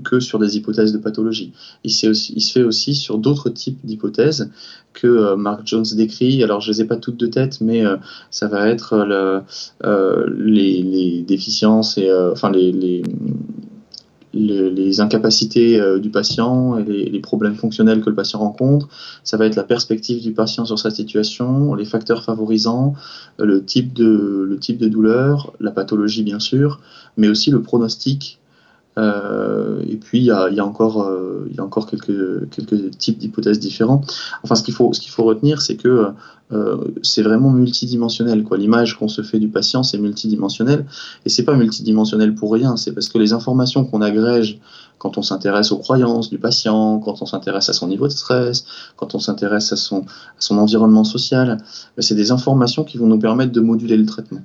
que 0.05 0.21
sur 0.21 0.39
des 0.39 0.57
hypothèses 0.57 0.93
de 0.93 0.99
pathologie. 0.99 1.53
Il, 1.83 1.91
se 1.91 2.53
fait 2.53 2.63
aussi 2.63 2.95
sur 2.95 3.19
d'autres 3.19 3.51
types 3.51 3.79
d'hypothèses 3.85 4.49
que 4.93 5.09
euh, 5.09 5.37
Mark 5.37 5.63
Jones 5.65 5.85
décrit. 5.95 6.43
Alors, 6.45 6.61
je 6.61 6.71
ne 6.71 6.75
les 6.75 6.83
ai 6.83 6.85
pas 6.85 6.97
toutes 6.97 7.17
de 7.17 7.27
tête, 7.27 7.61
mais 7.61 7.85
euh, 7.85 7.97
ça 8.31 8.47
va 8.47 8.69
être 8.69 9.05
le, 9.05 9.43
les, 10.37 11.23
déficiences 11.23 11.99
et 11.99 12.09
enfin 12.33 12.53
les, 12.53 13.03
incapacités 15.01 15.81
du 16.01 16.11
patient 16.11 16.79
et 16.79 16.85
les, 16.85 17.21
problèmes 17.21 17.57
fonctionnels 17.57 18.03
que 18.03 18.09
le 18.09 18.17
patient 18.17 18.39
rencontre. 18.39 18.89
Ça 19.25 19.37
va 19.37 19.47
être 19.47 19.57
la 19.57 19.65
perspective 19.65 20.23
du 20.23 20.33
patient 20.33 20.65
sur 20.65 20.79
sa 20.79 20.91
situation, 20.91 21.75
les 21.75 21.85
facteurs 21.85 22.23
favorisants, 22.23 22.95
le 23.39 23.65
type 23.65 23.93
de, 23.93 24.57
douleur, 24.89 25.53
la 25.59 25.73
pathologie 25.73 26.23
bien 26.23 26.39
sûr, 26.39 26.81
mais 27.17 27.29
aussi 27.29 27.51
le 27.51 27.63
pronostic 27.63 28.39
et 28.97 29.97
puis 29.97 30.19
il 30.19 30.25
y 30.25 30.31
a, 30.31 30.51
y 30.51 30.61
a, 30.61 30.67
encore, 30.67 31.03
euh, 31.03 31.47
il 31.51 31.57
y 31.57 31.61
a 31.61 31.65
encore 31.65 31.87
quelques, 31.87 32.49
quelques 32.51 32.97
types 32.99 33.19
d'hypothèses 33.19 33.59
différents. 33.59 34.03
Enfin, 34.43 34.55
ce 34.55 34.63
qu'il 34.63 34.75
faut, 34.75 34.93
ce 34.93 35.01
qu'il 35.01 35.11
faut 35.11 35.25
retenir, 35.25 35.63
c'est 35.63 35.77
que 35.77 36.13
euh, 36.53 36.77
c'est 37.03 37.23
vraiment 37.23 37.51
multidimensionnel. 37.51 38.45
Quoi. 38.45 38.59
L'image 38.59 38.99
qu'on 38.99 39.09
se 39.09 39.23
fait 39.23 39.39
du 39.39 39.49
patient, 39.49 39.83
c'est 39.83 39.99
multidimensionnel. 39.99 40.87
Et 41.25 41.29
c'est 41.29 41.45
pas 41.45 41.55
multidimensionnel 41.55 42.35
pour 42.35 42.53
rien. 42.53 42.77
C'est 42.77 42.93
parce 42.93 43.09
que 43.09 43.19
les 43.19 43.33
informations 43.33 43.85
qu'on 43.85 44.03
agrège 44.03 44.59
quand 44.99 45.19
on 45.19 45.23
s'intéresse 45.23 45.73
aux 45.73 45.79
croyances 45.79 46.31
du 46.31 46.39
patient, 46.39 47.01
quand 47.01 47.23
on 47.23 47.27
s'intéresse 47.27 47.69
à 47.69 47.73
son 47.73 47.89
niveau 47.89 48.07
de 48.07 48.13
stress, 48.13 48.65
quand 48.97 49.15
on 49.15 49.19
s'intéresse 49.19 49.73
à 49.73 49.77
son, 49.77 50.03
à 50.03 50.41
son 50.41 50.59
environnement 50.59 51.05
social, 51.05 51.59
ben, 51.97 52.03
c'est 52.03 52.15
des 52.15 52.31
informations 52.31 52.85
qui 52.85 52.99
vont 52.99 53.07
nous 53.07 53.19
permettre 53.19 53.53
de 53.53 53.61
moduler 53.61 53.97
le 53.97 54.07
traitement. 54.07 54.43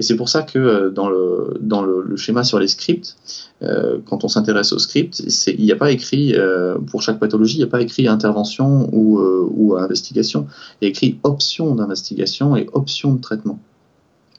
Et 0.00 0.02
c'est 0.02 0.16
pour 0.16 0.30
ça 0.30 0.42
que 0.42 0.58
euh, 0.58 0.88
dans 0.88 1.10
le, 1.10 2.16
schéma 2.16 2.42
sur 2.42 2.58
les 2.58 2.68
scripts, 2.68 3.16
euh, 3.62 3.98
quand 4.06 4.24
on 4.24 4.28
s'intéresse 4.28 4.72
au 4.72 4.78
script, 4.78 5.22
il 5.46 5.62
n'y 5.62 5.72
a 5.72 5.76
pas 5.76 5.90
écrit, 5.90 6.34
euh, 6.34 6.78
pour 6.78 7.02
chaque 7.02 7.20
pathologie, 7.20 7.56
il 7.56 7.58
n'y 7.58 7.64
a 7.64 7.70
pas 7.70 7.82
écrit 7.82 8.08
intervention 8.08 8.88
ou, 8.94 9.76
investigation. 9.76 10.46
Il 10.80 10.86
y 10.86 10.88
a 10.88 10.90
écrit 10.90 11.18
option 11.22 11.74
d'investigation 11.74 12.56
et 12.56 12.66
option 12.72 13.12
de 13.12 13.20
traitement. 13.20 13.58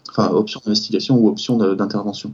Enfin, 0.09 0.31
option 0.31 0.59
d'investigation 0.65 1.15
ou 1.15 1.29
option 1.29 1.57
d'intervention. 1.75 2.33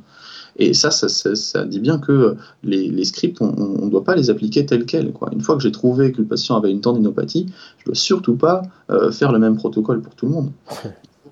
Et 0.56 0.74
ça 0.74 0.90
ça, 0.90 1.66
dit 1.66 1.80
bien 1.80 2.00
que 2.00 2.38
les, 2.64 3.04
scripts, 3.04 3.42
on 3.42 3.86
ne 3.86 3.90
doit 3.90 4.06
pas 4.06 4.16
les 4.16 4.30
appliquer 4.30 4.66
tels 4.66 4.86
quels. 4.86 5.12
Une 5.34 5.42
fois 5.42 5.58
que 5.58 5.62
j'ai 5.62 5.72
trouvé 5.74 6.14
que 6.14 6.20
le 6.20 6.28
patient 6.28 6.56
avait 6.56 6.72
une 6.72 6.82
tendinopathie, 6.82 7.48
je 7.78 7.84
ne 7.84 7.86
dois 7.88 7.96
surtout 7.96 8.36
pas 8.36 8.64
faire 9.12 9.34
le 9.34 9.40
même 9.40 9.58
protocole 9.58 10.02
pour 10.02 10.16
tout 10.16 10.28
le 10.28 10.32
monde 10.32 10.52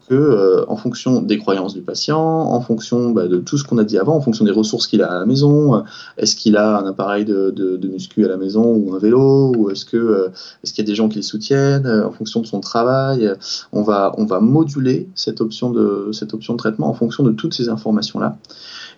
que, 0.08 0.14
euh, 0.14 0.66
en 0.68 0.76
fonction 0.76 1.22
des 1.22 1.38
croyances 1.38 1.74
du 1.74 1.82
patient, 1.82 2.20
en 2.20 2.62
fonction 2.62 3.12
bah, 3.12 3.28
de 3.28 3.38
tout 3.38 3.58
ce 3.58 3.64
qu'on 3.64 3.78
a 3.78 3.84
dit 3.84 3.98
avant, 3.98 4.16
en 4.16 4.22
fonction 4.22 4.46
des 4.46 4.52
ressources 4.52 4.88
qu'il 4.88 5.02
a 5.02 5.12
à 5.12 5.20
la 5.20 5.26
maison, 5.26 5.76
euh, 5.76 5.82
est-ce 6.18 6.36
qu'il 6.36 6.58
a 6.58 6.78
un 6.80 6.86
appareil 6.86 7.26
de, 7.26 7.80
muscu 7.88 8.26
à 8.26 8.28
la 8.28 8.38
maison 8.38 8.64
ou 8.64 8.94
un 8.94 9.00
vélo, 9.00 9.54
ou 9.56 9.70
est-ce 9.70 9.86
que 9.86 9.98
euh, 9.98 10.30
est-ce 10.64 10.74
qu'il 10.74 10.84
y 10.84 10.88
a 10.88 10.90
des 10.90 10.96
gens 10.96 11.10
qui 11.10 11.18
le 11.18 11.24
soutiennent, 11.24 11.88
en 11.88 12.12
fonction 12.12 12.42
de 12.42 12.48
son 12.48 12.60
travail, 12.60 13.32
on 13.72 13.84
va 13.84 14.14
on 14.18 14.26
va 14.26 14.40
moduler 14.40 15.08
cette 15.16 15.42
option 15.42 15.72
de 15.72 16.10
cette 16.12 16.34
option 16.34 16.54
de 16.54 16.58
traitement 16.58 16.88
en 16.88 16.94
fonction 16.94 17.24
de 17.24 17.32
toutes 17.32 17.54
ces 17.54 17.70
informations 17.70 18.20
là 18.20 18.38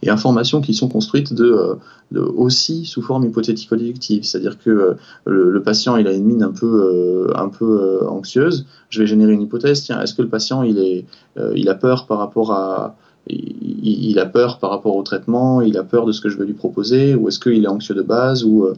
et 0.04 0.10
informations 0.10 0.62
qui 0.62 0.74
sont 0.74 0.90
construites 0.90 1.34
aussi 2.16 2.86
sous 2.86 3.02
forme 3.02 3.26
hypothético-déductive, 3.26 4.24
c'est-à-dire 4.24 4.60
que 4.60 4.96
le, 5.26 5.52
le, 5.52 5.64
patient 5.64 5.98
il 5.98 6.08
a 6.08 6.14
une 6.14 6.24
mine 6.24 6.44
un 6.44 6.52
peu, 6.52 7.32
un 7.36 7.50
peu 7.50 8.06
anxieuse, 8.08 8.66
je 8.90 9.02
vais 9.02 9.08
générer 9.08 9.34
une 9.34 9.42
hypothèse, 9.42 9.84
tiens, 9.84 10.02
est-ce 10.02 10.14
que 10.14 10.22
le 10.22 10.30
patient 10.30 10.64
il, 10.64 10.78
est, 10.78 10.97
il 11.56 11.70
a 11.70 11.76
peur 11.76 12.08
par 12.08 12.18
rapport 12.18 12.52
à 12.52 12.96
il, 13.30 14.10
il, 14.12 14.20
a 14.20 14.26
peur 14.26 14.60
par 14.60 14.70
rapport 14.70 14.96
au 14.96 15.04
traitement, 15.04 15.62
il 15.62 15.78
a 15.78 15.84
peur 15.84 16.06
de 16.06 16.12
ce 16.12 16.22
que 16.22 16.30
je 16.30 16.38
vais 16.38 16.46
lui 16.46 16.54
proposer, 16.54 17.14
ou 17.14 17.28
est-ce 17.28 17.40
qu'il 17.40 17.64
est 17.64 17.68
anxieux 17.68 17.96
de 17.96 18.02
base, 18.02 18.46
ou 18.46 18.70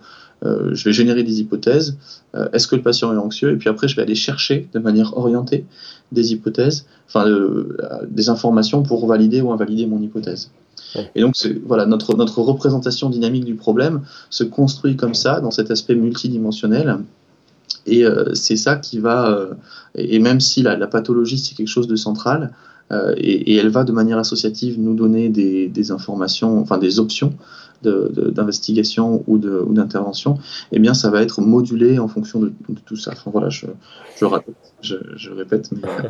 euh, 0.46 0.74
je 0.74 0.84
vais 0.86 0.94
générer 0.94 1.24
des 1.24 1.42
hypothèses. 1.42 1.98
Euh, 2.36 2.48
est-ce 2.54 2.68
que 2.68 2.76
le 2.76 2.82
patient 2.82 3.14
est 3.14 3.18
anxieux? 3.18 3.52
Et 3.52 3.58
puis 3.58 3.70
après, 3.70 3.88
je 3.88 3.96
vais 3.96 4.02
aller 4.02 4.16
chercher 4.16 4.70
de 4.74 4.80
manière 4.80 5.18
orientée 5.18 5.66
des 6.12 6.32
hypothèses, 6.32 6.86
enfin 7.08 7.28
euh, 7.28 7.78
des 8.10 8.30
informations 8.30 8.84
pour 8.84 9.06
valider 9.06 9.42
ou 9.42 9.52
invalider 9.52 9.86
mon 9.86 10.02
hypothèse. 10.02 10.52
Et 11.14 11.22
donc, 11.22 11.36
voilà, 11.66 11.86
notre, 11.86 12.16
notre 12.16 12.42
représentation 12.42 13.12
dynamique 13.12 13.46
du 13.46 13.54
problème 13.54 14.02
se 14.32 14.44
construit 14.44 14.96
comme 14.96 15.14
ça, 15.14 15.40
dans 15.40 15.52
cet 15.52 15.70
aspect 15.70 15.94
multidimensionnel. 15.94 16.98
Et 17.86 18.06
euh, 18.06 18.34
c'est 18.34 18.56
ça 18.56 18.76
qui 18.76 19.00
va, 19.00 19.32
euh, 19.32 19.54
et 19.96 20.20
même 20.20 20.40
si 20.40 20.62
la, 20.62 20.76
la 20.76 20.88
pathologie 20.88 21.40
c'est 21.40 21.56
quelque 21.56 21.68
chose 21.68 21.88
de 21.88 21.96
central, 21.96 22.52
euh, 22.92 23.14
et, 23.18 23.54
et, 23.54 23.56
elle 23.58 23.70
va 23.70 23.84
de 23.84 23.92
manière 23.92 24.18
associative 24.18 24.80
nous 24.80 24.96
donner 24.96 25.30
des, 25.30 25.68
des 25.68 25.92
informations, 25.92 26.60
enfin 26.60 26.80
des 26.80 27.00
options 27.00 27.34
d'investigation 27.82 29.24
ou 29.28 29.38
d'intervention, 29.38 30.38
eh 30.74 30.80
bien 30.80 30.94
ça 30.94 31.10
va 31.10 31.22
être 31.22 31.40
modulé 31.40 31.98
en 31.98 32.10
fonction 32.10 32.40
de, 32.42 32.52
de 32.68 32.80
tout 32.86 32.98
ça. 32.98 33.12
Enfin 33.14 33.32
voilà, 33.32 33.48
je, 33.50 33.68
je, 34.82 34.96
je 35.16 35.32
répète, 35.32 35.72
mais, 35.72 35.80
mais 35.82 36.10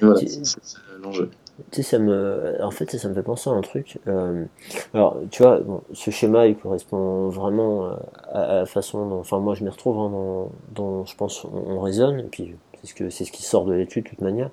voilà, 0.00 0.20
c'est 0.26 0.78
l'enjeu. 1.00 1.30
Tu 1.70 1.82
sais, 1.82 1.82
ça 1.82 1.98
me, 1.98 2.56
en 2.62 2.70
fait, 2.70 2.90
ça, 2.90 2.98
ça 2.98 3.08
me 3.08 3.14
fait 3.14 3.22
penser 3.22 3.48
à 3.48 3.52
un 3.54 3.62
truc. 3.62 3.98
Euh, 4.08 4.44
alors, 4.92 5.18
tu 5.30 5.42
vois, 5.42 5.58
bon, 5.60 5.80
ce 5.92 6.10
schéma, 6.10 6.46
il 6.46 6.56
correspond 6.56 7.28
vraiment 7.28 7.96
à, 8.30 8.40
à 8.40 8.54
la 8.56 8.66
façon 8.66 9.08
dont, 9.08 9.20
enfin, 9.20 9.38
moi, 9.38 9.54
je 9.54 9.64
m'y 9.64 9.70
retrouve 9.70 9.98
hein, 9.98 10.10
dans, 10.10 10.50
dans, 10.74 11.04
je 11.06 11.16
pense, 11.16 11.44
on, 11.44 11.72
on 11.72 11.80
raisonne, 11.80 12.20
et 12.20 12.24
puis 12.24 12.54
c'est 12.82 12.86
ce 12.88 12.94
que 12.94 13.10
c'est 13.10 13.24
ce 13.24 13.32
qui 13.32 13.42
sort 13.42 13.64
de 13.64 13.72
l'étude 13.74 14.04
de 14.04 14.10
toute 14.10 14.20
manière. 14.20 14.50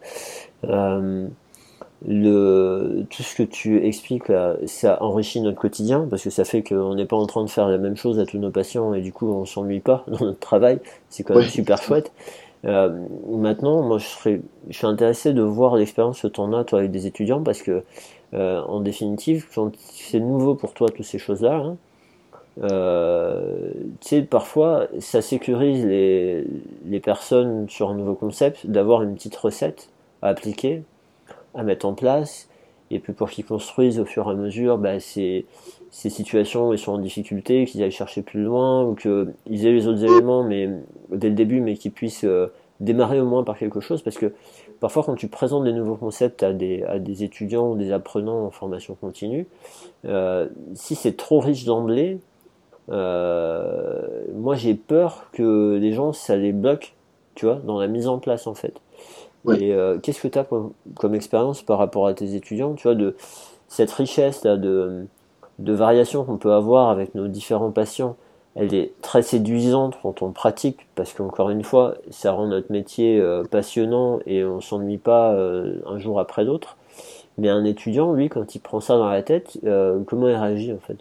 Euh, 0.66 1.28
le, 2.06 3.06
tout 3.10 3.24
ce 3.24 3.36
que 3.36 3.44
tu 3.44 3.86
expliques 3.86 4.32
ça 4.66 5.02
enrichit 5.02 5.40
notre 5.40 5.60
quotidien 5.60 6.06
parce 6.10 6.24
que 6.24 6.30
ça 6.30 6.44
fait 6.44 6.62
qu'on 6.62 6.96
n'est 6.96 7.06
pas 7.06 7.16
en 7.16 7.26
train 7.28 7.46
de 7.46 7.50
faire 7.50 7.70
la 7.70 7.78
même 7.78 7.96
chose 7.96 8.20
à 8.20 8.26
tous 8.26 8.38
nos 8.40 8.52
patients 8.52 8.94
et 8.94 9.02
du 9.02 9.14
coup 9.14 9.28
on 9.32 9.46
s'ennuie 9.46 9.80
pas 9.80 10.04
dans 10.08 10.26
notre 10.26 10.40
travail. 10.40 10.80
C'est 11.10 11.24
quand 11.24 11.36
même 11.36 11.44
super 11.44 11.82
chouette. 11.82 12.12
Euh, 12.66 13.08
maintenant, 13.28 13.82
moi 13.82 13.98
je 13.98 14.06
serais, 14.06 14.42
je 14.70 14.78
suis 14.78 14.88
intéressé 14.88 15.34
de 15.34 15.42
voir 15.42 15.76
l'expérience 15.76 16.22
que 16.22 16.28
tu 16.28 16.40
en 16.40 16.54
as 16.54 16.64
toi 16.64 16.80
avec 16.80 16.92
des 16.92 17.08
étudiants 17.08 17.44
parce 17.44 17.62
que 17.62 17.84
euh, 18.34 18.62
en 18.62 18.80
définitive, 18.80 19.48
quand 19.54 19.72
c'est 19.78 20.20
nouveau 20.20 20.56
pour 20.56 20.74
toi 20.74 20.88
toutes 20.90 21.06
ces 21.06 21.20
choses-là, 21.20 21.56
hein, 21.56 21.78
euh, 22.62 23.72
tu 24.00 24.08
sais, 24.10 24.22
parfois 24.22 24.88
ça 25.00 25.22
sécurise 25.22 25.86
les, 25.86 26.46
les 26.86 27.00
personnes 27.00 27.68
sur 27.68 27.90
un 27.90 27.96
nouveau 27.96 28.16
concept 28.16 28.68
d'avoir 28.68 29.04
une 29.04 29.16
petite 29.16 29.36
recette 29.36 29.90
à 30.22 30.30
appliquer 30.30 30.84
à 31.54 31.64
mettre 31.64 31.86
en 31.86 31.94
place. 31.94 32.50
Et 32.92 33.00
puis 33.00 33.14
pour 33.14 33.30
qu'ils 33.30 33.46
construisent 33.46 34.00
au 34.00 34.06
fur 34.06 34.28
et 34.28 34.32
à 34.32 34.36
mesure 34.36 34.78
bah, 34.78 35.00
ces, 35.00 35.46
ces 35.94 36.10
situations 36.10 36.70
où 36.70 36.74
ils 36.74 36.80
sont 36.80 36.94
en 36.94 36.98
difficulté, 36.98 37.66
qu'ils 37.66 37.84
aillent 37.84 37.92
chercher 37.92 38.24
plus 38.24 38.42
loin, 38.42 38.84
ou 38.84 38.96
qu'ils 38.96 39.68
aient 39.68 39.72
les 39.72 39.88
autres 39.88 40.04
éléments 40.04 40.44
mais, 40.44 40.68
dès 41.12 41.30
le 41.30 41.36
début, 41.36 41.62
mais 41.62 41.76
qu'ils 41.76 41.92
puissent 41.92 42.24
euh, 42.24 42.48
démarrer 42.80 43.22
au 43.22 43.28
moins 43.28 43.44
par 43.44 43.60
quelque 43.60 43.80
chose. 43.80 44.02
Parce 44.02 44.18
que 44.18 44.34
parfois 44.80 45.04
quand 45.04 45.14
tu 45.14 45.28
présentes 45.28 45.66
des 45.66 45.72
nouveaux 45.72 45.96
concepts 45.96 46.42
à 46.42 46.52
des, 46.52 46.82
à 46.82 46.98
des 46.98 47.24
étudiants 47.24 47.70
ou 47.70 47.76
des 47.76 47.92
apprenants 47.92 48.44
en 48.44 48.50
formation 48.50 48.96
continue, 48.96 49.46
euh, 50.06 50.48
si 50.74 50.96
c'est 50.96 51.16
trop 51.16 51.40
riche 51.40 51.64
d'emblée, 51.64 52.18
euh, 52.90 54.26
moi 54.34 54.56
j'ai 54.56 54.74
peur 54.74 55.28
que 55.32 55.78
les 55.80 55.94
gens 55.94 56.12
ça 56.12 56.36
les 56.36 56.54
bloque, 56.54 56.96
tu 57.36 57.46
vois, 57.46 57.62
dans 57.64 57.80
la 57.80 57.88
mise 57.88 58.08
en 58.08 58.18
place 58.18 58.48
en 58.48 58.56
fait. 58.56 58.74
Et 59.52 59.74
euh, 59.74 60.00
qu'est-ce 60.00 60.22
que 60.24 60.28
tu 60.28 60.40
as 60.40 60.48
comme, 60.96 61.14
expérience 61.14 61.62
par 61.62 61.78
rapport 61.78 62.08
à 62.08 62.16
tes 62.16 62.34
étudiants, 62.34 62.74
tu 62.74 62.84
vois, 62.84 62.96
de 62.96 63.16
cette 63.68 63.92
richesse 63.92 64.44
là, 64.44 64.58
de, 64.58 65.06
de 65.64 65.74
variation 65.74 66.24
qu'on 66.24 66.38
peut 66.38 66.54
avoir 66.54 66.90
avec 66.90 67.16
nos 67.16 67.28
différents 67.28 67.72
patients 67.72 68.16
Elle 68.56 68.74
est 68.74 68.94
très 69.02 69.22
séduisante 69.22 69.98
quand 70.02 70.22
on 70.22 70.32
pratique, 70.32 70.86
parce 70.96 71.14
qu'encore 71.14 71.50
une 71.50 71.64
fois, 71.64 71.96
ça 72.12 72.32
rend 72.32 72.48
notre 72.48 72.72
métier 72.72 73.20
euh, 73.20 73.44
passionnant 73.44 74.20
et 74.26 74.44
on 74.44 74.62
s'ennuie 74.62 74.98
pas 74.98 75.34
euh, 75.34 75.80
un 75.88 75.98
jour 75.98 76.20
après 76.20 76.44
l'autre. 76.44 76.78
Mais 77.38 77.50
un 77.50 77.66
étudiant, 77.66 78.14
lui, 78.14 78.30
quand 78.30 78.54
il 78.54 78.60
prend 78.60 78.80
ça 78.80 78.96
dans 78.96 79.10
la 79.10 79.24
tête, 79.24 79.58
comment 80.06 80.28
il 80.30 80.36
réagit 80.36 80.72
en 80.72 80.78
fait? 80.78 80.98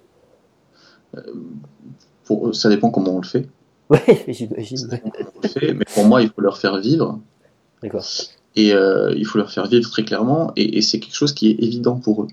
Ça 2.55 2.71
dépend 2.71 2.91
comment 2.91 3.17
on 3.17 3.21
le 3.21 3.27
fait. 3.27 3.47
Oui, 3.91 3.99
j'imagine. 4.29 4.89
Mais 5.61 5.85
pour 5.95 6.07
moi, 6.07 6.23
il 6.23 6.31
faut 6.31 6.41
leur 6.41 6.57
faire 6.57 6.79
vivre 6.79 7.19
D'accord. 7.83 8.05
Et 8.55 8.73
euh, 8.73 9.13
il 9.17 9.27
faut 9.27 9.39
leur 9.39 9.51
faire 9.51 9.67
vivre 9.67 9.89
très 9.91 10.05
clairement, 10.05 10.53
et, 10.57 10.83
c'est 10.83 11.01
quelque 11.01 11.17
chose 11.17 11.33
qui 11.33 11.51
est 11.51 11.63
évident 11.63 11.97
pour 11.97 12.23
eux. 12.23 12.29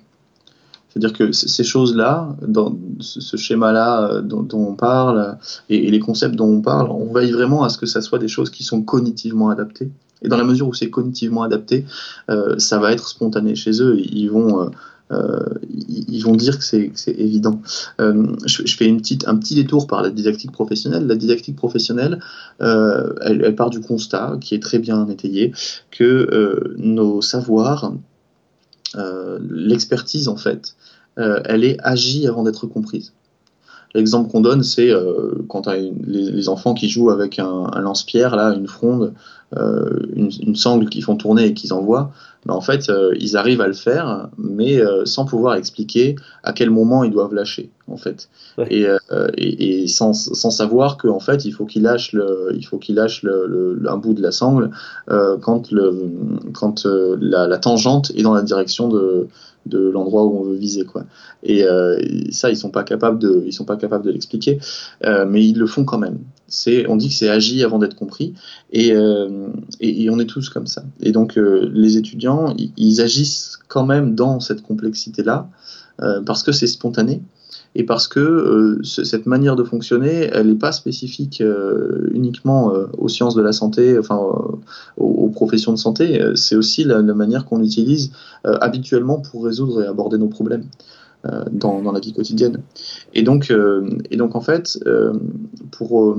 C'est-à-dire 0.90 1.14
que 1.14 1.32
ces 1.32 1.64
choses-là, 1.64 2.36
dans 2.42 2.76
ce 3.00 3.38
schéma-là 3.38 4.12
euh, 4.12 4.22
dont, 4.22 4.48
on 4.54 4.74
parle, 4.74 5.38
et, 5.70 5.90
les 5.90 6.00
concepts 6.00 6.36
dont 6.36 6.48
on 6.48 6.62
parle, 6.62 6.90
on 6.90 7.14
veille 7.14 7.32
vraiment 7.32 7.64
à 7.64 7.70
ce 7.70 7.78
que 7.78 7.86
ça 7.86 8.02
soit 8.02 8.20
des 8.20 8.28
choses 8.28 8.50
qui 8.50 8.64
sont 8.64 8.82
cognitivement 8.82 9.50
adaptées. 9.50 9.92
Et 10.22 10.28
dans 10.28 10.38
la 10.38 10.44
mesure 10.44 10.68
où 10.68 10.74
c'est 10.74 10.90
cognitivement 10.90 11.44
adapté, 11.44 11.86
euh, 12.30 12.58
ça 12.58 12.80
va 12.80 12.92
être 12.92 13.08
spontané 13.08 13.56
chez 13.56 13.82
eux. 13.82 13.98
Ils 14.00 14.30
vont 14.30 14.72
euh, 15.12 15.40
ils 15.88 16.22
vont 16.22 16.36
dire 16.36 16.60
que 16.60 16.64
c'est 16.64 16.92
évident. 17.08 17.62
Je, 17.98 18.76
fais 18.76 18.86
une 18.86 18.98
petite, 18.98 19.28
un 19.28 19.38
petit 19.38 19.56
détour 19.56 19.88
par 19.88 20.04
la 20.04 20.10
didactique 20.12 20.52
professionnelle. 20.52 21.08
La 21.08 21.16
didactique 21.16 21.56
professionnelle, 21.56 22.20
elle, 22.60 23.42
elle, 23.44 23.56
part 23.56 23.72
du 23.72 23.80
constat, 23.80 24.38
qui 24.40 24.54
est 24.54 24.62
très 24.62 24.78
bien 24.78 25.08
étayé, 25.08 25.52
que 25.90 26.76
nos 26.78 27.22
savoirs, 27.22 27.94
l'expertise 28.96 30.28
en 30.28 30.38
fait, 30.38 30.76
elle 31.18 31.64
est 31.64 31.78
agie 31.82 32.28
avant 32.28 32.44
d'être 32.44 32.68
comprise. 32.68 33.14
L'exemple 33.96 34.32
qu'on 34.32 34.42
donne, 34.42 34.62
c'est 34.62 34.92
euh, 34.92 35.34
quand 35.48 35.68
as 35.68 35.78
les, 35.78 36.48
enfants 36.48 36.74
qui 36.74 36.90
jouent 36.90 37.10
avec 37.10 37.40
un, 37.40 37.70
un 37.74 37.82
lance-pierre, 37.82 38.36
là, 38.36 38.54
une 38.54 38.68
fronde, 38.68 39.14
euh, 39.49 39.49
une, 39.56 40.30
une, 40.46 40.56
sangle 40.56 40.90
qu'ils 40.90 41.04
font 41.04 41.16
tourner 41.16 41.48
et 41.48 41.54
qu'ils 41.54 41.74
envoient. 41.74 42.12
Ben, 42.46 42.54
en 42.54 42.62
fait, 42.62 42.90
euh, 42.90 43.14
ils 43.20 43.36
arrivent 43.36 43.60
à 43.60 43.68
le 43.68 43.74
faire, 43.74 44.30
mais 44.38 44.80
euh, 44.80 45.04
sans 45.04 45.26
pouvoir 45.26 45.56
expliquer 45.56 46.16
à 46.44 46.54
quel 46.54 46.70
moment 46.70 47.04
ils 47.04 47.12
doivent 47.12 47.34
lâcher, 47.34 47.70
en 47.88 47.98
fait. 47.98 48.30
Et, 48.70 48.86
euh, 48.86 48.98
et, 49.36 49.84
et, 49.84 49.88
sans, 49.88 50.14
sans 50.14 50.50
savoir 50.50 50.98
qu'en 50.98 51.20
fait, 51.20 51.44
il 51.44 51.52
faut 51.52 51.66
qu'ils 51.66 51.84
lâchent, 51.84 52.14
le, 52.14 52.52
il 52.56 52.66
faut 52.66 52.78
qu'ils 52.78 52.96
lâchent 52.96 53.24
le, 53.24 53.46
le, 53.46 53.92
un 53.92 53.98
bout 53.98 54.14
de 54.14 54.22
la 54.22 54.32
sangle 54.32 54.72
quand, 55.08 55.72
le, 55.72 56.12
quand 56.54 56.86
la, 56.86 57.48
la, 57.48 57.58
tangente 57.58 58.12
est 58.16 58.24
dans 58.24 58.34
la 58.34 58.42
direction 58.42 58.88
de, 58.88 59.28
de 59.66 59.90
l'endroit 59.90 60.26
où 60.26 60.40
on 60.40 60.44
veut 60.44 60.56
viser 60.56 60.86
quoi. 60.86 61.04
Et 61.44 61.64
euh, 61.64 62.00
ça 62.32 62.50
ils 62.50 62.58
sont 62.58 62.72
pas 62.72 62.84
capables 62.84 63.20
de 63.20 63.44
ils 63.46 63.54
sont 63.54 63.66
pas 63.66 63.78
capables 63.78 64.06
de 64.06 64.12
l'expliquer, 64.12 64.60
euh, 65.06 65.26
mais 65.28 65.46
ils 65.46 65.58
le 65.58 65.68
font 65.68 65.86
quand 65.86 65.98
même. 65.98 66.20
C'est 66.48 66.88
on 66.88 66.96
dit 66.96 67.10
que 67.10 67.14
c'est 67.14 67.30
agi 67.30 67.64
avant 67.64 67.80
d'être 67.80 67.96
compris 67.96 68.34
et, 68.72 68.94
euh, 68.94 69.30
et, 69.80 70.04
et, 70.04 70.10
on 70.10 70.20
est 70.20 70.26
tous 70.26 70.50
comme 70.50 70.68
ça. 70.68 70.84
Et 71.02 71.12
donc 71.12 71.38
euh, 71.38 71.70
les 71.74 71.98
étudiants 71.98 72.56
ils, 72.78 73.02
agissent 73.02 73.60
quand 73.68 73.86
même 73.86 74.16
dans 74.16 74.40
cette 74.40 74.62
complexité 74.62 75.24
là 75.24 75.50
euh, 76.02 76.22
parce 76.26 76.44
que 76.44 76.52
c'est 76.52 76.68
spontané 76.68 77.22
et 77.76 77.84
parce 77.84 78.08
que 78.08 78.20
euh, 78.20 78.84
cette 78.84 79.26
manière 79.26 79.56
de 79.56 79.64
fonctionner, 79.64 80.30
elle 80.34 80.48
n'est 80.48 80.56
pas 80.56 80.72
spécifique 80.72 81.42
euh, 81.42 82.10
uniquement 82.14 82.74
euh, 82.74 82.88
aux 82.98 83.10
sciences 83.10 83.36
de 83.36 83.42
la 83.42 83.52
santé, 83.52 83.98
enfin 84.00 84.20
aux, 84.98 85.30
professions 85.30 85.72
de 85.72 85.78
santé, 85.78 86.22
c'est 86.36 86.56
aussi 86.56 86.84
la, 86.84 87.02
la 87.02 87.14
manière 87.14 87.46
qu'on 87.46 87.62
utilise 87.64 88.12
habituellement 88.44 89.20
pour 89.20 89.46
résoudre 89.46 89.84
et 89.84 89.86
aborder 89.86 90.18
nos 90.18 90.28
problèmes. 90.28 90.66
Dans, 91.52 91.82
dans, 91.82 91.92
la 91.92 92.00
vie 92.00 92.14
quotidienne. 92.14 92.62
Et 93.14 93.24
donc, 93.24 93.54
et 94.10 94.16
donc 94.16 94.36
en 94.36 94.42
fait, 94.42 94.80
pour, 95.70 96.18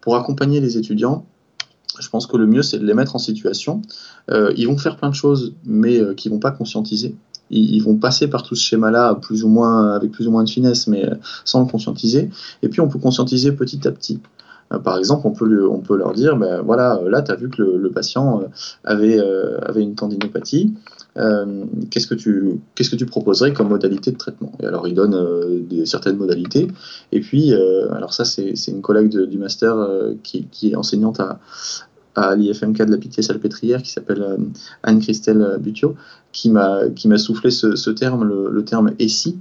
pour 0.00 0.14
accompagner 0.14 0.60
les 0.60 0.78
étudiants, 0.78 1.26
je 2.00 2.08
pense 2.08 2.26
que 2.26 2.36
le 2.36 2.46
mieux, 2.46 2.62
c'est 2.62 2.78
de 2.78 2.86
les 2.86 2.94
mettre 2.94 3.16
en 3.16 3.18
situation. 3.18 3.82
Euh, 4.30 4.52
ils 4.56 4.66
vont 4.66 4.76
faire 4.76 4.96
plein 4.96 5.10
de 5.10 5.14
choses, 5.14 5.54
mais 5.64 5.98
euh, 5.98 6.14
qui 6.14 6.28
vont 6.28 6.38
pas 6.38 6.50
conscientiser 6.50 7.14
ils, 7.50 7.80
vont 7.80 7.96
passer 7.96 8.28
par 8.28 8.42
tout 8.42 8.54
ce 8.54 8.62
schéma-là 8.62 9.14
plus 9.14 9.44
ou 9.44 9.48
moins 9.48 9.92
avec 9.92 10.10
plus 10.10 10.26
ou 10.26 10.30
moins 10.30 10.44
de 10.44 10.50
finesse, 10.50 10.86
mais 10.86 11.06
euh, 11.06 11.14
sans 11.44 11.60
le 11.60 11.66
conscientiser. 11.66 12.30
Et 12.62 12.68
puis 12.68 12.80
on 12.80 12.88
peut 12.88 12.98
conscientiser 12.98 13.52
petit 13.52 13.86
à 13.86 13.92
petit. 13.92 14.20
Euh, 14.72 14.78
par 14.78 14.98
exemple, 14.98 15.26
on 15.26 15.30
peut, 15.30 15.96
leur 15.96 16.12
dire, 16.12 16.36
ben 16.36 16.60
voilà, 16.62 17.00
là, 17.06 17.22
tu 17.22 17.30
as 17.30 17.36
vu 17.36 17.48
que 17.48 17.62
le, 17.62 17.90
patient 17.90 18.42
avait, 18.84 19.20
avait 19.62 19.82
une 19.82 19.94
tendinopathie. 19.94 20.74
Euh, 21.18 21.64
qu'est-ce 21.90 22.06
que 22.06 22.14
tu 22.14 22.60
que 22.74 22.96
tu 22.96 23.06
proposerais 23.06 23.52
comme 23.52 23.68
modalité 23.68 24.10
de 24.10 24.16
traitement? 24.16 24.52
Et 24.60 24.66
alors 24.66 24.86
il 24.86 24.94
donne 24.94 25.14
euh, 25.14 25.84
certaines 25.84 26.16
modalités. 26.16 26.68
Et 27.12 27.20
puis 27.20 27.52
euh, 27.52 27.92
alors 27.92 28.12
ça 28.12 28.24
c'est 28.24 28.54
une 28.68 28.82
collègue 28.82 29.16
du 29.16 29.38
master 29.38 29.76
qui, 30.22 30.46
est 30.70 30.76
enseignante 30.76 31.20
à, 31.20 32.34
l'IFMK 32.34 32.78
de 32.86 32.92
la 32.92 32.96
Pitié-Salpêtrière 32.96 33.82
qui 33.82 33.90
s'appelle 33.90 34.24
Anne-Christelle 34.82 35.58
Butio, 35.60 35.96
qui 36.32 36.50
m'a 36.50 37.18
soufflé 37.18 37.50
ce, 37.50 37.90
terme, 37.90 38.24
le, 38.24 38.64
terme 38.64 38.92
ESI. 38.98 39.36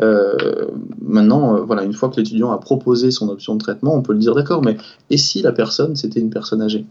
Euh, 0.00 0.66
maintenant, 1.02 1.64
voilà, 1.64 1.82
une 1.82 1.92
fois 1.92 2.08
que 2.10 2.16
l'étudiant 2.16 2.52
a 2.52 2.58
proposé 2.58 3.10
son 3.10 3.28
option 3.30 3.56
de 3.56 3.60
traitement, 3.60 3.94
on 3.94 4.02
peut 4.02 4.12
le 4.12 4.20
dire 4.20 4.34
d'accord, 4.34 4.62
mais 4.64 4.76
et 5.10 5.16
si 5.16 5.42
la 5.42 5.50
personne 5.50 5.96
c'était 5.96 6.20
une 6.20 6.30
personne 6.30 6.62
âgée 6.62 6.86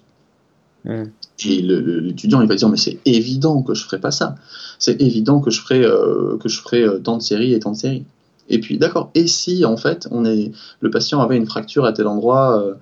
mmh. 0.85 1.03
Et 1.45 1.61
l'étudiant 1.61 2.41
il 2.41 2.47
va 2.47 2.55
dire 2.55 2.69
mais 2.69 2.77
c'est 2.77 2.99
évident 3.05 3.61
que 3.63 3.73
je 3.73 3.83
ferai 3.83 3.99
pas 3.99 4.11
ça, 4.11 4.35
c'est 4.79 5.01
évident 5.01 5.39
que 5.39 5.51
je 5.51 5.61
ferai 5.61 5.83
euh, 5.83 6.37
que 6.37 6.49
je 6.49 6.61
ferai 6.61 6.83
euh, 6.83 6.99
tant 6.99 7.17
de 7.17 7.21
séries 7.21 7.53
et 7.53 7.59
tant 7.59 7.71
de 7.71 7.77
séries. 7.77 8.05
Et 8.49 8.59
puis 8.59 8.77
d'accord, 8.77 9.09
et 9.15 9.27
si 9.27 9.65
en 9.65 9.77
fait 9.77 10.07
on 10.11 10.25
est 10.25 10.51
le 10.79 10.89
patient 10.89 11.21
avait 11.21 11.37
une 11.37 11.45
fracture 11.45 11.85
à 11.85 11.93
tel 11.93 12.07
endroit 12.07 12.61
euh, 12.61 12.75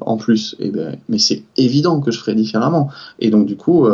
en 0.00 0.16
plus? 0.16 0.56
Et 0.58 0.70
ben, 0.70 0.96
mais 1.08 1.18
c'est 1.18 1.42
évident 1.56 2.00
que 2.00 2.10
je 2.10 2.18
ferais 2.18 2.34
différemment. 2.34 2.90
Et 3.18 3.30
donc 3.30 3.46
du 3.46 3.56
coup, 3.56 3.88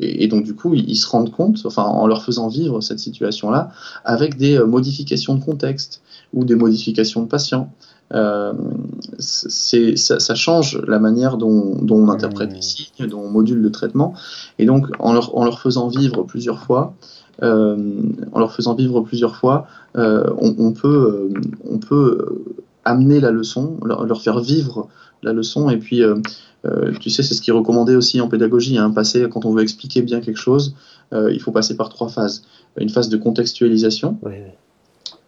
et, 0.00 0.28
donc 0.28 0.44
du 0.44 0.54
coup, 0.54 0.72
ils, 0.74 0.88
ils, 0.88 0.96
se 0.96 1.08
rendent 1.08 1.32
compte, 1.32 1.58
enfin, 1.64 1.82
en 1.82 2.06
leur 2.06 2.22
faisant 2.22 2.48
vivre 2.48 2.80
cette 2.80 3.00
situation-là, 3.00 3.70
avec 4.04 4.36
des 4.36 4.58
modifications 4.60 5.34
de 5.34 5.44
contexte 5.44 6.00
ou 6.32 6.44
des 6.44 6.54
modifications 6.54 7.22
de 7.22 7.28
patients. 7.28 7.70
Euh, 8.14 8.52
ça, 9.18 10.18
ça, 10.18 10.34
change 10.34 10.80
la 10.86 10.98
manière 10.98 11.36
dont, 11.36 11.74
dont 11.82 11.96
on 11.96 12.08
interprète 12.08 12.52
les 12.52 12.62
signes, 12.62 13.06
dont 13.06 13.20
on 13.20 13.30
module 13.30 13.58
le 13.58 13.70
traitement. 13.70 14.14
Et 14.58 14.64
donc, 14.64 14.86
en 14.98 15.12
leur, 15.12 15.36
en 15.36 15.44
leur 15.44 15.60
faisant 15.60 15.88
vivre 15.88 16.22
plusieurs 16.22 16.60
fois, 16.60 16.94
euh, 17.42 17.76
en 18.32 18.38
leur 18.38 18.52
faisant 18.52 18.74
vivre 18.74 19.00
plusieurs 19.02 19.36
fois, 19.36 19.66
euh, 19.96 20.24
on, 20.38 20.54
on, 20.58 20.72
peut, 20.72 21.30
on 21.70 21.78
peut 21.78 22.42
amener 22.84 23.20
la 23.20 23.30
leçon, 23.30 23.76
leur, 23.84 24.04
leur, 24.06 24.22
faire 24.22 24.40
vivre 24.40 24.88
la 25.22 25.32
leçon. 25.32 25.70
Et 25.70 25.76
puis, 25.76 26.02
euh, 26.02 26.16
euh, 26.64 26.92
tu 27.00 27.10
sais, 27.10 27.22
c'est 27.22 27.34
ce 27.34 27.42
qui 27.42 27.50
est 27.50 27.54
recommandé 27.54 27.94
aussi 27.94 28.20
en 28.20 28.28
pédagogie. 28.28 28.78
Hein, 28.78 28.90
passer, 28.90 29.28
quand 29.30 29.44
on 29.44 29.52
veut 29.52 29.62
expliquer 29.62 30.02
bien 30.02 30.20
quelque 30.20 30.38
chose, 30.38 30.74
euh, 31.12 31.32
il 31.32 31.40
faut 31.40 31.52
passer 31.52 31.76
par 31.76 31.88
trois 31.88 32.08
phases. 32.08 32.42
Une 32.76 32.88
phase 32.88 33.08
de 33.08 33.16
contextualisation, 33.16 34.18
oui, 34.22 34.32
oui. 34.36 34.52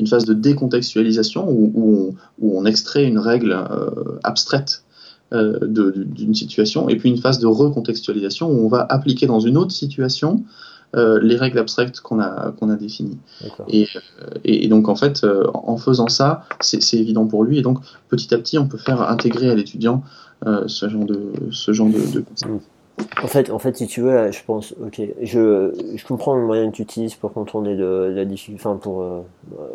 Une 0.00 0.06
phase 0.06 0.24
de 0.24 0.34
décontextualisation 0.34 1.48
où, 1.48 1.72
où, 1.74 1.94
on, 1.94 2.14
où 2.40 2.58
on, 2.58 2.64
extrait 2.64 3.04
une 3.04 3.18
règle 3.18 3.52
euh, 3.52 4.18
abstraite 4.24 4.84
euh, 5.32 5.58
d'une 5.62 6.34
situation, 6.34 6.88
et 6.88 6.96
puis 6.96 7.08
une 7.08 7.18
phase 7.18 7.38
de 7.38 7.46
recontextualisation 7.46 8.50
où 8.50 8.64
on 8.64 8.68
va 8.68 8.84
appliquer 8.88 9.26
dans 9.26 9.40
une 9.40 9.56
autre 9.56 9.72
situation 9.72 10.42
les 10.92 11.36
règles 11.36 11.60
abstraites 11.60 12.00
qu'on 12.00 12.18
a, 12.18 12.50
qu'on 12.58 12.68
a 12.68 12.74
définies. 12.74 13.20
Et, 13.68 13.86
et, 14.42 14.66
donc, 14.66 14.88
en 14.88 14.96
fait, 14.96 15.24
en 15.54 15.76
faisant 15.76 16.08
ça, 16.08 16.42
c'est 16.58 16.98
évident 16.98 17.28
pour 17.28 17.44
lui. 17.44 17.58
Et 17.58 17.62
donc, 17.62 17.78
petit 18.08 18.34
à 18.34 18.38
petit, 18.38 18.58
on 18.58 18.66
peut 18.66 18.76
faire 18.76 19.00
intégrer 19.08 19.48
à 19.48 19.54
l'étudiant 19.54 20.02
ce 20.66 20.88
genre 20.88 21.04
de, 21.04 21.30
ce 21.52 21.72
genre 21.72 21.90
de, 21.90 22.12
de 22.12 22.24
en 23.22 23.26
fait, 23.26 23.50
en 23.50 23.58
fait, 23.58 23.76
si 23.76 23.86
tu 23.86 24.00
veux, 24.00 24.30
je 24.30 24.42
pense, 24.44 24.74
ok, 24.84 25.00
je, 25.22 26.04
comprends 26.06 26.34
le 26.36 26.44
moyen 26.44 26.70
que 26.70 26.76
tu 26.76 26.82
utilises 26.82 27.14
pour 27.14 27.32
contourner 27.32 27.76
la 27.76 28.24
difficulté, 28.24 28.60
enfin 28.60 28.76
pour 28.76 29.02
euh, 29.02 29.20
euh, 29.58 29.66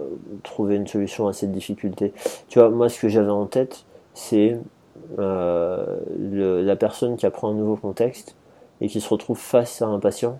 trouver 0.43 0.75
une 0.75 0.87
solution 0.87 1.27
à 1.27 1.33
cette 1.33 1.51
difficulté. 1.51 2.13
Tu 2.49 2.59
vois, 2.59 2.69
moi, 2.69 2.89
ce 2.89 2.99
que 2.99 3.07
j'avais 3.07 3.31
en 3.31 3.45
tête, 3.45 3.85
c'est 4.13 4.57
euh, 5.19 5.85
la 6.17 6.75
personne 6.75 7.17
qui 7.17 7.25
apprend 7.25 7.51
un 7.51 7.53
nouveau 7.53 7.75
contexte 7.75 8.35
et 8.81 8.87
qui 8.87 9.01
se 9.01 9.09
retrouve 9.09 9.37
face 9.37 9.81
à 9.81 9.85
un 9.85 9.99
patient. 9.99 10.39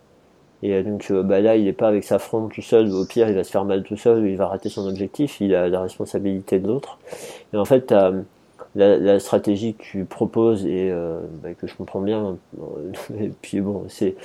Et 0.63 0.81
donc, 0.81 1.11
bah 1.11 1.41
là, 1.41 1.57
il 1.57 1.65
n'est 1.65 1.73
pas 1.73 1.87
avec 1.87 2.03
sa 2.03 2.17
fronde 2.17 2.51
tout 2.51 2.61
seul, 2.61 2.91
au 2.91 3.05
pire, 3.05 3.29
il 3.29 3.35
va 3.35 3.43
se 3.43 3.51
faire 3.51 3.65
mal 3.65 3.83
tout 3.83 3.97
seul, 3.97 4.23
ou 4.23 4.25
il 4.25 4.37
va 4.37 4.47
rater 4.47 4.69
son 4.69 4.87
objectif, 4.87 5.39
il 5.39 5.53
a 5.53 5.67
la 5.69 5.81
responsabilité 5.81 6.59
de 6.59 6.67
l'autre. 6.67 6.97
Et 7.53 7.57
en 7.57 7.65
fait, 7.65 7.93
la, 8.75 8.97
la, 8.97 9.19
stratégie 9.19 9.73
que 9.73 9.83
tu 9.83 10.05
proposes 10.05 10.65
et 10.65 10.89
euh, 10.91 11.19
bah, 11.41 11.53
que 11.53 11.65
je 11.65 11.75
comprends 11.75 12.01
bien, 12.01 12.37
et 13.19 13.31
puis 13.41 13.61
bon, 13.61 13.85
c'est 13.87 14.15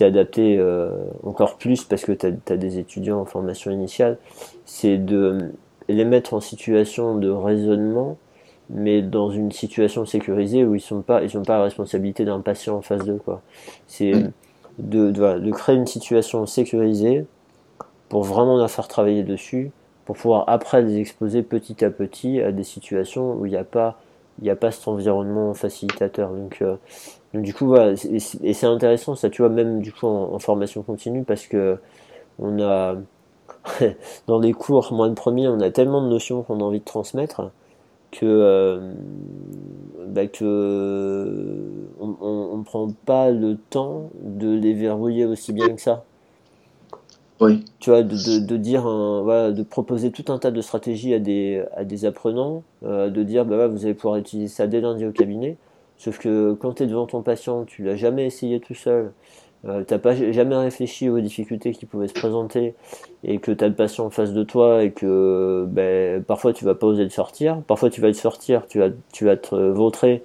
adapté 0.00 0.56
euh, 0.58 0.90
encore 1.22 1.56
plus 1.56 1.84
parce 1.84 2.04
que 2.04 2.12
tu 2.12 2.26
as, 2.26 2.56
des 2.56 2.78
étudiants 2.78 3.20
en 3.20 3.24
formation 3.24 3.70
initiale, 3.70 4.18
c'est 4.64 4.96
de 4.96 5.50
les 5.88 6.04
mettre 6.04 6.34
en 6.34 6.40
situation 6.40 7.16
de 7.16 7.28
raisonnement, 7.30 8.16
mais 8.70 9.02
dans 9.02 9.30
une 9.30 9.52
situation 9.52 10.06
sécurisée 10.06 10.64
où 10.64 10.74
ils 10.74 10.80
sont 10.80 11.02
pas 11.02 11.22
ils 11.22 11.36
ont 11.38 11.42
pas 11.42 11.58
la 11.58 11.64
responsabilité 11.64 12.24
d'un 12.24 12.40
patient 12.40 12.76
en 12.76 12.82
face 12.82 13.04
d'eux 13.04 13.20
quoi. 13.24 13.42
C'est 13.86 14.12
de, 14.78 15.10
de, 15.10 15.38
de 15.38 15.50
créer 15.52 15.76
une 15.76 15.86
situation 15.86 16.46
sécurisée 16.46 17.26
pour 18.08 18.22
vraiment 18.24 18.56
la 18.56 18.68
faire 18.68 18.88
travailler 18.88 19.22
dessus 19.22 19.70
pour 20.06 20.16
pouvoir 20.16 20.44
après 20.46 20.80
les 20.80 20.98
exposer 20.98 21.42
petit 21.42 21.84
à 21.84 21.90
petit 21.90 22.40
à 22.40 22.52
des 22.52 22.62
situations 22.62 23.34
où 23.34 23.44
il 23.44 23.50
n'y 23.50 23.58
a 23.58 23.64
pas 23.64 23.98
il 24.38 24.44
n'y 24.44 24.50
a 24.50 24.56
pas 24.56 24.70
cet 24.70 24.86
environnement 24.88 25.54
facilitateur. 25.54 26.30
Donc, 26.30 26.58
euh, 26.60 26.76
donc 27.34 27.42
du 27.42 27.54
coup 27.54 27.66
voilà 27.66 27.92
et 27.92 28.54
c'est 28.54 28.66
intéressant 28.66 29.14
ça 29.14 29.28
tu 29.30 29.42
vois 29.42 29.50
même 29.50 29.80
du 29.82 29.92
coup 29.92 30.06
en, 30.06 30.38
formation 30.38 30.82
continue 30.82 31.24
parce 31.24 31.46
que 31.46 31.78
on 32.38 32.60
a 32.62 32.96
dans 34.26 34.38
les 34.38 34.52
cours 34.52 34.92
moins 34.92 35.08
de 35.08 35.14
premier 35.14 35.48
on 35.48 35.60
a 35.60 35.70
tellement 35.70 36.02
de 36.02 36.08
notions 36.08 36.42
qu'on 36.42 36.60
a 36.60 36.62
envie 36.62 36.80
de 36.80 36.84
transmettre 36.84 37.50
que 38.12 38.24
euh, 38.24 38.92
bah 40.06 40.26
que 40.28 41.60
on 42.00 42.56
ne 42.56 42.64
prend 42.64 42.88
pas 43.04 43.30
le 43.30 43.56
temps 43.56 44.10
de 44.22 44.48
les 44.48 44.72
verrouiller 44.72 45.26
aussi 45.26 45.52
bien 45.52 45.74
que 45.74 45.80
ça 45.80 46.04
tu 47.80 47.90
vois, 47.90 48.02
de, 48.02 48.38
de, 48.38 48.56
dire, 48.56 48.82
voilà, 48.82 49.52
de 49.52 49.62
proposer 49.62 50.10
tout 50.10 50.32
un 50.32 50.38
tas 50.38 50.50
de 50.50 50.60
stratégies 50.62 51.12
à 51.14 51.18
des, 51.18 51.62
à 51.76 51.84
des 51.84 52.04
apprenants, 52.06 52.62
euh, 52.84 53.10
de 53.10 53.22
dire, 53.22 53.44
bah, 53.44 53.66
vous 53.66 53.84
allez 53.84 53.94
pouvoir 53.94 54.16
utiliser 54.16 54.48
ça 54.48 54.66
dès 54.66 54.80
lundi 54.80 55.04
au 55.04 55.12
cabinet. 55.12 55.56
Sauf 55.98 56.18
que 56.18 56.54
quand 56.54 56.74
tu 56.74 56.84
es 56.84 56.86
devant 56.86 57.06
ton 57.06 57.22
patient, 57.22 57.64
tu 57.64 57.82
l'as 57.82 57.96
jamais 57.96 58.26
essayé 58.26 58.60
tout 58.60 58.74
seul, 58.74 59.12
euh, 59.66 59.82
t'as 59.84 59.98
jamais 60.32 60.56
réfléchi 60.56 61.08
aux 61.10 61.20
difficultés 61.20 61.72
qui 61.72 61.86
pouvaient 61.86 62.08
se 62.08 62.14
présenter, 62.14 62.74
et 63.24 63.38
que 63.38 63.52
tu 63.52 63.64
as 63.64 63.68
le 63.68 63.74
patient 63.74 64.06
en 64.06 64.10
face 64.10 64.32
de 64.32 64.42
toi, 64.42 64.82
et 64.82 64.92
que 64.92 65.66
ben, 65.68 66.22
parfois 66.22 66.52
tu 66.52 66.64
vas 66.64 66.74
pas 66.74 66.86
oser 66.86 67.04
le 67.04 67.10
sortir, 67.10 67.60
parfois 67.66 67.90
tu 67.90 68.00
vas 68.00 68.08
le 68.08 68.14
sortir, 68.14 68.66
tu 68.66 68.78
vas, 68.78 68.88
tu 69.12 69.24
vas 69.24 69.36
te 69.36 69.54
vautrer, 69.54 70.22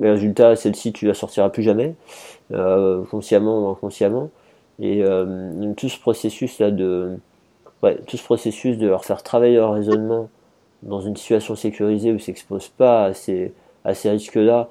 le 0.00 0.12
résultat, 0.12 0.56
celle-ci, 0.56 0.92
tu 0.92 1.06
la 1.06 1.14
sortiras 1.14 1.50
plus 1.50 1.62
jamais, 1.62 1.94
euh, 2.52 3.02
consciemment 3.10 3.66
ou 3.66 3.72
inconsciemment. 3.72 4.30
Et 4.80 5.02
euh, 5.02 5.72
tout 5.76 5.88
ce 5.88 5.98
processus 5.98 6.58
là 6.58 6.70
de 6.70 7.16
tout 8.06 8.16
ce 8.16 8.24
processus 8.24 8.78
de 8.78 8.86
leur 8.86 9.04
faire 9.04 9.22
travailler 9.22 9.56
leur 9.56 9.74
raisonnement 9.74 10.30
dans 10.82 11.00
une 11.00 11.16
situation 11.16 11.54
sécurisée 11.54 12.12
où 12.12 12.16
ils 12.16 12.22
s'exposent 12.22 12.68
pas 12.68 13.04
à 13.04 13.14
ces, 13.14 13.52
à 13.84 13.94
ces 13.94 14.10
risques-là, 14.10 14.68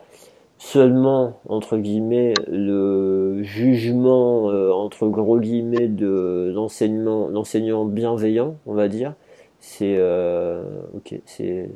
seulement 0.57 1.39
entre 1.47 1.77
guillemets 1.77 2.33
le 2.47 3.43
jugement 3.43 4.49
euh, 4.49 4.71
entre 4.71 5.07
gros 5.07 5.39
guillemets 5.39 5.87
de 5.87 6.51
l'enseignement 6.55 7.27
l'enseignant 7.27 7.85
bienveillant, 7.85 8.55
on 8.65 8.73
va 8.73 8.87
dire, 8.87 9.13
c'est 9.59 9.95
euh, 9.97 10.63
ok, 10.95 11.15
c'est 11.25 11.69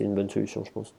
une 0.00 0.14
bonne 0.14 0.30
solution, 0.30 0.64
je 0.64 0.72
pense. 0.72 0.94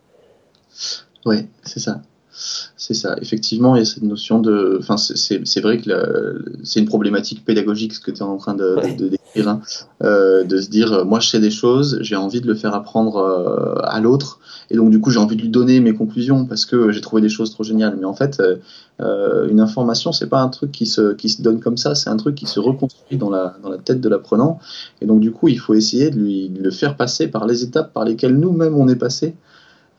Ouais, 1.26 1.46
c'est 1.64 1.80
ça. 1.80 2.02
C'est 2.34 2.94
ça, 2.94 3.16
effectivement, 3.22 3.76
il 3.76 3.80
y 3.80 3.82
a 3.82 3.86
cette 3.86 4.04
notion 4.04 4.40
de. 4.40 4.78
Enfin, 4.80 4.96
c'est 4.98 5.60
vrai 5.60 5.80
que 5.80 6.42
c'est 6.64 6.80
une 6.80 6.86
problématique 6.86 7.44
pédagogique 7.44 7.94
ce 7.94 8.00
que 8.00 8.12
tu 8.12 8.20
es 8.20 8.22
en 8.22 8.38
train 8.38 8.54
de, 8.54 8.78
décrire, 9.10 9.50
hein. 9.50 9.62
euh, 10.04 10.44
de 10.44 10.60
se 10.60 10.70
dire, 10.70 11.06
moi 11.06 11.20
je 11.20 11.28
sais 11.28 11.40
des 11.40 11.52
choses, 11.52 12.00
j'ai 12.02 12.16
envie 12.16 12.40
de 12.40 12.48
le 12.48 12.56
faire 12.56 12.74
apprendre 12.74 13.18
euh, 13.18 13.76
à 13.84 14.00
l'autre, 14.00 14.40
et 14.70 14.78
donc 14.78 14.92
du 14.92 15.02
coup 15.02 15.12
j'ai 15.12 15.20
envie 15.20 15.36
de 15.36 15.42
lui 15.42 15.50
donner 15.50 15.82
mes 15.82 15.94
conclusions 15.94 16.46
parce 16.46 16.66
que 16.66 16.92
j'ai 16.92 17.02
trouvé 17.02 17.22
des 17.22 17.30
choses 17.30 17.52
trop 17.52 17.64
géniales. 17.64 17.98
Mais 18.00 18.06
en 18.06 18.14
fait, 18.14 18.42
euh, 19.02 19.48
une 19.50 19.60
information, 19.60 20.14
c'est 20.14 20.30
pas 20.30 20.42
un 20.42 20.50
truc 20.50 20.72
qui 20.72 20.86
se, 20.86 21.14
qui 21.14 21.28
se 21.28 21.42
donne 21.42 21.60
comme 21.60 21.78
ça, 21.78 21.96
c'est 21.96 22.10
un 22.10 22.18
truc 22.18 22.36
qui 22.36 22.46
se 22.46 22.62
reconstruit 22.62 23.18
dans 23.18 23.30
la, 23.30 23.58
dans 23.62 23.70
la 23.70 23.78
tête 23.78 24.00
de 24.00 24.08
l'apprenant, 24.08 24.60
et 25.02 25.06
donc 25.06 25.20
du 25.20 25.32
coup 25.32 25.50
il 25.50 25.60
faut 25.60 25.74
essayer 25.74 26.10
de 26.12 26.18
lui 26.18 26.50
de 26.50 26.64
le 26.64 26.72
faire 26.72 26.96
passer 26.96 27.28
par 27.28 27.46
les 27.46 27.64
étapes 27.64 27.92
par 27.94 28.06
lesquelles 28.06 28.38
nous-mêmes 28.38 28.78
on 28.78 28.88
est 28.88 28.96
passé 28.96 29.36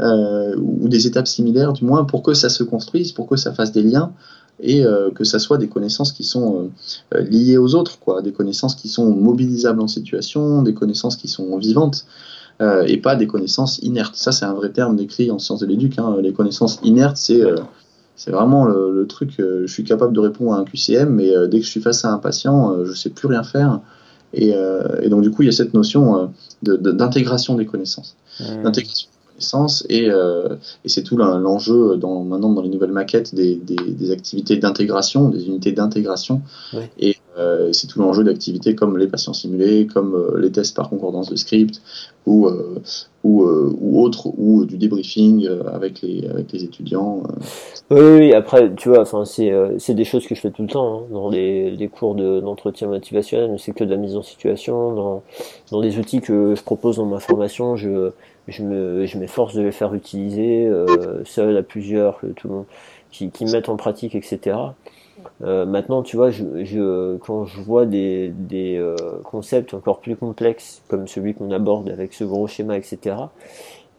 euh, 0.03 0.57
ou 0.57 0.89
des 0.89 1.07
étapes 1.07 1.29
similaires 1.29 1.73
du 1.73 1.85
moins 1.85 2.05
pour 2.05 2.25
que 2.25 2.35
ça 2.35 2.49
se 2.49 2.65
construise, 2.65 3.13
pour 3.13 3.29
que 3.29 3.37
ça 3.37 3.53
fasse 3.53 3.71
des 3.71 3.83
liens 3.83 4.13
et 4.59 4.85
euh, 4.85 5.11
que 5.11 5.23
ça 5.23 5.39
soit 5.39 5.59
des 5.59 5.69
connaissances 5.69 6.11
qui 6.11 6.25
sont 6.25 6.71
euh, 7.15 7.21
liées 7.21 7.57
aux 7.57 7.77
autres, 7.77 8.01
quoi, 8.01 8.21
des 8.21 8.33
connaissances 8.33 8.75
qui 8.75 8.89
sont 8.89 9.15
mobilisables 9.15 9.81
en 9.81 9.87
situation, 9.87 10.63
des 10.63 10.75
connaissances 10.75 11.15
qui 11.15 11.29
sont 11.29 11.57
vivantes. 11.57 12.05
et 12.87 12.99
pas 12.99 13.17
des 13.17 13.27
connaissances 13.27 13.79
inertes. 13.79 14.15
Ça, 14.15 14.31
c'est 14.31 14.45
un 14.45 14.55
vrai 14.55 14.71
terme 14.71 14.95
décrit 14.97 15.31
en 15.31 15.39
sciences 15.39 15.61
de 15.61 15.67
l'éduc. 15.67 15.99
Hein. 15.99 16.17
Les 16.21 16.33
connaissances 16.33 16.79
inertes, 16.83 17.17
c'est 17.17 17.43
c'est 18.15 18.31
vraiment 18.31 18.65
le, 18.67 19.05
truc. 19.09 19.33
je 19.39 19.67
suis 19.67 19.83
capable 19.83 20.13
de 20.13 20.21
répondre 20.21 20.53
à 20.53 20.59
un 20.59 20.65
QCM, 20.65 21.09
mais 21.09 21.31
dès 21.49 21.59
que 21.59 21.67
je 21.67 21.71
suis 21.71 21.81
face 21.81 22.05
à 22.05 22.13
un 22.13 22.19
patient, 22.19 22.85
je 22.85 22.93
sais 22.93 23.11
plus 23.11 23.27
rien 23.27 23.43
faire. 23.43 23.81
Et, 24.33 24.53
et, 25.03 25.09
donc, 25.09 25.23
du 25.23 25.31
coup, 25.33 25.43
il 25.43 25.47
y 25.47 25.49
a 25.49 25.53
cette 25.53 25.75
notion 25.75 26.31
d'intégration 26.63 27.57
des 27.57 27.67
connaissances. 27.67 28.17
Mmh 28.41 28.71
et, 29.89 30.09
euh, 30.09 30.57
et 30.85 30.89
c'est 30.89 31.03
tout 31.03 31.17
l'enjeu 31.17 31.97
dans, 31.97 32.23
maintenant 32.25 32.53
dans 32.53 32.63
les 32.63 32.69
nouvelles 32.69 32.93
maquettes 32.93 33.35
des, 33.35 33.57
des, 33.57 34.11
activités 34.11 34.57
d'intégration, 34.57 35.29
des 35.29 35.47
unités 35.47 35.73
d'intégration. 35.73 36.43
Et 36.99 37.17
euh, 37.39 37.73
c'est 37.73 37.87
tout 37.87 37.99
l'enjeu 38.01 38.25
d'activités 38.25 38.75
comme 38.75 38.99
les 38.99 39.07
patients 39.07 39.33
simulés, 39.33 39.87
comme 39.87 40.15
euh, 40.15 40.39
les 40.39 40.53
tests 40.53 40.77
par 40.77 40.91
concordance 40.91 41.31
de 41.31 41.37
script 41.37 41.81
ou, 42.27 42.49
ou, 43.25 43.43
ou 43.45 44.01
autres, 44.01 44.29
ou 44.39 44.65
du 44.65 44.77
débriefing 44.79 45.49
avec 45.73 46.03
les, 46.03 46.29
avec 46.29 46.53
les 46.53 46.63
étudiants. 46.63 47.25
Oui, 47.91 48.01
oui, 48.01 48.33
après, 48.33 48.73
tu 48.77 48.91
vois, 48.91 49.05
c'est 49.25 49.95
des 49.95 50.05
choses 50.05 50.27
que 50.27 50.37
je 50.37 50.41
fais 50.41 50.53
tout 50.53 50.63
le 50.63 50.69
temps 50.69 51.01
hein, 51.01 51.03
dans 51.11 51.31
les, 51.31 51.73
les 51.73 51.89
cours 51.89 52.15
d'entretien 52.15 52.87
motivationnel, 52.87 53.57
c'est 53.59 53.73
que 53.73 53.83
de 53.83 53.91
la 53.91 53.97
mise 53.97 54.15
en 54.15 54.23
situation, 54.23 54.95
dans, 54.95 55.23
dans 55.73 55.81
les 55.81 55.99
outils 55.99 56.21
que 56.21 56.55
je 56.55 56.63
propose 56.63 56.97
dans 56.97 57.07
ma 57.07 57.19
formation, 57.19 57.75
je 57.75 58.13
je 58.49 58.63
me 58.63 59.07
je 59.07 59.19
m'efforce 59.19 59.55
de 59.55 59.63
les 59.63 59.73
faire 59.73 59.95
utiliser 59.95 60.67
euh, 60.67 61.25
seul 61.25 61.57
à 61.57 61.63
plusieurs 61.63 62.19
que 62.21 62.27
tout 62.27 62.49
le 62.49 62.55
monde 62.55 62.65
qui, 63.11 63.31
qui 63.31 63.45
mettent 63.45 63.69
en 63.69 63.77
pratique 63.77 64.15
etc 64.15 64.57
euh, 65.43 65.65
maintenant 65.67 66.03
tu 66.03 66.17
vois 66.17 66.31
je, 66.31 66.65
je 66.65 67.17
quand 67.19 67.45
je 67.45 67.61
vois 67.61 67.87
des, 67.87 68.29
des 68.29 68.77
euh, 68.77 68.97
concepts 69.25 69.75
encore 69.75 70.01
plus 70.01 70.17
complexes 70.17 70.83
comme 70.89 71.07
celui 71.07 71.35
qu'on 71.35 71.51
aborde 71.51 71.89
avec 71.91 72.15
ce 72.15 72.25
gros 72.25 72.47
schéma 72.47 72.77
etc 72.77 73.17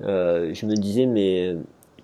euh, 0.01 0.53
je 0.53 0.65
me 0.65 0.75
disais 0.75 1.05
mais 1.05 1.55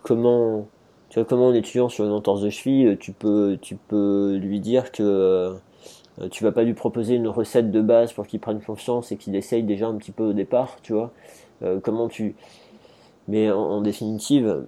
comment 0.04 0.68
tu 1.10 1.20
vois 1.20 1.26
comment 1.26 1.50
un 1.50 1.54
étudiant 1.54 1.90
sur 1.90 2.06
une 2.06 2.12
entorse 2.12 2.42
de 2.42 2.50
cheville 2.50 2.98
tu 3.00 3.12
peux 3.12 3.58
tu 3.62 3.76
peux 3.76 4.36
lui 4.36 4.60
dire 4.60 4.92
que 4.92 5.56
euh, 6.22 6.28
tu 6.30 6.44
vas 6.44 6.52
pas 6.52 6.64
lui 6.64 6.74
proposer 6.74 7.16
une 7.16 7.28
recette 7.28 7.72
de 7.72 7.82
base 7.82 8.14
pour 8.14 8.28
qu'il 8.28 8.40
prenne 8.40 8.62
confiance 8.62 9.12
et 9.12 9.18
qu'il 9.18 9.36
essaye 9.36 9.64
déjà 9.64 9.88
un 9.88 9.96
petit 9.96 10.12
peu 10.12 10.24
au 10.24 10.34
départ 10.34 10.78
tu 10.82 10.94
vois 10.94 11.12
euh, 11.64 11.80
comment 11.82 12.08
tu. 12.08 12.36
Mais 13.28 13.52
en, 13.52 13.82
définitive, 13.82 14.48
euh, 14.48 14.62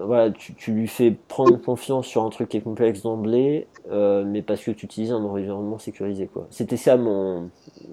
voilà, 0.00 0.30
tu, 0.30 0.72
lui 0.72 0.88
fais 0.88 1.10
prendre 1.28 1.56
confiance 1.60 2.06
sur 2.06 2.22
un 2.22 2.30
truc 2.30 2.48
qui 2.48 2.56
est 2.56 2.62
complexe 2.62 3.02
d'emblée, 3.02 3.66
euh, 3.90 4.24
mais 4.26 4.40
parce 4.40 4.62
que 4.62 4.70
tu 4.70 4.86
utilises 4.86 5.12
un 5.12 5.22
environnement 5.22 5.78
sécurisé. 5.78 6.26
quoi. 6.26 6.46
C'était 6.50 6.78
ça 6.78 6.96
mon, 6.96 7.50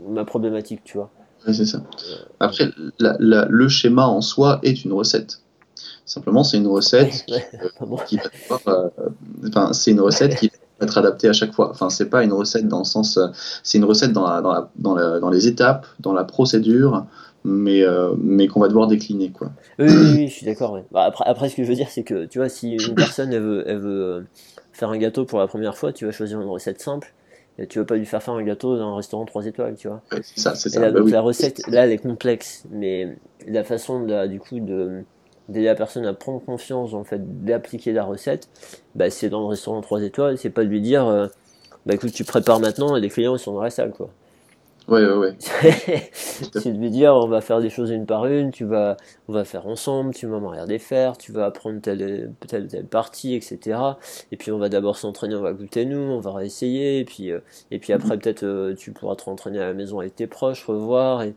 ma 0.07 0.23
problématique, 0.23 0.81
tu 0.85 0.97
vois. 0.97 1.09
c'est 1.45 1.65
ça. 1.65 1.83
Après, 2.39 2.69
le 2.99 3.67
schéma 3.67 4.07
en 4.07 4.21
soi 4.21 4.59
est 4.63 4.85
une 4.85 4.93
recette. 4.93 5.41
Simplement, 6.05 6.43
c'est 6.43 6.57
une 6.57 6.67
recette 6.67 7.25
qui, 8.07 8.19
enfin, 8.49 9.73
c'est 9.73 9.91
une 9.91 10.01
recette 10.01 10.35
qui 10.35 10.47
va 10.79 10.85
être 10.85 10.97
adaptée 10.97 11.27
à 11.27 11.33
chaque 11.33 11.53
fois. 11.53 11.69
Enfin, 11.69 11.89
c'est 11.89 12.09
pas 12.09 12.23
une 12.23 12.33
recette 12.33 12.67
dans 12.67 12.79
le 12.79 12.85
sens, 12.85 13.19
c'est 13.63 13.77
une 13.77 13.85
recette 13.85 14.13
dans, 14.13 14.41
dans, 14.41 14.67
dans, 14.77 15.19
dans 15.19 15.29
les 15.29 15.47
étapes, 15.47 15.85
dans 15.99 16.13
la 16.13 16.23
procédure, 16.23 17.05
mais, 17.43 17.81
euh, 17.83 18.13
mais 18.17 18.47
qu'on 18.47 18.59
va 18.59 18.67
devoir 18.67 18.87
décliner. 18.87 19.31
Quoi. 19.31 19.51
Oui, 19.79 19.85
oui, 19.89 20.11
oui 20.15 20.27
je 20.27 20.33
suis 20.33 20.45
d'accord. 20.45 20.79
Bah, 20.91 21.03
après, 21.05 21.25
après, 21.27 21.49
ce 21.49 21.55
que 21.55 21.63
je 21.63 21.67
veux 21.69 21.75
dire, 21.75 21.89
c'est 21.89 22.03
que 22.03 22.25
tu 22.25 22.39
vois, 22.39 22.49
si 22.49 22.73
une 22.73 22.95
personne 22.95 23.33
elle 23.33 23.41
veut, 23.41 23.63
elle 23.67 23.79
veut 23.79 24.03
euh, 24.03 24.21
faire 24.73 24.89
un 24.89 24.97
gâteau 24.97 25.25
pour 25.25 25.39
la 25.39 25.47
première 25.47 25.77
fois, 25.77 25.93
tu 25.93 26.05
vas 26.05 26.11
choisir 26.11 26.41
une 26.41 26.49
recette 26.49 26.81
simple. 26.81 27.13
Et 27.57 27.67
tu 27.67 27.79
vas 27.79 27.85
pas 27.85 27.95
lui 27.97 28.05
faire 28.05 28.23
faire 28.23 28.33
un 28.33 28.43
gâteau 28.43 28.77
dans 28.77 28.93
un 28.93 28.95
restaurant 28.95 29.25
3 29.25 29.45
étoiles, 29.45 29.75
tu 29.75 29.87
vois. 29.87 30.01
c'est 30.21 30.39
ça, 30.39 30.55
c'est 30.55 30.69
Et 30.73 30.79
ça. 30.79 30.79
là, 30.79 30.91
Bah 30.91 30.99
donc 30.99 31.05
oui. 31.05 31.11
la 31.11 31.21
recette, 31.21 31.61
là, 31.67 31.85
elle 31.85 31.91
est 31.91 31.97
complexe, 31.97 32.63
mais 32.71 33.17
la 33.47 33.63
façon 33.63 34.03
de, 34.05 34.27
du 34.27 34.39
coup 34.39 34.59
de 34.59 35.03
d'aider 35.49 35.65
la 35.65 35.75
personne 35.75 36.05
à 36.05 36.13
prendre 36.13 36.41
confiance 36.43 36.93
le 36.93 37.03
fait 37.03 37.43
d'appliquer 37.45 37.91
la 37.91 38.03
recette, 38.05 38.49
bah, 38.95 39.09
c'est 39.09 39.29
dans 39.29 39.41
le 39.41 39.47
restaurant 39.47 39.81
3 39.81 40.03
étoiles, 40.03 40.37
c'est 40.37 40.49
pas 40.49 40.63
de 40.63 40.69
lui 40.69 40.81
dire, 40.81 41.05
euh, 41.07 41.27
bah 41.85 41.95
écoute, 41.95 42.13
tu 42.13 42.23
prépares 42.23 42.59
maintenant 42.61 42.95
et 42.95 43.01
les 43.01 43.09
clients 43.09 43.35
ils 43.35 43.39
sont 43.39 43.53
dans 43.53 43.61
la 43.63 43.69
salle, 43.71 43.91
quoi. 43.91 44.09
Ouais, 44.87 45.05
ouais, 45.05 45.13
ouais. 45.13 45.35
c'est 45.39 46.73
de 46.73 46.77
lui 46.77 46.89
dire, 46.89 47.13
on 47.13 47.27
va 47.27 47.39
faire 47.41 47.61
des 47.61 47.69
choses 47.69 47.91
une 47.91 48.05
par 48.05 48.25
une, 48.25 48.51
tu 48.51 48.65
vas, 48.65 48.97
on 49.27 49.33
va 49.33 49.45
faire 49.45 49.67
ensemble, 49.67 50.13
tu 50.13 50.25
vas 50.27 50.39
me 50.39 50.47
regarder 50.47 50.79
faire, 50.79 51.17
tu 51.17 51.31
vas 51.31 51.45
apprendre 51.45 51.79
telle, 51.81 52.33
telle, 52.47 52.67
telle 52.67 52.87
partie, 52.87 53.35
etc. 53.35 53.99
Et 54.31 54.37
puis 54.37 54.51
on 54.51 54.57
va 54.57 54.69
d'abord 54.69 54.97
s'entraîner, 54.97 55.35
on 55.35 55.41
va 55.41 55.53
goûter 55.53 55.85
nous, 55.85 55.97
on 55.99 56.19
va 56.19 56.33
réessayer, 56.33 56.99
et 56.99 57.05
puis, 57.05 57.31
euh, 57.31 57.39
et 57.69 57.79
puis 57.79 57.93
après 57.93 58.17
peut-être 58.17 58.43
euh, 58.43 58.73
tu 58.75 58.91
pourras 58.91 59.15
te 59.15 59.23
rentraîner 59.23 59.59
à 59.59 59.67
la 59.67 59.73
maison 59.73 59.99
avec 59.99 60.15
tes 60.15 60.27
proches, 60.27 60.65
revoir, 60.65 61.21
et 61.23 61.35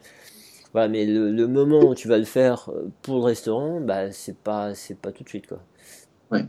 voilà, 0.73 0.89
mais 0.89 1.07
le, 1.07 1.31
le 1.31 1.49
moment 1.49 1.81
où 1.83 1.95
tu 1.95 2.09
vas 2.09 2.19
le 2.19 2.25
faire 2.25 2.71
euh, 2.71 2.91
pour 3.03 3.17
le 3.19 3.23
restaurant, 3.25 3.81
bah 3.81 4.13
c'est 4.13 4.39
pas, 4.39 4.75
c'est 4.75 4.99
pas 4.99 5.13
tout 5.13 5.25
de 5.25 5.29
suite, 5.31 5.47
quoi. 5.49 5.61
Ouais, 6.31 6.45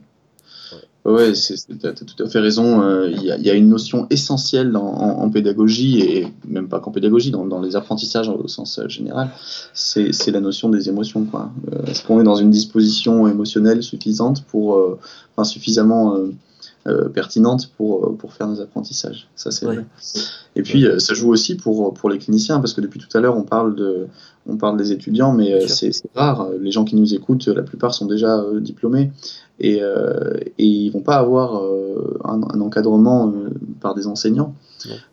c'est- 1.36 1.68
t'as, 1.80 1.92
t'as 1.94 2.06
tout 2.06 2.24
à 2.24 2.28
fait 2.28 2.40
raison. 2.40 2.82
euh, 2.82 3.10
Il 3.12 3.24
y, 3.24 3.32
a, 3.32 3.38
il 3.38 3.44
y 3.44 3.50
a 3.50 3.54
une 3.54 3.70
notion 3.70 4.08
essentielle 4.10 4.76
en, 4.76 4.82
en 4.84 5.30
pédagogie, 5.30 6.00
et 6.02 6.28
même 6.48 6.68
pas 6.68 6.80
qu'en 6.80 6.92
pédagogie, 6.92 7.32
dans, 7.32 7.46
dans 7.46 7.62
les 7.62 7.76
apprentissages 7.76 8.28
au 8.30 8.48
sens 8.48 8.80
euh, 8.80 8.88
général, 8.90 9.30
c'est, 9.74 10.12
la 10.32 10.40
notion 10.42 10.70
des 10.70 10.90
émotions. 10.90 11.28
Euh, 11.34 11.86
est-ce 11.88 12.04
qu'on 12.04 12.20
est 12.20 12.24
dans 12.24 12.36
une 12.36 12.50
disposition 12.50 13.28
émotionnelle 13.28 13.84
suffisante 13.84 14.44
pour, 14.46 14.76
euh, 14.76 15.00
enfin, 15.36 15.44
suffisamment 15.44 16.16
euh, 16.16 16.32
euh, 16.88 17.10
pertinente 17.10 17.72
pour, 17.78 18.06
euh, 18.06 18.16
pour 18.18 18.34
faire 18.34 18.48
nos 18.48 18.60
apprentissages? 18.62 19.28
Ça, 19.36 19.52
c'est 19.52 19.66
Ouais. 19.68 19.76
vrai. 19.76 19.86
Et 20.56 20.64
puis, 20.64 20.86
euh, 20.86 21.00
ça 21.00 21.14
joue 21.14 21.30
aussi 21.30 21.56
pour, 21.56 21.94
pour 21.94 22.10
les 22.10 22.18
cliniciens, 22.18 22.60
parce 22.60 22.74
que 22.74 22.82
depuis 22.82 23.00
tout 23.00 23.16
à 23.16 23.22
l'heure, 23.22 23.38
on 23.38 23.44
parle 23.44 23.76
de, 23.76 24.08
on 24.48 24.58
parle 24.58 24.78
des 24.78 24.92
étudiants, 24.92 25.34
mais 25.34 25.54
euh, 25.54 25.68
c'est, 25.68 25.92
rare. 26.16 26.48
Les 26.60 26.72
gens 26.72 26.86
qui 26.86 26.96
nous 26.96 27.14
écoutent, 27.14 27.48
la 27.48 27.64
plupart 27.64 27.94
sont 27.94 28.06
déjà 28.06 28.38
euh, 28.40 28.60
diplômés 28.60 29.12
et, 29.60 29.82
euh, 29.82 30.34
et 30.58 30.66
ils 30.66 30.90
vont 30.90 31.02
pas 31.02 31.16
avoir 31.18 31.64
euh, 31.64 32.20
un, 32.24 32.42
un 32.54 32.62
encadrement 32.62 33.28
euh, 33.30 33.50
par 33.82 33.96
des 33.96 34.06
enseignants. 34.08 34.54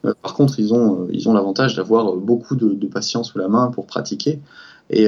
Euh, 0.05 0.13
par 0.23 0.35
contre, 0.35 0.59
ils 0.59 0.75
ont, 0.75 1.07
ils 1.11 1.29
ont 1.29 1.33
l'avantage 1.33 1.77
d'avoir 1.77 2.15
beaucoup 2.17 2.57
de, 2.57 2.75
de 2.75 2.87
patients 2.87 3.23
sous 3.23 3.39
la 3.39 3.49
main 3.49 3.71
pour 3.71 3.87
pratiquer. 3.87 4.41
Et, 4.91 5.07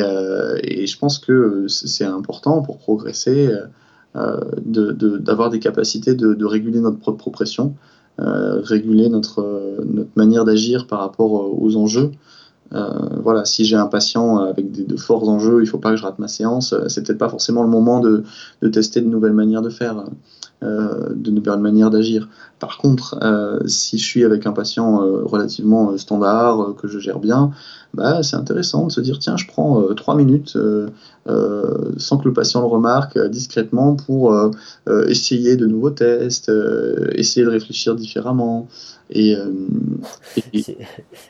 et 0.62 0.86
je 0.86 0.98
pense 0.98 1.18
que 1.18 1.66
c'est 1.68 2.04
important 2.04 2.62
pour 2.62 2.78
progresser 2.78 3.50
euh, 4.16 4.40
de- 4.64 4.92
de- 4.92 5.18
d'avoir 5.18 5.50
des 5.50 5.58
capacités 5.58 6.14
de, 6.14 6.44
réguler 6.46 6.80
notre 6.80 6.98
propre 6.98 7.28
pression, 7.28 7.74
réguler 8.18 9.08
notre, 9.10 9.42
notre 9.84 10.10
manière 10.16 10.44
d'agir 10.46 10.86
par 10.86 11.00
rapport 11.00 11.32
aux 11.60 11.76
enjeux. 11.76 12.12
Euh, 12.74 12.88
voilà, 13.22 13.44
si 13.44 13.64
j'ai 13.64 13.76
un 13.76 13.86
patient 13.86 14.38
avec 14.38 14.72
des, 14.72 14.84
de 14.84 14.96
forts 14.96 15.28
enjeux, 15.28 15.62
il 15.62 15.66
faut 15.66 15.78
pas 15.78 15.90
que 15.90 15.96
je 15.96 16.02
rate 16.02 16.18
ma 16.18 16.28
séance. 16.28 16.72
euh, 16.72 16.88
C'est 16.88 17.04
peut-être 17.06 17.18
pas 17.18 17.28
forcément 17.28 17.62
le 17.62 17.68
moment 17.68 18.00
de, 18.00 18.24
tester 18.72 19.00
de 19.00 19.08
nouvelles 19.08 19.32
manières 19.32 19.62
de 19.62 19.70
faire, 19.70 20.04
euh, 20.62 21.10
de 21.14 21.30
nouvelles 21.30 21.60
manières 21.60 21.90
d'agir. 21.90 22.28
Par 22.58 22.78
contre, 22.78 23.18
euh, 23.22 23.60
si 23.66 23.98
je 23.98 24.04
suis 24.04 24.24
avec 24.24 24.46
un 24.46 24.52
patient 24.52 25.02
euh, 25.02 25.22
relativement 25.24 25.90
euh, 25.92 25.98
standard, 25.98 26.60
euh, 26.60 26.72
que 26.72 26.88
je 26.88 26.98
gère 26.98 27.18
bien, 27.18 27.50
bah, 27.92 28.22
c'est 28.22 28.36
intéressant 28.36 28.86
de 28.86 28.92
se 28.92 29.00
dire 29.00 29.18
tiens, 29.18 29.36
je 29.36 29.46
prends 29.46 29.80
euh, 29.80 29.94
trois 29.94 30.16
minutes 30.16 30.54
euh, 30.56 30.88
euh, 31.28 31.92
sans 31.96 32.18
que 32.18 32.26
le 32.26 32.34
patient 32.34 32.60
le 32.60 32.66
remarque 32.66 33.16
euh, 33.16 33.28
discrètement 33.28 33.94
pour 33.94 34.32
euh, 34.32 34.50
euh, 34.88 35.06
essayer 35.06 35.56
de 35.56 35.66
nouveaux 35.66 35.90
tests, 35.90 36.48
euh, 36.48 37.10
essayer 37.14 37.44
de 37.46 37.50
réfléchir 37.50 37.94
différemment. 37.94 38.66
Et, 39.14 39.34
euh, 39.36 39.52
et- 40.52 40.64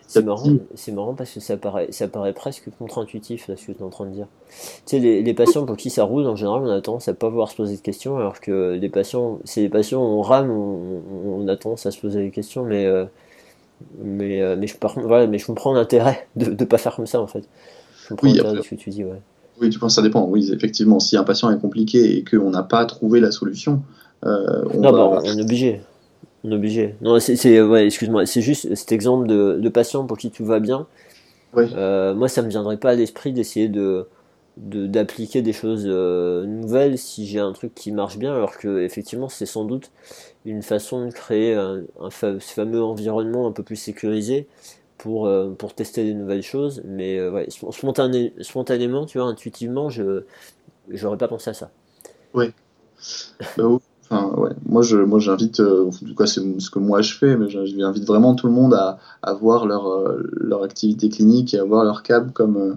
C'est 0.07 0.25
marrant, 0.25 0.49
c'est 0.75 0.93
marrant 0.93 1.15
parce 1.15 1.33
que 1.33 1.41
ça 1.41 1.57
paraît, 1.57 1.89
ça 1.91 2.09
paraît 2.09 2.33
presque 2.33 2.71
contre-intuitif 2.79 3.49
là, 3.49 3.57
ce 3.57 3.67
que 3.67 3.73
tu 3.73 3.79
es 3.79 3.83
en 3.83 3.91
train 3.91 4.07
de 4.07 4.11
dire. 4.13 4.27
Tu 4.49 4.97
sais, 4.97 4.99
les, 4.99 5.23
les 5.23 5.35
patients 5.35 5.67
pour 5.67 5.77
qui 5.77 5.91
ça 5.91 6.05
roule, 6.05 6.27
en 6.27 6.37
général, 6.37 6.63
on 6.63 6.71
a 6.71 6.81
tendance 6.81 7.09
à 7.09 7.15
pas 7.15 7.29
vouloir 7.29 7.51
se 7.51 7.57
poser 7.57 7.77
de 7.77 7.81
questions, 7.83 8.17
alors 8.17 8.41
que 8.41 8.73
les 8.81 8.89
patients, 8.89 9.39
c'est 9.45 9.61
les 9.61 9.69
patients, 9.69 10.03
on 10.03 10.23
rame, 10.23 10.51
on, 10.51 11.03
on 11.27 11.49
a 11.49 11.57
tendance 11.57 11.85
à 11.87 11.91
se 11.91 12.01
poser 12.01 12.23
des 12.23 12.31
questions, 12.31 12.65
mais, 12.65 12.87
euh, 12.87 13.05
mais, 14.03 14.41
euh, 14.41 14.57
mais, 14.59 14.67
je, 14.67 14.77
par 14.77 14.99
voilà, 14.99 15.27
mais 15.27 15.39
je 15.39 15.47
comprends 15.47 15.73
l'intérêt 15.75 16.27
de 16.37 16.51
ne 16.51 16.65
pas 16.65 16.79
faire 16.79 16.97
comme 16.97 17.07
ça 17.07 17.21
en 17.21 17.27
fait. 17.27 17.45
Je 18.03 18.09
comprends 18.09 18.29
Oui, 18.29 18.35
l'intérêt 18.35 18.57
de 18.57 18.63
ce 18.63 18.71
que 18.71 18.75
tu 18.77 18.91
dis, 18.91 19.05
ouais. 19.05 19.21
Oui, 19.61 19.71
tu 19.71 19.79
penses 19.79 19.93
que 19.93 19.97
ça 19.97 20.03
dépend. 20.03 20.27
Oui, 20.27 20.51
effectivement, 20.53 21.01
si 21.01 21.17
un 21.17 21.25
patient 21.25 21.51
est 21.51 21.61
compliqué 21.61 22.17
et 22.17 22.25
qu'on 22.25 22.51
n'a 22.51 22.63
pas 22.63 22.85
trouvé 22.87 23.21
la 23.21 23.31
solution, 23.31 23.83
euh, 24.25 24.65
on 24.73 24.81
Non, 24.81 24.91
va- 24.93 24.99
bah, 25.11 25.21
on 25.25 25.39
est 25.39 25.43
obligé. 25.43 25.81
On 26.45 26.51
est 26.51 26.55
obligé. 26.55 26.95
Non, 27.01 27.19
c'est, 27.21 27.63
ouais, 27.63 27.87
excuse-moi, 27.87 28.27
c'est 28.27 28.43
juste 28.43 28.75
cet 28.75 28.93
exemple 28.93 29.27
de, 29.27 29.59
de 29.61 29.69
patient 29.69 30.07
pour 30.07 30.19
qui 30.19 30.31
tout 30.31 30.45
va 30.45 30.61
bien. 30.61 30.87
Euh, 31.75 32.15
moi, 32.15 32.29
ça 32.29 32.43
me 32.43 32.49
viendrait 32.51 32.79
pas 32.79 32.91
à 32.91 32.95
l'esprit 32.95 33.33
d'essayer 33.33 33.69
de, 33.69 34.09
de- 34.59 34.87
d'appliquer 34.87 35.43
des 35.43 35.53
choses 35.53 35.85
euh, 35.87 36.47
nouvelles 36.47 36.99
si 36.99 37.27
j'ai 37.27 37.41
un 37.41 37.53
truc 37.53 37.75
qui 37.75 37.93
marche 37.93 38.19
bien, 38.19 38.35
alors 38.35 38.59
que 38.59 38.83
effectivement, 38.83 39.29
c'est 39.29 39.47
sans 39.47 39.65
doute 39.65 39.91
une 40.47 40.63
façon 40.63 41.07
de 41.07 41.13
créer 41.13 41.55
un, 41.55 41.83
un 42.01 42.11
fa- 42.11 42.41
ce 42.41 42.55
fameux 42.55 42.83
environnement 42.83 43.47
un 43.49 43.53
peu 43.53 43.63
plus 43.65 43.77
sécurisé 43.77 44.49
pour, 44.99 45.27
euh, 45.27 45.51
pour 45.53 45.75
tester 45.75 46.05
des 46.05 46.15
nouvelles 46.15 46.43
choses. 46.45 46.83
Mais 46.87 47.27
ouais, 47.29 47.47
spon- 47.51 47.73
spontané- 47.73 48.33
spontanément, 48.43 49.07
tu 49.07 49.19
vois, 49.19 49.29
intuitivement, 49.29 49.91
je 49.91 50.25
j'aurais 50.91 51.19
pas 51.19 51.29
pensé 51.29 51.51
à 51.51 51.55
ça. 51.55 51.71
Oui. 52.35 52.53
Ouais. 54.37 54.51
Moi, 54.67 54.83
je, 54.83 54.97
moi, 54.99 55.19
j'invite, 55.21 55.61
euh, 55.61 55.87
en 55.87 55.91
tout 55.91 56.15
cas, 56.17 56.27
c'est 56.27 56.41
ce 56.59 56.71
que 56.71 56.79
moi 56.81 57.03
je 57.03 57.15
fais, 57.15 57.37
mais 57.37 57.49
j'invite 57.49 58.05
vraiment 58.07 58.35
tout 58.35 58.47
le 58.49 58.53
monde 58.53 58.75
à, 58.75 58.99
à 59.23 59.33
voir 59.35 59.67
leur, 59.67 59.87
euh, 59.89 60.23
leur 60.33 60.63
activité 60.65 61.09
clinique 61.09 61.55
et 61.55 61.59
à 61.59 61.65
voir 61.65 61.85
leur 61.85 62.03
cab 62.03 62.33
comme, 62.33 62.57
euh, 62.57 62.75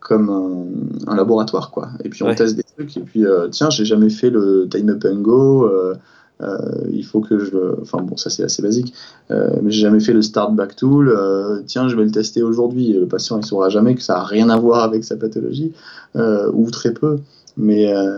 comme 0.00 0.30
un, 0.30 1.10
un 1.12 1.16
laboratoire, 1.16 1.70
quoi. 1.70 1.88
Et 2.04 2.08
puis 2.08 2.22
on 2.22 2.26
Ouais. 2.28 2.34
teste 2.34 2.56
des 2.56 2.62
trucs, 2.62 2.96
et 2.96 3.00
puis 3.00 3.24
euh, 3.26 3.48
tiens, 3.48 3.70
j'ai 3.70 3.84
jamais 3.84 4.10
fait 4.10 4.30
le 4.30 4.68
time 4.70 4.90
up 4.90 5.04
and 5.04 5.20
go. 5.22 5.64
euh, 5.66 5.94
euh, 6.40 6.56
il 6.90 7.04
faut 7.04 7.20
que 7.20 7.38
je 7.38 7.52
le. 7.52 7.76
Enfin 7.82 8.02
bon, 8.02 8.16
ça 8.16 8.28
c'est 8.28 8.42
assez 8.42 8.62
basique, 8.62 8.92
mais 9.30 9.70
j'ai 9.70 9.80
jamais 9.82 10.00
fait 10.00 10.12
le 10.12 10.22
start 10.22 10.52
back 10.54 10.74
tool. 10.74 11.16
tiens, 11.66 11.86
je 11.88 11.94
vais 11.96 12.04
le 12.04 12.10
tester 12.10 12.42
aujourd'hui. 12.42 12.92
Le 12.94 13.06
patient 13.06 13.38
il 13.38 13.44
saura 13.44 13.68
jamais 13.68 13.94
que 13.94 14.02
ça 14.02 14.18
a 14.18 14.24
rien 14.24 14.48
à 14.50 14.56
voir 14.56 14.82
avec 14.82 15.04
sa 15.04 15.16
pathologie 15.16 15.72
ou 16.16 16.68
très 16.72 16.92
peu, 16.92 17.18
mais 17.56 17.92
euh, 17.92 18.12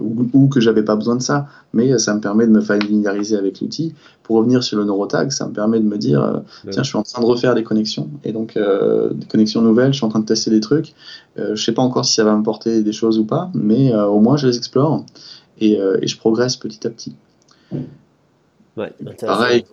ou, 0.00 0.26
ou 0.32 0.48
que 0.48 0.60
j'avais 0.60 0.82
pas 0.82 0.96
besoin 0.96 1.16
de 1.16 1.22
ça. 1.22 1.46
Mais 1.72 1.98
ça 1.98 2.14
me 2.14 2.20
permet 2.20 2.46
de 2.46 2.52
me 2.52 2.60
familiariser 2.60 3.36
avec 3.36 3.60
l'outil. 3.60 3.94
Pour 4.22 4.36
revenir 4.36 4.62
sur 4.64 4.78
le 4.78 4.84
neurotag, 4.84 5.30
ça 5.30 5.46
me 5.46 5.52
permet 5.52 5.80
de 5.80 5.84
me 5.84 5.98
dire 5.98 6.22
euh, 6.22 6.38
tiens, 6.70 6.82
je 6.82 6.88
suis 6.88 6.98
en 6.98 7.02
train 7.02 7.20
de 7.20 7.26
refaire 7.26 7.54
des 7.54 7.62
connexions 7.64 8.08
et 8.24 8.32
donc 8.32 8.56
euh, 8.56 9.10
des 9.12 9.26
connexions 9.26 9.60
nouvelles. 9.62 9.92
Je 9.92 9.98
suis 9.98 10.06
en 10.06 10.08
train 10.10 10.20
de 10.20 10.26
tester 10.26 10.50
des 10.50 10.60
trucs. 10.60 10.94
Euh, 11.38 11.54
je 11.54 11.64
sais 11.64 11.72
pas 11.72 11.82
encore 11.82 12.04
si 12.04 12.14
ça 12.14 12.24
va 12.24 12.34
me 12.36 12.42
porter 12.42 12.82
des 12.82 12.92
choses 12.92 13.18
ou 13.18 13.24
pas, 13.24 13.50
mais 13.54 13.92
euh, 13.92 14.06
au 14.06 14.20
moins 14.20 14.36
je 14.36 14.46
les 14.46 14.56
explore 14.56 15.04
et, 15.60 15.80
euh, 15.80 15.98
et 16.00 16.06
je 16.06 16.16
progresse 16.18 16.56
petit 16.56 16.86
à 16.86 16.90
petit. 16.90 17.14
Ouais. 18.76 18.92
Pareil, 19.26 19.64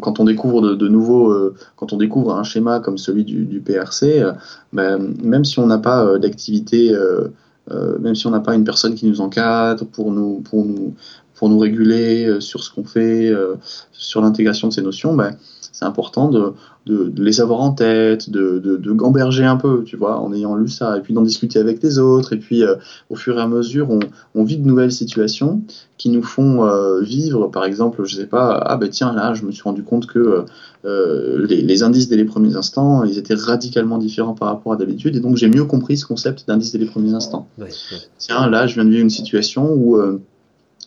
quand- 0.00 0.18
on 0.20 0.24
découvre 0.24 0.62
de, 0.62 0.74
de 0.74 0.88
nouveaux, 0.88 1.30
euh, 1.30 1.54
quand 1.76 1.92
on 1.92 1.96
découvre 1.96 2.34
un 2.34 2.42
schéma 2.42 2.80
comme 2.80 2.96
celui 2.98 3.24
du, 3.24 3.44
du 3.44 3.60
PRC, 3.60 4.20
euh, 4.22 4.32
ben, 4.72 5.14
même 5.22 5.44
si 5.44 5.58
on 5.58 5.66
n'a 5.66 5.78
pas 5.78 6.04
euh, 6.04 6.18
d'activité, 6.18 6.92
euh, 6.94 6.98
euh, 6.98 7.28
même 7.68 8.14
si 8.14 8.26
on 8.26 8.30
n'a 8.30 8.40
pas 8.40 8.54
une 8.54 8.64
personne 8.64 8.94
qui 8.94 9.06
nous 9.06 9.20
encadre 9.20 9.86
pour 9.86 10.10
nous, 10.10 10.40
pour 10.40 10.64
nous, 10.64 10.94
pour 11.40 11.48
nous 11.48 11.58
réguler 11.58 12.26
euh, 12.26 12.38
sur 12.38 12.62
ce 12.62 12.70
qu'on 12.70 12.84
fait, 12.84 13.30
euh, 13.30 13.54
sur 13.92 14.20
l'intégration 14.20 14.68
de 14.68 14.74
ces 14.74 14.82
notions, 14.82 15.14
ben, 15.14 15.34
c'est 15.80 15.86
important 15.86 16.28
de, 16.28 16.52
de, 16.84 17.08
de 17.08 17.24
les 17.24 17.40
avoir 17.40 17.60
en 17.60 17.72
tête, 17.72 18.28
de, 18.28 18.58
de, 18.58 18.76
de 18.76 18.92
gamberger 18.92 19.44
un 19.44 19.56
peu, 19.56 19.82
tu 19.82 19.96
vois, 19.96 20.20
en 20.20 20.30
ayant 20.34 20.54
lu 20.54 20.68
ça, 20.68 20.98
et 20.98 21.00
puis 21.00 21.14
d'en 21.14 21.22
discuter 21.22 21.58
avec 21.58 21.82
les 21.82 21.98
autres, 21.98 22.34
et 22.34 22.36
puis 22.36 22.62
euh, 22.62 22.74
au 23.08 23.16
fur 23.16 23.38
et 23.38 23.40
à 23.40 23.46
mesure, 23.46 23.90
on, 23.90 24.00
on 24.34 24.44
vit 24.44 24.58
de 24.58 24.66
nouvelles 24.66 24.92
situations 24.92 25.62
qui 25.96 26.10
nous 26.10 26.22
font 26.22 26.64
euh, 26.64 27.00
vivre, 27.00 27.46
par 27.46 27.64
exemple, 27.64 28.04
je 28.04 28.16
sais 28.16 28.26
pas, 28.26 28.62
ah 28.62 28.76
ben 28.76 28.90
tiens, 28.90 29.14
là, 29.14 29.32
je 29.32 29.46
me 29.46 29.52
suis 29.52 29.62
rendu 29.62 29.82
compte 29.82 30.06
que 30.06 30.44
euh, 30.84 31.46
les, 31.48 31.62
les 31.62 31.82
indices 31.82 32.10
dès 32.10 32.16
les 32.16 32.26
premiers 32.26 32.56
instants, 32.56 33.02
ils 33.04 33.16
étaient 33.16 33.34
radicalement 33.34 33.96
différents 33.96 34.34
par 34.34 34.48
rapport 34.48 34.74
à 34.74 34.76
d'habitude, 34.76 35.16
et 35.16 35.20
donc 35.20 35.36
j'ai 35.36 35.48
mieux 35.48 35.64
compris 35.64 35.96
ce 35.96 36.04
concept 36.04 36.46
d'indice 36.46 36.72
dès 36.72 36.78
les 36.78 36.86
premiers 36.86 37.14
instants. 37.14 37.48
Ouais, 37.56 37.64
ouais. 37.64 37.98
Tiens, 38.18 38.50
là, 38.50 38.66
je 38.66 38.74
viens 38.74 38.84
de 38.84 38.90
vivre 38.90 39.02
une 39.02 39.08
situation 39.08 39.72
où 39.72 39.98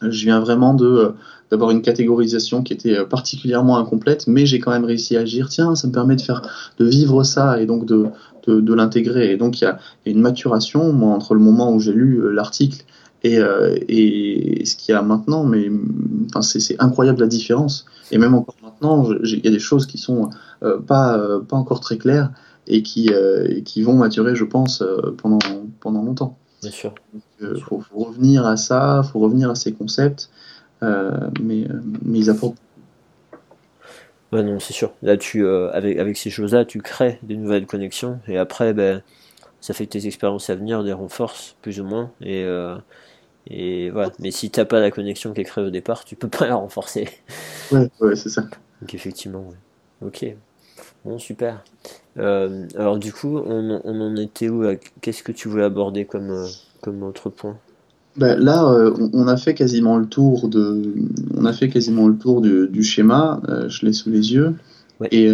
je 0.01 0.25
viens 0.25 0.39
vraiment 0.39 0.75
de 0.75 1.13
d'avoir 1.53 1.69
une 1.69 1.83
catégorisation 1.83 2.63
qui 2.63 2.73
était 2.73 2.97
euh, 2.97 3.05
particulièrement 3.05 3.77
incomplète, 3.77 4.25
mais 4.25 4.47
j'ai 4.47 4.59
quand 4.59 4.71
même 4.71 4.85
réussi 4.85 5.15
à 5.15 5.19
agir. 5.21 5.49
Tiens, 5.49 5.75
ça 5.75 5.87
me 5.87 5.93
permet 5.93 6.15
de 6.15 6.21
faire, 6.21 6.41
de 6.79 6.85
vivre 6.85 7.23
ça 7.23 7.61
et 7.61 7.67
donc 7.67 7.85
de, 7.85 8.07
de, 8.47 8.59
de 8.59 8.73
l'intégrer. 8.73 9.31
Et 9.31 9.37
donc 9.37 9.61
il 9.61 9.65
y 9.65 9.67
a, 9.67 9.77
il 10.05 10.09
y 10.09 10.11
a 10.11 10.17
une 10.17 10.23
maturation 10.23 10.91
moi, 10.91 11.13
entre 11.13 11.35
le 11.35 11.39
moment 11.39 11.71
où 11.71 11.79
j'ai 11.79 11.93
lu 11.93 12.09
euh, 12.17 12.31
l'article 12.31 12.83
et, 13.21 13.37
euh, 13.37 13.77
et 13.87 14.65
ce 14.65 14.75
qu'il 14.75 14.93
y 14.93 14.97
a 14.97 15.03
maintenant, 15.03 15.43
mais 15.43 15.69
enfin, 16.29 16.41
c'est 16.41 16.75
incroyable 16.81 17.19
la 17.21 17.27
différence. 17.27 17.85
Et 18.11 18.17
même 18.17 18.33
encore 18.33 18.55
maintenant, 18.63 19.07
il 19.23 19.45
y 19.45 19.47
a 19.47 19.51
des 19.51 19.59
choses 19.59 19.85
qui 19.85 19.99
sont 19.99 20.29
euh, 20.63 20.79
pas, 20.79 21.17
euh, 21.17 21.39
pas 21.39 21.55
encore 21.55 21.79
très 21.79 21.97
claires 21.97 22.31
et 22.65 22.81
qui, 22.81 23.11
qui 23.65 23.81
vont 23.81 23.95
maturer, 23.95 24.35
je 24.35 24.45
pense, 24.45 24.81
pendant, 25.17 25.39
pendant 25.81 26.01
longtemps. 26.01 26.37
Bien 26.61 26.71
sûr. 26.71 26.95
Il 27.41 27.59
faut, 27.59 27.81
faut 27.81 27.99
revenir 28.05 28.47
à 28.47 28.55
ça, 28.55 29.03
faut 29.03 29.19
revenir 29.19 29.49
à 29.49 29.55
ces 29.55 29.73
concepts, 29.73 30.29
mais, 31.41 31.63
euh, 31.69 31.79
mais 32.03 32.19
ils 32.19 32.29
apportent. 32.29 32.57
Ouais, 34.31 34.43
non, 34.43 34.59
c'est 34.59 34.73
sûr. 34.73 34.93
Là, 35.03 35.15
tu, 35.17 35.47
avec, 35.47 35.99
avec 35.99 36.17
ces 36.17 36.29
choses-là, 36.31 36.65
tu 36.65 36.81
crées 36.81 37.19
des 37.21 37.37
nouvelles 37.37 37.67
connexions 37.67 38.19
et 38.27 38.37
après, 38.37 38.73
ben, 38.73 39.03
ça 39.61 39.73
fait 39.73 39.85
que 39.85 39.91
tes 39.91 40.07
expériences 40.07 40.49
à 40.49 40.55
venir 40.55 40.81
les 40.81 40.93
renforcent 40.93 41.55
plus 41.61 41.79
ou 41.79 41.83
moins. 41.83 42.11
Et, 42.19 42.43
et 43.47 43.91
voilà. 43.91 44.11
Mais 44.17 44.31
si 44.31 44.49
t'as 44.49 44.65
pas 44.65 44.79
la 44.79 44.89
connexion 44.89 45.33
qui 45.33 45.41
est 45.41 45.43
créée 45.43 45.63
au 45.63 45.69
départ, 45.69 46.03
tu 46.03 46.15
peux 46.15 46.29
pas 46.29 46.47
la 46.47 46.55
renforcer. 46.55 47.07
Ouais, 47.71 47.89
ouais, 47.99 48.15
c'est 48.15 48.29
ça. 48.29 48.41
Donc 48.81 48.93
effectivement, 48.95 49.53
Ok. 50.01 50.25
Bon, 51.05 51.17
super. 51.19 51.63
Euh, 52.17 52.67
alors 52.75 52.97
du 52.97 53.13
coup, 53.13 53.37
on, 53.37 53.69
en 53.85 54.15
était 54.17 54.49
où 54.49 54.65
Qu'est-ce 55.01 55.23
que 55.23 55.31
tu 55.31 55.47
voulais 55.47 55.63
aborder 55.63 56.05
comme, 56.05 56.31
euh, 56.31 56.47
comme 56.81 57.03
autre 57.03 57.29
point? 57.29 57.57
Ben, 58.17 58.39
Là, 58.39 58.65
euh, 58.65 58.93
on 59.13 59.27
a 59.27 59.37
fait 59.37 59.53
quasiment 59.53 59.97
le 59.97 60.05
tour 60.05 60.49
de, 60.49 60.93
on 61.35 61.45
a 61.45 61.53
fait 61.53 61.69
quasiment 61.69 62.07
le 62.07 62.15
tour 62.15 62.41
du, 62.41 62.83
schéma. 62.83 63.41
je 63.67 63.85
l'ai 63.85 63.93
sous 63.93 64.09
les 64.09 64.33
yeux. 64.33 64.55
Et, 65.11 65.31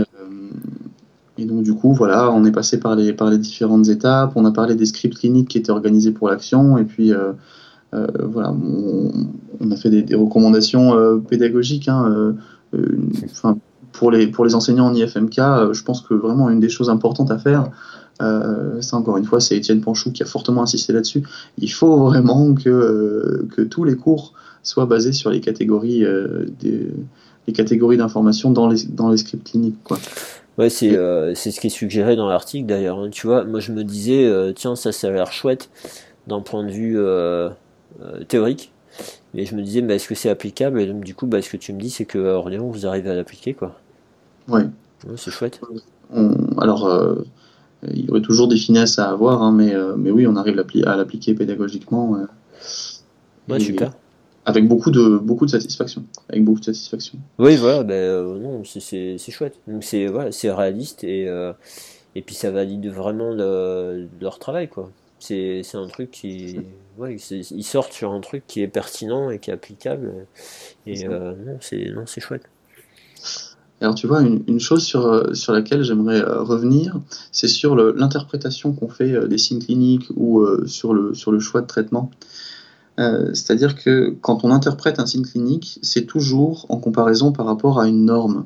et 1.37 1.45
donc 1.45 1.63
du 1.63 1.73
coup, 1.73 1.93
voilà, 1.93 2.31
on 2.31 2.43
est 2.45 2.51
passé 2.51 2.79
par 2.79 2.95
les, 2.95 3.13
par 3.13 3.29
les 3.29 3.37
différentes 3.37 3.87
étapes. 3.87 4.31
On 4.35 4.45
a 4.45 4.51
parlé 4.51 4.75
des 4.75 4.85
scripts 4.85 5.17
cliniques 5.17 5.49
qui 5.49 5.57
étaient 5.57 5.71
organisés 5.71 6.11
pour 6.11 6.29
l'action. 6.29 6.77
Et 6.77 6.85
puis 6.85 7.13
voilà, 7.91 8.51
on, 8.51 9.71
a 9.71 9.75
fait 9.75 9.89
des, 9.89 10.15
recommandations 10.15 11.19
pédagogiques. 11.21 11.87
Hein, 11.87 12.35
pour 13.91 14.11
les, 14.11 14.27
pour 14.27 14.45
les 14.45 14.55
enseignants 14.55 14.87
en 14.87 14.93
IFMK, 14.93 15.39
euh, 15.39 15.73
je 15.73 15.83
pense 15.83 16.01
que 16.01 16.13
vraiment 16.13 16.49
une 16.49 16.59
des 16.59 16.69
choses 16.69 16.89
importantes 16.89 17.31
à 17.31 17.37
faire, 17.37 17.69
euh, 18.21 18.81
ça 18.81 18.97
encore 18.97 19.17
une 19.17 19.25
fois, 19.25 19.39
c'est 19.39 19.55
Étienne 19.55 19.81
Panchou 19.81 20.11
qui 20.11 20.23
a 20.23 20.25
fortement 20.25 20.63
insisté 20.63 20.93
là-dessus. 20.93 21.23
Il 21.57 21.71
faut 21.71 21.97
vraiment 22.05 22.53
que, 22.53 22.69
euh, 22.69 23.47
que 23.55 23.61
tous 23.61 23.83
les 23.83 23.95
cours 23.95 24.33
soient 24.63 24.85
basés 24.85 25.13
sur 25.13 25.29
les 25.29 25.39
catégories, 25.39 26.05
des, 26.59 26.87
les 27.47 27.53
catégories 27.53 27.97
d'information 27.97 28.51
dans 28.51 28.67
les, 28.67 28.83
dans 28.85 29.09
les 29.09 29.17
scripts 29.17 29.47
cliniques. 29.49 29.81
Quoi. 29.83 29.97
Ouais, 30.57 30.69
c'est 30.69 30.97
c'est 31.35 31.51
ce 31.51 31.59
qui 31.61 31.67
est 31.67 31.71
suggéré 31.71 32.17
dans 32.17 32.27
l'article 32.27 32.67
d'ailleurs. 32.67 32.99
Hein. 32.99 33.09
Tu 33.09 33.25
vois, 33.25 33.45
moi 33.45 33.61
je 33.61 33.71
me 33.71 33.83
disais, 33.83 34.29
tiens, 34.55 34.75
ça, 34.75 34.91
ça 34.91 35.07
a 35.07 35.11
l'air 35.11 35.31
chouette 35.31 35.69
d'un 36.27 36.41
point 36.41 36.65
de 36.65 36.71
vue 36.71 36.97
théorique. 38.27 38.73
Mais 39.33 39.45
je 39.45 39.55
me 39.55 39.61
disais, 39.61 39.81
bah, 39.81 39.95
est-ce 39.95 40.07
que 40.07 40.15
c'est 40.15 40.29
applicable? 40.29 40.81
Et 40.81 40.87
donc, 40.87 41.03
du 41.03 41.13
coup, 41.13 41.27
bah, 41.27 41.41
ce 41.41 41.49
que 41.49 41.57
tu 41.57 41.73
me 41.73 41.79
dis, 41.79 41.89
c'est 41.89 42.05
que 42.05 42.17
Orléans, 42.17 42.67
vous 42.67 42.87
arrivez 42.87 43.09
à 43.11 43.15
l'appliquer, 43.15 43.53
quoi. 43.53 43.75
Ouais. 44.47 44.65
c'est 45.15 45.31
chouette. 45.31 45.61
alors, 46.57 46.87
euh, 46.87 47.23
il 47.87 48.05
y 48.05 48.09
aurait 48.09 48.21
toujours 48.21 48.47
des 48.47 48.57
finesses 48.57 48.99
à 48.99 49.09
avoir, 49.09 49.41
hein, 49.41 49.51
mais, 49.51 49.73
euh, 49.73 49.95
mais 49.97 50.11
oui, 50.11 50.27
on 50.27 50.35
arrive 50.35 50.63
à 50.85 50.95
l'appliquer 50.95 51.33
pédagogiquement. 51.33 52.17
ouais, 53.47 53.59
super. 53.59 53.93
Avec 54.45 54.67
beaucoup 54.67 54.89
de, 54.89 55.17
beaucoup 55.17 55.45
de 55.45 55.51
satisfaction. 55.51 56.03
Avec 56.29 56.43
beaucoup 56.43 56.59
de 56.59 56.65
satisfaction. 56.65 57.19
Oui, 57.37 57.55
voilà, 57.55 57.83
ben, 57.83 57.93
euh, 57.93 58.39
non, 58.39 58.63
c'est 58.63 59.17
chouette. 59.31 59.59
C'est 59.81 60.07
voilà, 60.07 60.29
réaliste 60.43 61.03
et, 61.03 61.27
et 62.15 62.21
puis 62.21 62.35
ça 62.35 62.51
valide 62.51 62.87
vraiment 62.87 63.31
leur 63.31 64.39
travail, 64.39 64.67
quoi. 64.67 64.89
C'est 65.19 65.75
un 65.75 65.87
truc 65.87 66.11
qui. 66.11 66.59
Ouais, 66.97 67.15
ils 67.15 67.63
sortent 67.63 67.93
sur 67.93 68.11
un 68.11 68.21
truc 68.21 68.43
qui 68.47 68.61
est 68.61 68.67
pertinent 68.67 69.29
et 69.29 69.39
qui 69.39 69.51
est 69.51 69.53
applicable. 69.53 70.25
Et 70.87 71.05
euh, 71.07 71.33
non, 71.45 72.05
c'est 72.05 72.21
chouette. 72.21 72.43
Alors 73.81 73.95
tu 73.95 74.07
vois, 74.07 74.21
une, 74.21 74.59
chose 74.59 74.83
sur, 74.83 75.05
euh, 75.05 75.33
sur 75.33 75.53
laquelle 75.53 75.83
j'aimerais 75.83 76.21
euh, 76.21 76.41
revenir, 76.41 76.99
c'est 77.31 77.47
sur 77.47 77.75
l'interprétation 77.75 78.73
qu'on 78.73 78.89
fait 78.89 79.27
des 79.27 79.37
signes 79.37 79.59
cliniques 79.59 80.09
ou 80.15 80.45
sur, 80.65 80.93
le, 80.93 81.13
sur 81.13 81.31
le 81.31 81.39
choix 81.39 81.61
de 81.61 81.67
traitement. 81.67 82.11
C'est-à-dire 82.97 83.75
que 83.75 84.13
quand 84.19 84.43
on 84.43 84.51
interprète 84.51 84.99
un 84.99 85.05
signe 85.05 85.23
clinique, 85.23 85.79
c'est 85.81 86.05
toujours 86.05 86.65
en 86.67 86.75
comparaison 86.75 87.31
par 87.31 87.45
rapport 87.45 87.79
à 87.79 87.87
une 87.87 88.03
norme. 88.03 88.43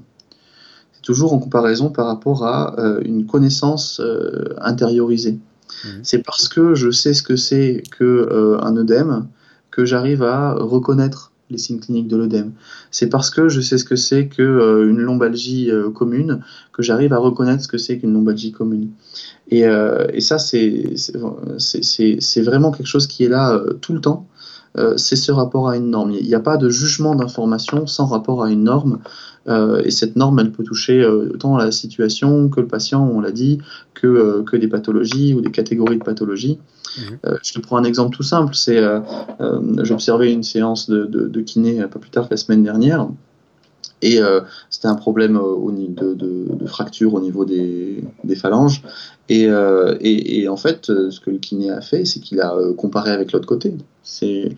C'est 0.93 1.01
toujours 1.01 1.33
en 1.33 1.39
comparaison 1.39 1.89
par 1.89 2.05
rapport 2.05 2.45
à 2.45 2.75
une 3.03 3.25
connaissance 3.25 3.99
intériorisée. 4.61 5.39
Mhm. 5.83 5.99
C'est 6.03 6.19
parce 6.19 6.47
que 6.47 6.75
je 6.75 6.91
sais 6.91 7.13
ce 7.13 7.23
que 7.23 7.35
c'est 7.35 7.83
qu'un 7.97 8.05
euh, 8.05 8.77
œdème 8.77 9.27
que 9.71 9.85
j'arrive 9.85 10.23
à 10.23 10.53
reconnaître 10.53 11.31
les 11.49 11.57
signes 11.57 11.79
cliniques 11.79 12.07
de 12.07 12.17
l'œdème. 12.17 12.53
C'est 12.91 13.07
parce 13.07 13.29
que 13.29 13.49
je 13.49 13.61
sais 13.61 13.77
ce 13.77 13.85
que 13.85 13.95
c'est 13.95 14.27
qu'une 14.27 14.45
euh, 14.45 14.85
lombalgie 14.85 15.71
euh, 15.71 15.89
commune 15.89 16.41
que 16.71 16.81
j'arrive 16.81 17.13
à 17.13 17.17
reconnaître 17.17 17.63
ce 17.63 17.67
que 17.67 17.77
c'est 17.77 17.99
qu'une 17.99 18.13
lombalgie 18.13 18.51
commune. 18.51 18.89
Et, 19.51 19.63
ça, 20.19 20.39
c'est 20.39 22.41
vraiment 22.41 22.71
quelque 22.71 22.87
chose 22.87 23.07
qui 23.07 23.23
est 23.23 23.29
là 23.29 23.61
tout 23.81 23.93
le 23.93 24.01
temps. 24.01 24.27
C'est 24.97 25.15
ce 25.15 25.31
rapport 25.31 25.69
à 25.69 25.77
une 25.77 25.91
norme. 25.91 26.11
Il 26.11 26.25
n'y 26.25 26.35
a 26.35 26.39
pas 26.39 26.57
de 26.57 26.69
jugement 26.69 27.15
d'information 27.15 27.85
sans 27.85 28.05
rapport 28.05 28.43
à 28.43 28.49
une 28.49 28.63
norme. 28.63 28.99
Euh, 29.47 29.81
et 29.83 29.91
cette 29.91 30.15
norme, 30.15 30.39
elle 30.39 30.51
peut 30.51 30.63
toucher 30.63 31.01
euh, 31.01 31.31
autant 31.33 31.57
la 31.57 31.71
situation 31.71 32.49
que 32.49 32.61
le 32.61 32.67
patient, 32.67 33.05
on 33.05 33.19
l'a 33.19 33.31
dit, 33.31 33.59
que, 33.93 34.07
euh, 34.07 34.43
que 34.43 34.55
des 34.55 34.67
pathologies 34.67 35.33
ou 35.33 35.41
des 35.41 35.51
catégories 35.51 35.97
de 35.97 36.03
pathologies. 36.03 36.59
Mhm. 36.95 37.37
je 37.41 37.53
te 37.53 37.59
prends 37.59 37.77
un 37.77 37.83
exemple 37.83 38.15
tout 38.15 38.21
simple. 38.21 38.53
C'est, 38.53 38.79
j'observais 39.81 40.31
une 40.31 40.43
séance 40.43 40.87
de, 40.87 41.05
de, 41.05 41.27
de, 41.27 41.41
kiné 41.41 41.81
pas 41.87 41.97
plus 41.97 42.11
tard 42.11 42.25
que 42.25 42.33
la 42.35 42.37
semaine 42.37 42.61
dernière. 42.61 43.07
Et 44.03 44.19
euh, 44.19 44.41
c'était 44.69 44.89
un 44.89 44.95
problème 44.95 45.37
au, 45.37 45.71
de, 45.71 46.67
fracture 46.67 47.13
au 47.13 47.21
niveau 47.21 47.45
des, 47.45 48.03
phalanges. 48.35 48.83
Et, 49.29 49.47
euh, 49.47 49.95
et, 50.01 50.49
en 50.49 50.57
fait, 50.57 50.87
ce 50.87 51.19
que 51.21 51.29
le 51.29 51.37
kiné 51.37 51.71
a 51.71 51.79
fait, 51.79 52.03
c'est 52.03 52.19
qu'il 52.19 52.41
a 52.41 52.53
euh, 52.53 52.73
comparé 52.73 53.11
avec 53.11 53.31
l'autre 53.31 53.47
côté. 53.47 53.73
C'est 54.03 54.49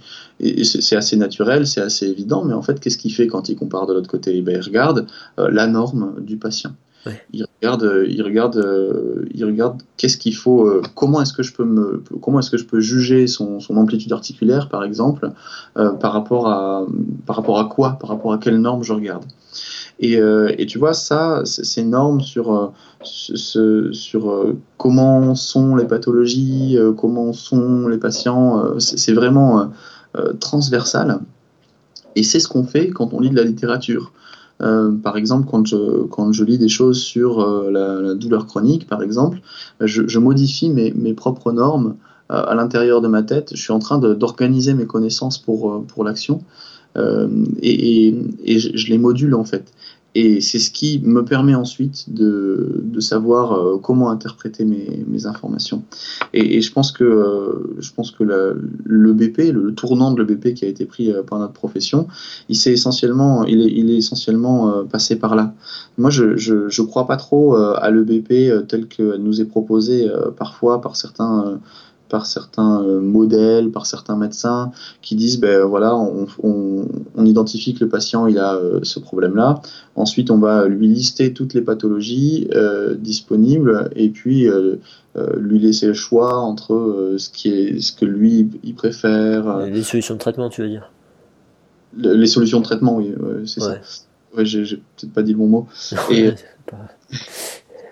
assez 0.92 1.16
naturel, 1.16 1.68
c'est 1.68 1.82
assez 1.82 2.08
évident, 2.08 2.44
mais 2.44 2.56
en 2.56 2.64
fait, 2.64 2.80
qu'est-ce 2.80 2.98
qu'il 2.98 3.14
fait 3.14 3.28
quand 3.28 3.48
il 3.48 3.56
compare 3.56 3.86
de 3.86 3.94
l'autre 3.94 4.10
côté? 4.10 4.42
Ben, 4.42 4.56
Il 4.56 4.66
regarde 4.66 5.06
la 5.38 5.68
norme 5.68 6.16
du 6.22 6.38
patient. 6.38 6.72
Il 7.34 7.46
regarde, 7.62 8.06
il 8.08 8.22
regarde, 8.24 9.26
il 9.34 9.46
regarde 9.46 9.82
qu'est-ce 9.98 10.18
qu'il 10.18 10.36
faut, 10.36 10.82
comment 10.96 11.22
est-ce 11.22 11.34
que 11.34 11.44
je 11.44 11.54
peux 11.54 11.66
me, 11.66 12.04
comment 12.22 12.40
est-ce 12.40 12.50
que 12.50 12.58
je 12.58 12.66
peux 12.66 12.80
juger 12.80 13.28
son, 13.28 13.60
son 13.60 13.78
amplitude 13.78 14.12
articulaire, 14.12 14.70
par 14.70 14.84
exemple, 14.84 15.32
par 15.76 16.14
rapport 16.14 16.48
à, 16.48 16.86
par 17.26 17.36
rapport 17.36 17.60
à 17.60 17.66
quoi, 17.66 17.98
par 18.00 18.10
rapport 18.10 18.34
à 18.34 18.38
quelle 18.38 18.58
norme 18.58 18.84
je 18.84 18.94
regarde. 18.94 19.26
Et, 20.00 20.18
euh, 20.18 20.54
et, 20.58 20.66
tu 20.66 20.78
vois, 20.78 20.94
ça, 20.94 21.42
c'est 21.46 21.82
énorme 21.82 22.22
sur, 22.22 22.54
euh, 22.54 23.92
sur 23.94 24.30
euh, 24.30 24.58
comment 24.78 25.36
sont 25.36 25.76
les 25.76 25.86
pathologies, 25.86 26.78
comment 26.98 27.34
sont 27.34 27.88
les 27.88 27.98
patients. 27.98 28.80
c'est 28.80 29.14
vraiment 29.14 29.72
transversal. 30.40 31.20
Et 32.16 32.24
c'est 32.24 32.40
ce 32.40 32.48
qu'on 32.48 32.64
fait 32.64 32.90
quand 32.90 33.14
on 33.14 33.20
lit 33.20 33.30
de 33.30 33.36
la 33.36 33.44
littérature. 33.44 34.14
Par 34.60 35.18
exemple, 35.18 35.48
quand 35.50 35.66
je, 36.32 36.44
lis 36.44 36.58
des 36.58 36.70
choses 36.70 37.02
sur 37.02 37.46
la, 37.70 38.14
douleur 38.16 38.48
chronique, 38.48 38.88
par 38.88 39.02
exemple, 39.02 39.42
je, 39.82 40.20
modifie 40.20 40.70
mes, 40.70 41.14
propres 41.14 41.52
normes 41.52 41.96
à 42.30 42.56
l'intérieur 42.56 43.02
de 43.02 43.08
ma 43.08 43.24
tête. 43.24 43.52
Je 43.54 43.62
suis 43.62 43.74
en 43.74 43.80
train 43.80 43.98
d'organiser 43.98 44.74
mes 44.74 44.86
connaissances 44.86 45.38
pour, 45.38 46.04
l'action. 46.04 46.42
Euh, 46.98 47.28
et, 47.62 48.16
je, 48.46 48.88
les 48.88 48.98
module 48.98 49.36
en 49.36 49.44
fait. 49.44 49.72
Et 50.16 50.40
c'est 50.40 50.60
ce 50.60 50.72
qui 50.72 51.02
me 51.04 51.24
permet 51.26 51.56
ensuite 51.56 52.14
de, 52.14 52.82
de 52.84 53.00
savoir 53.02 53.52
euh, 53.52 53.78
comment 53.78 54.10
interpréter 54.10 54.64
mes, 54.64 55.04
mes 55.08 55.26
informations. 55.26 55.84
Et, 56.34 56.62
je 56.62 56.72
pense 56.72 56.92
que, 56.92 57.04
euh, 57.04 57.76
je 57.80 57.92
pense 57.92 58.12
que 58.12 58.24
le 58.24 59.14
BP, 59.14 59.52
le, 59.52 59.74
tournant 59.74 60.12
de 60.12 60.24
l'EBP 60.24 60.54
qui 60.54 60.66
a 60.66 60.70
été 60.70 60.86
pris 60.86 61.12
par 61.28 61.40
notre 61.40 61.54
profession, 61.54 62.08
il, 62.48 62.56
s'est 62.56 62.72
essentiellement, 62.72 63.44
il, 63.44 63.62
est, 63.62 63.72
il 63.72 63.92
est 63.92 63.98
essentiellement 63.98 64.86
passé 64.86 65.18
par 65.18 65.36
là. 65.36 65.54
Moi, 65.98 66.10
je 66.10 66.24
ne 66.24 66.86
crois 66.86 67.08
pas 67.08 67.18
trop 67.18 67.56
à 67.56 67.92
l'EBP 67.92 68.68
tel 68.68 68.88
qu'elle 68.88 69.22
nous 69.22 69.42
est 69.42 69.46
proposée 69.46 70.10
parfois 70.38 70.82
par 70.82 70.96
certains 70.96 71.60
par 72.10 72.26
certains 72.26 72.84
euh, 72.84 73.00
modèles, 73.00 73.72
par 73.72 73.86
certains 73.86 74.16
médecins 74.16 74.72
qui 75.02 75.16
disent 75.16 75.40
ben 75.40 75.64
voilà, 75.64 75.96
on, 75.96 76.28
identifie 77.26 77.74
que 77.74 77.84
le 77.84 77.90
patient 77.90 78.28
il 78.28 78.38
a 78.38 78.56
euh, 78.56 78.80
ce 78.84 79.00
problème-là. 79.00 79.62
Ensuite, 79.96 80.30
on 80.30 80.38
va 80.38 80.68
lui 80.68 80.88
lister 80.88 81.34
toutes 81.34 81.54
les 81.54 81.62
pathologies 81.62 82.48
euh, 82.54 82.96
disponibles 82.96 83.90
et 83.96 84.10
puis 84.10 84.48
lui 85.38 85.60
laisser 85.60 85.88
le 85.88 85.94
choix 85.94 86.38
entre 86.38 87.16
ce 87.18 87.30
qui 87.30 87.50
est 87.50 87.80
ce 87.80 87.94
que 87.94 88.06
lui 88.06 88.50
il 88.64 88.76
préfère. 88.76 89.60
Les 89.60 89.84
solutions 89.84 90.16
de 90.16 90.20
traitement, 90.20 90.50
tu 90.50 90.62
veux 90.62 90.70
dire? 90.70 90.92
Les 91.98 92.28
solutions 92.28 92.60
de 92.60 92.66
traitement, 92.66 92.98
oui, 92.98 93.14
c'est 93.46 93.62
ça. 93.62 93.78
Ouais, 94.36 94.46
j'ai 94.46 94.64
peut-être 94.66 95.14
pas 95.14 95.24
dit 95.24 95.32
le 95.32 95.38
bon 95.38 95.48
mot. 95.48 95.68
Et 96.12 96.32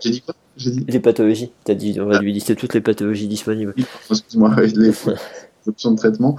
j'ai 0.01 0.09
dit 0.09 0.21
quoi? 0.21 0.35
Les 0.57 0.99
pathologies. 0.99 1.51
Tu 1.65 1.71
as 1.71 1.75
dit, 1.75 1.99
on 1.99 2.05
va 2.05 2.19
lui 2.19 2.33
lister 2.33 2.55
toutes 2.55 2.73
les 2.73 2.81
pathologies 2.81 3.27
disponibles. 3.27 3.73
Excuse-moi, 4.09 4.55
les 4.75 4.93
options 5.67 5.91
de 5.91 5.97
traitement. 5.97 6.37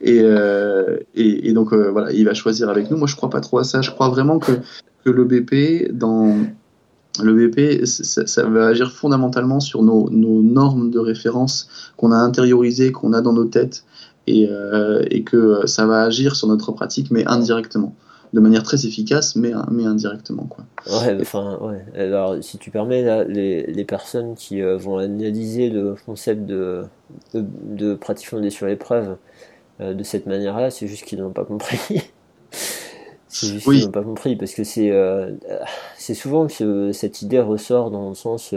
Et, 0.00 0.20
euh, 0.22 0.98
et, 1.14 1.52
donc, 1.52 1.72
euh, 1.72 1.90
voilà, 1.90 2.12
il 2.12 2.24
va 2.24 2.34
choisir 2.34 2.68
avec 2.68 2.90
nous. 2.90 2.96
Moi, 2.96 3.06
je 3.06 3.16
crois 3.16 3.30
pas 3.30 3.40
trop 3.40 3.58
à 3.58 3.64
ça. 3.64 3.82
Je 3.82 3.90
crois 3.90 4.08
vraiment 4.08 4.38
que, 4.38 4.52
que 5.04 5.10
le 5.10 5.24
BP, 5.24 5.92
dans. 5.92 6.36
Le 7.22 7.32
BP, 7.32 7.86
ça, 7.86 8.46
va 8.46 8.66
agir 8.66 8.92
fondamentalement 8.92 9.58
sur 9.58 9.82
nos, 9.82 10.10
nos 10.10 10.42
normes 10.42 10.90
de 10.90 10.98
référence 10.98 11.66
qu'on 11.96 12.12
a 12.12 12.16
intériorisées, 12.16 12.92
qu'on 12.92 13.14
a 13.14 13.22
dans 13.22 13.32
nos 13.32 13.46
têtes, 13.46 13.84
et, 14.26 14.46
euh, 14.50 15.02
et, 15.10 15.22
que 15.22 15.62
ça 15.64 15.86
va 15.86 16.02
agir 16.02 16.36
sur 16.36 16.46
notre 16.46 16.72
pratique, 16.72 17.10
mais 17.10 17.26
indirectement. 17.26 17.94
De 18.32 18.40
manière 18.40 18.62
très 18.62 18.86
efficace, 18.86 19.36
mais, 19.36 19.52
mais 19.70 19.84
indirectement. 19.84 20.44
Quoi. 20.44 20.64
Ouais, 20.86 21.16
enfin, 21.20 21.58
ouais. 21.60 21.84
Alors, 22.00 22.36
si 22.42 22.58
tu 22.58 22.70
permets, 22.70 23.02
là, 23.02 23.24
les, 23.24 23.66
les 23.66 23.84
personnes 23.84 24.34
qui 24.34 24.60
euh, 24.62 24.76
vont 24.76 24.98
analyser 24.98 25.70
le 25.70 25.94
concept 26.06 26.44
de, 26.46 26.84
de, 27.34 27.44
de 27.64 27.94
pratique 27.94 28.28
fondée 28.28 28.50
sur 28.50 28.66
l'épreuve 28.66 29.16
euh, 29.80 29.94
de 29.94 30.02
cette 30.02 30.26
manière-là, 30.26 30.70
c'est 30.70 30.86
juste 30.86 31.04
qu'ils 31.04 31.20
n'ont 31.20 31.30
pas 31.30 31.44
compris. 31.44 31.78
c'est 33.28 33.46
juste 33.46 33.64
qu'ils 33.64 33.84
n'ont 33.84 33.90
pas 33.90 34.02
compris, 34.02 34.36
parce 34.36 34.54
que 34.54 34.64
c'est 34.64 34.90
euh, 34.90 35.32
c'est 35.96 36.14
souvent 36.14 36.46
que 36.46 36.92
cette 36.92 37.22
idée 37.22 37.40
ressort 37.40 37.90
dans 37.90 38.08
le 38.08 38.14
sens, 38.14 38.54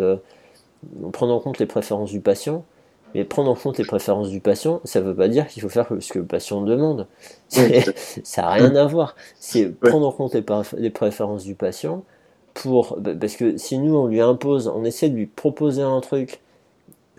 en 1.03 1.09
prenant 1.11 1.35
en 1.35 1.39
compte 1.39 1.59
les 1.59 1.65
préférences 1.65 2.11
du 2.11 2.21
patient, 2.21 2.65
mais 3.13 3.23
prendre 3.23 3.49
en 3.49 3.55
compte 3.55 3.77
les 3.77 3.85
préférences 3.85 4.29
du 4.29 4.39
patient, 4.39 4.81
ça 4.83 5.01
ne 5.01 5.05
veut 5.05 5.15
pas 5.15 5.27
dire 5.27 5.47
qu'il 5.47 5.61
faut 5.61 5.69
faire 5.69 5.87
ce 5.99 6.13
que 6.13 6.19
le 6.19 6.25
patient 6.25 6.61
demande. 6.61 7.07
ça 7.49 8.41
n'a 8.41 8.49
rien 8.49 8.75
à 8.75 8.85
voir. 8.85 9.15
C'est 9.39 9.67
prendre 9.67 10.07
en 10.07 10.11
compte 10.11 10.35
les, 10.35 10.89
préférences 10.89 11.43
du 11.43 11.55
patient 11.55 12.03
pour, 12.53 12.97
bah, 12.99 13.11
parce 13.19 13.35
que 13.35 13.57
si 13.57 13.77
nous 13.77 13.95
on 13.95 14.07
lui 14.07 14.21
impose, 14.21 14.67
on 14.67 14.83
essaie 14.83 15.09
de 15.09 15.15
lui 15.15 15.25
proposer 15.25 15.81
un 15.81 16.01
truc 16.01 16.41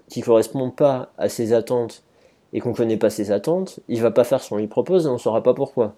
qui 0.09 0.23
correspond 0.23 0.71
pas 0.71 1.13
à 1.19 1.29
ses 1.29 1.53
attentes 1.53 2.03
et 2.53 2.61
qu'on 2.61 2.73
connaît 2.73 2.97
pas 2.97 3.11
ses 3.11 3.31
attentes, 3.31 3.81
il 3.89 4.01
va 4.03 4.11
pas 4.11 4.25
faire 4.25 4.43
ce 4.43 4.51
qu'on 4.51 4.59
lui 4.59 4.67
propose 4.67 5.07
et 5.07 5.09
on 5.09 5.19
saura 5.19 5.43
pas 5.43 5.55
pourquoi. 5.55 5.95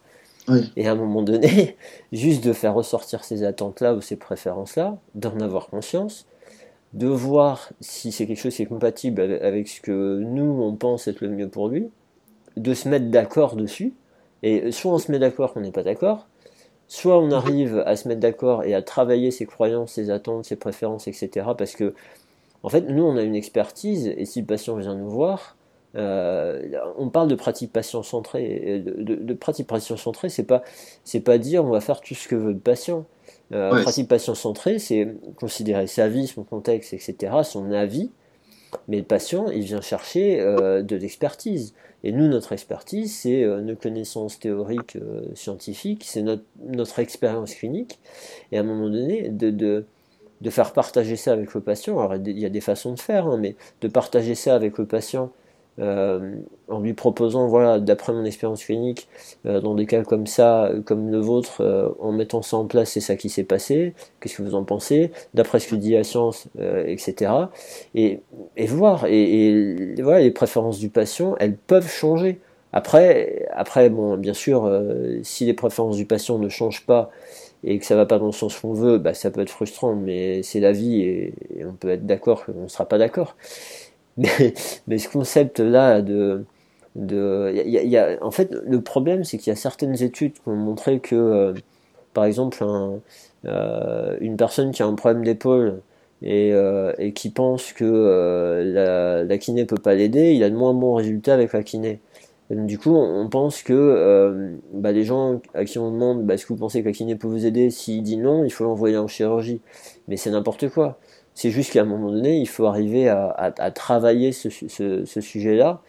Et 0.77 0.89
à 0.89 0.93
un 0.93 0.97
moment 0.97 1.23
donné, 1.23 1.77
juste 2.13 2.45
de 2.45 2.53
faire 2.53 2.75
ressortir 2.75 3.25
ces 3.25 3.45
attentes-là 3.45 3.95
ou 3.95 4.01
ces 4.01 4.17
préférences-là, 4.17 4.99
d'en 5.15 5.39
avoir 5.41 5.69
conscience, 5.69 6.27
de 6.93 7.07
voir 7.07 7.71
si 7.81 8.13
c'est 8.13 8.27
quelque 8.27 8.41
chose 8.41 8.55
qui 8.55 8.63
est 8.63 8.67
compatible 8.67 9.21
avec 9.43 9.69
ce 9.69 9.81
que 9.81 10.19
nous 10.19 10.63
on 10.63 10.75
pense 10.75 11.09
être 11.09 11.21
le 11.21 11.29
mieux 11.29 11.49
pour 11.49 11.69
lui, 11.69 11.89
de 12.57 12.75
se 12.75 12.89
mettre 12.89 13.07
d'accord 13.07 13.57
dessus, 13.57 13.95
et 14.43 14.73
soit 14.73 14.93
on 14.93 14.99
se 14.99 15.11
met 15.11 15.19
d'accord 15.19 15.55
qu'on 15.55 15.61
n'est 15.61 15.73
pas 15.73 15.83
d'accord, 15.83 16.27
soit 16.89 17.19
on 17.19 17.31
arrive 17.31 17.83
à 17.87 17.97
se 17.97 18.09
mettre 18.09 18.21
d'accord 18.21 18.65
et 18.65 18.75
à 18.75 18.83
travailler 18.83 19.31
ses 19.31 19.47
croyances, 19.47 19.93
ses 19.93 20.11
attentes, 20.11 20.45
ses 20.45 20.57
préférences, 20.57 21.09
etc. 21.09 21.47
Parce 21.57 21.73
que, 21.73 21.95
en 22.63 22.69
fait, 22.69 22.83
nous 22.83 23.05
on 23.05 23.17
a 23.17 23.23
une 23.23 23.35
expertise, 23.35 24.09
et 24.09 24.27
si 24.27 24.41
le 24.41 24.47
patient 24.47 24.77
vient 24.77 24.95
nous 24.95 25.09
voir, 25.09 25.57
euh, 25.95 26.63
on 26.97 27.09
parle 27.11 27.29
de 27.29 27.35
pratique 27.35 27.73
patient 27.73 28.03
centrée. 28.03 28.83
De, 28.85 29.15
de, 29.15 29.35
pratique 29.35 29.67
patient 29.67 29.97
centrée, 29.97 30.29
c'est 30.29 30.45
pas 30.45 30.63
c'est 31.05 31.21
pas 31.21 31.39
dire 31.39 31.65
on 31.65 31.71
va 31.71 31.81
faire 31.81 32.01
tout 32.01 32.15
ce 32.15 32.29
que 32.29 32.35
veut 32.35 32.53
le 32.53 32.59
patient. 32.59 33.05
Euh, 33.53 33.83
pratique 33.83 34.09
patient 34.09 34.35
centrée, 34.35 34.79
c'est 34.79 35.09
considérer 35.37 35.87
sa 35.87 36.09
vie, 36.09 36.27
son 36.27 36.45
contexte, 36.45 36.95
etc., 36.95 37.35
son 37.45 37.71
avis. 37.73 38.11
Mais 38.89 38.97
le 38.99 39.03
patient, 39.03 39.49
il 39.49 39.63
vient 39.63 39.83
chercher 39.83 40.41
euh, 40.41 40.83
de 40.83 40.97
l'expertise. 40.97 41.75
Et 42.05 42.13
nous, 42.13 42.27
notre 42.27 42.53
expertise, 42.53 43.15
c'est 43.15 43.45
euh, 43.45 43.61
nos 43.61 43.77
connaissances 43.77 44.39
théoriques, 44.39 44.97
scientifiques, 45.35 46.05
c'est 46.05 46.23
notre, 46.23 46.45
notre 46.67 46.99
expérience 46.99 47.55
clinique. 47.55 47.99
Et 48.51 48.59
à 48.59 48.61
un 48.61 48.65
moment 48.65 48.89
donné, 48.89 49.29
de, 49.29 49.51
de, 49.51 49.85
de, 50.41 50.51
faire 50.51 50.73
partager 50.73 51.17
ça 51.17 51.33
avec 51.33 51.53
le 51.53 51.61
patient, 51.61 51.99
alors 51.99 52.17
il 52.17 52.39
y 52.39 52.47
a 52.47 52.51
des 52.51 52.63
façons 52.63 52.95
de 52.95 53.01
faire, 53.01 53.27
hein, 53.27 53.37
mais 53.39 53.57
de 53.83 53.89
partager 53.89 54.35
ça 54.35 54.55
avec 54.55 54.79
le 54.79 54.87
patient 54.87 55.31
euh, 55.79 56.37
en 56.69 56.81
lui 56.81 56.93
proposant, 56.93 57.47
voilà, 57.49 57.81
d'après 57.81 58.13
mon 58.13 58.25
expérience 58.25 58.65
clinique, 58.65 59.09
euh, 59.47 59.61
dans 59.61 59.75
des 59.75 59.87
cas 59.87 60.03
comme 60.03 60.27
ça, 60.27 60.71
comme 60.85 61.11
le 61.11 61.19
vôtre, 61.19 61.63
euh, 61.63 61.89
en 61.99 62.13
mettant 62.13 62.43
ça 62.43 62.59
en 62.59 62.67
place, 62.67 62.91
c'est 62.91 63.01
ça 63.01 63.17
qui 63.17 63.31
s'est 63.31 63.45
passé, 63.45 63.95
qu'est-ce 64.21 64.37
que 64.37 64.43
vous 64.43 64.55
en 64.55 64.65
pensez, 64.65 65.13
d'après 65.33 65.61
ce 65.61 65.69
que 65.69 65.75
dit 65.77 65.93
la 65.95 66.05
science, 66.05 66.49
etc. 66.87 67.33
Et, 67.95 68.21
et 68.57 68.67
voir, 68.67 69.07
et, 69.07 69.95
voilà, 70.03 70.21
les 70.21 70.31
préférences 70.31 70.79
du 70.79 70.89
patient, 70.91 71.37
elles 71.41 71.57
peuvent 71.57 71.89
changer. 71.89 72.41
Après, 72.75 73.47
après 73.53 73.91
bon, 73.91 74.17
bien 74.17 74.35
sûr, 74.35 74.71
si 75.23 75.45
les 75.45 75.55
préférences 75.55 75.97
du 75.97 76.07
patient 76.07 76.39
ne 76.39 76.49
changent 76.49 76.87
pas 76.87 77.11
et 77.65 77.79
que 77.79 77.85
ça 77.85 77.97
va 77.97 78.07
pas 78.07 78.19
dans 78.19 78.27
le 78.27 78.33
sens 78.33 78.59
qu'on 78.59 78.73
veut, 78.73 78.99
bah, 78.99 79.15
ça 79.15 79.31
peut 79.31 79.41
être 79.41 79.51
frustrant, 79.51 79.95
mais 79.95 80.43
c'est 80.43 80.61
la 80.61 80.73
vie 80.73 81.03
et, 81.03 81.35
et 81.57 81.65
on 81.65 81.75
peut 81.75 81.91
être 81.91 82.07
d'accord 82.07 82.45
qu'on 82.45 82.63
ne 82.63 82.69
sera 82.69 82.87
pas 82.87 82.99
d'accord. 82.99 83.37
Mais, 84.17 84.99
ce 84.99 85.09
concept-là 85.09 86.03
de, 86.03 86.45
de, 86.97 87.53
y 87.55 87.89
y 87.89 87.97
a, 87.97 88.19
en 88.23 88.31
fait, 88.31 88.53
le 88.65 88.81
problème, 88.83 89.25
c'est 89.25 89.39
qu'il 89.39 89.51
y 89.51 89.53
a 89.53 89.57
certaines 89.57 90.03
études 90.03 90.35
qui 90.35 90.49
ont 90.49 90.57
montré 90.57 91.01
que, 91.01 91.15
euh, 91.17 91.55
par 92.15 92.25
exemple, 92.25 92.65
euh, 93.47 94.17
une 94.21 94.37
personne 94.37 94.71
qui 94.73 94.83
a 94.83 94.87
un 94.87 94.95
problème 94.95 95.25
d'épaule 95.25 95.81
et, 96.23 96.53
euh, 96.53 96.93
qui 97.13 97.31
pense 97.31 97.73
que 97.73 98.63
la, 98.75 99.25
la, 99.25 99.39
kiné 99.39 99.65
peut 99.65 99.77
pas 99.77 99.95
l'aider, 99.95 100.33
il 100.33 100.45
a 100.45 100.51
de 100.51 100.57
moins 100.57 100.75
bons 100.75 100.95
résultats 100.95 101.35
avec 101.35 101.53
la 101.53 101.63
kiné. 101.63 102.01
du 102.51 102.79
coup, 102.79 102.95
on 102.95 103.29
pense 103.29 103.63
que 103.63 104.59
bah, 104.75 104.93
les 104.93 105.05
gens 105.05 105.41
à 105.55 105.65
qui 105.65 105.79
on 105.79 105.91
demande 105.91 106.25
bah, 106.27 106.35
est-ce 106.35 106.45
que 106.47 106.53
vous 106.53 106.59
pensez 106.59 106.83
que 106.83 106.89
la 106.89 106.93
kiné 106.93 107.17
peut 107.17 107.29
vous 107.29 107.47
aider, 107.47 107.71
s'il 107.71 108.03
dit 108.03 108.19
non, 108.19 108.45
il 108.45 108.51
faut 108.53 108.65
l'envoyer 108.65 108.99
en 108.99 109.09
chirurgie. 109.09 109.61
Mais 110.09 110.17
c'est 110.17 110.31
n'importe 110.31 110.69
quoi. 110.69 110.99
C'est 111.35 111.51
juste 111.51 111.73
qu'à 111.73 111.83
un 111.83 111.85
moment 111.85 112.11
donné, 112.11 112.39
il 112.39 112.49
faut 112.49 112.67
arriver 112.67 113.09
à, 113.09 113.71
travailler 113.75 114.33
ce, 114.33 115.21
sujet-là. 115.21 115.81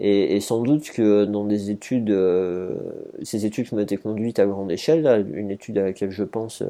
Et, 0.00 0.40
sans 0.40 0.62
doute 0.62 0.90
que 0.90 1.24
dans 1.24 1.44
des 1.44 1.70
études, 1.70 2.10
euh, 2.10 2.76
ces 3.22 3.46
études 3.46 3.66
qui 3.66 3.74
ont 3.74 3.80
été 3.80 3.96
conduites 3.96 4.38
à 4.38 4.46
grande 4.46 4.70
échelle, 4.70 5.26
une 5.34 5.50
étude 5.50 5.78
à 5.78 5.82
laquelle 5.84 6.10
je 6.10 6.22
pense, 6.22 6.62
euh, 6.62 6.66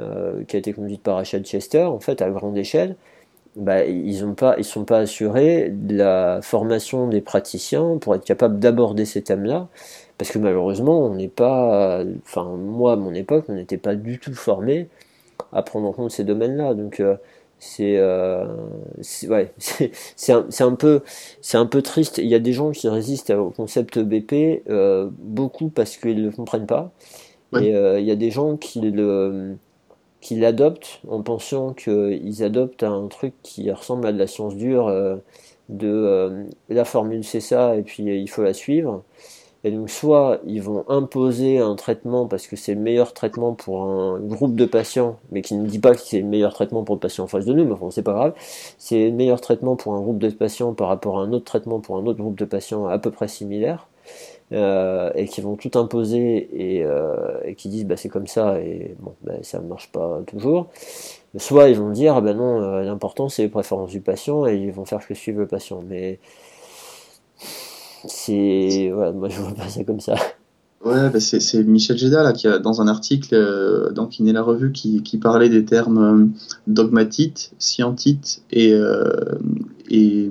euh, 0.00 0.44
qui 0.44 0.56
a 0.56 0.58
été 0.58 0.72
conduite 0.72 1.02
par 1.02 1.16
Rachel 1.16 1.44
Chester, 1.44 1.84
en 1.84 2.00
fait, 2.00 2.22
à 2.22 2.30
grande 2.30 2.56
échelle, 2.58 2.96
bah, 3.54 3.84
ils 3.84 4.26
ne 4.26 4.62
sont 4.62 4.84
pas 4.84 4.98
assurés 4.98 5.70
de 5.70 5.96
la 5.96 6.40
formation 6.42 7.08
des 7.08 7.20
praticiens 7.20 7.98
pour 7.98 8.14
être 8.14 8.24
capables 8.24 8.58
d'aborder 8.58 9.04
ces 9.04 9.22
thèmes-là, 9.22 9.68
parce 10.18 10.30
que 10.30 10.38
malheureusement, 10.38 11.06
on 11.06 11.14
n'est 11.14 11.28
pas, 11.28 12.04
enfin 12.24 12.44
moi 12.56 12.94
à 12.94 12.96
mon 12.96 13.14
époque, 13.14 13.46
on 13.48 13.54
n'était 13.54 13.78
pas 13.78 13.94
du 13.94 14.18
tout 14.18 14.34
formé 14.34 14.88
à 15.52 15.62
prendre 15.62 15.86
en 15.88 15.92
compte 15.92 16.10
ces 16.10 16.24
domaines-là. 16.24 16.74
Donc 16.74 17.00
euh, 17.00 17.16
c'est 17.58 17.96
euh, 17.96 18.46
ouais, 19.28 19.52
un, 20.28 20.46
un, 20.60 20.74
peu 20.74 21.02
c'est 21.40 21.56
un 21.56 21.66
peu 21.66 21.82
triste. 21.82 22.18
Il 22.18 22.26
y 22.26 22.34
a 22.34 22.38
des 22.38 22.52
gens 22.52 22.70
qui 22.70 22.88
résistent 22.88 23.30
au 23.30 23.50
concept 23.50 23.98
BP 23.98 24.62
euh, 24.68 25.08
beaucoup 25.18 25.68
parce 25.68 25.96
qu'ils 25.96 26.18
ne 26.18 26.26
le 26.26 26.30
comprennent 26.30 26.66
pas. 26.66 26.92
Et 27.58 27.70
il 27.70 28.04
y 28.04 28.10
a 28.10 28.16
des 28.16 28.30
gens 28.30 28.58
qui 28.58 28.80
le 28.82 29.56
qui 30.20 30.36
l'adoptent 30.36 31.00
en 31.08 31.22
pensant 31.22 31.72
qu'ils 31.72 32.42
adoptent 32.42 32.82
un 32.82 33.06
truc 33.06 33.32
qui 33.42 33.70
ressemble 33.70 34.06
à 34.06 34.12
de 34.12 34.18
la 34.18 34.26
science 34.26 34.56
dure 34.56 34.92
de 35.70 36.46
la 36.68 36.84
formule 36.84 37.24
c'est 37.24 37.40
ça 37.40 37.76
et 37.76 37.82
puis 37.82 38.02
il 38.02 38.28
faut 38.28 38.42
la 38.42 38.52
suivre 38.52 39.04
et 39.66 39.72
donc 39.72 39.90
soit 39.90 40.38
ils 40.46 40.62
vont 40.62 40.84
imposer 40.88 41.58
un 41.58 41.74
traitement 41.74 42.28
parce 42.28 42.46
que 42.46 42.54
c'est 42.54 42.74
le 42.74 42.80
meilleur 42.80 43.12
traitement 43.12 43.52
pour 43.52 43.82
un 43.82 44.20
groupe 44.20 44.54
de 44.54 44.64
patients, 44.64 45.18
mais 45.32 45.42
qui 45.42 45.56
ne 45.56 45.66
dit 45.66 45.80
pas 45.80 45.92
que 45.96 46.00
c'est 46.00 46.20
le 46.20 46.26
meilleur 46.26 46.54
traitement 46.54 46.84
pour 46.84 46.94
le 46.94 47.00
patient 47.00 47.24
en 47.24 47.26
face 47.26 47.44
de 47.44 47.52
nous, 47.52 47.64
mais 47.64 47.72
enfin 47.72 47.90
c'est 47.90 48.04
pas 48.04 48.12
grave. 48.12 48.34
C'est 48.78 49.06
le 49.06 49.12
meilleur 49.12 49.40
traitement 49.40 49.74
pour 49.74 49.94
un 49.94 50.00
groupe 50.00 50.18
de 50.18 50.30
patients 50.30 50.72
par 50.72 50.86
rapport 50.86 51.18
à 51.18 51.22
un 51.22 51.32
autre 51.32 51.46
traitement 51.46 51.80
pour 51.80 51.96
un 51.96 52.06
autre 52.06 52.20
groupe 52.20 52.38
de 52.38 52.44
patients 52.44 52.86
à 52.86 52.98
peu 53.00 53.10
près 53.10 53.26
similaire. 53.26 53.88
Euh, 54.52 55.10
et 55.16 55.26
qui 55.26 55.40
vont 55.40 55.56
tout 55.56 55.76
imposer 55.76 56.48
et, 56.52 56.84
euh, 56.84 57.40
et 57.44 57.56
qui 57.56 57.68
disent 57.68 57.84
bah 57.84 57.96
c'est 57.96 58.08
comme 58.08 58.28
ça 58.28 58.60
et 58.60 58.94
bon 59.00 59.16
bah, 59.22 59.32
ça 59.42 59.58
ne 59.58 59.66
marche 59.66 59.90
pas 59.90 60.20
toujours. 60.28 60.68
Soit 61.36 61.70
ils 61.70 61.76
vont 61.76 61.90
dire 61.90 62.22
bah 62.22 62.34
non 62.34 62.62
euh, 62.62 62.82
l'important 62.82 63.28
c'est 63.28 63.42
les 63.42 63.48
préférences 63.48 63.90
du 63.90 64.00
patient 64.00 64.46
et 64.46 64.54
ils 64.56 64.70
vont 64.70 64.84
faire 64.84 65.02
ce 65.02 65.08
que 65.08 65.14
suit 65.14 65.32
le 65.32 65.48
patient. 65.48 65.82
Mais 65.88 66.20
c'est. 68.08 68.92
Ouais, 68.92 69.12
moi 69.12 69.28
je 69.28 69.40
vois 69.40 69.54
pas 69.54 69.68
ça 69.68 69.84
comme 69.84 70.00
ça. 70.00 70.14
Ouais, 70.86 71.10
bah 71.10 71.18
c'est 71.18 71.64
Michel 71.64 71.98
Géda 71.98 72.22
là, 72.22 72.32
qui 72.32 72.46
a, 72.46 72.60
dans 72.60 72.80
un 72.80 72.86
article 72.86 73.34
euh, 73.34 73.90
dans 73.90 74.06
Kiné 74.06 74.32
la 74.32 74.42
Revue 74.42 74.70
qui, 74.70 75.02
qui, 75.02 75.18
parlait 75.18 75.48
des 75.48 75.64
termes 75.64 75.98
euh, 75.98 76.26
dogmatite, 76.68 77.52
scientite 77.58 78.42
et, 78.52 78.72
euh, 78.72 79.10
et 79.90 80.30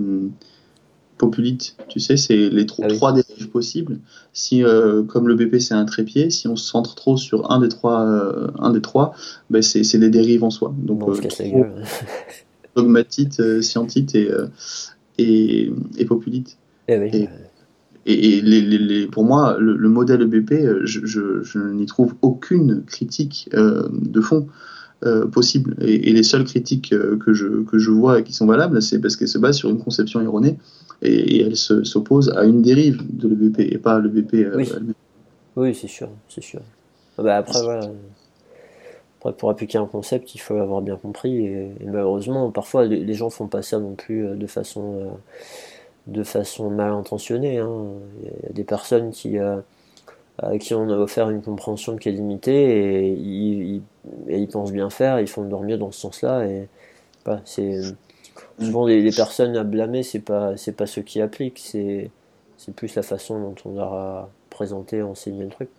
populite. 1.17 1.75
Tu 1.89 1.99
sais, 1.99 2.15
c'est 2.15 2.49
les 2.49 2.65
ah 2.81 2.87
trois 2.87 3.11
dérives 3.11 3.49
possibles. 3.49 3.99
Si, 4.31 4.63
euh, 4.63 5.03
comme 5.03 5.27
le 5.27 5.35
BP 5.35 5.59
c'est 5.59 5.73
un 5.73 5.83
trépied, 5.83 6.29
si 6.29 6.47
on 6.47 6.55
se 6.55 6.65
centre 6.65 6.95
trop 6.95 7.17
sur 7.17 7.51
un 7.51 7.59
des 7.59 7.69
trois, 7.69 7.99
un 8.57 8.71
des 8.71 8.81
trois 8.81 9.13
ben 9.49 9.61
c'est 9.61 9.97
des 9.97 10.09
dérives 10.09 10.45
en 10.45 10.51
soi. 10.51 10.73
Donc, 10.77 11.01
dogmatite, 12.77 13.61
scientite 13.61 14.15
et, 14.15 14.29
et, 15.17 15.69
et 15.97 16.05
populite. 16.05 16.57
Eh 16.87 16.97
oui. 16.97 17.09
Et, 17.13 17.29
les, 18.05 18.61
les, 18.61 19.07
pour 19.07 19.23
moi, 19.23 19.57
le, 19.59 19.89
modèle 19.89 20.21
EBP, 20.21 20.51
euh, 20.51 20.81
je, 20.85 21.05
je, 21.05 21.41
je 21.43 21.59
n'y 21.59 21.85
trouve 21.85 22.15
aucune 22.21 22.83
critique 22.85 23.49
euh, 23.53 23.87
de 23.91 24.21
fond 24.21 24.47
euh, 25.03 25.25
possible. 25.27 25.75
Et, 25.81 26.13
les 26.13 26.23
seules 26.23 26.45
critiques 26.45 26.93
euh, 26.93 27.17
que, 27.17 27.33
je, 27.33 27.63
que 27.63 27.77
je 27.79 27.91
vois 27.91 28.19
et 28.19 28.23
qui 28.23 28.33
sont 28.33 28.45
valables, 28.45 28.81
c'est 28.81 28.99
parce 28.99 29.15
qu'elles 29.15 29.27
se 29.27 29.37
basent 29.37 29.57
sur 29.57 29.69
une 29.69 29.79
conception 29.79 30.21
erronée 30.21 30.57
et, 31.01 31.41
elles 31.41 31.57
s'opposent 31.57 32.29
à 32.29 32.45
une 32.45 32.61
dérive 32.61 33.01
de 33.09 33.27
l'EBP 33.27 33.59
et 33.59 33.77
pas 33.77 33.95
à 33.95 33.99
l'EBP 33.99 34.47
oui. 34.55 34.69
Oui, 35.57 35.73
c'est 35.73 35.87
sûr, 35.87 36.09
c'est 36.27 36.43
sûr. 36.43 36.59
Ah 37.17 37.23
bah 37.23 37.37
après, 37.37 37.61
voilà. 37.63 37.89
pour 39.37 39.49
appliquer 39.49 39.77
un 39.77 39.85
concept, 39.85 40.35
il 40.35 40.39
faut 40.39 40.55
l'avoir 40.55 40.81
bien 40.81 40.97
compris. 40.97 41.45
Et, 41.45 41.71
malheureusement, 41.85 42.51
parfois, 42.51 42.85
les, 42.85 42.99
les, 42.99 43.13
gens 43.13 43.29
font 43.29 43.47
pas 43.47 43.61
ça 43.61 43.79
non 43.79 43.95
plus 43.95 44.27
de 44.35 44.47
façon 44.47 45.17
de 46.07 46.23
façon 46.23 46.69
mal 46.69 46.91
intentionnée. 46.91 47.59
Hein. 47.59 47.93
Il 48.21 48.27
y 48.27 48.49
a 48.49 48.53
des 48.53 48.63
personnes 48.63 49.11
qui, 49.11 49.37
euh, 49.39 49.57
à 50.37 50.57
qui 50.57 50.73
on 50.73 50.89
a 50.89 50.97
offert 50.97 51.29
une 51.29 51.41
compréhension 51.41 51.97
qui 51.97 52.09
est 52.09 52.13
limitée 52.13 53.07
et 53.07 53.07
ils, 53.13 53.81
ils, 54.29 54.47
pensent 54.47 54.71
bien 54.71 54.89
faire, 54.89 55.19
ils 55.19 55.27
font 55.27 55.43
de 55.43 55.49
leur 55.49 55.61
mieux 55.61 55.77
dans 55.77 55.91
ce 55.91 56.01
sens-là. 56.01 56.45
Et 56.45 56.67
bah, 57.25 57.41
c'est 57.45 57.81
souvent 58.59 58.85
les, 58.85 59.11
personnes 59.11 59.55
à 59.57 59.63
blâmer, 59.63 60.03
c'est 60.03 60.19
pas 60.19 60.57
c'est 60.57 60.73
pas 60.73 60.87
ceux 60.87 61.01
qui 61.01 61.21
appliquent, 61.21 61.59
c'est 61.59 62.11
c'est 62.57 62.73
plus 62.73 62.95
la 62.95 63.03
façon 63.03 63.39
dont 63.39 63.55
on 63.65 63.75
leur 63.75 63.93
a 63.93 64.29
présenté, 64.55 65.01
enseigné 65.01 65.43
le 65.43 65.49
truc. 65.49 65.69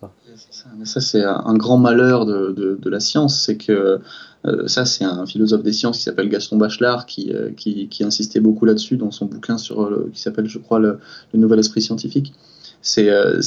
Ça, 0.84 1.00
c'est 1.00 1.24
un 1.24 1.54
grand 1.54 1.78
malheur 1.78 2.26
de, 2.26 2.88
la 2.90 3.00
science, 3.00 3.42
c'est 3.42 3.56
que 3.56 4.00
euh, 4.44 4.68
ça, 4.68 4.84
c'est 4.84 5.04
un 5.04 5.24
philosophe 5.24 5.62
des 5.62 5.72
sciences 5.72 5.96
qui 5.96 6.04
s'appelle 6.04 6.28
Gaston 6.28 6.58
Bachelard 6.58 7.06
qui, 7.06 7.32
euh, 7.32 7.50
qui, 7.56 8.04
insistait 8.04 8.38
beaucoup 8.38 8.66
là-dessus 8.66 8.98
dans 8.98 9.10
son 9.10 9.24
bouquin 9.24 9.56
sur 9.56 9.90
qui 10.12 10.20
s'appelle, 10.20 10.46
je 10.46 10.58
crois, 10.58 10.78
le, 10.78 11.00
Nouvel 11.32 11.58
Esprit 11.58 11.80
Scientifique. 11.80 12.34
C'est 12.82 13.08
euh, 13.08 13.40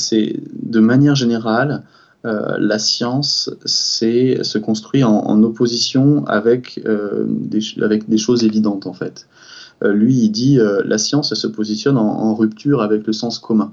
de 0.63 0.79
manière 0.79 1.15
générale, 1.15 1.83
la 2.23 2.79
science 2.79 3.51
se 3.65 4.57
construit 4.57 5.03
en, 5.03 5.43
opposition 5.43 6.25
avec, 6.25 6.81
des, 7.27 7.61
avec 7.81 8.09
des 8.09 8.17
choses 8.17 8.43
évidentes 8.43 8.87
en 8.87 8.93
fait. 8.93 9.27
Lui, 9.81 10.15
il 10.15 10.29
dit 10.29 10.59
la 10.83 10.97
science 10.97 11.33
se 11.33 11.47
positionne 11.47 11.97
en, 11.97 12.35
rupture 12.35 12.81
avec 12.81 13.07
le 13.07 13.13
sens 13.13 13.39
commun. 13.39 13.71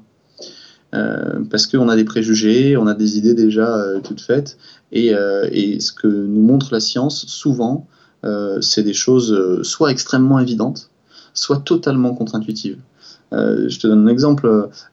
Parce 0.93 1.67
qu'on 1.67 1.89
a 1.89 1.97
des 1.97 2.05
préjugés, 2.05 2.77
on 2.77 2.87
a 2.87 2.95
des 2.95 3.19
idées 3.19 3.35
déjà 3.35 3.79
toutes 4.03 4.21
faites, 4.21 4.57
et, 4.93 5.13
et, 5.53 5.81
ce 5.81 5.93
que 5.93 6.07
nous 6.07 6.41
montre 6.41 6.73
la 6.73 6.81
science, 6.81 7.27
souvent, 7.27 7.87
c'est 8.61 8.83
des 8.83 8.95
choses 8.95 9.63
soit 9.63 9.91
extrêmement 9.91 10.39
évidentes, 10.39 10.91
soit 11.35 11.59
totalement 11.59 12.15
contre-intuitives. 12.15 12.79
Euh, 13.33 13.69
je 13.69 13.79
te 13.79 13.87
donne 13.87 14.07
un 14.07 14.11
exemple, 14.11 14.47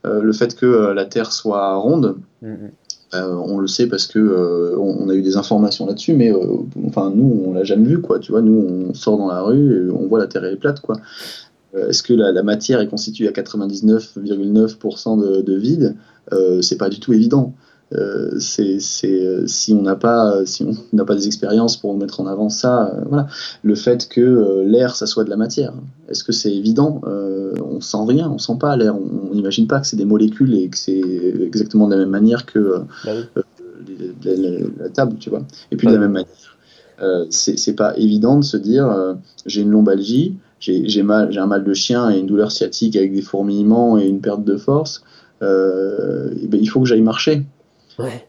euh, 0.06 0.22
le 0.22 0.34
fait 0.34 0.56
que 0.56 0.66
euh, 0.66 0.94
la 0.94 1.06
Terre 1.06 1.32
soit 1.32 1.76
ronde. 1.76 2.18
Mm-hmm. 2.44 2.72
on 3.14 3.60
le 3.60 3.68
sait 3.68 3.88
parce 3.88 4.08
que 4.08 4.76
on, 4.78 5.08
a 5.08 5.14
eu 5.14 5.22
des 5.22 5.38
informations 5.38 5.86
là-dessus, 5.86 6.14
mais 6.14 6.34
enfin 6.88 7.12
nous 7.16 7.44
on 7.46 7.54
l'a 7.54 7.64
jamais 7.64 7.88
vu 7.88 8.02
quoi. 8.02 8.18
Tu 8.20 8.32
vois, 8.32 8.42
nous 8.42 8.90
on 8.90 8.94
sort 8.96 9.18
dans 9.18 9.28
la 9.28 9.42
rue 9.42 9.88
et 9.88 9.92
on 9.92 10.08
voit 10.08 10.20
la 10.20 10.28
Terre 10.28 10.44
elle 10.44 10.54
est 10.54 10.58
plate 10.58 10.82
quoi. 10.82 10.96
Est-ce 11.76 12.04
que 12.04 12.14
la, 12.14 12.44
matière 12.44 12.82
est 12.82 12.88
constituée 12.88 13.28
à 13.28 13.32
99,9% 13.32 15.20
de, 15.20 15.42
de, 15.42 15.56
vide? 15.56 15.96
C'est 16.62 16.78
pas 16.78 16.90
du 16.90 17.00
tout 17.00 17.14
évident. 17.14 17.54
Euh, 17.96 18.40
c'est 18.40 18.80
euh, 19.04 19.46
si 19.46 19.74
on 19.74 19.82
n'a 19.82 19.96
pas 19.96 20.46
si 20.46 20.64
on 20.64 20.74
n'a 20.94 21.06
pas 21.06 21.16
des 21.16 21.28
expériences 21.28 21.78
pour 21.78 21.96
mettre 21.96 22.22
en 22.22 22.28
avant 22.28 22.50
ça 22.50 22.88
euh, 22.88 23.02
voilà. 23.08 23.28
Le 23.62 23.76
fait 23.76 24.08
que 24.08 24.64
l'air 24.66 24.96
ça 24.96 25.06
soit 25.06 25.24
de 25.24 25.30
la 25.30 25.36
matière 25.36 25.74
est-ce 26.10 26.24
que 26.24 26.32
c'est 26.32 26.52
évident? 26.52 27.02
On 27.06 27.82
sent 27.82 27.98
rien 28.08 28.30
on 28.30 28.38
sent 28.38 28.58
pas 28.60 28.76
l'air. 28.78 28.96
On 28.96 29.34
n'imagine 29.34 29.68
pas 29.68 29.80
que 29.80 29.88
c'est 29.88 29.98
des 29.98 30.06
molécules 30.06 30.56
et 30.56 30.70
que 30.70 30.78
c'est 30.78 31.02
exactement 31.42 31.88
de 31.88 31.94
la 31.94 32.00
même 32.00 32.10
manière 32.10 32.46
que 32.46 32.82
bah 33.06 33.12
la, 34.24 34.90
table 34.90 35.18
tu 35.20 35.30
vois. 35.30 35.44
Et 35.72 35.76
puis 35.76 35.88
de 35.88 35.94
la 35.94 36.00
même 36.00 36.14
manière 36.14 37.28
c'est 37.30 37.76
pas 37.76 37.96
évident 37.98 38.40
de 38.40 38.44
se 38.44 38.58
dire 38.58 39.16
j'ai 39.46 39.62
une 39.62 39.72
lombalgie 39.72 40.36
j'ai 40.64 41.04
mal 41.04 41.32
j'ai 41.32 41.40
un 41.40 41.48
mal 41.48 41.64
de 41.64 41.74
chien 41.74 42.10
et 42.10 42.20
une 42.20 42.28
douleur 42.28 42.52
sciatique 42.52 42.96
avec 42.96 43.14
des 43.14 43.22
fourmillements 43.22 43.98
et 43.98 44.08
une 44.08 44.22
perte 44.22 44.44
de 44.44 44.58
force 44.58 45.04
et 45.42 46.48
ben, 46.48 46.60
il 46.62 46.68
faut 46.68 46.80
que 46.80 46.86
j'aille 46.88 47.02
marcher 47.02 47.44
Ouais. 48.00 48.26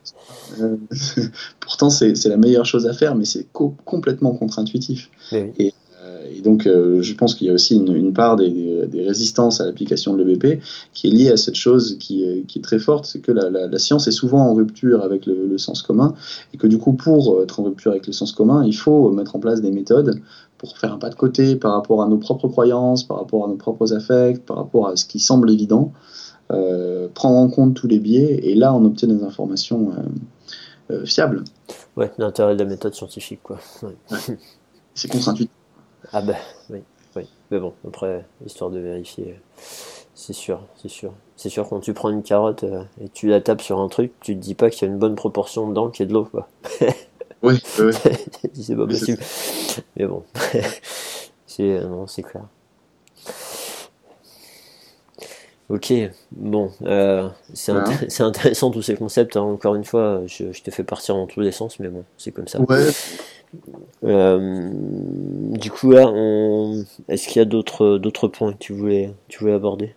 Euh, 0.61 0.77
pourtant, 1.61 1.91
c'est 1.91 2.25
la 2.27 2.37
meilleure 2.37 2.67
chose 2.67 2.87
à 2.87 2.93
faire, 2.93 3.15
mais 3.15 3.25
c'est 3.25 3.47
complètement 3.53 4.35
contre-intuitif. 4.35 5.11
Et, 5.33 5.73
euh, 6.03 6.29
et, 6.37 6.41
donc, 6.43 6.67
euh, 6.67 7.03
je 7.03 7.15
pense 7.15 7.35
qu'il 7.35 7.47
y 7.47 7.51
a 7.51 7.53
aussi 7.53 7.77
une, 7.77 7.95
une 7.95 8.13
part 8.13 8.37
des, 8.37 8.87
des, 8.87 9.03
résistances 9.03 9.61
à 9.61 9.67
l'application 9.67 10.15
de 10.15 10.23
l'EBP 10.23 10.63
qui 10.93 11.09
est 11.09 11.11
liée 11.11 11.31
à 11.31 11.37
cette 11.37 11.55
chose 11.55 11.97
qui, 11.99 12.45
qui 12.47 12.59
est 12.59 12.63
très 12.63 12.79
forte, 12.79 13.07
c'est 13.07 13.21
que 13.21 13.33
la, 13.33 13.51
la, 13.51 13.67
la, 13.67 13.79
science 13.79 14.07
est 14.07 14.13
souvent 14.13 14.41
en 14.41 14.55
rupture 14.55 15.03
avec 15.03 15.27
le, 15.27 15.47
le, 15.47 15.59
sens 15.59 15.83
commun, 15.83 16.15
et 16.53 16.59
que 16.59 16.67
du 16.67 16.79
coup, 16.79 16.93
pour 16.93 17.43
être 17.43 17.61
en 17.61 17.65
rupture 17.65 17.93
avec 17.93 18.07
le 18.07 18.13
sens 18.13 18.33
commun, 18.33 18.65
il 18.65 18.77
faut 18.77 19.11
mettre 19.11 19.37
en 19.37 19.39
place 19.39 19.61
des 19.63 19.71
méthodes 19.71 20.21
pour 20.65 20.79
faire 20.79 20.93
un 20.93 20.99
pas 20.99 21.11
de 21.11 21.15
côté 21.15 21.57
par 21.57 21.73
rapport 21.73 22.03
à 22.03 22.09
nos 22.09 22.17
propres 22.17 22.49
croyances, 22.49 23.05
par 23.05 23.19
rapport 23.19 23.45
à 23.45 23.49
nos 23.49 23.57
propres 23.57 23.93
affects, 23.93 24.45
par 24.45 24.57
rapport 24.57 24.89
à 24.89 24.97
ce 24.97 25.05
qui 25.05 25.21
semble 25.21 25.51
évident. 25.51 25.93
Euh, 26.53 27.09
prendre 27.15 27.37
en 27.37 27.49
compte 27.49 27.75
tous 27.75 27.87
les 27.87 27.99
biais, 27.99 28.41
et 28.43 28.55
là 28.55 28.75
on 28.75 28.85
obtient 28.85 29.09
des 29.09 29.23
informations 29.23 29.93
euh, 29.93 30.95
euh, 30.95 31.07
fiables. 31.07 31.45
Ouais, 31.97 32.11
l'intérêt 32.19 32.55
de 32.55 32.63
la 32.63 32.69
méthode 32.69 32.95
scientifique, 32.95 33.41
quoi. 33.43 33.59
C'est 34.95 35.11
contre-intuitif. 35.11 35.55
Ah 36.13 36.21
ben, 36.21 36.37
oui, 36.71 36.81
oui. 37.17 37.23
Mais 37.51 37.59
bon, 37.59 37.73
après, 37.87 38.27
histoire 38.45 38.71
de 38.71 38.79
vérifier, 38.79 39.41
c'est 40.15 40.35
sûr, 40.35 40.61
c'est 40.77 40.91
sûr. 40.91 41.13
C'est 41.37 41.49
sûr, 41.49 41.69
quand 41.69 41.81
tu 41.81 41.95
prends 41.95 42.11
une 42.11 42.23
carotte 42.23 42.65
et 43.01 43.09
tu 43.09 43.29
la 43.29 43.41
tapes 43.41 43.63
sur 43.63 43.81
un 43.81 43.89
truc, 43.89 44.13
tu 44.21 44.37
te 44.37 44.41
dis 44.41 44.55
pas 44.55 44.71
qu'il 44.71 44.87
y 44.87 44.91
a 44.91 44.93
une 44.93 44.99
bonne 44.99 45.17
proportion 45.17 45.69
dedans 45.69 45.89
qui 45.89 46.03
est 46.03 46.07
de 46.07 46.13
l'eau, 46.13 46.25
quoi. 46.25 46.49
oui, 47.45 47.63
oui. 47.79 47.93
c'est 48.55 48.77
pas 48.77 48.87
possible. 48.87 49.23
Mais 49.97 50.07
bon, 50.07 50.23
c'est, 51.47 51.81
non, 51.81 52.07
c'est 52.07 52.23
clair. 52.23 52.45
Ok, 55.71 55.93
bon, 56.33 56.71
euh, 56.83 57.29
c'est 57.55 57.73
intéressant 58.21 58.71
tous 58.71 58.83
ces 58.83 58.97
concepts. 58.97 59.37
Hein. 59.37 59.43
Encore 59.43 59.75
une 59.75 59.85
fois, 59.85 60.23
je, 60.27 60.53
je, 60.53 60.63
te 60.63 60.71
fais 60.71 60.85
partir 60.85 61.15
dans 61.15 61.27
tous 61.27 61.41
les 61.41 61.53
sens, 61.53 61.81
mais 61.81 61.89
bon, 61.89 62.05
c'est 62.19 62.33
comme 62.33 62.49
ça. 62.49 62.61
Ouais. 62.61 62.91
Euh, 64.05 64.71
du 64.73 65.71
coup, 65.71 65.93
là, 65.93 66.07
on... 66.07 66.85
est-ce 67.09 67.29
qu'il 67.29 67.39
y 67.39 67.43
a 67.43 67.47
d'autres 67.47 67.99
d'autres 67.99 68.29
points 68.29 68.53
que 68.53 68.59
tu 68.59 68.73
voulais 68.75 69.15
tu 69.29 69.39
voulais 69.39 69.55
aborder? 69.55 69.95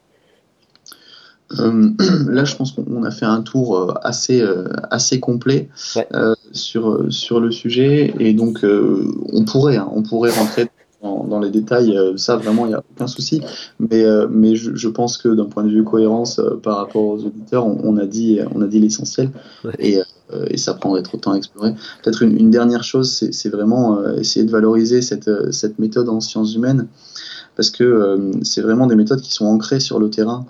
Euh, 1.59 1.89
Là, 2.27 2.45
je 2.45 2.55
pense 2.55 2.71
qu'on 2.71 3.03
a 3.03 3.11
fait 3.11 3.25
un 3.25 3.41
tour 3.41 3.97
assez 4.03 4.45
assez 4.91 5.19
complet 5.19 5.69
sur 6.51 7.05
sur 7.09 7.39
le 7.39 7.51
sujet, 7.51 8.13
et 8.19 8.33
donc 8.33 8.63
on 8.63 9.45
pourrait 9.45 9.77
hein, 9.77 9.89
on 9.93 10.03
pourrait 10.03 10.31
rentrer 10.31 10.67
dans, 11.01 11.39
les 11.39 11.49
détails, 11.49 11.95
euh, 11.95 12.17
ça 12.17 12.37
vraiment, 12.37 12.65
il 12.65 12.69
n'y 12.69 12.75
a 12.75 12.83
aucun 12.91 13.07
souci. 13.07 13.41
Mais, 13.79 14.03
euh, 14.03 14.27
mais 14.29 14.55
je, 14.55 14.87
pense 14.87 15.17
que 15.17 15.29
d'un 15.29 15.45
point 15.45 15.63
de 15.63 15.69
vue 15.69 15.83
cohérence 15.83 16.39
euh, 16.39 16.55
par 16.61 16.77
rapport 16.77 17.03
aux 17.03 17.23
auditeurs, 17.23 17.65
on, 17.65 17.97
a 17.97 18.05
dit, 18.05 18.39
on 18.53 18.61
a 18.61 18.67
dit 18.67 18.79
l'essentiel. 18.79 19.31
Et, 19.79 19.99
et, 20.49 20.57
ça 20.57 20.73
prendrait 20.73 21.03
trop 21.03 21.17
de 21.17 21.21
temps 21.21 21.33
à 21.33 21.37
explorer. 21.37 21.73
Peut-être 22.03 22.23
une, 22.23 22.51
dernière 22.51 22.83
chose, 22.83 23.23
c'est 23.31 23.49
vraiment 23.49 24.03
essayer 24.15 24.45
de 24.45 24.51
valoriser 24.51 25.01
cette, 25.01 25.29
cette 25.53 25.79
méthode 25.79 26.09
en 26.09 26.19
sciences 26.19 26.55
humaines, 26.55 26.87
parce 27.55 27.69
que 27.69 28.31
c'est 28.43 28.61
vraiment 28.61 28.87
des 28.87 28.95
méthodes 28.95 29.21
qui 29.21 29.31
sont 29.31 29.45
ancrées 29.45 29.79
sur 29.79 29.99
le 29.99 30.09
terrain. 30.09 30.45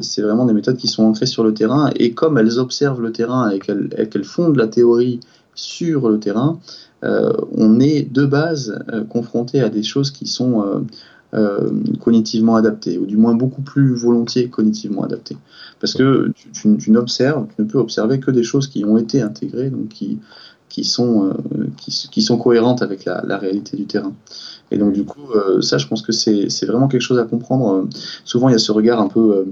C'est 0.00 0.22
vraiment 0.22 0.44
des 0.44 0.54
méthodes 0.54 0.76
qui 0.76 0.88
sont 0.88 1.04
ancrées 1.04 1.26
sur 1.26 1.44
le 1.44 1.54
terrain, 1.54 1.90
et 1.96 2.12
comme 2.14 2.36
elles 2.36 2.58
observent 2.58 3.00
le 3.00 3.12
terrain 3.12 3.50
et 3.50 3.58
qu'elles 3.60 4.24
fondent 4.24 4.56
la 4.56 4.66
théorie 4.66 5.20
sur 5.54 6.08
le 6.08 6.18
terrain, 6.18 6.58
euh, 7.04 7.32
on 7.52 7.80
est 7.80 8.02
de 8.02 8.24
base 8.24 8.78
euh, 8.92 9.04
confronté 9.04 9.60
à 9.60 9.68
des 9.68 9.82
choses 9.82 10.10
qui 10.10 10.26
sont 10.26 10.84
euh, 11.34 11.70
cognitivement 12.00 12.56
adaptées, 12.56 12.98
ou 12.98 13.06
du 13.06 13.16
moins 13.16 13.34
beaucoup 13.34 13.62
plus 13.62 13.94
volontiers 13.94 14.48
cognitivement 14.48 15.02
adaptées. 15.02 15.36
Parce 15.80 15.94
que 15.94 16.32
tu, 16.52 16.90
n'observes, 16.90 17.46
tu 17.56 17.62
ne 17.62 17.66
peux 17.66 17.78
observer 17.78 18.20
que 18.20 18.30
des 18.30 18.44
choses 18.44 18.68
qui 18.68 18.84
ont 18.84 18.98
été 18.98 19.20
intégrées, 19.20 19.70
donc 19.70 19.88
qui, 19.88 20.84
sont 20.84 22.38
cohérentes 22.38 22.82
avec 22.82 23.04
la, 23.04 23.38
réalité 23.38 23.76
du 23.76 23.86
terrain. 23.86 24.12
Et 24.72 24.78
donc 24.78 24.92
du 24.92 25.04
coup, 25.04 25.28
ça, 25.60 25.78
je 25.78 25.86
pense 25.86 26.02
que 26.02 26.12
c'est 26.12 26.66
vraiment 26.66 26.88
quelque 26.88 27.02
chose 27.02 27.18
à 27.18 27.24
comprendre. 27.24 27.88
Souvent, 28.24 28.48
il 28.48 28.52
y 28.52 28.54
a 28.54 28.58
ce 28.58 28.72
regard 28.72 29.00
un 29.00 29.08
peu 29.08 29.44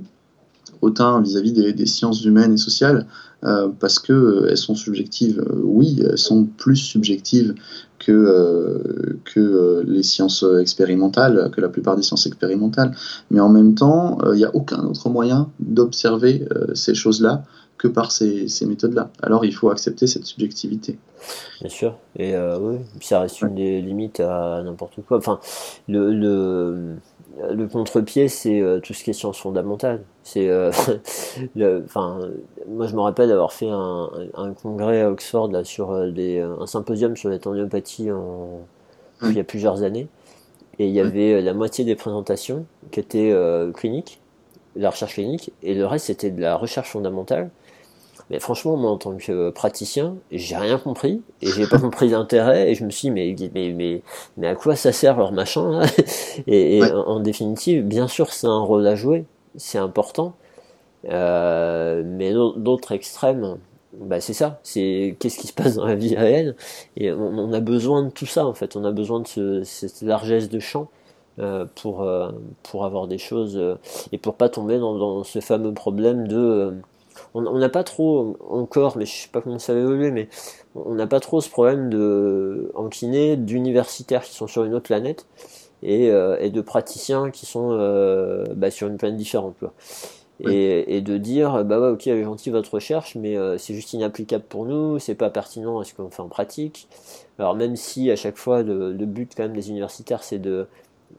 hautain 0.83 1.21
vis-à-vis 1.21 1.53
des, 1.53 1.87
sciences 1.87 2.25
humaines 2.25 2.55
et 2.55 2.59
sociales, 2.59 3.07
euh, 3.45 3.69
parce 3.81 3.99
que 3.99 4.13
euh, 4.13 4.47
elles 4.51 4.57
sont 4.57 4.75
subjectives. 4.75 5.41
Euh, 5.41 5.61
oui, 5.63 6.03
elles 6.09 6.19
sont 6.19 6.45
plus 6.45 6.77
subjectives 6.77 7.55
que 7.99 9.85
les 9.87 10.03
sciences 10.03 10.45
expérimentales, 10.59 11.51
que 11.55 11.61
la 11.61 11.69
plupart 11.69 11.97
des 11.97 12.03
sciences 12.03 12.27
expérimentales, 12.27 12.93
mais 13.31 13.41
en 13.41 13.51
même 13.51 13.75
temps, 13.75 14.19
il 14.33 14.39
n'y 14.39 14.45
a 14.45 14.55
aucun 14.57 14.83
autre 14.85 15.11
moyen 15.11 15.51
d'observer 15.61 16.49
ces 16.75 16.95
choses-là 16.95 17.45
que 17.81 17.89
par 17.89 18.13
ces, 18.13 18.49
ces 18.49 18.67
méthodes-là. 18.67 19.11
Alors 19.23 19.45
il 19.45 19.55
faut 19.55 19.71
accepter 19.71 20.07
cette 20.07 20.27
subjectivité. 20.27 20.99
Bien 21.61 21.71
sûr, 21.71 21.97
et 22.17 22.35
oui, 22.37 22.77
ça 23.01 23.21
reste 23.21 23.43
une 23.43 23.55
des 23.55 23.83
limites 23.83 24.21
à 24.21 24.63
n'importe 24.63 25.03
quoi. 25.07 25.19
Enfin, 25.19 25.39
le, 25.89 26.15
le 26.15 26.97
le 27.49 27.67
contre-pied, 27.67 28.29
c'est 28.29 28.61
euh, 28.61 28.81
tout 28.81 28.93
ce 28.93 29.05
qui 29.05 29.11
est 29.11 29.15
sciences 29.15 29.39
fondamentales. 29.39 30.03
C'est, 30.23 30.49
euh, 30.49 30.71
enfin, 31.85 32.21
moi 32.69 32.87
je 32.87 32.95
me 32.95 33.01
rappelle 33.01 33.29
d'avoir 33.29 33.53
fait 33.53 33.69
un, 33.69 34.11
un, 34.35 34.53
congrès 34.53 35.03
à 35.03 35.11
Oxford 35.11 35.51
là 35.51 35.65
sur 35.65 35.93
euh, 35.93 36.11
des, 36.11 36.41
un 36.41 36.67
symposium 36.67 37.17
sur 37.17 37.31
en, 37.31 38.61
il 39.23 39.33
y 39.33 39.41
a 39.41 39.45
plusieurs 39.45 39.83
années, 39.83 40.09
et 40.79 40.87
il 40.87 40.93
y 40.93 41.01
avait 41.01 41.43
la 41.43 41.53
moitié 41.53 41.85
des 41.85 41.95
présentations 41.95 42.65
qui 42.91 43.01
étaient 43.01 43.37
cliniques, 43.75 44.19
la 44.77 44.89
recherche 44.89 45.15
clinique, 45.15 45.53
et 45.63 45.75
le 45.75 45.85
reste 45.85 46.07
c'était 46.07 46.31
de 46.31 46.41
la 46.41 46.57
recherche 46.57 46.91
fondamentale. 46.91 47.51
Mais 48.31 48.39
franchement, 48.39 48.77
moi, 48.77 48.91
en 48.93 48.97
tant 48.97 49.17
que 49.17 49.33
euh, 49.33 49.51
praticien, 49.51 50.17
j'ai 50.31 50.57
rien 50.57 50.79
compris 50.79 51.21
et 51.43 51.49
j'ai 51.49 51.67
pas 51.67 51.79
compris 51.81 52.09
l'intérêt 52.09 52.71
et 52.71 52.75
je 52.75 52.85
me 52.85 52.91
suis 52.91 53.09
dit, 53.09 53.11
mais, 53.11 53.35
mais, 53.55 53.73
mais, 53.73 54.03
mais 54.37 54.47
à 54.47 54.55
quoi 54.55 54.77
ça 54.77 54.93
sert 54.93 55.19
leur 55.19 55.33
machin 55.33 55.71
là? 55.71 55.87
Et, 56.47 56.83
en, 56.85 57.21
définitive, 57.21 57.85
bien 57.85 58.09
sûr, 58.09 58.33
c'est 58.33 58.47
un 58.47 58.61
rôle 58.61 58.87
à 58.87 58.95
jouer, 58.95 59.25
c'est 59.57 59.79
important, 59.79 60.35
mais 61.05 62.33
d'autres 62.57 62.93
extrêmes, 62.93 63.59
bah 63.99 64.21
c'est 64.21 64.33
ça, 64.33 64.61
c'est 64.63 65.17
qu'est-ce 65.19 65.39
qui 65.39 65.49
se 65.49 65.53
passe 65.53 65.75
dans 65.75 65.85
la 65.85 65.97
vie 65.97 66.17
réelle, 66.17 66.57
et 66.97 67.13
on, 67.13 67.53
a 67.53 67.61
besoin 67.61 68.05
de 68.05 68.11
tout 68.11 68.27
ça 68.27 68.47
en 68.47 68.55
fait, 68.55 68.77
on 68.77 68.85
a 68.85 68.93
besoin 68.93 69.21
de 69.21 69.27
ce, 69.27 69.65
cette 69.65 70.03
largesse 70.03 70.49
de 70.49 70.61
champ 70.61 70.89
euh, 71.39 71.65
pour, 71.77 72.03
euh, 72.03 72.31
pour 72.65 72.85
avoir 72.85 73.07
des 73.07 73.17
choses 73.17 73.57
euh, 73.57 73.77
et 74.13 74.19
pour 74.19 74.35
pas 74.35 74.49
tomber 74.51 74.79
dans, 74.79 74.99
dans 74.99 75.25
ce 75.25 75.39
fameux 75.41 75.73
problème 75.73 76.29
de 76.29 76.75
on 77.35 77.59
n'a 77.59 77.69
pas 77.69 77.85
trop 77.85 78.37
encore, 78.49 78.97
mais 78.97 79.07
je 79.07 79.13
sais 79.13 79.29
pas 79.29 79.41
comment 79.41 79.59
ça 79.59 79.75
va 79.75 79.81
évoluer, 79.81 80.11
mais 80.11 80.29
on 80.75 80.95
n'a 80.95 81.07
pas 81.07 81.21
trop 81.21 81.41
ce 81.41 81.49
problème 81.49 81.91
de 81.91 82.73
en 82.75 82.89
kiné 82.89 83.37
d'universitaires 83.37 84.23
qui 84.23 84.35
sont 84.35 84.47
sur 84.47 84.65
une 84.65 84.75
autre 84.75 84.87
planète 84.87 85.27
et, 85.83 86.07
et 86.07 86.51
de 86.51 86.61
praticiens 86.61 87.31
qui 87.31 87.47
sont 87.47 87.71
bah, 88.55 88.71
sur 88.71 88.89
une 88.89 88.97
planète 88.97 89.17
différente. 89.17 89.57
Quoi. 89.59 89.73
Et, 90.49 91.01
de 91.01 91.17
dire 91.19 91.65
bah 91.65 91.81
ouais 91.81 91.89
ok 91.89 92.07
elle 92.07 92.19
est 92.19 92.25
gentille 92.25 92.53
votre 92.53 92.75
recherche 92.75 93.15
mais 93.15 93.37
euh, 93.37 93.59
c'est 93.59 93.75
juste 93.75 93.93
inapplicable 93.93 94.45
pour 94.49 94.65
nous 94.65 94.99
c'est 94.99 95.15
pas 95.15 95.29
pertinent 95.29 95.81
à 95.81 95.85
ce 95.85 95.93
qu'on 95.93 96.09
fait 96.09 96.23
en 96.23 96.29
pratique 96.29 96.89
alors 97.39 97.55
même 97.55 97.77
si 97.77 98.11
à 98.11 98.17
chaque 98.17 98.37
fois 98.37 98.63
le, 98.63 98.93
but 98.93 99.33
quand 99.37 99.43
même 99.43 99.55
des 99.55 99.69
universitaires 99.69 100.23
c'est 100.23 100.39
de 100.39 100.67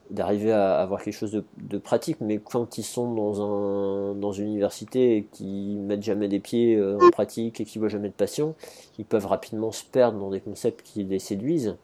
d'arriver 0.10 0.52
à 0.52 0.80
avoir 0.80 1.02
quelque 1.04 1.14
chose 1.14 1.44
de, 1.58 1.78
pratique 1.78 2.18
mais 2.22 2.38
quand 2.38 2.78
ils 2.78 2.84
sont 2.84 3.14
dans 3.14 3.42
un 3.42 4.16
dans 4.16 4.32
une 4.32 4.48
université 4.48 5.18
et 5.18 5.24
qui 5.32 5.78
mettent 5.80 6.04
jamais 6.04 6.28
des 6.28 6.40
pieds 6.40 6.76
euh, 6.76 6.98
en 7.02 7.10
pratique 7.10 7.62
et 7.62 7.66
qui 7.66 7.80
voient 7.80 7.90
jamais 7.90 8.10
de 8.10 8.14
patients 8.14 8.56
ils 9.00 9.06
peuvent 9.06 9.26
rapidement 9.26 9.72
se 9.72 9.84
perdre 9.86 10.20
dans 10.20 10.30
des 10.30 10.42
concepts 10.42 10.86
qui 10.86 11.04
les 11.04 11.20
séduisent 11.20 11.78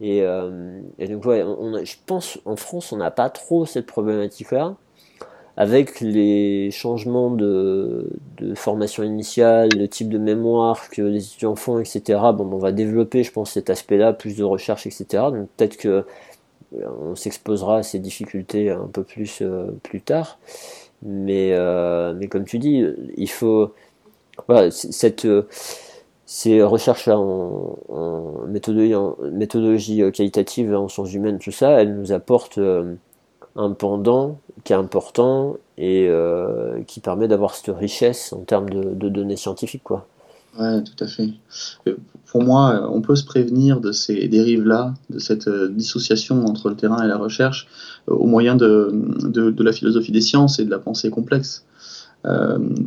et, 0.00 0.22
euh, 0.22 0.80
donc 1.08 1.24
ouais 1.26 1.44
je 1.84 1.96
pense 2.06 2.38
en 2.44 2.56
France 2.56 2.92
on 2.92 2.96
n'a 2.96 3.10
pas 3.10 3.30
trop 3.30 3.66
cette 3.66 3.86
problématique 3.86 4.50
là 4.52 4.76
avec 5.58 6.00
les 6.00 6.70
changements 6.70 7.32
de, 7.32 8.08
formation 8.54 9.02
initiale, 9.02 9.70
le 9.76 9.88
type 9.88 10.08
de 10.08 10.16
mémoire 10.16 10.88
que 10.88 11.02
les 11.02 11.26
étudiants 11.26 11.56
font, 11.56 11.80
etc. 11.80 12.20
Bon, 12.32 12.48
on 12.52 12.58
va 12.58 12.70
développer, 12.70 13.24
je 13.24 13.32
pense, 13.32 13.50
cet 13.50 13.68
aspect-là, 13.68 14.12
plus 14.12 14.36
de 14.36 14.44
recherche, 14.44 14.86
etc. 14.86 15.04
Donc 15.32 15.48
peut-être 15.56 15.76
que 15.76 16.04
on 16.72 17.14
s'exposera 17.14 17.78
à 17.78 17.82
ces 17.82 17.98
difficultés 17.98 18.70
un 18.70 18.88
peu 18.92 19.02
plus 19.02 19.40
euh, 19.42 19.70
plus 19.82 20.00
tard. 20.00 20.38
Mais, 21.02 21.52
euh, 21.52 22.14
mais 22.14 22.28
comme 22.28 22.44
tu 22.44 22.58
dis, 22.58 22.84
il 23.16 23.30
faut 23.30 23.72
cette 24.70 25.26
ces 26.26 26.62
recherches 26.62 27.08
en, 27.08 27.78
en, 27.88 28.46
méthodologie, 28.48 30.02
qualitative 30.12 30.74
en 30.74 30.88
sciences 30.88 31.14
humaines, 31.14 31.38
tout 31.38 31.52
ça, 31.52 31.80
elles 31.80 31.94
nous 31.94 32.12
apportent 32.12 32.60
un 33.58 33.72
pendant 33.72 34.38
qui 34.64 34.72
est 34.72 34.76
important 34.76 35.56
et 35.76 36.06
euh, 36.08 36.82
qui 36.86 37.00
permet 37.00 37.28
d'avoir 37.28 37.54
cette 37.54 37.74
richesse 37.74 38.32
en 38.32 38.40
termes 38.40 38.70
de, 38.70 39.08
données 39.08 39.36
scientifiques. 39.36 39.84
Quoi. 39.84 40.06
Ouais, 40.56 40.82
tout 40.82 41.04
à 41.04 41.06
fait. 41.06 41.30
Euh, 41.86 41.96
pour 42.30 42.42
moi, 42.42 42.88
on 42.92 43.00
peut 43.00 43.16
se 43.16 43.24
prévenir 43.24 43.80
de 43.80 43.92
ces 43.92 44.28
dérives-là, 44.28 44.94
de 45.10 45.18
cette 45.18 45.48
euh, 45.48 45.68
dissociation 45.68 46.44
entre 46.46 46.68
le 46.68 46.76
terrain 46.76 47.02
et 47.02 47.08
la 47.08 47.16
recherche, 47.16 47.66
au 48.06 48.26
moyen 48.26 48.54
de, 48.54 48.92
la 49.58 49.72
philosophie 49.72 50.12
des 50.12 50.20
sciences 50.20 50.58
et 50.58 50.64
de 50.64 50.70
la 50.70 50.78
pensée 50.78 51.10
complexe. 51.10 51.64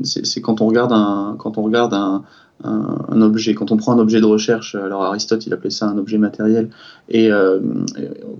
c'est 0.03 0.41
quand 0.41 0.61
on 0.61 0.67
regarde 0.67 0.91
un, 0.93 1.35
quand 1.37 1.57
on 1.57 1.63
regarde 1.63 1.93
un, 1.93 2.23
objet. 3.21 3.53
Quand 3.53 3.71
on 3.71 3.77
prend 3.77 3.93
un 3.93 3.99
objet 3.99 4.19
de 4.19 4.25
recherche, 4.25 4.75
alors 4.75 5.03
Aristote 5.03 5.45
il 5.45 5.53
appelait 5.53 5.69
ça 5.69 5.87
un 5.87 5.97
objet 5.97 6.17
matériel, 6.17 6.69
et, 7.09 7.31
euh, 7.31 7.59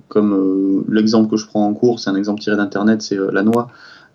comme 0.07 0.33
euh, 0.33 0.85
l'exemple 0.89 1.29
que 1.29 1.37
je 1.37 1.45
prends 1.45 1.65
en 1.65 1.73
cours, 1.73 1.99
c'est 1.99 2.09
un 2.09 2.15
exemple 2.15 2.41
tiré 2.41 2.55
d'Internet, 2.55 3.01
c'est 3.01 3.17
euh, 3.17 3.31
la 3.31 3.43
noix. 3.43 3.69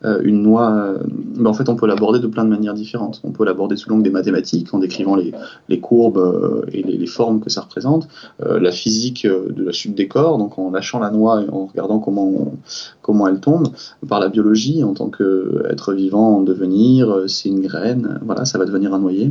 Euh, 0.05 0.20
une 0.23 0.43
noix, 0.43 0.73
euh, 0.73 0.98
ben, 1.06 1.47
en 1.47 1.55
fait, 1.55 1.68
on 1.68 1.77
peut 1.77 1.86
l'aborder 1.86 2.18
de 2.18 2.27
plein 2.27 2.44
de 2.44 2.51
manières 2.51 2.74
différentes. 2.74 3.20
On 3.24 3.31
peut 3.31 3.44
l'aborder 3.44 3.77
sous 3.77 3.89
l'angle 3.89 4.02
des 4.02 4.10
mathématiques, 4.10 4.73
en 4.74 4.78
décrivant 4.78 5.16
les, 5.16 5.81
courbes 5.81 6.18
euh, 6.18 6.64
et 6.73 6.82
les, 6.82 7.06
formes 7.06 7.40
que 7.40 7.51
ça 7.51 7.60
représente, 7.60 8.09
la 8.40 8.73
physique 8.73 9.27
de 9.27 9.62
la 9.62 9.70
chute 9.70 9.94
des 9.94 10.09
corps, 10.09 10.39
donc 10.39 10.59
en 10.59 10.70
lâchant 10.70 10.98
la 10.98 11.10
noix 11.10 11.43
et 11.43 11.48
en 11.48 11.66
regardant 11.66 12.01
comment, 12.01 12.52
comment 13.01 13.28
elle 13.28 13.39
tombe, 13.39 13.68
par 14.09 14.18
la 14.18 14.28
biologie, 14.28 14.82
en 14.82 14.93
tant 14.93 15.09
qu'être 15.09 15.93
vivant 15.93 16.39
en 16.39 16.43
devenir, 16.43 17.23
c'est 17.28 17.48
une 17.48 17.60
graine, 17.60 18.18
voilà, 18.24 18.44
ça 18.44 18.59
va 18.59 18.64
devenir 18.64 18.93
un 18.93 18.98
noyer. 18.98 19.31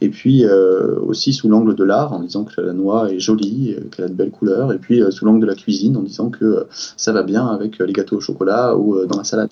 Et 0.00 0.08
puis 0.08 0.44
aussi 1.06 1.32
sous 1.32 1.48
l'angle 1.48 1.76
de 1.76 1.84
l'art, 1.84 2.12
en 2.12 2.20
disant 2.20 2.44
que 2.44 2.60
la 2.60 2.72
noix 2.72 3.12
est 3.12 3.20
jolie, 3.20 3.76
qu'elle 3.92 4.06
a 4.06 4.08
de 4.08 4.14
belles 4.14 4.32
couleurs, 4.32 4.72
et 4.72 4.78
puis 4.78 5.00
sous 5.10 5.24
l'angle 5.24 5.40
de 5.40 5.46
la 5.46 5.54
cuisine, 5.54 5.96
en 5.96 6.02
disant 6.02 6.30
que 6.30 6.66
ça 6.96 7.12
va 7.12 7.22
bien 7.22 7.46
avec 7.46 7.78
les 7.78 7.92
gâteaux 7.92 8.16
au 8.16 8.20
chocolat 8.20 8.76
ou 8.76 9.06
dans 9.06 9.18
la 9.18 9.24
salade. 9.24 9.50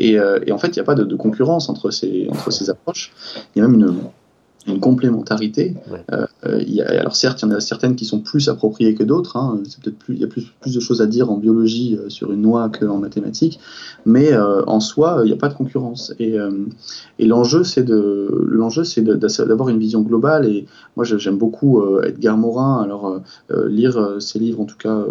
Euh, 0.00 0.40
et, 0.46 0.52
en 0.52 0.58
fait, 0.58 0.68
il 0.68 0.74
n'y 0.74 0.80
a 0.80 0.84
pas 0.84 0.94
de, 0.94 1.16
concurrence 1.16 1.68
entre 1.68 1.90
ces, 1.90 2.28
entre 2.30 2.50
ces 2.50 2.70
approches. 2.70 3.12
Il 3.54 3.60
y 3.60 3.64
a 3.64 3.68
même 3.68 3.80
une, 3.80 3.94
une 4.68 4.80
complémentarité. 4.80 5.74
Euh, 6.12 6.62
y 6.66 6.80
a, 6.80 6.88
alors 6.88 7.16
certes, 7.16 7.42
il 7.42 7.48
y 7.48 7.52
en 7.52 7.54
a 7.54 7.60
certaines 7.60 7.96
qui 7.96 8.04
sont 8.04 8.20
plus 8.20 8.48
appropriées 8.48 8.94
que 8.94 9.02
d'autres. 9.02 9.36
Hein. 9.36 9.60
C'est 9.68 9.80
peut-être 9.80 9.98
plus, 9.98 10.14
il 10.14 10.20
y 10.20 10.24
a 10.24 10.28
plus, 10.28 10.46
plus, 10.60 10.74
de 10.74 10.80
choses 10.80 11.02
à 11.02 11.06
dire 11.06 11.30
en 11.30 11.36
biologie 11.36 11.96
euh, 11.96 12.08
sur 12.08 12.32
une 12.32 12.42
noix 12.42 12.68
qu'en 12.68 12.98
mathématiques, 12.98 13.58
mais 14.06 14.32
euh, 14.32 14.62
en 14.66 14.80
soi, 14.80 15.20
il 15.24 15.26
n'y 15.26 15.32
a 15.32 15.36
pas 15.36 15.48
de 15.48 15.54
concurrence. 15.54 16.14
Et, 16.18 16.38
euh, 16.38 16.50
et 17.18 17.26
l'enjeu, 17.26 17.64
c'est 17.64 17.82
de, 17.82 18.46
l'enjeu, 18.48 18.84
c'est 18.84 19.02
d'avoir 19.02 19.68
une 19.68 19.78
vision 19.78 20.02
globale. 20.02 20.46
Et 20.46 20.66
moi, 20.96 21.04
j'aime 21.04 21.38
beaucoup 21.38 21.82
Edgar 22.02 22.36
Morin. 22.36 22.82
Alors 22.82 23.20
lire 23.68 24.16
ses 24.20 24.38
livres, 24.38 24.60
en 24.60 24.64
tout 24.64 24.76
cas, 24.76 25.04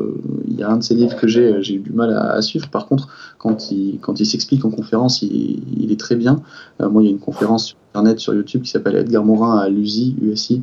il 0.47 0.57
y 0.57 0.63
a 0.63 0.69
un 0.69 0.77
de 0.77 0.83
ses 0.83 0.95
livres 0.95 1.15
que 1.15 1.27
j'ai, 1.27 1.61
j'ai 1.61 1.75
eu 1.75 1.79
du 1.79 1.91
mal 1.91 2.11
à, 2.11 2.41
suivre. 2.41 2.69
Par 2.69 2.87
contre, 2.87 3.07
quand 3.37 3.71
il, 3.71 3.99
quand 3.99 4.19
il 4.19 4.25
s'explique 4.25 4.65
en 4.65 4.71
conférence, 4.71 5.21
il, 5.21 5.61
il, 5.81 5.91
est 5.91 5.99
très 5.99 6.15
bien. 6.15 6.41
moi, 6.79 7.03
il 7.03 7.05
y 7.05 7.09
a 7.09 7.11
une 7.11 7.19
conférence 7.19 7.67
sur 7.67 7.77
Internet, 7.97 8.19
sur 8.19 8.33
YouTube, 8.33 8.61
qui 8.61 8.69
s'appelle 8.69 8.95
Edgar 8.95 9.23
Morin 9.23 9.57
à 9.57 9.69
l'USI, 9.69 10.15
USI, 10.21 10.61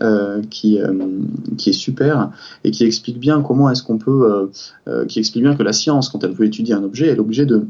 euh, 0.00 0.40
qui, 0.50 0.80
euh, 0.80 0.92
qui 1.56 1.70
est 1.70 1.72
super 1.72 2.30
et 2.64 2.70
qui 2.70 2.84
explique 2.84 3.18
bien 3.18 3.42
comment 3.42 3.68
est-ce 3.70 3.82
qu'on 3.82 3.98
peut, 3.98 4.48
euh, 4.86 5.04
qui 5.06 5.18
explique 5.18 5.42
bien 5.42 5.56
que 5.56 5.62
la 5.62 5.72
science, 5.72 6.08
quand 6.08 6.22
elle 6.22 6.32
veut 6.32 6.46
étudier 6.46 6.74
un 6.74 6.84
objet, 6.84 7.08
elle 7.08 7.16
est 7.16 7.20
obligée 7.20 7.46
de 7.46 7.66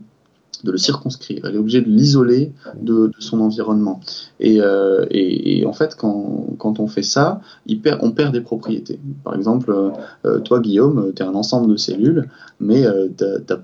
de 0.66 0.72
le 0.72 0.78
circonscrire, 0.78 1.44
elle 1.44 1.54
est 1.54 1.58
obligée 1.58 1.80
de 1.80 1.88
l'isoler 1.88 2.52
de, 2.80 3.10
son 3.18 3.40
environnement. 3.40 4.00
Euh, 4.44 5.06
et, 5.10 5.64
en 5.64 5.72
fait, 5.72 5.94
quand, 5.94 6.56
on 6.78 6.86
fait 6.86 7.02
ça, 7.02 7.40
on 8.00 8.10
perd 8.10 8.32
des 8.32 8.40
propriétés. 8.40 8.98
Par 9.24 9.34
exemple, 9.34 9.74
euh, 10.24 10.40
toi, 10.40 10.60
Guillaume, 10.60 11.12
tu 11.14 11.22
es 11.22 11.26
un 11.26 11.34
ensemble 11.34 11.70
de 11.72 11.76
cellules, 11.76 12.28
mais 12.60 12.84
euh, 12.84 13.08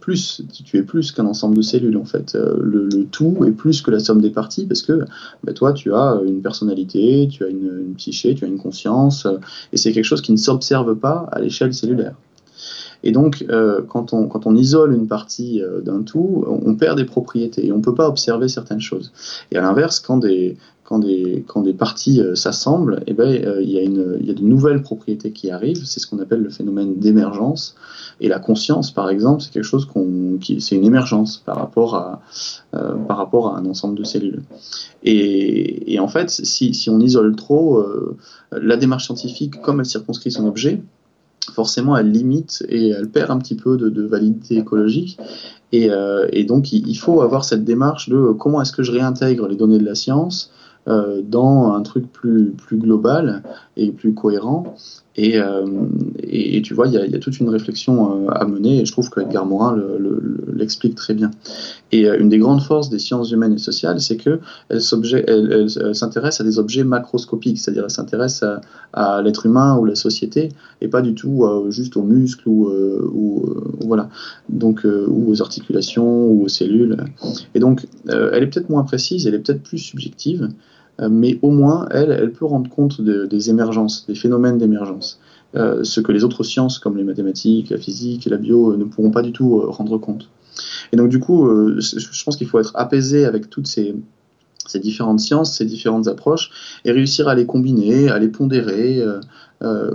plus, 0.00 0.42
tu 0.64 0.78
es 0.78 0.82
plus 0.82 1.12
qu'un 1.12 1.26
ensemble 1.26 1.56
de 1.56 1.62
cellules, 1.62 1.96
en 1.96 2.04
fait. 2.04 2.34
Le, 2.34 2.88
tout 3.10 3.44
est 3.46 3.52
plus 3.52 3.82
que 3.82 3.90
la 3.90 3.98
somme 3.98 4.20
des 4.20 4.30
parties, 4.30 4.66
parce 4.66 4.82
que 4.82 5.00
bah, 5.44 5.52
toi, 5.52 5.72
tu 5.72 5.92
as 5.92 6.20
une 6.24 6.40
personnalité, 6.40 7.28
tu 7.30 7.44
as 7.44 7.48
une, 7.48 7.86
une 7.88 7.94
psyché, 7.94 8.34
tu 8.34 8.44
as 8.44 8.48
une 8.48 8.58
conscience, 8.58 9.26
et 9.72 9.76
c'est 9.76 9.92
quelque 9.92 10.04
chose 10.04 10.22
qui 10.22 10.32
ne 10.32 10.36
s'observe 10.36 10.94
pas 10.94 11.28
à 11.32 11.40
l'échelle 11.40 11.74
cellulaire. 11.74 12.14
Et 13.04 13.12
donc, 13.12 13.44
euh, 13.48 13.82
quand, 13.82 14.12
on, 14.12 14.26
quand 14.28 14.46
on 14.46 14.54
isole 14.54 14.94
une 14.94 15.06
partie 15.06 15.60
euh, 15.62 15.80
d'un 15.80 16.02
tout, 16.02 16.44
on 16.46 16.74
perd 16.74 16.98
des 16.98 17.04
propriétés 17.04 17.66
et 17.66 17.72
on 17.72 17.78
ne 17.78 17.82
peut 17.82 17.94
pas 17.94 18.08
observer 18.08 18.48
certaines 18.48 18.80
choses. 18.80 19.12
Et 19.50 19.56
à 19.56 19.62
l'inverse, 19.62 19.98
quand 19.98 20.18
des, 20.18 20.56
quand 20.84 21.00
des, 21.00 21.44
quand 21.46 21.62
des 21.62 21.72
parties 21.72 22.20
euh, 22.20 22.34
s'assemblent, 22.34 23.02
eh 23.06 23.14
ben, 23.14 23.58
il, 23.60 23.70
y 23.70 23.78
a 23.78 23.82
une, 23.82 24.18
il 24.20 24.26
y 24.26 24.30
a 24.30 24.34
de 24.34 24.42
nouvelles 24.42 24.82
propriétés 24.82 25.32
qui 25.32 25.50
arrivent. 25.50 25.84
C'est 25.84 25.98
ce 25.98 26.06
qu'on 26.06 26.20
appelle 26.20 26.42
le 26.42 26.50
phénomène 26.50 26.96
d'émergence. 26.98 27.74
Et 28.20 28.28
la 28.28 28.38
conscience, 28.38 28.92
par 28.92 29.10
exemple, 29.10 29.42
c'est 29.42 29.52
quelque 29.52 29.64
chose 29.64 29.84
qu'on, 29.84 30.38
qui, 30.40 30.60
c'est 30.60 30.76
une 30.76 30.84
émergence 30.84 31.38
par 31.38 31.56
rapport 31.56 31.96
à, 31.96 32.20
par 32.70 33.16
rapport 33.16 33.48
à 33.48 33.58
un 33.58 33.66
ensemble 33.66 33.98
de 33.98 34.04
cellules. 34.04 34.42
Et, 35.02 35.92
et 35.94 35.98
en 35.98 36.08
fait, 36.08 36.30
si, 36.30 36.72
si 36.72 36.88
on 36.88 37.00
isole 37.00 37.34
trop, 37.34 37.84
la 38.52 38.76
démarche 38.76 39.06
scientifique, 39.06 39.60
comme 39.60 39.80
elle 39.80 39.86
circonscrit 39.86 40.30
son 40.30 40.46
objet, 40.46 40.80
forcément 41.52 41.96
elle 41.96 42.10
limite 42.10 42.64
et 42.68 42.90
elle 42.90 43.08
perd 43.08 43.30
un 43.30 43.38
petit 43.38 43.54
peu 43.54 43.76
de, 43.76 44.02
validité 44.02 44.58
écologique. 44.58 45.18
Et, 45.72 45.90
euh, 45.90 46.28
donc 46.46 46.72
il, 46.72 46.94
faut 46.96 47.22
avoir 47.22 47.44
cette 47.44 47.64
démarche 47.64 48.08
de 48.08 48.32
comment 48.32 48.60
est-ce 48.60 48.72
que 48.72 48.82
je 48.82 48.92
réintègre 48.92 49.48
les 49.48 49.56
données 49.56 49.78
de 49.78 49.84
la 49.84 49.94
science 49.94 50.52
euh, 50.88 51.22
dans 51.22 51.72
un 51.72 51.82
truc 51.82 52.10
plus 52.12 52.54
global 52.72 53.42
et 53.76 53.90
plus 53.92 54.14
cohérent. 54.14 54.74
Et, 55.16 55.38
euh, 55.38 55.66
et, 56.22 56.62
tu 56.62 56.72
vois, 56.72 56.86
il 56.86 56.94
y, 56.94 56.96
a, 56.96 57.18
toute 57.18 57.38
une 57.38 57.50
réflexion 57.50 58.26
euh, 58.26 58.30
à 58.30 58.46
mener, 58.46 58.80
et 58.80 58.86
je 58.86 58.92
trouve 58.92 59.10
que 59.10 59.20
Edgar 59.20 59.44
Morin 59.44 59.76
l'explique 60.54 60.94
très 60.94 61.12
bien. 61.12 61.30
Et 61.90 62.08
une 62.08 62.30
des 62.30 62.38
grandes 62.38 62.62
forces 62.62 62.88
des 62.88 62.98
sciences 62.98 63.30
humaines 63.30 63.52
et 63.52 63.58
sociales, 63.58 64.00
c'est 64.00 64.16
qu'elle 64.16 64.40
elle, 64.70 65.68
elle, 65.78 65.94
s'intéresse 65.94 66.40
à 66.40 66.44
des 66.44 66.58
objets 66.58 66.84
macroscopiques, 66.84 67.58
c'est-à-dire 67.58 67.84
elle 67.84 67.90
s'intéresse 67.90 68.42
à, 68.94 69.22
l'être 69.22 69.44
humain 69.44 69.76
ou 69.76 69.84
la 69.84 69.94
société, 69.94 70.48
et 70.80 70.88
pas 70.88 71.02
du 71.02 71.14
tout 71.14 71.44
juste 71.68 71.96
aux 71.98 72.02
muscles 72.02 72.48
ou, 72.48 73.44
voilà, 73.84 74.08
donc 74.48 74.84
ou 74.84 75.30
aux 75.30 75.42
articulations 75.42 76.26
ou 76.26 76.44
aux 76.44 76.48
cellules. 76.48 76.96
Et 77.54 77.60
donc, 77.60 77.86
elle 78.08 78.42
est 78.42 78.46
peut-être 78.46 78.70
moins 78.70 78.84
précise, 78.84 79.26
elle 79.26 79.34
est 79.34 79.40
peut-être 79.40 79.62
plus 79.62 79.78
subjective, 79.78 80.48
euh, 80.48 80.48
mais 81.00 81.38
au 81.42 81.50
moins, 81.50 81.88
elle, 81.90 82.10
elle 82.10 82.32
peut 82.32 82.44
rendre 82.44 82.70
compte 82.70 83.00
des 83.00 83.50
émergences, 83.50 84.06
des 84.06 84.14
phénomènes 84.14 84.58
d'émergence. 84.58 85.18
Euh, 85.54 85.84
ce 85.84 86.00
que 86.00 86.12
les 86.12 86.24
autres 86.24 86.44
sciences, 86.44 86.78
comme 86.78 86.96
les 86.96 87.04
mathématiques, 87.04 87.70
la 87.70 87.78
physique 87.78 88.26
la 88.26 88.38
bio, 88.38 88.76
ne 88.76 88.84
pourront 88.84 89.10
pas 89.10 89.22
du 89.22 89.32
tout 89.32 89.58
euh, 89.58 89.66
rendre 89.68 89.98
compte. 89.98 90.28
Et 90.92 90.96
donc 90.96 91.08
du 91.08 91.18
coup, 91.18 91.48
je 91.78 92.24
pense 92.24 92.36
qu'il 92.36 92.46
faut 92.46 92.60
être 92.60 92.72
apaisé 92.74 93.24
avec 93.24 93.48
toutes 93.48 93.66
ces 93.66 93.94
différentes 94.74 95.20
sciences, 95.20 95.56
ces 95.56 95.64
différentes 95.64 96.08
approches, 96.08 96.50
et 96.84 96.92
réussir 96.92 97.26
à 97.28 97.34
les 97.34 97.46
combiner, 97.46 98.10
à 98.10 98.18
les 98.18 98.28
pondérer, 98.28 99.02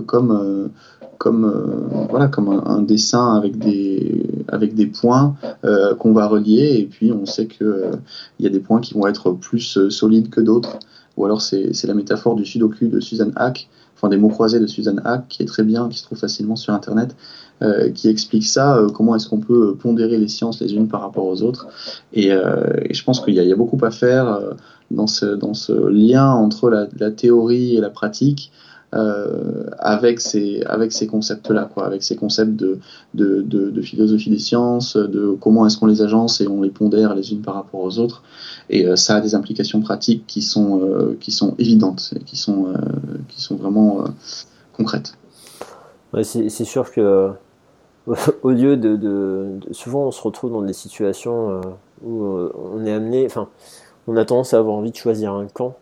comme 0.07 0.72
comme 1.18 1.45
euh, 1.45 2.06
voilà 2.10 2.27
comme 2.27 2.49
un, 2.49 2.81
dessin 2.81 3.35
avec 3.35 3.57
des 3.57 4.26
avec 4.48 4.76
des 4.76 4.88
points 4.88 5.35
euh, 5.65 5.95
qu'on 5.95 6.14
va 6.14 6.27
relier 6.27 6.77
et 6.80 6.85
puis 6.85 7.11
on 7.11 7.26
sait 7.26 7.48
que 7.48 7.64
euh, 7.64 7.91
y 8.39 8.48
a 8.48 8.49
des 8.49 8.60
points 8.60 8.81
qui 8.81 8.94
vont 8.94 9.07
être 9.07 9.31
plus 9.31 9.89
solides 9.89 10.30
que 10.30 10.41
d'autres. 10.41 10.80
Ou 11.18 11.26
alors 11.26 11.41
c'est 11.41 11.84
la 11.85 11.95
métaphore 11.95 12.35
du 12.35 12.45
sudoku 12.45 12.88
de 12.88 12.99
Susan 12.99 13.31
Hack 13.35 13.68
enfin 13.95 14.10
des 14.10 14.18
mots 14.18 14.30
croisés 14.30 14.60
de 14.60 14.68
Susan 14.68 14.98
Hack 15.03 15.27
qui 15.30 15.41
est 15.41 15.48
très 15.48 15.64
bien 15.64 15.89
qui 15.89 15.98
se 15.98 16.03
trouve 16.03 16.19
facilement 16.19 16.56
sur 16.56 16.73
internet 16.76 17.15
qui 17.95 18.07
explique 18.07 18.45
ça 18.45 18.85
comment 18.94 19.15
est-ce 19.15 19.27
qu'on 19.27 19.39
peut 19.39 19.76
pondérer 19.76 20.19
les 20.19 20.27
sciences 20.27 20.61
les 20.61 20.76
unes 20.76 20.88
par 20.88 21.02
rapport 21.02 21.26
aux 21.26 21.41
autres. 21.41 21.65
Et, 22.14 22.27
et 22.27 22.94
je 22.94 23.03
pense 23.03 23.19
qu'il 23.19 23.34
y, 23.34 23.38
y, 23.38 23.52
a 23.52 23.56
beaucoup 23.56 23.84
à 23.84 23.89
faire 23.89 24.39
dans 24.91 25.07
ce 25.07 25.26
dans 25.26 25.56
ce 25.56 25.73
lien 25.88 26.30
entre 26.30 26.69
la, 26.69 26.88
la 26.99 27.10
théorie 27.10 27.76
et 27.76 27.81
la 27.81 27.89
pratique 27.89 28.52
euh, 28.96 29.66
avec 29.80 30.22
ces, 30.22 30.62
avec 30.66 30.94
ces 30.94 31.08
concepts-là, 31.08 31.70
quoi, 31.74 31.86
avec 31.86 32.04
ces 32.04 32.16
concepts 32.16 32.56
de, 32.56 32.80
de, 33.14 33.82
philosophie 33.82 34.30
des 34.30 34.40
sciences, 34.40 34.96
de 34.96 35.36
comment 35.42 35.66
est-ce 35.66 35.78
qu'on 35.78 35.88
les 35.88 36.02
agence 36.02 36.40
et 36.40 36.48
on 36.48 36.62
les 36.62 36.70
pondère 36.70 37.14
les 37.14 37.34
unes 37.34 37.42
par 37.42 37.56
rapport 37.56 37.82
aux 37.82 38.00
autres. 38.00 38.24
Et 38.70 38.88
euh, 38.88 38.96
ça 38.96 39.18
a 39.18 39.22
des 39.22 39.36
implications 39.36 39.82
pratiques 39.82 40.24
qui 40.26 40.42
sont, 40.42 40.82
euh, 40.82 41.18
qui 41.20 41.32
sont 41.32 41.54
évidentes, 41.60 42.14
qui 42.26 42.38
sont, 42.38 42.68
qui 43.28 43.42
sont 43.42 43.56
vraiment 43.58 44.06
concrètes. 44.74 45.18
C'est 46.24 46.50
sûr 46.50 46.90
que 46.92 47.32
au 48.42 48.52
lieu 48.52 48.78
de, 48.78 48.96
de, 48.96 49.60
souvent 49.72 50.08
on 50.08 50.12
se 50.12 50.22
retrouve 50.22 50.52
dans 50.52 50.62
des 50.62 50.74
situations 50.74 51.60
où 52.06 52.24
on 52.24 52.86
est 52.86 52.94
amené, 52.94 53.26
enfin, 53.26 53.50
on 54.08 54.16
a 54.16 54.24
tendance 54.24 54.54
à 54.54 54.60
avoir 54.60 54.78
envie 54.78 54.92
de 54.92 54.96
choisir 54.96 55.34
un 55.34 55.48
camp 55.48 55.76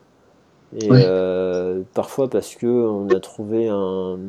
et 0.77 0.89
euh, 0.91 1.81
parfois 1.93 2.29
parce 2.29 2.55
que 2.55 2.67
on 2.67 3.07
a 3.09 3.19
trouvé 3.21 3.69
un, 3.69 4.19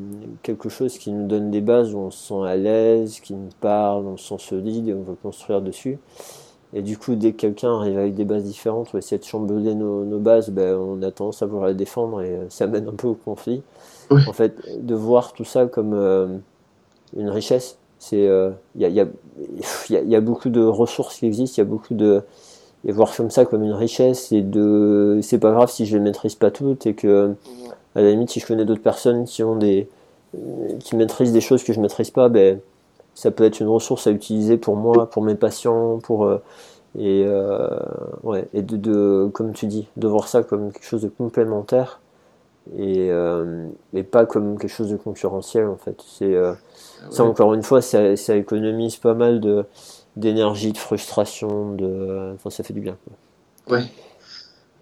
quelque 0.43 0.69
chose 0.69 0.97
qui 0.97 1.11
nous 1.11 1.27
donne 1.27 1.51
des 1.51 1.61
bases 1.61 1.93
où 1.93 1.99
on 1.99 2.11
se 2.11 2.29
sent 2.29 2.47
à 2.47 2.57
l'aise, 2.57 3.19
qui 3.21 3.35
nous 3.35 3.49
parle, 3.61 4.07
on 4.07 4.17
se 4.17 4.29
sent 4.29 4.39
solide 4.39 4.89
et 4.89 4.95
on 4.95 5.03
veut 5.03 5.17
construire 5.21 5.61
dessus. 5.61 5.99
Et 6.73 6.83
du 6.83 6.99
coup, 6.99 7.17
dès 7.17 7.33
que 7.33 7.39
quelqu'un 7.39 7.77
arrive 7.77 7.99
avec 7.99 8.15
des 8.15 8.25
bases 8.25 8.45
différentes 8.45 8.93
ou 8.93 8.99
essaie 8.99 9.19
de 9.19 9.25
chambouler 9.25 9.75
nos, 9.75 10.05
nos 10.05 10.19
bases, 10.19 10.51
ben, 10.51 10.77
on 10.77 11.03
a 11.03 11.11
tendance 11.11 11.43
à 11.43 11.47
vouloir 11.47 11.69
les 11.69 11.75
défendre 11.75 12.23
et 12.23 12.31
euh, 12.31 12.47
ça 12.49 12.67
mène 12.67 12.89
un 12.89 12.95
peu 12.95 13.09
au 13.09 13.15
conflit. 13.15 13.63
En 14.11 14.33
fait, 14.33 14.55
de 14.81 14.95
voir 14.95 15.33
tout 15.33 15.45
ça 15.45 15.67
comme 15.67 15.95
euh, 15.95 16.39
une 17.17 17.29
richesse, 17.29 17.79
c'est 17.99 18.29
il 18.77 18.81
y, 18.81 18.85
a, 18.85 18.89
y, 18.89 19.01
a, 19.01 19.07
y, 19.89 20.15
a, 20.15 20.21
beaucoup 20.21 20.49
de 20.49 20.63
ressources 20.63 21.19
qui 21.19 21.27
existent, 21.27 21.55
il 21.57 21.61
y 21.61 21.63
a 21.63 21.69
beaucoup 21.69 21.95
de 21.95 22.23
et 22.87 22.93
voir 22.93 23.15
comme 23.15 23.31
ça 23.31 23.45
comme 23.45 23.65
une 23.65 23.73
richesse 23.73 24.33
et 24.33 24.43
de 24.43 25.19
c'est 25.23 25.39
pas 25.39 25.51
grave 25.51 25.71
si 25.71 25.87
je 25.87 25.97
les 25.97 26.03
maîtrise 26.03 26.37
pas 26.37 26.51
toutes 26.51 26.87
et 26.87 26.95
que 26.95 27.35
à 27.95 28.01
la 28.01 28.11
limite 28.11 28.31
si 28.31 28.41
je 28.41 28.47
connais 28.47 28.65
d'autres 28.65 28.83
personnes 28.83 29.25
qui 29.25 29.43
ont 29.43 29.57
des 29.57 29.89
qui 30.81 30.97
maîtrisent 30.97 31.33
des 31.33 31.41
choses 31.41 31.65
que 31.65 31.73
je 31.73 31.81
maîtrise 31.81 32.11
pas 32.11 32.29
ben 32.29 32.61
ça 33.15 33.31
peut 33.31 33.45
être 33.45 33.61
une 33.61 33.69
ressource 33.69 34.07
à 34.07 34.11
utiliser 34.11 34.57
pour 34.57 34.77
moi 34.77 35.11
pour 35.11 35.23
mes 35.23 35.35
patients 35.35 35.99
pour 35.99 36.27
euh, 36.27 36.39
et 36.99 37.25
euh, 37.27 37.69
ouais 38.23 38.47
et 38.55 38.63
de, 38.63 38.77
de, 38.77 39.31
comme 39.33 39.53
tu 39.53 39.67
dis 39.67 39.89
de 39.97 40.07
voir 40.07 40.29
ça 40.29 40.43
comme 40.43 40.71
quelque 40.73 40.87
chose 40.87 41.03
de 41.03 41.09
complémentaire 41.09 42.01
et, 42.77 43.11
euh, 43.11 43.67
et 43.95 44.03
pas 44.03 44.27
comme 44.27 44.59
quelque 44.59 44.71
chose 44.71 44.91
de 44.91 44.97
concurrentiel 44.97 45.67
en 45.67 45.77
fait. 45.77 46.03
C'est 46.07 46.35
ça 47.11 47.25
encore 47.25 47.55
une 47.55 47.63
fois 47.63 47.81
ça, 47.81 48.17
ça 48.17 48.37
économise 48.37 48.97
pas 48.97 49.15
mal 49.15 49.41
de 49.41 49.65
d'énergie, 50.17 50.73
de 50.73 50.79
frustration, 50.79 51.75
de, 51.75 52.33
enfin, 52.35 52.51
ça 52.51 52.63
fait 52.65 52.75
du 52.75 52.81
bien. 52.81 52.97
Quoi. 53.05 53.77
Ouais. 53.77 53.85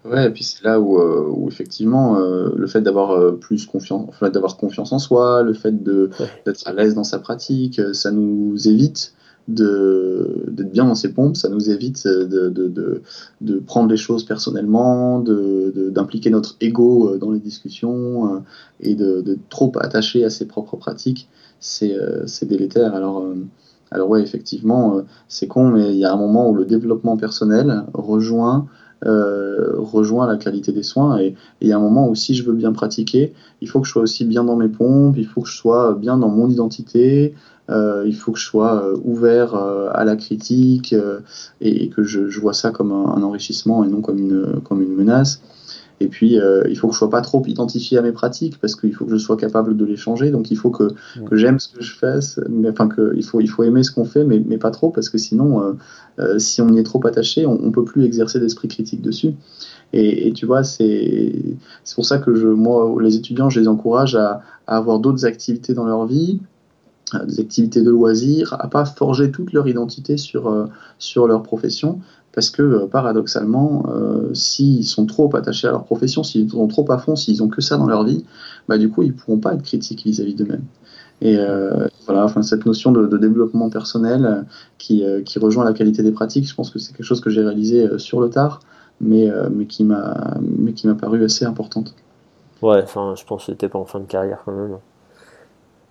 Ouais, 0.05 0.27
et 0.27 0.29
puis 0.29 0.43
c'est 0.43 0.63
là 0.63 0.79
où, 0.79 0.99
euh, 0.99 1.27
où 1.35 1.47
effectivement 1.47 2.19
euh, 2.19 2.51
le 2.55 2.67
fait 2.67 2.81
d'avoir 2.81 3.11
euh, 3.11 3.31
plus 3.31 3.65
confiance, 3.65 4.13
fait 4.13 4.29
d'avoir 4.29 4.55
confiance 4.55 4.91
en 4.91 4.99
soi, 4.99 5.41
le 5.41 5.53
fait 5.53 5.83
de 5.83 6.11
d'être 6.45 6.67
à 6.67 6.73
l'aise 6.73 6.93
dans 6.93 7.03
sa 7.03 7.17
pratique, 7.17 7.81
ça 7.93 8.11
nous 8.11 8.67
évite 8.67 9.13
de 9.47 10.43
d'être 10.47 10.71
bien 10.71 10.85
dans 10.85 10.93
ses 10.93 11.11
pompes, 11.11 11.35
ça 11.35 11.49
nous 11.49 11.71
évite 11.71 12.07
de, 12.07 12.49
de, 12.49 13.01
de, 13.41 13.59
prendre 13.59 13.89
les 13.89 13.97
choses 13.97 14.25
personnellement, 14.25 15.19
de 15.19 15.89
d'impliquer 15.91 16.29
notre 16.29 16.55
ego 16.61 17.17
dans 17.17 17.31
les 17.31 17.39
discussions 17.39 18.43
et 18.81 18.93
de, 18.93 19.21
de 19.21 19.37
trop 19.49 19.71
attacher 19.79 20.23
à 20.23 20.29
ses 20.29 20.45
propres 20.45 20.77
pratiques, 20.77 21.29
c'est 21.59 21.95
c'est 22.27 22.47
délétère. 22.47 22.93
Alors 22.93 23.23
alors 23.91 24.09
ouais, 24.09 24.21
effectivement, 24.21 24.97
euh, 24.97 25.01
c'est 25.27 25.47
con, 25.47 25.69
mais 25.69 25.93
il 25.93 25.97
y 25.97 26.05
a 26.05 26.13
un 26.13 26.17
moment 26.17 26.49
où 26.49 26.55
le 26.55 26.65
développement 26.65 27.17
personnel 27.17 27.83
rejoint 27.93 28.67
euh, 29.05 29.73
rejoint 29.77 30.25
la 30.25 30.37
qualité 30.37 30.71
des 30.71 30.81
soins. 30.81 31.19
Et 31.19 31.35
il 31.61 31.67
y 31.67 31.73
a 31.73 31.77
un 31.77 31.81
moment 31.81 32.07
où 32.09 32.15
si 32.15 32.33
je 32.33 32.43
veux 32.43 32.53
bien 32.53 32.71
pratiquer, 32.71 33.33
il 33.61 33.69
faut 33.69 33.81
que 33.81 33.87
je 33.87 33.91
sois 33.91 34.01
aussi 34.01 34.25
bien 34.25 34.43
dans 34.43 34.55
mes 34.55 34.69
pompes, 34.69 35.15
il 35.17 35.27
faut 35.27 35.41
que 35.41 35.49
je 35.49 35.55
sois 35.55 35.93
bien 35.93 36.17
dans 36.17 36.29
mon 36.29 36.49
identité, 36.49 37.35
euh, 37.69 38.03
il 38.07 38.15
faut 38.15 38.31
que 38.31 38.39
je 38.39 38.45
sois 38.45 38.83
ouvert 39.03 39.53
à 39.53 40.05
la 40.05 40.15
critique 40.15 40.95
et, 41.61 41.89
que 41.89 42.03
je, 42.03 42.39
vois 42.39 42.53
ça 42.53 42.71
comme 42.71 42.91
un, 42.91 43.21
enrichissement 43.21 43.83
et 43.83 43.87
non 43.87 44.01
comme 44.01 44.17
une, 44.17 44.61
comme 44.63 44.81
une 44.81 44.95
menace. 44.95 45.41
Et 46.01 46.07
puis, 46.07 46.37
euh, 46.37 46.63
il 46.69 46.77
faut 46.77 46.87
que 46.87 46.93
je 46.93 46.99
sois 46.99 47.09
pas 47.09 47.21
trop 47.21 47.41
identifié 47.45 47.97
à 47.97 48.01
mes 48.01 48.11
pratiques 48.11 48.59
parce 48.59 48.75
qu'il 48.75 48.93
faut 48.93 49.05
que 49.05 49.11
je 49.11 49.17
sois 49.17 49.37
capable 49.37 49.77
de 49.77 49.85
les 49.85 49.95
changer. 49.95 50.29
Donc, 50.29 50.51
il 50.51 50.57
faut 50.57 50.69
que, 50.69 50.89
que 51.25 51.35
j'aime 51.37 51.57
ce 51.57 51.69
que 51.69 51.81
je 51.81 51.95
fais, 51.97 52.19
mais 52.49 52.69
enfin 52.69 52.89
que 52.89 53.13
il 53.15 53.23
faut 53.23 53.39
il 53.39 53.47
faut 53.47 53.63
aimer 53.63 53.81
ce 53.81 53.91
qu'on 53.91 54.03
fait, 54.03 54.25
mais, 54.25 54.43
mais 54.45 54.57
pas 54.57 54.71
trop 54.71 54.89
parce 54.89 55.07
que 55.07 55.17
sinon, 55.17 55.61
euh, 55.61 55.73
euh, 56.19 56.37
si 56.37 56.61
on 56.61 56.69
y 56.73 56.79
est 56.79 56.83
trop 56.83 57.05
attaché, 57.07 57.45
on, 57.45 57.57
on 57.63 57.71
peut 57.71 57.85
plus 57.85 58.03
exercer 58.03 58.41
d'esprit 58.41 58.67
critique 58.67 59.01
dessus. 59.01 59.35
Et, 59.93 60.27
et 60.27 60.33
tu 60.33 60.45
vois, 60.45 60.63
c'est 60.63 61.31
pour 61.95 62.05
ça 62.05 62.17
que 62.17 62.35
je 62.35 62.47
moi 62.47 62.93
les 63.01 63.15
étudiants, 63.15 63.49
je 63.49 63.61
les 63.61 63.69
encourage 63.69 64.17
à, 64.17 64.41
à 64.67 64.75
avoir 64.75 64.99
d'autres 64.99 65.25
activités 65.25 65.73
dans 65.73 65.85
leur 65.85 66.05
vie, 66.05 66.41
des 67.25 67.39
activités 67.39 67.81
de 67.81 67.91
loisirs, 67.91 68.57
à 68.59 68.67
pas 68.67 68.83
forger 68.83 69.31
toute 69.31 69.53
leur 69.53 69.67
identité 69.67 70.17
sur, 70.17 70.67
sur 70.97 71.27
leur 71.27 71.43
profession, 71.43 71.99
parce 72.35 72.49
que 72.49 72.61
euh, 72.61 72.85
paradoxalement, 72.85 73.85
euh, 73.87 74.33
s'ils 74.33 74.85
sont 74.85 75.05
trop 75.05 75.33
attachés 75.35 75.67
à 75.67 75.71
leur 75.71 75.85
profession, 75.85 76.21
s'ils 76.21 76.51
sont 76.51 76.67
trop 76.67 76.89
à 76.91 76.97
fond, 76.97 77.15
s'ils 77.15 77.41
ont 77.41 77.47
que 77.47 77.61
ça 77.61 77.77
dans 77.77 77.87
leur 77.87 78.03
vie, 78.03 78.25
bah, 78.67 78.77
du 78.77 78.89
coup, 78.89 79.03
ils 79.03 79.11
ne 79.11 79.13
pourront 79.13 79.39
pas 79.39 79.53
être 79.53 79.63
critiques 79.63 80.03
vis-à-vis 80.03 80.35
d'eux-mêmes. 80.35 80.65
Et 81.21 81.37
euh, 81.37 81.87
voilà, 82.05 82.25
enfin, 82.25 82.41
cette 82.41 82.65
notion 82.65 82.91
de, 82.91 83.17
développement 83.17 83.69
personnel 83.69 84.45
qui, 84.77 85.05
rejoint 85.37 85.63
la 85.63 85.71
qualité 85.71 86.03
des 86.03 86.11
pratiques, 86.11 86.47
je 86.47 86.53
pense 86.53 86.69
que 86.71 86.77
c'est 86.77 86.91
quelque 86.91 87.05
chose 87.05 87.21
que 87.21 87.29
j'ai 87.29 87.41
réalisé 87.41 87.87
sur 87.97 88.19
le 88.19 88.29
tard, 88.29 88.59
mais, 88.99 89.31
mais 89.49 89.65
qui 89.65 89.85
m'a 89.85 90.95
paru 90.99 91.23
assez 91.23 91.45
importante. 91.45 91.95
Ouais, 92.61 92.81
enfin, 92.83 93.13
je 93.17 93.23
pense 93.23 93.45
que 93.45 93.53
c'était 93.53 93.69
pas 93.69 93.79
en 93.79 93.85
fin 93.85 94.01
de 94.01 94.05
carrière 94.05 94.41
quand 94.43 94.51
même. 94.51 94.77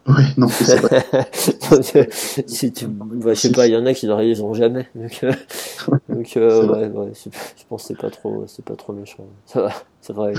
Oui, 0.07 0.25
non, 0.37 0.49
c'est 0.49 0.77
vrai. 0.77 1.05
si 2.47 2.73
tu, 2.73 2.87
bah, 2.87 3.35
je 3.35 3.41
sais 3.41 3.53
pas, 3.53 3.67
il 3.67 3.73
y 3.73 3.77
en 3.77 3.87
a 3.87 3.95
qui 3.95 4.07
ne 4.07 4.13
réaliseront 4.13 4.53
jamais. 4.53 4.87
Donc, 4.95 5.21
euh, 5.25 5.33
donc 6.09 6.37
euh, 6.37 6.67
ouais, 6.67 6.89
ouais, 6.89 7.13
je 7.15 7.65
pense 7.69 7.83
que 7.83 7.89
c'est 7.89 7.99
pas 7.99 8.11
trop, 8.11 8.45
c'est 8.47 8.65
pas 8.65 8.77
trop 8.77 8.93
méchant. 8.93 9.25
Ça 9.47 9.63
va, 9.63 9.73
c'est 10.01 10.13
vrai. 10.13 10.35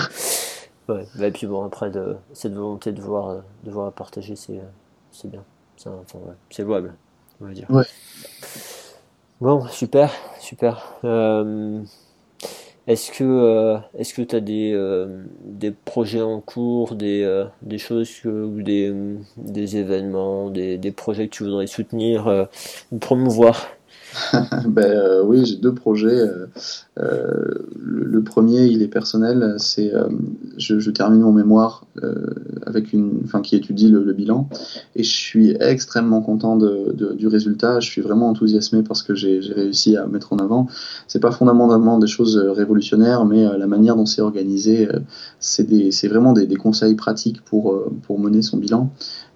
Ouais. 0.87 1.07
Bah, 1.15 1.27
et 1.27 1.31
puis 1.31 1.47
bon, 1.47 1.65
après, 1.65 1.89
de, 1.89 2.15
cette 2.33 2.53
volonté 2.53 2.91
de 2.91 3.01
voir, 3.01 3.43
de 3.63 3.71
voir 3.71 3.91
partager, 3.91 4.35
c'est, 4.35 4.61
c'est 5.11 5.29
bien. 5.29 5.43
C'est, 5.77 5.89
enfin, 5.89 6.19
ouais, 6.19 6.35
c'est 6.51 6.63
louable, 6.63 6.93
on 7.41 7.45
va 7.45 7.53
dire. 7.53 7.65
Ouais. 7.69 7.85
Bon, 9.41 9.65
super, 9.67 10.11
super. 10.39 10.95
Euh, 12.87 12.91
est-ce 12.93 13.11
que 13.11 13.23
euh, 13.23 13.77
est-ce 13.97 14.13
que 14.13 14.21
tu 14.21 14.35
as 14.35 14.39
des, 14.41 14.71
euh, 14.73 15.23
des 15.43 15.71
projets 15.71 16.21
en 16.21 16.41
cours, 16.41 16.95
des, 16.95 17.23
euh, 17.23 17.45
des 17.61 17.77
choses 17.77 18.23
ou 18.25 18.61
des, 18.61 18.93
des 19.37 19.77
événements, 19.77 20.49
des, 20.49 20.77
des 20.77 20.91
projets 20.91 21.27
que 21.27 21.35
tu 21.35 21.43
voudrais 21.43 21.67
soutenir 21.67 22.47
ou 22.91 22.97
promouvoir? 22.99 23.74
ben, 24.67 24.83
euh, 24.83 25.23
oui, 25.23 25.45
j'ai 25.45 25.57
deux 25.57 25.73
projets. 25.73 26.07
Euh, 26.07 26.47
euh, 26.99 27.67
le, 27.77 28.23
premier, 28.23 28.65
il 28.65 28.81
est 28.81 28.87
personnel. 28.87 29.55
C'est, 29.57 29.91
je, 30.57 30.89
termine 30.89 31.21
mon 31.21 31.33
mémoire 31.33 31.85
avec 32.65 32.93
une, 32.93 33.21
enfin, 33.23 33.41
qui 33.41 33.55
étudie 33.55 33.89
le, 33.89 34.13
bilan, 34.13 34.47
et 34.95 35.03
je 35.03 35.13
suis 35.13 35.57
extrêmement 35.59 36.21
content 36.21 36.57
du 36.57 37.27
résultat. 37.27 37.79
Je 37.79 37.89
suis 37.89 38.01
vraiment 38.01 38.29
enthousiasmé 38.29 38.83
parce 38.83 39.03
que 39.03 39.13
j'ai, 39.13 39.39
réussi 39.39 39.97
à 39.97 40.07
mettre 40.07 40.33
en 40.33 40.37
avant. 40.37 40.67
C'est 41.07 41.19
pas 41.19 41.31
fondamentalement 41.31 41.99
des 41.99 42.07
choses 42.07 42.37
révolutionnaires, 42.37 43.25
mais 43.25 43.45
la 43.57 43.67
manière 43.67 43.95
dont 43.95 44.05
c'est 44.05 44.21
organisé, 44.21 44.87
c'est, 45.39 46.07
vraiment 46.07 46.33
des, 46.33 46.47
des, 46.47 46.55
conseils 46.55 46.95
pratiques 46.95 47.41
pour, 47.41 47.83
pour 48.03 48.19
mener 48.19 48.41
son 48.41 48.57
bilan. 48.57 48.89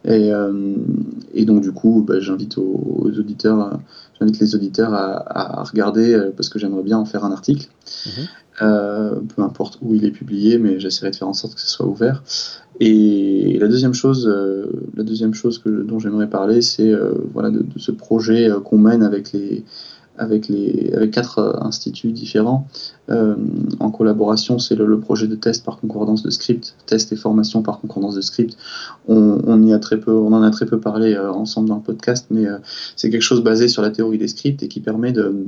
Et, 0.05 0.31
et 1.33 1.45
donc 1.45 1.61
du 1.61 1.71
coup, 1.71 2.03
bah, 2.07 2.19
j'invite 2.19 2.57
aux, 2.57 3.11
auditeurs, 3.17 3.79
j'invite 4.19 4.39
les 4.39 4.55
auditeurs 4.55 4.93
à, 4.93 5.63
regarder 5.63 6.29
parce 6.35 6.49
que 6.49 6.57
j'aimerais 6.57 6.83
bien 6.83 6.97
en 6.97 7.05
faire 7.05 7.25
un 7.25 7.31
article. 7.31 7.67
Mhm. 8.05 9.27
peu 9.35 9.41
importe 9.41 9.77
où 9.81 9.95
il 9.95 10.05
est 10.05 10.11
publié, 10.11 10.57
mais 10.57 10.79
j'essaierai 10.79 11.11
de 11.11 11.15
faire 11.15 11.27
en 11.27 11.33
sorte 11.33 11.55
que 11.55 11.61
ce 11.61 11.69
soit 11.69 11.85
ouvert. 11.85 12.23
Et 12.79 13.57
la 13.59 13.67
deuxième 13.67 13.93
chose, 13.93 14.25
la 14.95 15.03
deuxième 15.03 15.33
chose 15.33 15.59
que, 15.59 15.69
dont 15.69 15.99
j'aimerais 15.99 16.29
parler, 16.29 16.61
c'est 16.61 16.93
voilà 17.33 17.49
de, 17.49 17.65
ce 17.75 17.91
projet 17.91 18.49
qu'on 18.63 18.77
mène 18.77 19.03
avec 19.03 19.33
les 19.33 19.65
avec, 20.19 20.47
les, 20.49 20.91
avec 20.93 21.11
quatre 21.11 21.39
euh, 21.39 21.53
instituts 21.61 22.11
différents 22.11 22.67
euh, 23.09 23.35
en 23.79 23.89
collaboration. 23.89 24.59
C'est 24.59 24.75
le, 24.75 24.99
projet 24.99 25.27
de 25.27 25.35
test 25.35 25.65
par 25.65 25.79
concordance 25.79 26.21
de 26.23 26.29
script, 26.29 26.75
test 26.85 27.11
et 27.13 27.15
formation 27.15 27.61
par 27.63 27.79
concordance 27.79 28.15
de 28.15 28.21
script. 28.21 28.57
On, 29.07 29.63
y 29.63 29.73
a 29.73 29.79
très 29.79 29.99
peu, 29.99 30.11
on 30.11 30.33
en 30.33 30.43
a 30.43 30.51
très 30.51 30.65
peu 30.65 30.79
parlé 30.79 31.15
euh, 31.15 31.31
ensemble 31.31 31.69
dans 31.69 31.77
le 31.77 31.81
podcast, 31.81 32.27
mais 32.29 32.45
c'est 32.95 33.09
quelque 33.09 33.21
chose 33.21 33.41
basé 33.41 33.67
sur 33.67 33.81
la 33.81 33.89
théorie 33.89 34.17
des 34.17 34.27
scripts 34.27 34.61
et 34.61 34.67
qui 34.67 34.81
permet 34.81 35.11
de. 35.11 35.47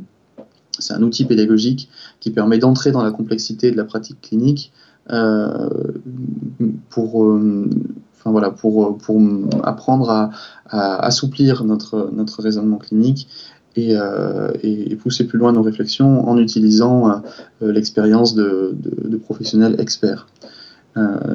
C'est 0.80 0.93
un 0.93 1.03
outil 1.03 1.26
pédagogique 1.26 1.89
qui 2.22 2.31
permet 2.31 2.57
d'entrer 2.57 2.91
dans 2.91 3.03
la 3.03 3.11
complexité 3.11 3.72
de 3.72 3.77
la 3.77 3.84
pratique 3.84 4.22
clinique 4.22 4.72
pour. 6.89 7.39
Enfin, 8.18 8.30
voilà, 8.30 8.52
pour, 8.52 8.99
pour 8.99 9.19
apprendre 9.64 10.11
à, 10.11 10.30
à, 10.68 11.03
assouplir 11.03 11.64
notre, 11.64 12.11
notre 12.14 12.43
raisonnement 12.43 12.77
clinique 12.77 13.27
et, 13.76 13.95
et, 14.64 14.95
pousser 14.95 15.26
plus 15.26 15.39
loin 15.39 15.53
nos 15.53 15.61
réflexions 15.61 16.27
en 16.27 16.38
utilisant 16.38 17.10
euh, 17.10 17.15
euh, 17.64 17.72
l'expérience 17.72 18.35
de, 18.35 18.76
de, 18.76 19.18
professionnels 19.18 19.76
experts. 19.80 20.27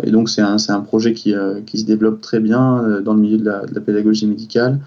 et 0.03 0.11
donc 0.11 0.29
c'est 0.29 0.43
un, 0.43 0.57
un, 0.69 0.81
projet 0.81 1.15
qui, 1.15 1.35
qui, 1.65 1.79
se 1.79 1.87
développe 1.87 2.21
très 2.21 2.41
bien 2.41 3.01
dans 3.03 3.15
le 3.15 3.21
milieu 3.21 3.39
de 3.39 3.45
la, 3.45 3.65
de 3.65 3.75
la 3.75 3.81
pédagogie 3.81 4.27
médicale. 4.27 4.81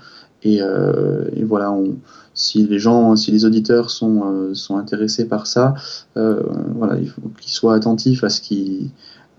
Et, 0.43 0.59
et 0.59 1.43
voilà, 1.43 1.71
on, 1.71 1.95
si 2.35 2.67
les 2.67 2.77
gens, 2.77 3.15
si 3.15 3.31
les 3.31 3.45
auditeurs 3.45 3.89
sont, 3.89 4.53
sont 4.53 4.77
intéressés 4.77 5.27
par 5.27 5.47
ça, 5.47 5.73
voilà, 6.15 6.97
il 6.99 7.09
faut 7.09 7.21
qu'ils 7.41 7.51
soient 7.51 7.73
attentifs 7.73 8.23
à 8.23 8.29
ce 8.29 8.41
qui, 8.41 8.91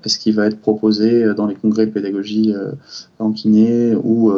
ce 0.06 0.18
qui 0.18 0.32
va 0.32 0.46
être 0.46 0.60
proposé 0.60 1.34
dans 1.34 1.46
les 1.46 1.54
congrès 1.54 1.86
de 1.86 1.90
pédagogie 1.90 2.54
en 3.18 3.32
kiné 3.32 3.94
ou, 3.94 4.32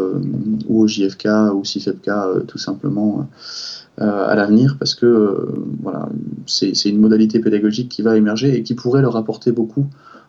ou 0.69 0.83
au 0.83 0.87
JFK 0.87 1.29
ou 1.55 1.65
CIFEPK 1.65 2.11
tout 2.47 2.59
simplement 2.59 3.29
euh, 4.01 4.27
à 4.27 4.35
l'avenir 4.35 4.77
parce 4.79 4.95
que 4.95 5.05
euh, 5.05 5.67
voilà, 5.83 6.09
c'est 6.47 6.73
une 6.87 6.99
modalité 6.99 7.41
pédagogique 7.41 7.91
qui 7.91 8.01
va 8.01 8.17
émerger 8.17 8.57
et 8.57 8.63
qui 8.63 8.75
pourrait 8.75 9.03
leur 9.03 9.19
apporter 9.19 9.53
beaucoup 9.53 9.85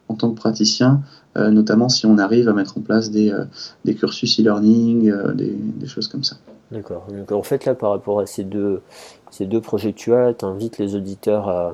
en 0.10 0.15
tant 0.15 0.30
que 0.31 0.35
praticien, 0.35 1.01
euh, 1.38 1.49
notamment 1.49 1.88
si 1.88 2.05
on 2.05 2.18
arrive 2.18 2.49
à 2.49 2.53
mettre 2.53 2.77
en 2.77 2.81
place 2.81 3.10
des, 3.10 3.34
des 3.85 3.95
cursus 3.95 4.38
e-learning, 4.38 5.14
des, 5.34 5.88
choses 5.88 6.10
comme 6.10 6.26
ça. 6.26 6.35
D'accord. 6.72 7.07
Donc 7.10 7.31
en 7.31 7.41
fait 7.41 7.64
là 7.64 7.73
par 7.73 7.91
rapport 7.91 8.19
à 8.19 8.26
ces 8.26 8.43
deux, 8.43 8.81
ces 9.31 9.45
deux 9.45 9.61
projets 9.61 9.93
tu 9.93 10.14
as, 10.14 10.34
tu 10.34 10.43
invites 10.43 10.77
les 10.77 10.95
auditeurs 10.95 11.47
à, 11.47 11.73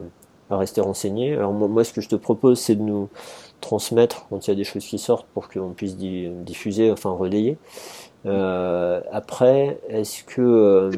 à, 0.52 0.58
rester 0.58 0.82
renseignés. 0.82 1.34
Alors 1.34 1.54
moi, 1.54 1.84
ce 1.84 1.92
que 1.92 2.02
je 2.02 2.08
te 2.10 2.16
propose 2.16 2.60
c'est 2.60 2.76
de 2.76 2.84
nous 2.84 3.10
transmettre 3.60 4.28
quand 4.30 4.48
il 4.48 4.52
y 4.52 4.54
a 4.54 4.56
des 4.56 4.64
choses 4.64 4.86
qui 4.86 5.00
sortent 5.00 5.28
pour 5.34 5.50
qu'on 5.50 5.74
puisse 5.74 5.98
diffuser, 5.98 6.92
enfin 6.92 7.12
relayer. 7.12 7.58
après, 8.26 9.80
est-ce 9.90 10.24
que 10.24 10.92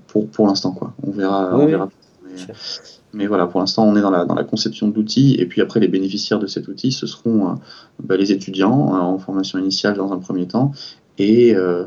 pour 0.07 0.29
pour 0.29 0.47
l'instant 0.47 0.73
quoi. 0.73 0.95
On 1.03 1.11
verra. 1.11 1.57
on 1.59 1.67
verra. 1.67 1.89
Mais 3.15 3.27
voilà, 3.27 3.47
pour 3.47 3.61
l'instant, 3.61 3.85
on 3.85 3.95
est 3.97 4.01
dans 4.01 4.11
la, 4.11 4.25
dans 4.25 4.35
la 4.35 4.45
conception 4.45 4.89
de 4.89 4.95
l'outil. 4.95 5.37
Et 5.39 5.47
puis 5.47 5.61
après, 5.61 5.81
les 5.81 5.89
bénéficiaires 5.89 6.39
de 6.39 6.47
cet 6.47 6.69
outil, 6.69 6.93
ce 6.93 7.07
seront 7.07 7.51
euh, 7.51 7.55
bah, 8.03 8.17
les 8.17 8.33
étudiants 8.33 8.95
euh, 8.95 8.99
en 8.99 9.19
formation 9.19 9.59
initiale 9.59 9.97
dans 9.97 10.13
un 10.13 10.19
premier 10.19 10.47
temps. 10.47 10.73
Et, 11.23 11.55
euh, 11.55 11.85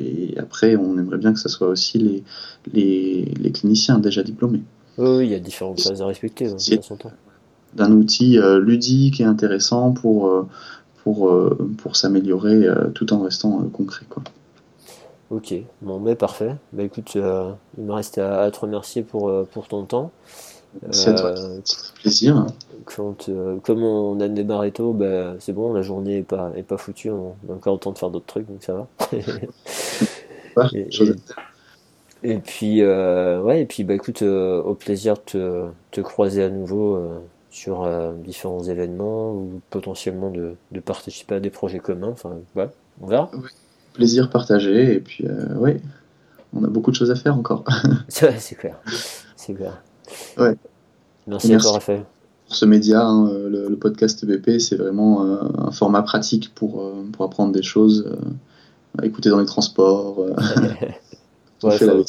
et, 0.00 0.38
après, 0.38 0.76
on 0.76 0.98
aimerait 0.98 1.18
bien 1.18 1.32
que 1.32 1.38
ce 1.38 1.48
soit 1.48 1.68
aussi 1.68 1.98
les, 1.98 2.24
les, 2.72 3.32
les 3.40 3.52
cliniciens 3.52 3.98
déjà 3.98 4.22
diplômés. 4.22 4.62
Oui, 4.96 5.26
il 5.26 5.30
y 5.30 5.34
a 5.34 5.38
différentes 5.38 5.80
phases 5.80 6.00
à 6.00 6.06
respecter. 6.06 6.46
Hein, 6.46 7.10
d'un 7.74 7.92
outil 7.92 8.38
ludique 8.60 9.20
et 9.20 9.24
intéressant 9.24 9.92
pour, 9.92 10.46
pour, 11.02 11.32
pour 11.76 11.96
s'améliorer 11.96 12.66
tout 12.94 13.12
en 13.12 13.20
restant 13.20 13.58
concret. 13.72 14.06
Quoi. 14.08 14.22
Ok, 15.30 15.54
bon, 15.82 16.00
mais 16.00 16.14
parfait. 16.14 16.56
Bah 16.72 16.82
écoute, 16.82 17.14
il 17.14 17.84
me 17.84 17.92
reste 17.92 18.16
à, 18.18 18.40
à 18.40 18.50
te 18.50 18.60
remercier 18.60 19.02
pour, 19.02 19.30
pour 19.52 19.68
ton 19.68 19.84
temps. 19.84 20.10
C'est 20.90 21.20
euh, 21.20 21.60
plaisir. 22.00 22.46
Quand, 22.84 23.28
euh, 23.28 23.56
comme 23.58 23.82
on 23.82 24.20
a 24.20 24.28
démarré 24.28 24.70
tôt, 24.70 24.92
bah, 24.92 25.34
c'est 25.40 25.52
bon, 25.52 25.72
la 25.72 25.82
journée 25.82 26.18
est 26.18 26.22
pas, 26.22 26.52
est 26.56 26.62
pas 26.62 26.76
foutue, 26.76 27.10
on 27.10 27.34
a 27.48 27.52
encore 27.54 27.74
le 27.74 27.80
temps 27.80 27.92
de 27.92 27.98
faire 27.98 28.10
d'autres 28.10 28.26
trucs, 28.26 28.46
donc 28.46 28.62
ça 28.62 28.74
va. 28.74 28.86
et, 32.22 32.38
puis, 32.38 32.82
euh, 32.82 33.42
ouais, 33.42 33.62
et 33.62 33.66
puis 33.66 33.84
bah, 33.84 33.94
écoute, 33.94 34.22
au 34.22 34.74
plaisir 34.74 35.14
de 35.14 35.20
te, 35.20 35.66
te, 35.90 36.00
croiser 36.00 36.42
à 36.42 36.50
nouveau 36.50 36.98
sur 37.50 37.88
différents 38.24 38.62
événements 38.62 39.32
ou 39.32 39.60
potentiellement 39.70 40.30
de, 40.30 40.54
de, 40.72 40.80
participer 40.80 41.36
à 41.36 41.40
des 41.40 41.50
projets 41.50 41.80
communs. 41.80 42.10
Enfin, 42.12 42.36
ouais, 42.56 42.68
on 43.00 43.06
verra. 43.06 43.30
Plaisir 43.94 44.30
partagé, 44.30 44.94
et 44.94 45.00
puis, 45.00 45.26
ouais, 45.56 45.80
on 46.54 46.62
a 46.64 46.68
beaucoup 46.68 46.90
de 46.90 46.96
choses 46.96 47.10
à 47.10 47.16
faire 47.16 47.36
encore. 47.36 47.64
c'est 48.08 48.54
clair, 48.54 48.80
c'est 49.36 49.54
clair. 49.54 49.82
Ouais. 50.36 50.56
Merci, 51.26 51.54
à 51.54 51.58
toi, 51.58 51.72
Raphaël. 51.72 52.04
Pour 52.46 52.56
ce 52.56 52.64
média, 52.64 53.04
hein, 53.04 53.30
le, 53.30 53.76
podcast 53.76 54.24
BP, 54.24 54.58
c'est 54.58 54.76
vraiment 54.76 55.24
euh, 55.24 55.38
un 55.58 55.70
format 55.70 56.02
pratique 56.02 56.54
pour, 56.54 56.82
euh, 56.82 57.04
pour 57.12 57.26
apprendre 57.26 57.52
des 57.52 57.62
choses, 57.62 58.10
à 58.96 59.02
euh, 59.02 59.06
écouter 59.06 59.28
dans 59.28 59.38
les 59.38 59.46
transports. 59.46 60.18
ouais, 61.62 61.78
faut, 61.78 62.04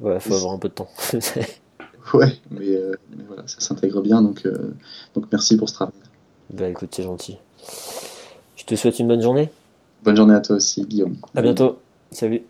ouais, 0.00 0.20
faut 0.20 0.34
avoir 0.34 0.54
un 0.54 0.58
peu 0.58 0.68
de 0.68 0.74
temps. 0.74 0.88
ouais, 2.14 2.32
mais, 2.50 2.78
mais, 3.10 3.24
voilà, 3.26 3.42
ça 3.46 3.60
s'intègre 3.60 4.00
bien, 4.00 4.22
donc, 4.22 4.48
donc 5.14 5.26
merci 5.30 5.58
pour 5.58 5.68
ce 5.68 5.74
travail. 5.74 5.94
Bah 6.50 6.68
écoute, 6.68 6.88
c'est 6.92 7.02
gentil. 7.02 7.36
Je 8.56 8.64
te 8.64 8.74
souhaite 8.74 8.98
une 8.98 9.08
bonne 9.08 9.20
journée. 9.20 9.50
Bonne 10.02 10.16
journée 10.16 10.34
à 10.34 10.40
toi 10.40 10.56
aussi, 10.56 10.82
Guillaume. 10.82 11.16
À 11.34 11.42
bientôt. 11.42 11.78
Salut. 12.10 12.42